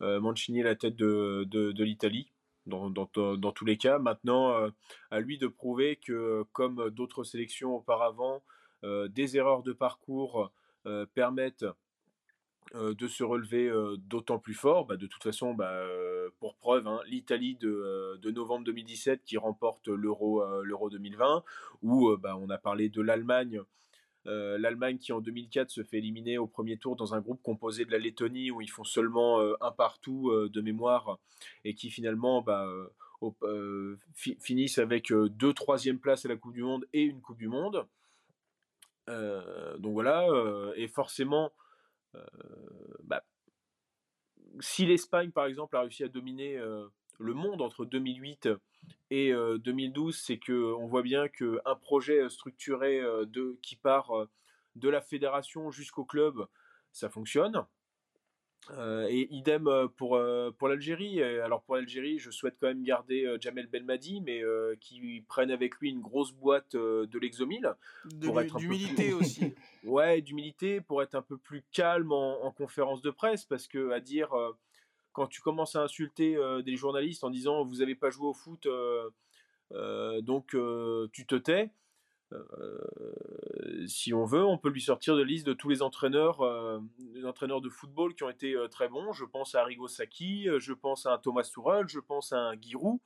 Mancini 0.00 0.60
à 0.60 0.64
la 0.64 0.76
tête 0.76 0.96
de, 0.96 1.44
de, 1.44 1.84
l'Italie. 1.84 2.32
Dans, 2.66 2.90
dans, 2.90 3.08
dans, 3.36 3.52
tous 3.52 3.64
les 3.64 3.76
cas. 3.76 4.00
Maintenant, 4.00 4.50
euh, 4.50 4.70
à 5.12 5.20
lui 5.20 5.38
de 5.38 5.46
prouver 5.46 5.96
que, 5.96 6.44
comme 6.52 6.90
d'autres 6.90 7.22
sélections 7.22 7.76
auparavant, 7.76 8.42
euh, 8.82 9.06
des 9.06 9.36
erreurs 9.36 9.62
de 9.62 9.72
parcours 9.72 10.52
permettent 11.14 11.66
de 12.74 13.08
se 13.08 13.24
relever 13.24 13.72
d'autant 13.98 14.38
plus 14.38 14.54
fort. 14.54 14.86
Bah, 14.86 14.96
de 14.96 15.06
toute 15.06 15.22
façon, 15.22 15.54
bah, 15.54 15.84
pour 16.38 16.56
preuve, 16.56 16.86
hein, 16.86 17.00
l'Italie 17.06 17.56
de, 17.56 18.18
de, 18.20 18.30
novembre 18.30 18.64
2017 18.64 19.24
qui 19.24 19.36
remporte 19.36 19.88
l'Euro 19.88 20.44
l'Euro 20.62 20.90
2020, 20.90 21.42
où 21.82 22.16
bah, 22.16 22.36
on 22.36 22.50
a 22.50 22.58
parlé 22.58 22.88
de 22.88 23.02
l'Allemagne 23.02 23.62
euh, 24.26 24.58
L'Allemagne 24.58 24.98
qui 24.98 25.12
en 25.12 25.20
2004 25.20 25.70
se 25.70 25.84
fait 25.84 25.98
éliminer 25.98 26.38
au 26.38 26.46
premier 26.46 26.76
tour 26.78 26.96
dans 26.96 27.14
un 27.14 27.20
groupe 27.20 27.40
composé 27.42 27.84
de 27.84 27.92
la 27.92 27.98
Lettonie 27.98 28.50
où 28.50 28.60
ils 28.60 28.70
font 28.70 28.84
seulement 28.84 29.40
euh, 29.40 29.54
un 29.60 29.70
partout 29.70 30.30
euh, 30.30 30.48
de 30.48 30.60
mémoire 30.60 31.18
et 31.64 31.74
qui 31.74 31.90
finalement 31.90 32.42
bah, 32.42 32.68
finissent 34.40 34.78
avec 34.78 35.12
deux 35.12 35.52
troisième 35.52 35.98
places 35.98 36.24
à 36.24 36.28
la 36.28 36.36
Coupe 36.36 36.54
du 36.54 36.62
Monde 36.62 36.86
et 36.92 37.02
une 37.02 37.20
Coupe 37.20 37.38
du 37.38 37.48
Monde. 37.48 37.86
donc 39.06 39.92
voilà, 39.92 40.26
et 40.76 40.88
forcément, 40.88 41.52
bah, 43.04 43.24
si 44.60 44.86
l'Espagne 44.86 45.30
par 45.30 45.46
exemple 45.46 45.76
a 45.76 45.82
réussi 45.82 46.04
à 46.04 46.08
dominer 46.08 46.58
le 47.18 47.34
monde 47.34 47.62
entre 47.62 47.84
2008 47.84 48.48
et 49.10 49.32
2012, 49.32 50.16
c'est 50.16 50.38
que 50.38 50.74
on 50.74 50.86
voit 50.86 51.02
bien 51.02 51.28
qu'un 51.28 51.74
projet 51.80 52.28
structuré 52.28 53.00
de, 53.00 53.58
qui 53.62 53.76
part 53.76 54.12
de 54.74 54.88
la 54.88 55.00
fédération 55.00 55.70
jusqu'au 55.70 56.04
club, 56.04 56.46
ça 56.92 57.08
fonctionne. 57.08 57.64
et 59.08 59.28
idem 59.34 59.88
pour, 59.96 60.20
pour 60.58 60.68
l'Algérie. 60.68 61.22
Alors 61.22 61.62
pour 61.62 61.76
l'Algérie, 61.76 62.18
je 62.18 62.30
souhaite 62.30 62.56
quand 62.60 62.68
même 62.68 62.82
garder 62.82 63.36
Jamel 63.40 63.66
Belmadi, 63.66 64.20
mais 64.20 64.42
qui 64.80 65.24
prenne 65.28 65.50
avec 65.50 65.76
lui 65.76 65.90
une 65.90 66.00
grosse 66.00 66.32
boîte 66.32 66.76
de 66.76 67.18
l'Exomil. 67.18 67.74
D'humilité 68.58 69.12
aussi. 69.12 69.54
ouais, 69.84 70.20
d'humilité 70.20 70.80
pour 70.80 71.02
être 71.02 71.14
un 71.14 71.22
peu 71.22 71.38
plus 71.38 71.64
calme 71.72 72.12
en, 72.12 72.44
en, 72.44 72.50
conférence 72.50 73.02
de 73.02 73.10
presse, 73.10 73.44
parce 73.44 73.68
que 73.68 73.90
à 73.92 74.00
dire 74.00 74.34
quand 75.16 75.26
tu 75.26 75.40
commences 75.40 75.74
à 75.76 75.82
insulter 75.82 76.36
des 76.62 76.76
journalistes 76.76 77.24
en 77.24 77.30
disant 77.30 77.64
vous 77.64 77.76
n'avez 77.76 77.94
pas 77.94 78.10
joué 78.10 78.26
au 78.28 78.34
foot, 78.34 78.68
donc 79.70 80.54
tu 81.12 81.26
te 81.26 81.36
tais. 81.36 81.70
si 83.86 84.12
on 84.12 84.24
veut, 84.24 84.44
on 84.44 84.58
peut 84.58 84.68
lui 84.68 84.82
sortir 84.82 85.16
de 85.16 85.22
liste 85.22 85.46
de 85.46 85.54
tous 85.54 85.70
les 85.70 85.80
entraîneurs, 85.80 86.42
entraîneurs 87.24 87.62
de 87.62 87.70
football 87.70 88.14
qui 88.14 88.24
ont 88.24 88.30
été 88.30 88.54
très 88.70 88.88
bons. 88.88 89.12
Je 89.12 89.24
pense 89.24 89.54
à 89.54 89.62
Arrigo 89.62 89.88
Sacchi, 89.88 90.48
je 90.58 90.74
pense 90.74 91.06
à 91.06 91.14
un 91.14 91.18
Thomas 91.18 91.44
Tuchel, 91.50 91.88
je 91.88 92.00
pense 92.00 92.34
à 92.34 92.38
un 92.38 92.60
Giroud, 92.60 92.98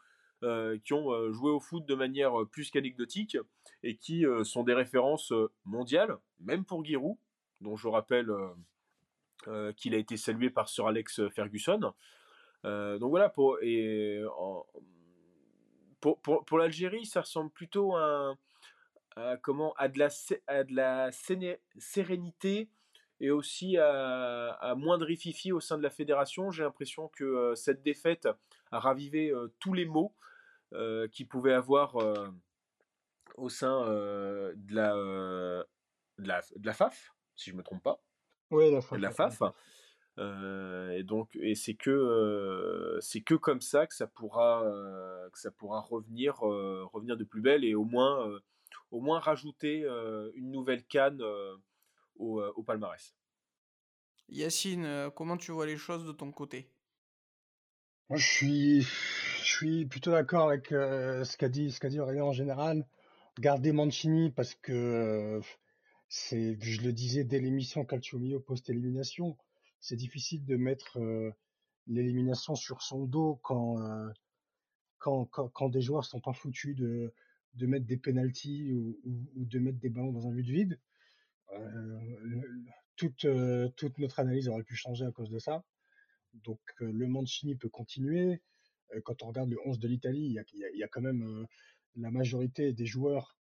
qui 0.84 0.92
ont 0.92 1.32
joué 1.32 1.52
au 1.52 1.60
foot 1.60 1.86
de 1.86 1.94
manière 1.94 2.32
plus 2.50 2.72
qu'anecdotique 2.72 3.38
et 3.84 3.96
qui 3.96 4.24
sont 4.42 4.64
des 4.64 4.74
références 4.74 5.32
mondiales, 5.64 6.18
même 6.40 6.64
pour 6.64 6.84
Giroud, 6.84 7.16
dont 7.60 7.76
je 7.76 7.86
rappelle 7.86 8.32
qu'il 9.76 9.94
a 9.94 9.98
été 9.98 10.16
salué 10.16 10.50
par 10.50 10.68
Sir 10.68 10.86
Alex 10.86 11.28
Ferguson. 11.28 11.92
donc 12.64 13.10
voilà, 13.10 13.28
pour, 13.28 13.58
pour, 16.00 16.44
pour, 16.44 16.58
l'Algérie, 16.58 17.06
ça 17.06 17.22
ressemble 17.22 17.50
plutôt 17.50 17.96
à, 17.96 18.36
comment, 19.42 19.72
à 19.74 19.88
de 19.88 19.98
la, 19.98 20.08
à 20.46 20.64
de 20.64 20.74
la 20.74 21.10
sérénité 21.78 22.70
et 23.20 23.30
aussi 23.30 23.76
à, 23.76 24.50
à, 24.52 24.74
moins 24.74 24.98
au 24.98 25.60
sein 25.60 25.78
de 25.78 25.82
la 25.82 25.90
fédération. 25.90 26.50
J'ai 26.50 26.62
l'impression 26.62 27.08
que 27.08 27.54
cette 27.54 27.82
défaite 27.82 28.28
a 28.70 28.80
ravivé 28.80 29.32
tous 29.58 29.74
les 29.74 29.84
maux 29.84 30.14
qui 31.12 31.24
pouvaient 31.24 31.54
avoir 31.54 31.96
au 33.36 33.48
sein 33.48 33.86
de, 33.86 34.74
la, 34.74 34.94
de, 36.18 36.28
la, 36.28 36.40
de 36.56 36.66
la 36.66 36.72
FAF, 36.72 37.14
si 37.36 37.50
je 37.50 37.54
ne 37.54 37.58
me 37.58 37.62
trompe 37.62 37.82
pas. 37.82 38.02
Oui, 38.50 38.70
la 38.70 38.80
FAF. 38.80 38.98
La 38.98 39.10
FAF. 39.10 39.42
et 40.18 41.02
donc, 41.04 41.36
et 41.36 41.54
c'est 41.54 41.74
que 41.74 42.98
c'est 43.00 43.20
que 43.20 43.34
comme 43.34 43.60
ça 43.60 43.86
que 43.86 43.94
ça 43.94 44.06
pourra 44.06 44.64
que 45.32 45.38
ça 45.38 45.50
pourra 45.50 45.80
revenir 45.80 46.36
revenir 46.36 47.16
de 47.16 47.24
plus 47.24 47.40
belle 47.40 47.64
et 47.64 47.74
au 47.74 47.84
moins 47.84 48.28
au 48.90 49.00
moins 49.00 49.20
rajouter 49.20 49.86
une 50.34 50.50
nouvelle 50.50 50.84
canne 50.84 51.22
au, 52.16 52.42
au, 52.42 52.62
palmarès. 52.62 53.14
Yacine, 54.28 55.10
comment 55.14 55.36
tu 55.36 55.52
vois 55.52 55.66
les 55.66 55.76
choses 55.76 56.04
de 56.04 56.12
ton 56.12 56.30
côté? 56.32 56.68
Moi, 58.08 58.18
je 58.18 58.26
suis 58.26 58.82
je 58.82 59.44
suis 59.44 59.86
plutôt 59.86 60.10
d'accord 60.10 60.48
avec 60.48 60.68
ce 60.68 61.36
qu'a 61.36 61.48
dit 61.48 61.70
ce 61.70 61.80
qu'a 61.80 61.88
dit 61.88 62.00
Aurélien 62.00 62.24
en 62.24 62.32
général. 62.32 62.86
Garder 63.38 63.72
Mancini 63.72 64.30
parce 64.30 64.54
que 64.54 65.40
c'est, 66.10 66.60
je 66.60 66.82
le 66.82 66.92
disais 66.92 67.22
dès 67.22 67.38
l'émission 67.38 67.84
Calcio 67.84 68.18
Mio 68.18 68.40
post-élimination, 68.40 69.38
c'est 69.78 69.94
difficile 69.94 70.44
de 70.44 70.56
mettre 70.56 70.98
l'élimination 71.86 72.56
sur 72.56 72.82
son 72.82 73.06
dos 73.06 73.38
quand, 73.44 73.76
quand, 74.98 75.26
quand, 75.26 75.48
quand, 75.50 75.68
des 75.68 75.80
joueurs 75.80 76.04
sont 76.04 76.20
pas 76.20 76.32
foutus 76.32 76.74
de, 76.74 77.14
de 77.54 77.66
mettre 77.66 77.86
des 77.86 77.96
penalties 77.96 78.72
ou, 78.72 78.98
ou, 79.04 79.44
de 79.44 79.58
mettre 79.60 79.78
des 79.78 79.88
ballons 79.88 80.12
dans 80.12 80.26
un 80.26 80.32
but 80.32 80.42
vide. 80.42 80.80
toute, 82.96 83.24
toute 83.76 83.98
notre 83.98 84.18
analyse 84.18 84.48
aurait 84.48 84.64
pu 84.64 84.74
changer 84.74 85.06
à 85.06 85.12
cause 85.12 85.30
de 85.30 85.38
ça. 85.38 85.64
Donc 86.34 86.60
le 86.80 87.06
Mancini 87.06 87.54
peut 87.54 87.68
continuer. 87.68 88.42
quand 89.04 89.22
on 89.22 89.28
regarde 89.28 89.50
le 89.50 89.58
11 89.64 89.78
de 89.78 89.86
l'Italie, 89.86 90.26
il 90.26 90.32
y 90.32 90.38
a, 90.40 90.44
y, 90.54 90.78
y 90.78 90.82
a, 90.82 90.88
quand 90.88 91.02
même 91.02 91.46
la 91.94 92.10
majorité 92.10 92.72
des 92.72 92.86
joueurs 92.86 93.36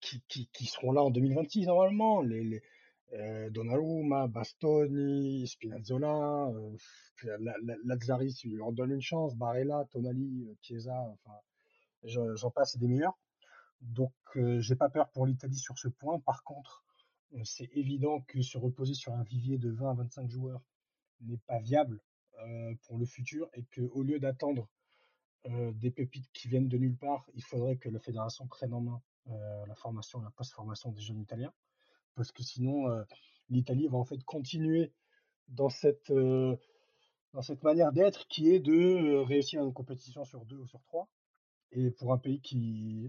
qui, 0.00 0.66
seront 0.66 0.92
là 0.92 1.02
en 1.02 1.10
2026 1.10 1.66
normalement. 1.66 2.20
Les, 2.22 2.62
euh, 3.12 3.50
Donnarumma, 3.50 4.28
Bastoni, 4.28 5.46
Spinazzola, 5.46 6.48
euh, 6.48 6.76
Lazzaris, 7.84 8.40
il 8.44 8.56
leur 8.56 8.72
donne 8.72 8.92
une 8.92 9.02
chance, 9.02 9.34
Barella, 9.34 9.84
Tonali, 9.90 10.46
euh, 10.48 10.54
Chiesa, 10.62 10.94
enfin, 10.94 11.34
j'en 12.04 12.50
passe 12.50 12.78
des 12.78 12.86
meilleurs. 12.86 13.18
Donc, 13.80 14.12
j'ai 14.34 14.76
pas 14.76 14.90
peur 14.90 15.10
pour 15.10 15.26
l'Italie 15.26 15.56
sur 15.56 15.78
ce 15.78 15.88
point. 15.88 16.20
Par 16.20 16.44
contre, 16.44 16.84
c'est 17.44 17.68
évident 17.76 18.20
que 18.28 18.42
se 18.42 18.58
reposer 18.58 18.94
sur 18.94 19.14
un 19.14 19.22
vivier 19.22 19.58
de 19.58 19.70
20 19.70 19.90
à 19.90 19.94
25 19.94 20.30
joueurs 20.30 20.62
n'est 21.22 21.40
pas 21.46 21.58
viable 21.60 22.00
pour 22.82 22.98
le 22.98 23.06
futur 23.06 23.48
et 23.54 23.64
que 23.70 23.80
au 23.80 24.02
lieu 24.02 24.18
d'attendre 24.18 24.68
des 25.46 25.90
pépites 25.90 26.30
qui 26.34 26.48
viennent 26.48 26.68
de 26.68 26.76
nulle 26.76 26.96
part, 26.96 27.26
il 27.34 27.42
faudrait 27.42 27.76
que 27.76 27.88
la 27.88 28.00
fédération 28.00 28.46
prenne 28.46 28.74
en 28.74 28.82
main 28.82 29.02
la 29.66 29.74
formation, 29.74 30.20
la 30.20 30.30
post-formation 30.30 30.90
des 30.92 31.00
jeunes 31.00 31.20
italiens, 31.20 31.52
parce 32.14 32.32
que 32.32 32.42
sinon 32.42 32.88
euh, 32.88 33.02
l'Italie 33.48 33.88
va 33.88 33.98
en 33.98 34.04
fait 34.04 34.22
continuer 34.24 34.92
dans 35.48 35.68
cette 35.68 36.10
euh, 36.10 36.56
dans 37.32 37.42
cette 37.42 37.62
manière 37.62 37.92
d'être 37.92 38.26
qui 38.28 38.50
est 38.52 38.60
de 38.60 39.24
réussir 39.24 39.62
une 39.62 39.72
compétition 39.72 40.24
sur 40.24 40.44
deux 40.44 40.56
ou 40.56 40.66
sur 40.66 40.82
trois. 40.82 41.08
Et 41.72 41.90
pour 41.92 42.12
un 42.12 42.18
pays 42.18 42.40
qui, 42.40 43.08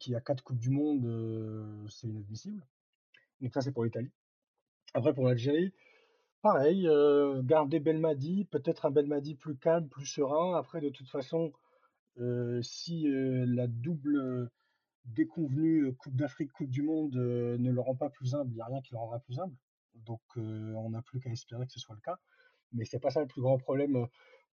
qui 0.00 0.16
a 0.16 0.20
quatre 0.20 0.42
Coupes 0.42 0.58
du 0.58 0.70
Monde, 0.70 1.86
c'est 1.88 2.08
inadmissible. 2.08 2.66
Donc 3.40 3.54
ça, 3.54 3.60
c'est 3.60 3.70
pour 3.70 3.84
l'Italie. 3.84 4.10
Après, 4.92 5.14
pour 5.14 5.24
l'Algérie, 5.28 5.72
pareil, 6.42 6.88
garder 7.44 7.78
Belmadi, 7.78 8.44
peut-être 8.46 8.86
un 8.86 8.90
Belmadi 8.90 9.36
plus 9.36 9.56
calme, 9.56 9.88
plus 9.88 10.06
serein. 10.06 10.56
Après, 10.56 10.80
de 10.80 10.88
toute 10.88 11.08
façon, 11.08 11.52
si 12.62 13.06
la 13.06 13.68
double 13.68 14.50
déconvenu 15.04 15.92
Coupe 15.94 16.16
d'Afrique, 16.16 16.52
Coupe 16.52 16.70
du 16.70 16.82
Monde 16.82 17.14
ne 17.14 17.70
le 17.70 17.80
rend 17.80 17.94
pas 17.94 18.10
plus 18.10 18.34
humble, 18.34 18.50
il 18.52 18.56
n'y 18.56 18.60
a 18.60 18.66
rien 18.66 18.80
qui 18.80 18.92
le 18.92 18.98
rendra 18.98 19.20
plus 19.20 19.38
humble. 19.38 19.56
Donc 19.94 20.20
on 20.36 20.90
n'a 20.90 21.02
plus 21.02 21.20
qu'à 21.20 21.30
espérer 21.30 21.66
que 21.66 21.72
ce 21.72 21.80
soit 21.80 21.94
le 21.94 22.00
cas. 22.00 22.18
Mais 22.72 22.84
c'est 22.84 22.98
pas 22.98 23.10
ça 23.10 23.20
le 23.20 23.26
plus 23.26 23.42
grand 23.42 23.58
problème 23.58 24.06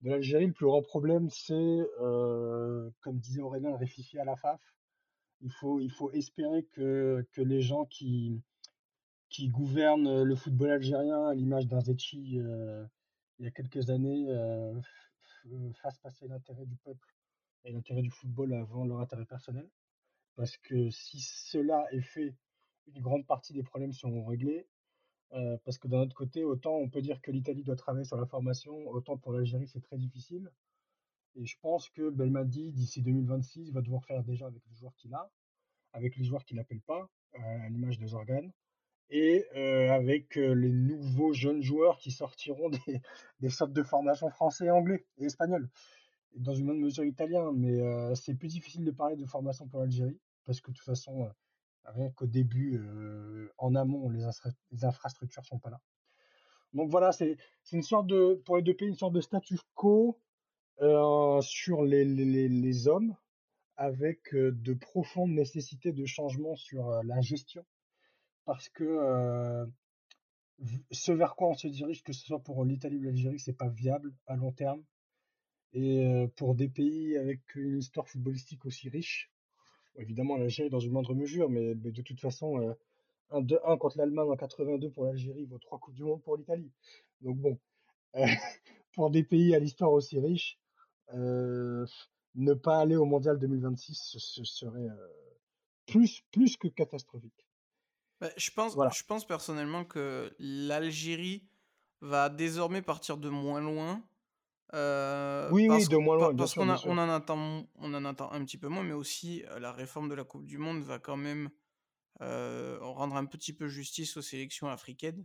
de 0.02 0.10
l'Algérie. 0.10 0.46
Le 0.46 0.52
plus 0.52 0.66
grand 0.66 0.82
problème, 0.82 1.30
c'est, 1.30 1.86
comme 1.98 3.18
disait 3.18 3.40
Aurélien, 3.40 3.76
réfifier 3.76 4.20
à 4.20 4.24
la 4.24 4.36
FAF. 4.36 4.60
Il 5.42 5.50
faut, 5.50 6.10
espérer 6.12 6.64
que, 6.64 7.24
les 7.38 7.62
gens 7.62 7.86
qui, 7.86 8.42
qui 9.30 9.48
gouvernent 9.48 10.22
le 10.22 10.36
football 10.36 10.70
algérien, 10.70 11.28
à 11.28 11.34
l'image 11.34 11.66
d'un 11.66 11.80
Zetchi 11.80 12.38
il 13.40 13.44
y 13.44 13.46
a 13.46 13.50
quelques 13.50 13.88
années, 13.88 14.28
fassent 15.82 15.98
passer 15.98 16.28
l'intérêt 16.28 16.66
du 16.66 16.76
peuple 16.76 17.14
et 17.64 17.72
l'intérêt 17.72 18.02
du 18.02 18.10
football 18.10 18.52
avant 18.52 18.84
leur 18.84 19.00
intérêt 19.00 19.24
personnel. 19.24 19.68
Parce 20.36 20.56
que 20.56 20.90
si 20.90 21.20
cela 21.20 21.86
est 21.92 22.00
fait, 22.00 22.34
une 22.86 23.02
grande 23.02 23.26
partie 23.26 23.52
des 23.52 23.62
problèmes 23.62 23.92
seront 23.92 24.24
réglés. 24.24 24.66
Parce 25.64 25.78
que 25.78 25.86
d'un 25.86 26.00
autre 26.00 26.16
côté, 26.16 26.44
autant 26.44 26.74
on 26.74 26.88
peut 26.88 27.02
dire 27.02 27.20
que 27.20 27.30
l'Italie 27.30 27.62
doit 27.62 27.76
travailler 27.76 28.04
sur 28.04 28.16
la 28.16 28.26
formation, 28.26 28.74
autant 28.88 29.16
pour 29.16 29.32
l'Algérie 29.32 29.68
c'est 29.68 29.80
très 29.80 29.96
difficile. 29.96 30.50
Et 31.36 31.46
je 31.46 31.56
pense 31.60 31.88
que 31.90 32.10
Belmadi, 32.10 32.72
d'ici 32.72 33.02
2026, 33.02 33.70
va 33.70 33.80
devoir 33.80 34.04
faire 34.04 34.24
déjà 34.24 34.46
avec 34.46 34.62
les 34.68 34.74
joueurs 34.74 34.94
qu'il 34.96 35.14
a, 35.14 35.30
avec 35.92 36.16
les 36.16 36.24
joueurs 36.24 36.44
qu'il 36.44 36.56
n'appelle 36.56 36.80
pas, 36.80 37.08
à 37.34 37.68
l'image 37.68 37.98
de 37.98 38.08
Zorgan, 38.08 38.50
et 39.10 39.46
avec 39.90 40.34
les 40.34 40.72
nouveaux 40.72 41.32
jeunes 41.32 41.62
joueurs 41.62 41.98
qui 41.98 42.10
sortiront 42.10 42.70
des, 42.86 43.00
des 43.38 43.50
sortes 43.50 43.72
de 43.72 43.84
formation 43.84 44.30
français, 44.30 44.70
anglais 44.70 45.06
et 45.18 45.26
espagnol 45.26 45.70
dans 46.36 46.54
une 46.54 46.66
bonne 46.66 46.80
mesure 46.80 47.04
italien, 47.04 47.52
mais 47.52 47.80
c'est 48.14 48.34
plus 48.34 48.48
difficile 48.48 48.84
de 48.84 48.90
parler 48.90 49.16
de 49.16 49.26
formation 49.26 49.66
pour 49.66 49.80
l'Algérie, 49.80 50.18
parce 50.50 50.60
que 50.60 50.72
de 50.72 50.76
toute 50.76 50.84
façon, 50.84 51.26
euh, 51.26 51.28
rien 51.84 52.10
qu'au 52.10 52.26
début, 52.26 52.76
euh, 52.76 53.54
en 53.56 53.76
amont, 53.76 54.10
les, 54.10 54.26
les, 54.72 54.84
infrastructures 54.84 55.44
sont 55.44 55.60
pas 55.60 55.70
là. 55.70 55.80
Donc 56.72 56.90
voilà, 56.90 57.12
c'est 57.12 57.36
une 57.70 57.84
sorte 57.84 58.08
de, 58.08 58.34
pour 58.44 58.56
les 58.56 58.62
deux 58.64 58.74
pays, 58.74 58.88
une 58.88 58.96
sorte 58.96 59.12
de 59.12 59.20
statu 59.20 59.60
quo 59.74 60.20
sur 60.80 61.84
les, 61.84 62.04
les, 62.04 62.48
les, 62.48 62.88
hommes, 62.88 63.14
avec 63.76 64.34
de 64.34 64.74
profondes 64.74 65.30
nécessités 65.30 65.92
de 65.92 66.04
changement 66.04 66.56
sur 66.56 67.00
la 67.04 67.20
gestion, 67.20 67.64
parce 68.44 68.68
que 68.68 69.68
ce 70.90 71.12
vers 71.12 71.36
quoi 71.36 71.50
on 71.50 71.54
se 71.54 71.68
dirige, 71.68 72.02
que 72.02 72.12
ce 72.12 72.26
soit 72.26 72.42
pour 72.42 72.64
l'Italie 72.64 72.96
ou 72.96 73.02
l'Algérie, 73.02 73.38
c'est 73.38 73.52
pas 73.52 73.68
viable 73.68 74.12
à 74.26 74.34
long 74.34 74.50
terme. 74.50 74.82
Et 75.74 76.26
pour 76.34 76.56
des 76.56 76.68
pays 76.68 77.16
avec 77.16 77.54
une 77.54 77.78
histoire 77.78 78.08
footballistique 78.08 78.66
aussi 78.66 78.88
riche, 78.88 79.29
évidemment 79.96 80.36
l'Algérie 80.36 80.70
dans 80.70 80.80
une 80.80 80.92
moindre 80.92 81.14
mesure, 81.14 81.48
mais, 81.48 81.74
de 81.74 82.02
toute 82.02 82.20
façon, 82.20 82.76
un 83.30 83.42
2-1 83.42 83.78
contre 83.78 83.98
l'Allemagne 83.98 84.30
en 84.30 84.36
82 84.36 84.90
pour 84.90 85.04
l'Algérie 85.04 85.44
vaut 85.44 85.58
trois 85.58 85.78
Coupes 85.78 85.94
du 85.94 86.04
Monde 86.04 86.22
pour 86.22 86.36
l'Italie. 86.36 86.70
Donc 87.20 87.38
bon, 87.38 87.58
pour 88.94 89.10
des 89.10 89.22
pays 89.22 89.54
à 89.54 89.58
l'histoire 89.58 89.92
aussi 89.92 90.18
riche, 90.18 90.58
ne 91.12 92.54
pas 92.54 92.78
aller 92.78 92.96
au 92.96 93.04
Mondial 93.04 93.38
2026, 93.38 94.16
ce, 94.18 94.44
serait 94.44 94.88
plus, 95.86 96.22
plus 96.32 96.56
que 96.56 96.68
catastrophique. 96.68 97.46
Bah, 98.20 98.30
je, 98.36 98.50
pense, 98.50 98.74
je 98.74 99.04
pense 99.04 99.26
personnellement 99.26 99.84
que 99.84 100.34
l'Algérie 100.38 101.46
va 102.00 102.28
désormais 102.28 102.82
partir 102.82 103.16
de 103.16 103.28
moins 103.28 103.60
loin 103.60 104.02
euh, 104.74 105.48
oui, 105.50 105.68
oui, 105.68 105.86
de 105.88 105.96
moins 105.96 106.16
loin. 106.16 106.34
Parce 106.34 106.54
qu'on 106.54 106.68
on 106.68 106.98
en, 106.98 107.08
attend, 107.08 107.66
on 107.78 107.92
en 107.94 108.04
attend 108.04 108.30
un 108.32 108.44
petit 108.44 108.58
peu 108.58 108.68
moins, 108.68 108.82
mais 108.82 108.92
aussi 108.92 109.42
euh, 109.50 109.58
la 109.58 109.72
réforme 109.72 110.08
de 110.08 110.14
la 110.14 110.24
Coupe 110.24 110.44
du 110.44 110.58
Monde 110.58 110.82
va 110.82 110.98
quand 110.98 111.16
même 111.16 111.50
euh, 112.22 112.78
rendre 112.80 113.16
un 113.16 113.24
petit 113.24 113.52
peu 113.52 113.66
justice 113.66 114.16
aux 114.16 114.22
sélections 114.22 114.68
africaines. 114.68 115.24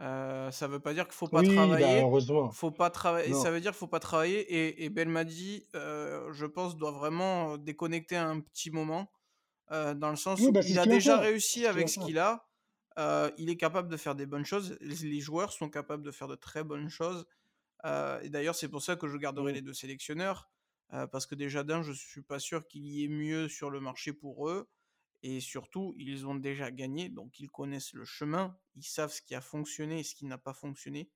Euh, 0.00 0.50
ça 0.50 0.66
veut 0.66 0.80
pas 0.80 0.94
dire 0.94 1.04
qu'il 1.04 1.14
faut 1.14 1.28
pas 1.28 1.40
Oui, 1.40 1.48
bah, 1.48 1.54
travailler. 1.54 2.00
heureusement. 2.00 2.50
Faut 2.50 2.70
pas 2.70 2.90
travailler. 2.90 3.34
Ça 3.34 3.50
veut 3.50 3.60
dire 3.60 3.72
qu'il 3.72 3.78
faut 3.78 3.86
pas 3.86 4.00
travailler. 4.00 4.40
Et, 4.40 4.84
et 4.84 4.90
Belmadi, 4.90 5.66
euh, 5.74 6.32
je 6.32 6.46
pense, 6.46 6.76
doit 6.76 6.90
vraiment 6.90 7.58
déconnecter 7.58 8.16
un 8.16 8.40
petit 8.40 8.70
moment, 8.70 9.10
dans 9.70 10.10
le 10.10 10.16
sens 10.16 10.40
Oui, 10.40 10.46
où 10.48 10.52
bah, 10.52 10.60
il 10.66 10.78
a 10.78 10.86
déjà 10.86 11.18
réussi 11.18 11.66
avec 11.66 11.88
ce 11.88 12.00
qu'il 12.00 12.18
a. 12.18 12.46
Il 13.38 13.50
est 13.50 13.56
capable 13.56 13.88
de 13.88 13.96
faire 13.96 14.14
des 14.14 14.26
bonnes 14.26 14.46
choses. 14.46 14.78
Les 14.80 15.20
joueurs 15.20 15.52
sont 15.52 15.68
capables 15.68 16.02
de 16.02 16.10
faire 16.10 16.28
de 16.28 16.36
très 16.36 16.64
bonnes 16.64 16.88
choses. 16.88 17.26
Et 18.22 18.30
d'ailleurs, 18.30 18.54
c'est 18.54 18.68
pour 18.68 18.82
ça 18.82 18.96
que 18.96 19.08
je 19.08 19.16
garderai 19.18 19.52
Mm. 19.52 19.54
les 19.54 19.62
deux 19.62 19.74
sélectionneurs, 19.74 20.50
parce 20.90 21.26
que 21.26 21.34
déjà 21.34 21.64
d'un, 21.64 21.82
je 21.82 21.92
suis 21.92 22.22
pas 22.22 22.38
sûr 22.38 22.66
qu'il 22.66 22.86
y 22.86 23.04
ait 23.04 23.08
mieux 23.08 23.48
sur 23.48 23.70
le 23.70 23.80
marché 23.80 24.12
pour 24.12 24.48
eux. 24.48 24.68
Et 25.22 25.40
surtout, 25.40 25.94
ils 25.96 26.26
ont 26.26 26.34
déjà 26.34 26.70
gagné, 26.70 27.08
donc 27.08 27.40
ils 27.40 27.50
connaissent 27.50 27.94
le 27.94 28.04
chemin, 28.04 28.58
ils 28.74 28.84
savent 28.84 29.10
ce 29.12 29.22
qui 29.22 29.34
a 29.34 29.40
fonctionné 29.40 30.00
et 30.00 30.02
ce 30.04 30.14
qui 30.14 30.26
n'a 30.26 30.36
pas 30.38 30.52
fonctionné. 30.52 31.10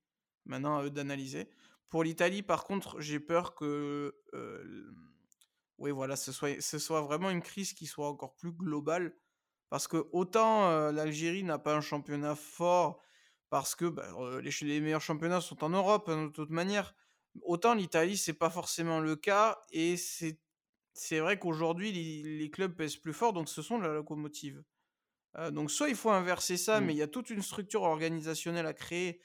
Maintenant, 0.45 0.77
à 0.77 0.83
eux 0.83 0.89
d'analyser. 0.89 1.49
Pour 1.89 2.03
l'Italie, 2.03 2.41
par 2.41 2.63
contre, 2.63 2.99
j'ai 2.99 3.19
peur 3.19 3.53
que, 3.55 4.15
euh, 4.33 4.61
l- 4.63 4.91
oui, 5.77 5.91
voilà, 5.91 6.15
ce 6.15 6.31
soit, 6.31 6.59
ce 6.61 6.79
soit 6.79 7.01
vraiment 7.01 7.29
une 7.29 7.41
crise 7.41 7.73
qui 7.73 7.85
soit 7.85 8.07
encore 8.09 8.35
plus 8.35 8.51
globale, 8.51 9.15
parce 9.69 9.87
que 9.87 10.09
autant 10.11 10.69
euh, 10.69 10.91
l'Algérie 10.91 11.43
n'a 11.43 11.59
pas 11.59 11.75
un 11.75 11.81
championnat 11.81 12.35
fort, 12.35 13.01
parce 13.49 13.75
que 13.75 13.85
bah, 13.85 14.11
euh, 14.19 14.41
les, 14.41 14.51
les 14.61 14.81
meilleurs 14.81 15.01
championnats 15.01 15.41
sont 15.41 15.63
en 15.63 15.69
Europe, 15.69 16.09
hein, 16.09 16.27
de 16.27 16.31
toute 16.31 16.49
manière, 16.51 16.95
autant 17.43 17.73
l'Italie, 17.75 18.17
c'est 18.17 18.33
pas 18.33 18.49
forcément 18.49 18.99
le 18.99 19.15
cas, 19.15 19.59
et 19.71 19.97
c'est 19.97 20.39
c'est 20.93 21.19
vrai 21.21 21.39
qu'aujourd'hui, 21.39 21.91
les, 21.93 22.37
les 22.39 22.51
clubs 22.51 22.75
pèsent 22.75 22.97
plus 22.97 23.13
fort, 23.13 23.33
donc 23.33 23.49
ce 23.49 23.61
sont 23.61 23.79
la 23.79 23.89
locomotive. 23.93 24.63
Euh, 25.37 25.51
donc 25.51 25.71
soit 25.71 25.89
il 25.89 25.95
faut 25.95 26.09
inverser 26.11 26.57
ça, 26.57 26.81
mais 26.81 26.93
Mm. 26.93 26.95
il 26.95 26.97
y 26.97 27.01
a 27.03 27.07
toute 27.07 27.29
une 27.29 27.41
structure 27.41 27.83
organisationnelle 27.83 28.65
à 28.67 28.73
créer. 28.73 29.21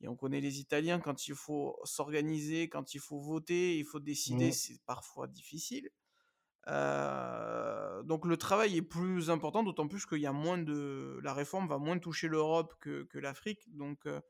Et 0.00 0.08
on 0.08 0.16
connaît 0.16 0.40
les 0.40 0.60
Italiens, 0.60 1.00
quand 1.00 1.28
il 1.28 1.34
faut 1.34 1.78
s'organiser, 1.84 2.68
quand 2.68 2.94
il 2.94 3.00
faut 3.00 3.20
voter, 3.20 3.78
il 3.78 3.84
faut 3.84 4.00
décider, 4.00 4.50
Mm. 4.50 4.52
c'est 4.52 4.80
parfois 4.86 5.26
difficile. 5.28 5.90
Euh, 6.68 8.02
donc 8.02 8.26
le 8.26 8.36
travail 8.36 8.76
est 8.76 8.82
plus 8.82 9.30
important, 9.30 9.62
d'autant 9.62 9.88
plus 9.88 10.06
qu'il 10.06 10.20
y 10.20 10.26
a 10.26 10.32
moins 10.32 10.58
de... 10.58 11.18
La 11.22 11.32
réforme 11.32 11.66
va 11.66 11.78
moins 11.78 11.98
toucher 11.98 12.28
l'Europe 12.28 12.74
que, 12.80 13.04
que 13.04 13.18
l'Afrique. 13.18 13.74
Donc 13.74 14.06
euh, 14.06 14.20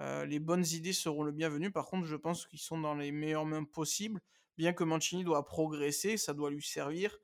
euh, 0.00 0.24
les 0.24 0.40
bonnes 0.40 0.64
idées 0.66 0.92
seront 0.92 1.22
le 1.22 1.32
bienvenu. 1.32 1.70
Par 1.70 1.86
contre, 1.86 2.06
je 2.06 2.16
pense 2.16 2.46
qu'ils 2.46 2.60
sont 2.60 2.78
dans 2.78 2.94
les 2.94 3.12
meilleures 3.12 3.46
mains 3.46 3.64
possibles. 3.64 4.20
Bien 4.56 4.72
que 4.72 4.84
Mancini 4.84 5.24
doit 5.24 5.46
progresser, 5.46 6.16
ça 6.16 6.34
doit 6.34 6.50
lui 6.50 6.62
servir. 6.62 7.18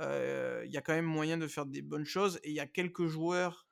Il 0.00 0.70
y 0.70 0.76
a 0.76 0.80
quand 0.80 0.94
même 0.94 1.04
moyen 1.04 1.38
de 1.38 1.46
faire 1.46 1.64
des 1.64 1.82
bonnes 1.82 2.04
choses. 2.04 2.40
Et 2.42 2.50
il 2.50 2.54
y 2.54 2.60
a 2.60 2.66
quelques 2.66 3.06
joueurs 3.06 3.68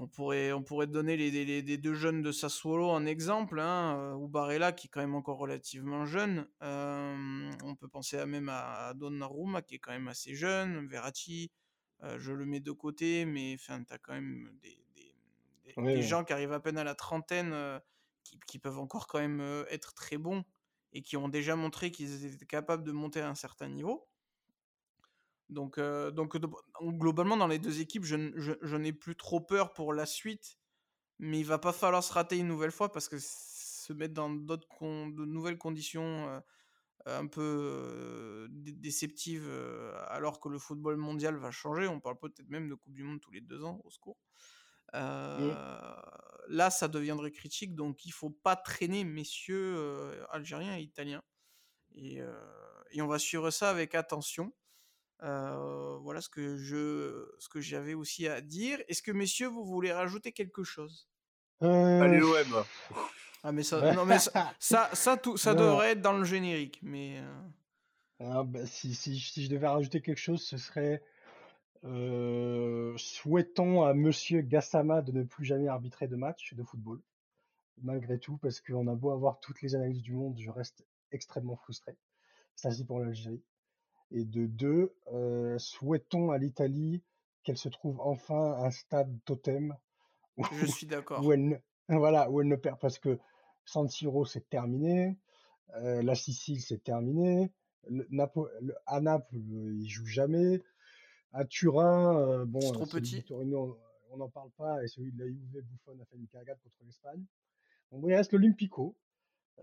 on 0.00 0.08
pourrait, 0.08 0.52
on 0.52 0.62
pourrait 0.62 0.86
donner 0.88 1.16
les, 1.16 1.30
les- 1.30 1.62
les 1.62 1.78
deux 1.78 1.94
jeunes 1.94 2.22
de 2.22 2.32
Sassuolo 2.32 2.88
en 2.88 3.06
exemple, 3.06 3.60
hein, 3.60 3.96
euh, 3.98 4.14
ou 4.14 4.28
Barella 4.28 4.72
qui 4.72 4.88
est 4.88 4.90
quand 4.90 5.00
même 5.00 5.14
encore 5.14 5.38
relativement 5.38 6.04
jeune. 6.04 6.48
Euh, 6.62 7.50
on 7.62 7.76
peut 7.76 7.88
penser 7.88 8.18
à 8.18 8.26
même 8.26 8.48
à, 8.48 8.92
Donnarumma 8.94 9.62
qui 9.62 9.76
est 9.76 9.78
quand 9.78 9.92
même 9.92 10.08
assez 10.08 10.34
jeune, 10.34 10.86
Verratti, 10.88 11.52
euh, 12.02 12.18
je 12.18 12.32
le 12.32 12.44
mets 12.46 12.60
de 12.60 12.72
côté, 12.72 13.24
mais 13.24 13.54
enfin, 13.54 13.82
tu 13.84 13.92
as 13.92 13.98
quand 13.98 14.14
même 14.14 14.50
des, 14.62 14.84
des- 14.94 15.14
des- 15.64 15.76
Oui, 15.76 15.84
des 15.92 16.02
oui. 16.02 16.02
gens 16.02 16.24
qui 16.24 16.32
arrivent 16.32 16.52
à 16.52 16.60
peine 16.60 16.78
à 16.78 16.84
la 16.84 16.94
trentaine 16.96 17.52
euh, 17.52 17.78
qui, 18.24 18.38
qui 18.46 18.58
peuvent 18.58 18.78
encore 18.78 19.06
quand 19.06 19.20
même 19.20 19.40
euh, 19.40 19.64
être 19.70 19.94
très 19.94 20.18
bons 20.18 20.44
et 20.92 21.02
qui 21.02 21.16
ont 21.16 21.28
déjà 21.28 21.54
montré 21.56 21.90
qu'ils 21.92 22.24
étaient 22.26 22.46
capables 22.46 22.82
de 22.84 22.92
monter 22.92 23.20
à 23.20 23.28
un 23.28 23.34
certain 23.36 23.68
niveau. 23.68 24.07
Donc, 25.50 25.78
euh, 25.78 26.10
donc 26.10 26.36
globalement, 26.80 27.36
dans 27.36 27.46
les 27.46 27.58
deux 27.58 27.80
équipes, 27.80 28.04
je, 28.04 28.16
n- 28.16 28.32
je- 28.36 28.52
je 28.62 28.76
n'ai 28.76 28.92
plus 28.92 29.16
trop 29.16 29.40
peur 29.40 29.72
pour 29.72 29.92
la 29.94 30.04
suite, 30.06 30.58
mais 31.18 31.40
il 31.40 31.46
va 31.46 31.58
pas 31.58 31.72
falloir 31.72 32.04
se 32.04 32.12
rater 32.12 32.38
une 32.38 32.48
nouvelle 32.48 32.72
fois 32.72 32.92
parce 32.92 33.08
que 33.08 33.18
se 33.20 33.92
mettre 33.94 34.14
dans 34.14 34.30
d'autres 34.30 34.68
con- 34.68 35.08
de 35.08 35.24
nouvelles 35.24 35.58
conditions 35.58 36.28
euh, 36.28 36.40
un 37.06 37.26
peu 37.26 37.40
euh, 37.42 38.48
dé- 38.50 38.72
déceptives 38.72 39.48
alors 40.08 40.40
que 40.40 40.48
le 40.48 40.58
football 40.58 40.96
mondial 40.96 41.36
va 41.36 41.50
changer. 41.50 41.88
On 41.88 42.00
parle 42.00 42.18
peut-être 42.18 42.48
même 42.50 42.68
de 42.68 42.74
Coupe 42.74 42.94
du 42.94 43.04
Monde 43.04 43.20
tous 43.20 43.30
les 43.32 43.40
deux 43.40 43.64
ans, 43.64 43.80
au 43.84 43.90
secours. 43.90 44.18
Mm. 45.38 45.50
Euh, 45.50 45.94
là, 46.48 46.70
ça 46.70 46.88
deviendrait 46.88 47.30
critique, 47.32 47.74
donc 47.74 48.06
il 48.06 48.12
faut 48.12 48.30
pas 48.30 48.56
traîner, 48.56 49.04
messieurs 49.04 49.74
euh, 49.78 50.24
algériens 50.30 50.76
et 50.78 50.82
italiens. 50.82 51.22
Et, 51.94 52.20
euh, 52.22 52.34
et 52.92 53.02
on 53.02 53.08
va 53.08 53.18
suivre 53.18 53.50
ça 53.50 53.70
avec 53.70 53.94
attention. 53.94 54.52
Euh, 55.22 55.96
voilà 56.02 56.20
ce 56.20 56.28
que 56.28 56.56
je, 56.56 57.28
ce 57.38 57.48
que 57.48 57.60
j'avais 57.60 57.94
aussi 57.94 58.28
à 58.28 58.40
dire. 58.40 58.78
Est-ce 58.88 59.02
que 59.02 59.10
messieurs, 59.12 59.48
vous 59.48 59.64
voulez 59.64 59.92
rajouter 59.92 60.32
quelque 60.32 60.62
chose? 60.64 61.08
Allez 61.60 62.18
Euh, 62.18 62.20
l'OM. 62.20 62.64
Ah 63.44 63.52
mais 63.52 63.62
ça, 63.62 63.92
non 63.94 64.04
mais 64.04 64.18
ça, 64.18 64.52
ça, 64.58 64.90
ça, 64.94 65.16
tout, 65.16 65.36
ça 65.36 65.54
Non. 65.54 65.60
devrait 65.60 65.92
être 65.92 66.00
dans 66.02 66.18
le 66.18 66.24
générique. 66.24 66.80
Mais 66.82 67.18
euh, 67.20 67.40
Ah, 68.18 68.42
bah, 68.42 68.66
si, 68.66 68.94
si, 68.94 69.16
si 69.18 69.44
je 69.44 69.48
devais 69.50 69.68
rajouter 69.68 70.00
quelque 70.02 70.18
chose, 70.18 70.42
ce 70.42 70.56
serait 70.58 71.04
euh, 71.84 72.92
souhaitons 72.96 73.84
à 73.84 73.94
Monsieur 73.94 74.40
Gassama 74.40 75.02
de 75.02 75.12
ne 75.12 75.22
plus 75.22 75.44
jamais 75.44 75.68
arbitrer 75.68 76.08
de 76.08 76.16
match 76.16 76.52
de 76.54 76.62
football, 76.64 77.00
malgré 77.80 78.18
tout, 78.18 78.38
parce 78.38 78.60
qu'on 78.60 78.88
a 78.88 78.94
beau 78.96 79.12
avoir 79.12 79.38
toutes 79.38 79.62
les 79.62 79.76
analyses 79.76 80.02
du 80.02 80.12
monde, 80.14 80.36
je 80.40 80.50
reste 80.50 80.84
extrêmement 81.12 81.56
frustré. 81.56 81.96
Ça, 82.56 82.72
c'est 82.72 82.84
pour 82.84 82.98
l'Algérie. 82.98 83.42
Et 84.10 84.24
de 84.24 84.46
deux, 84.46 84.94
euh, 85.12 85.58
souhaitons 85.58 86.30
à 86.30 86.38
l'Italie 86.38 87.02
qu'elle 87.42 87.58
se 87.58 87.68
trouve 87.68 88.00
enfin 88.00 88.54
un 88.64 88.70
stade 88.70 89.14
totem 89.24 89.76
où, 90.38 90.44
je 90.44 90.66
suis 90.66 90.86
d'accord. 90.86 91.24
où 91.24 91.32
elle 91.32 91.48
ne, 91.48 91.56
voilà, 91.88 92.30
où 92.30 92.40
elle 92.40 92.48
ne 92.48 92.56
perd, 92.56 92.78
parce 92.80 92.98
que 92.98 93.18
San 93.64 93.88
Siro, 93.88 94.24
c'est 94.24 94.48
terminé. 94.48 95.18
Euh, 95.76 96.02
la 96.02 96.14
Sicile, 96.14 96.60
c'est 96.62 96.82
terminé. 96.82 97.52
Le, 97.88 98.06
Napo, 98.10 98.48
le- 98.60 98.74
à 98.86 99.00
Naples, 99.00 99.36
il 99.36 99.88
joue 99.88 100.06
jamais. 100.06 100.62
À 101.32 101.44
Turin, 101.44 102.16
euh, 102.18 102.44
bon, 102.46 102.60
C'est 102.60 102.72
trop 102.72 102.86
petit. 102.86 103.22
Torino, 103.24 103.78
on 104.10 104.16
n'en 104.16 104.30
parle 104.30 104.50
pas, 104.52 104.82
et 104.82 104.88
celui 104.88 105.12
de 105.12 105.18
la 105.18 105.26
Juve, 105.26 105.62
Buffon 105.62 105.98
a 106.00 106.04
fait 106.06 106.16
une 106.16 106.28
cagade 106.28 106.58
contre 106.62 106.76
l'Espagne. 106.86 107.24
Bon, 107.92 108.08
il 108.08 108.14
reste 108.14 108.32
l'Olympico. 108.32 108.96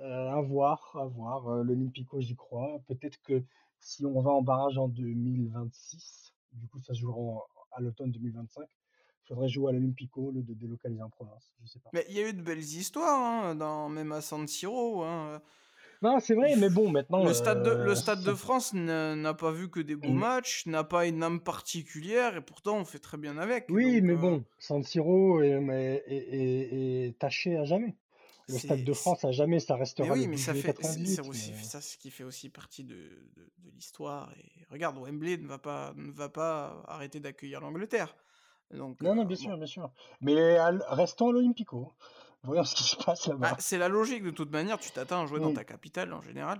Euh, 0.01 0.29
à 0.31 0.41
voir, 0.41 0.91
à 0.99 1.05
voir. 1.05 1.47
Euh, 1.47 1.63
L'Olympico, 1.63 2.19
j'y 2.19 2.35
crois. 2.35 2.81
Peut-être 2.87 3.17
que 3.23 3.41
si 3.79 4.05
on 4.05 4.19
va 4.21 4.31
en 4.31 4.41
barrage 4.41 4.77
en 4.77 4.87
2026, 4.89 6.33
du 6.53 6.67
coup, 6.67 6.79
ça 6.81 6.93
se 6.93 6.99
jouera 6.99 7.17
en- 7.17 7.43
à 7.71 7.81
l'automne 7.81 8.11
2025, 8.11 8.63
il 8.67 9.27
faudrait 9.27 9.47
jouer 9.49 9.69
à 9.69 9.73
l'Olympico 9.73 10.31
lieu 10.31 10.41
de 10.41 10.53
délocaliser 10.53 11.01
en 11.01 11.09
province. 11.09 11.53
Je 11.63 11.67
sais 11.67 11.79
pas. 11.79 11.89
Mais 11.93 12.05
il 12.09 12.15
y 12.15 12.19
a 12.19 12.27
eu 12.27 12.33
de 12.33 12.41
belles 12.41 12.59
histoires, 12.59 13.19
hein, 13.45 13.55
dans, 13.55 13.89
même 13.89 14.11
à 14.11 14.21
San 14.21 14.47
Siro. 14.47 15.03
hein. 15.03 15.41
Non, 16.01 16.19
c'est 16.19 16.35
vrai, 16.35 16.55
mais 16.57 16.69
bon, 16.69 16.91
maintenant, 16.91 17.23
Le 17.25 17.33
stade 17.33 17.63
de, 17.63 17.69
le 17.69 17.91
euh, 17.91 17.95
stade 17.95 18.19
de 18.19 18.31
ça- 18.31 18.35
France 18.35 18.73
n'a 18.73 19.33
pas 19.33 19.51
vu 19.51 19.69
que 19.69 19.79
des 19.79 19.95
beaux 19.95 20.09
Mm. 20.09 20.19
matchs, 20.19 20.65
n'a 20.67 20.83
pas 20.83 21.07
une 21.07 21.23
âme 21.23 21.39
particulière, 21.39 22.35
et 22.35 22.41
pourtant 22.41 22.77
on 22.77 22.85
fait 22.85 22.99
très 22.99 23.17
bien 23.17 23.37
avec. 23.37 23.67
Oui, 23.69 23.95
donc, 24.01 24.03
mais 24.03 24.13
euh, 24.13 24.17
bon, 24.17 24.43
San 24.59 24.83
Siro 24.83 25.41
est, 25.41 25.51
est- 26.07 27.07
est 27.07 27.17
taché 27.17 27.55
à 27.57 27.63
jamais. 27.63 27.95
Le 28.47 28.59
Stade 28.59 28.83
de 28.83 28.93
France 28.93 29.25
à 29.25 29.31
jamais, 29.31 29.59
ça 29.59 29.73
Mais 29.73 29.79
restera 29.81 30.13
oui, 30.13 30.27
mais 30.27 30.35
12 30.35 30.45
ça 30.45 30.51
juillet 30.53 30.61
fait, 30.63 30.75
c'est 30.77 30.81
98. 30.83 31.07
c'est 31.15 31.27
aussi 31.27 31.51
mais- 31.51 31.63
ça 31.63 31.81
ce 31.81 31.97
qui 31.97 32.11
fait 32.11 32.23
aussi 32.23 32.49
partie 32.49 32.83
de, 32.83 32.93
de, 32.95 33.43
de 33.57 33.69
l'histoire. 33.73 34.31
Et 34.37 34.65
regarde, 34.71 34.97
Wembley 34.97 35.37
ne 35.37 35.47
va 35.47 35.57
pas, 35.57 35.93
ne 35.95 36.11
va 36.11 36.29
pas 36.29 36.83
arrêter 36.87 37.19
d'accueillir 37.19 37.59
l'Angleterre. 37.61 38.15
Donc, 38.71 39.01
Non, 39.01 39.15
non, 39.15 39.23
euh, 39.23 39.25
bien 39.25 39.35
bon. 39.37 39.43
sûr, 39.43 39.57
bien 39.57 39.65
sûr. 39.65 39.89
Mais 40.21 40.59
restons 40.89 41.29
à 41.29 41.31
l'Olympico. 41.33 41.93
Voyons 42.43 42.63
ce 42.65 42.75
qui 42.75 42.83
se 42.83 42.95
passe 42.97 43.25
là-bas. 43.27 43.51
Bah, 43.51 43.57
c'est 43.59 43.77
la 43.79 43.87
logique 43.87 44.23
de 44.23 44.29
toute 44.31 44.51
manière. 44.51 44.77
Tu 44.77 44.91
t'attends 44.91 45.23
à 45.23 45.25
jouer 45.25 45.39
dans 45.39 45.47
Oui. 45.49 45.53
ta 45.55 45.63
capitale 45.63 46.13
en 46.13 46.21
général, 46.21 46.59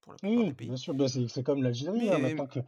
pour 0.00 0.12
la 0.12 0.18
plupart 0.18 0.38
Oui, 0.38 0.46
des 0.48 0.54
pays. 0.54 0.68
bien 0.68 0.76
sûr, 0.78 0.94
ben, 0.94 1.06
c'est 1.06 1.42
comme 1.42 1.62
l'Algérie. 1.62 2.08
hein, 2.08 2.16
Mais, 2.16 2.34
Maintenant 2.34 2.46
que, 2.46 2.60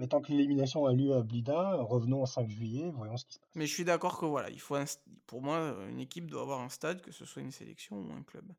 maintenant 0.00 0.20
que 0.20 0.32
l'élimination 0.32 0.86
a 0.86 0.92
lieu 0.92 1.14
à 1.14 1.22
Blida, 1.22 1.76
revenons 1.76 2.22
au 2.22 2.26
5 2.26 2.48
juillet, 2.48 2.90
voyons 2.94 3.16
ce 3.16 3.26
qui 3.26 3.34
se 3.34 3.38
passe. 3.38 3.50
mais 3.54 3.66
je 3.66 3.72
suis 3.72 3.84
d'accord 3.84 4.18
que 4.18 4.26
voilà, 4.26 4.50
il 4.50 4.58
faut 4.58 4.74
un 4.74 4.84
pour 5.26 5.42
moi, 5.42 5.76
une 5.88 6.00
équipe 6.00 6.28
doit 6.28 6.42
avoir 6.42 6.60
un 6.60 6.68
stade, 6.68 7.02
que 7.02 7.12
ce 7.12 7.24
soit 7.24 7.42
une 7.42 7.52
sélection 7.52 7.96
ou 7.96 8.12
un 8.12 8.22
club. 8.22 8.50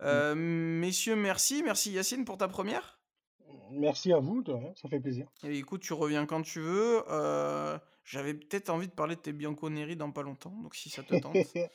Euh, 0.00 0.34
messieurs, 0.34 1.14
merci, 1.14 1.62
merci 1.62 1.92
Yacine 1.92 2.24
pour 2.24 2.38
ta 2.38 2.48
première. 2.48 2.98
Merci 3.70 4.12
à 4.12 4.18
vous, 4.18 4.42
ça 4.74 4.88
fait 4.88 4.98
plaisir. 4.98 5.28
Et 5.44 5.58
écoute, 5.58 5.82
tu 5.82 5.92
reviens 5.92 6.26
quand 6.26 6.42
tu 6.42 6.60
veux. 6.60 7.02
Euh, 7.08 7.78
J'avais 8.04 8.34
peut-être 8.34 8.70
envie 8.70 8.88
de 8.88 8.92
parler 8.92 9.14
de 9.14 9.20
tes 9.20 9.32
Bianconeri 9.32 9.94
dans 9.96 10.10
pas 10.10 10.22
longtemps, 10.22 10.56
donc 10.62 10.74
si 10.74 10.90
ça 10.90 11.02
te 11.02 11.14
tente, 11.18 11.36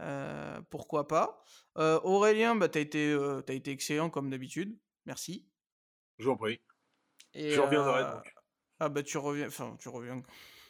euh, 0.00 0.60
pourquoi 0.70 1.08
pas. 1.08 1.42
Euh, 1.78 2.00
Aurélien, 2.02 2.54
bah, 2.54 2.68
t'as 2.68 2.80
été, 2.80 3.12
euh, 3.12 3.40
t'as 3.40 3.54
été 3.54 3.70
excellent 3.70 4.10
comme 4.10 4.30
d'habitude. 4.30 4.78
Merci. 5.06 5.46
Je 6.18 6.24
vous 6.24 6.32
en 6.32 6.36
prie. 6.36 6.60
Et, 7.34 7.50
Je 7.50 7.60
reviendrai, 7.60 8.02
euh, 8.02 8.14
donc. 8.14 8.34
Ah 8.80 8.88
bah 8.88 9.02
tu 9.02 9.18
reviens, 9.18 9.46
enfin 9.46 9.76
tu 9.78 9.88
reviens, 9.88 10.22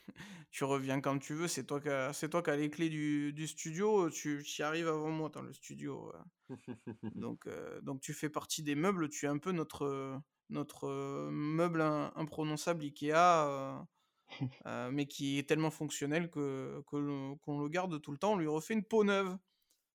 tu 0.51 0.65
reviens 0.65 1.01
quand 1.01 1.19
tu 1.19 1.35
veux. 1.35 1.49
C'est 1.49 1.65
toi 1.65 1.81
qui 1.81 1.89
as, 1.89 2.13
c'est 2.13 2.29
toi 2.29 2.43
qui 2.43 2.51
as 2.51 2.57
les 2.57 2.71
clés 2.71 2.89
du, 2.89 3.33
du 3.33 3.47
studio. 3.47 4.11
Tu 4.11 4.45
y 4.59 4.63
arrives 4.63 4.89
avant 4.89 5.11
moi 5.11 5.29
dans 5.31 5.43
le 5.43 5.53
studio. 5.53 6.13
Donc, 7.15 7.47
euh, 7.47 7.81
donc 7.81 8.01
tu 8.01 8.13
fais 8.13 8.29
partie 8.29 8.63
des 8.63 8.75
meubles. 8.75 9.09
Tu 9.09 9.27
es 9.27 9.29
un 9.29 9.39
peu 9.39 9.53
notre, 9.53 10.21
notre 10.51 10.89
euh, 10.89 11.31
meuble 11.31 11.81
imprononçable 11.81 12.85
Ikea. 12.85 13.87
mais 14.91 15.07
qui 15.07 15.39
est 15.39 15.47
tellement 15.47 15.71
fonctionnel 15.71 16.31
que 16.31 16.83
qu'on 16.87 17.61
le, 17.61 17.69
garde 17.69 18.01
tout 18.01 18.11
le 18.11 18.19
temps. 18.19 18.33
On 18.33 18.37
lui 18.37 18.49
refait 18.49 18.75
une 18.75 18.85
peau 18.85 19.05
neuve. 19.05 19.37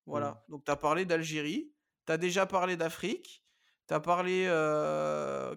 Voilà. 0.06 0.32
Mmh. 0.32 0.52
Donc, 0.52 0.66
tu 0.66 0.72
as 0.72 0.76
parlé 0.76 1.06
d'Algérie, 1.06 1.72
tu 2.06 2.12
as 2.14 2.18
déjà 2.18 2.46
parlé 2.46 2.78
d'Afrique, 2.78 3.44
tu 3.90 3.94
as 3.96 4.00
parlé. 4.00 4.46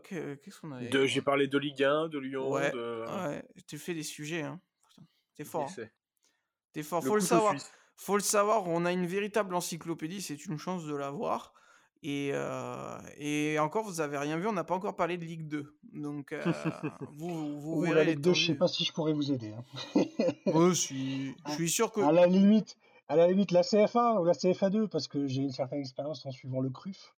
Qu'est-ce 0.08 0.60
qu'on 0.60 0.72
a 0.72 1.06
J'ai 1.06 1.22
parlé 1.22 1.46
de 1.46 1.58
Ligue 1.58 1.84
1, 1.84 2.08
de 2.08 2.18
Lyon. 2.18 2.50
Ouais, 2.50 2.72
ouais. 2.74 3.44
tu 3.68 3.78
fais 3.78 3.94
des 3.94 4.02
sujets. 4.02 4.42
Hein. 4.42 4.60
T'es 5.36 5.44
fort. 5.44 5.70
Hein. 5.78 5.84
T'es 6.72 6.82
fort. 6.82 7.04
Faut 7.04 7.14
le 7.14 7.20
savoir. 7.20 7.54
Faut 7.96 8.16
le 8.16 8.22
savoir, 8.22 8.66
on 8.66 8.84
a 8.84 8.90
une 8.90 9.06
véritable 9.06 9.54
encyclopédie, 9.54 10.22
c'est 10.22 10.46
une 10.46 10.58
chance 10.58 10.86
de 10.86 10.94
l'avoir. 10.94 11.52
Et, 12.02 12.32
et 13.18 13.58
encore, 13.60 13.84
vous 13.84 14.00
avez 14.00 14.18
rien 14.18 14.38
vu, 14.38 14.48
on 14.48 14.52
n'a 14.52 14.64
pas 14.64 14.74
encore 14.74 14.96
parlé 14.96 15.18
de 15.18 15.24
Ligue 15.24 15.46
2. 15.46 15.76
Donc, 15.92 16.34
vous, 17.12 17.60
vous 17.60 17.80
verrez. 17.82 17.94
La 17.94 18.04
Ligue 18.04 18.20
2, 18.20 18.32
je 18.32 18.46
sais 18.46 18.54
pas 18.54 18.66
si 18.66 18.84
je 18.84 18.92
pourrais 18.92 19.12
vous 19.12 19.30
aider. 19.30 19.52
Hein. 19.52 19.64
je, 20.46 20.72
suis, 20.72 21.36
je 21.46 21.52
suis 21.52 21.70
sûr 21.70 21.92
que. 21.92 22.00
À 22.00 22.12
la 22.12 22.26
limite, 22.26 22.76
à 23.08 23.16
la 23.16 23.28
limite, 23.28 23.50
la 23.52 23.62
CFA 23.62 24.14
ou 24.20 24.24
la 24.24 24.32
CFA2, 24.32 24.88
parce 24.88 25.06
que 25.06 25.26
j'ai 25.26 25.42
une 25.42 25.52
certaine 25.52 25.80
expérience 25.80 26.24
en 26.24 26.30
suivant 26.32 26.60
le 26.60 26.70
CRUF. 26.70 27.14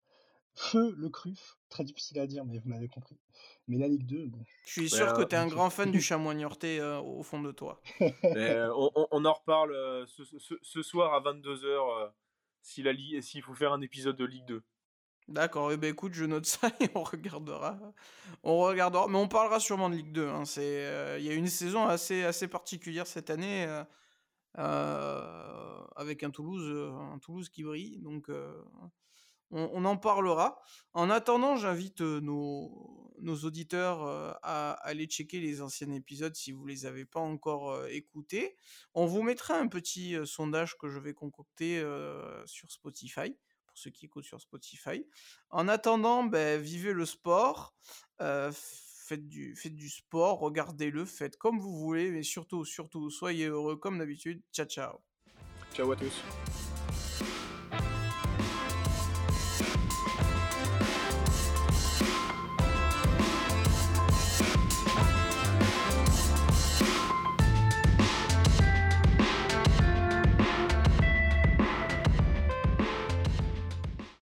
Feu 0.54 0.94
le 0.96 1.08
CRUF, 1.08 1.58
très 1.68 1.84
difficile 1.84 2.20
à 2.20 2.26
dire, 2.26 2.44
mais 2.44 2.58
vous 2.58 2.68
m'avez 2.68 2.88
compris. 2.88 3.18
Mais 3.66 3.76
la 3.76 3.88
Ligue 3.88 4.06
2, 4.06 4.26
bon. 4.26 4.38
Je 4.66 4.70
suis 4.70 4.90
sûr 4.90 5.12
que 5.14 5.22
tu 5.22 5.34
es 5.34 5.38
un 5.38 5.46
grand 5.48 5.70
fan 5.70 5.90
du 5.90 6.00
chamois 6.00 6.34
niortais 6.34 6.80
au 6.80 7.22
fond 7.22 7.40
de 7.42 7.50
toi. 7.50 7.80
on, 8.00 8.90
on, 9.10 9.24
en 9.24 9.32
reparle 9.32 10.06
ce, 10.06 10.24
ce, 10.24 10.54
ce, 10.60 10.82
soir 10.82 11.14
à 11.14 11.20
22h 11.20 12.10
s'il 12.62 13.42
faut 13.42 13.54
faire 13.54 13.72
un 13.72 13.80
épisode 13.80 14.16
de 14.16 14.24
Ligue 14.24 14.46
2. 14.46 14.62
D'accord, 15.26 15.70
et 15.70 15.74
eh 15.74 15.76
ben 15.78 15.90
écoute, 15.90 16.12
je 16.12 16.26
note 16.26 16.44
ça 16.44 16.68
et 16.80 16.90
on 16.94 17.02
regardera. 17.02 17.78
On 18.42 18.58
regardera, 18.58 19.08
mais 19.08 19.16
on 19.16 19.26
parlera 19.26 19.58
sûrement 19.58 19.88
de 19.88 19.96
Ligue 19.96 20.12
2. 20.12 20.28
Hein. 20.28 20.44
C'est, 20.44 21.18
il 21.18 21.24
y 21.24 21.30
a 21.30 21.34
une 21.34 21.48
saison 21.48 21.86
assez, 21.86 22.22
assez 22.22 22.46
particulière 22.46 23.06
cette 23.08 23.30
année, 23.30 23.66
avec 24.54 26.22
un 26.22 26.30
Toulouse, 26.30 26.92
un 27.12 27.18
Toulouse 27.18 27.48
qui 27.48 27.64
brille. 27.64 27.98
Donc, 27.98 28.30
on, 29.50 29.84
en 29.84 29.96
parlera. 29.96 30.58
En 30.92 31.10
attendant, 31.10 31.56
j'invite 31.56 32.00
nos, 32.00 33.06
auditeurs 33.44 34.02
à 34.42 34.72
aller 34.72 35.06
checker 35.06 35.40
les 35.40 35.62
anciens 35.62 35.90
épisodes 35.92 36.34
si 36.34 36.52
vous 36.52 36.66
les 36.66 36.86
avez 36.86 37.04
pas 37.04 37.20
encore 37.20 37.86
écoutés. 37.86 38.56
On 38.94 39.06
vous 39.06 39.22
mettra 39.22 39.56
un 39.58 39.68
petit 39.68 40.16
sondage 40.24 40.76
que 40.76 40.88
je 40.88 40.98
vais 40.98 41.14
concocter 41.14 41.84
sur 42.46 42.70
Spotify 42.70 43.36
ceux 43.74 43.90
qui 43.90 44.06
écoutent 44.06 44.24
sur 44.24 44.40
Spotify. 44.40 45.04
En 45.50 45.68
attendant, 45.68 46.24
ben, 46.24 46.60
vivez 46.60 46.92
le 46.92 47.04
sport, 47.04 47.74
faites, 48.18 49.28
du, 49.28 49.54
faites 49.56 49.74
du 49.74 49.88
sport, 49.88 50.38
regardez-le, 50.38 51.04
faites 51.04 51.36
comme 51.36 51.58
vous 51.58 51.76
voulez, 51.76 52.10
mais 52.10 52.22
surtout, 52.22 52.64
surtout, 52.64 53.10
soyez 53.10 53.46
heureux 53.46 53.76
comme 53.76 53.98
d'habitude. 53.98 54.42
Ciao, 54.52 54.66
ciao. 54.66 54.98
Ciao 55.74 55.90
à 55.90 55.96
tous. 55.96 56.22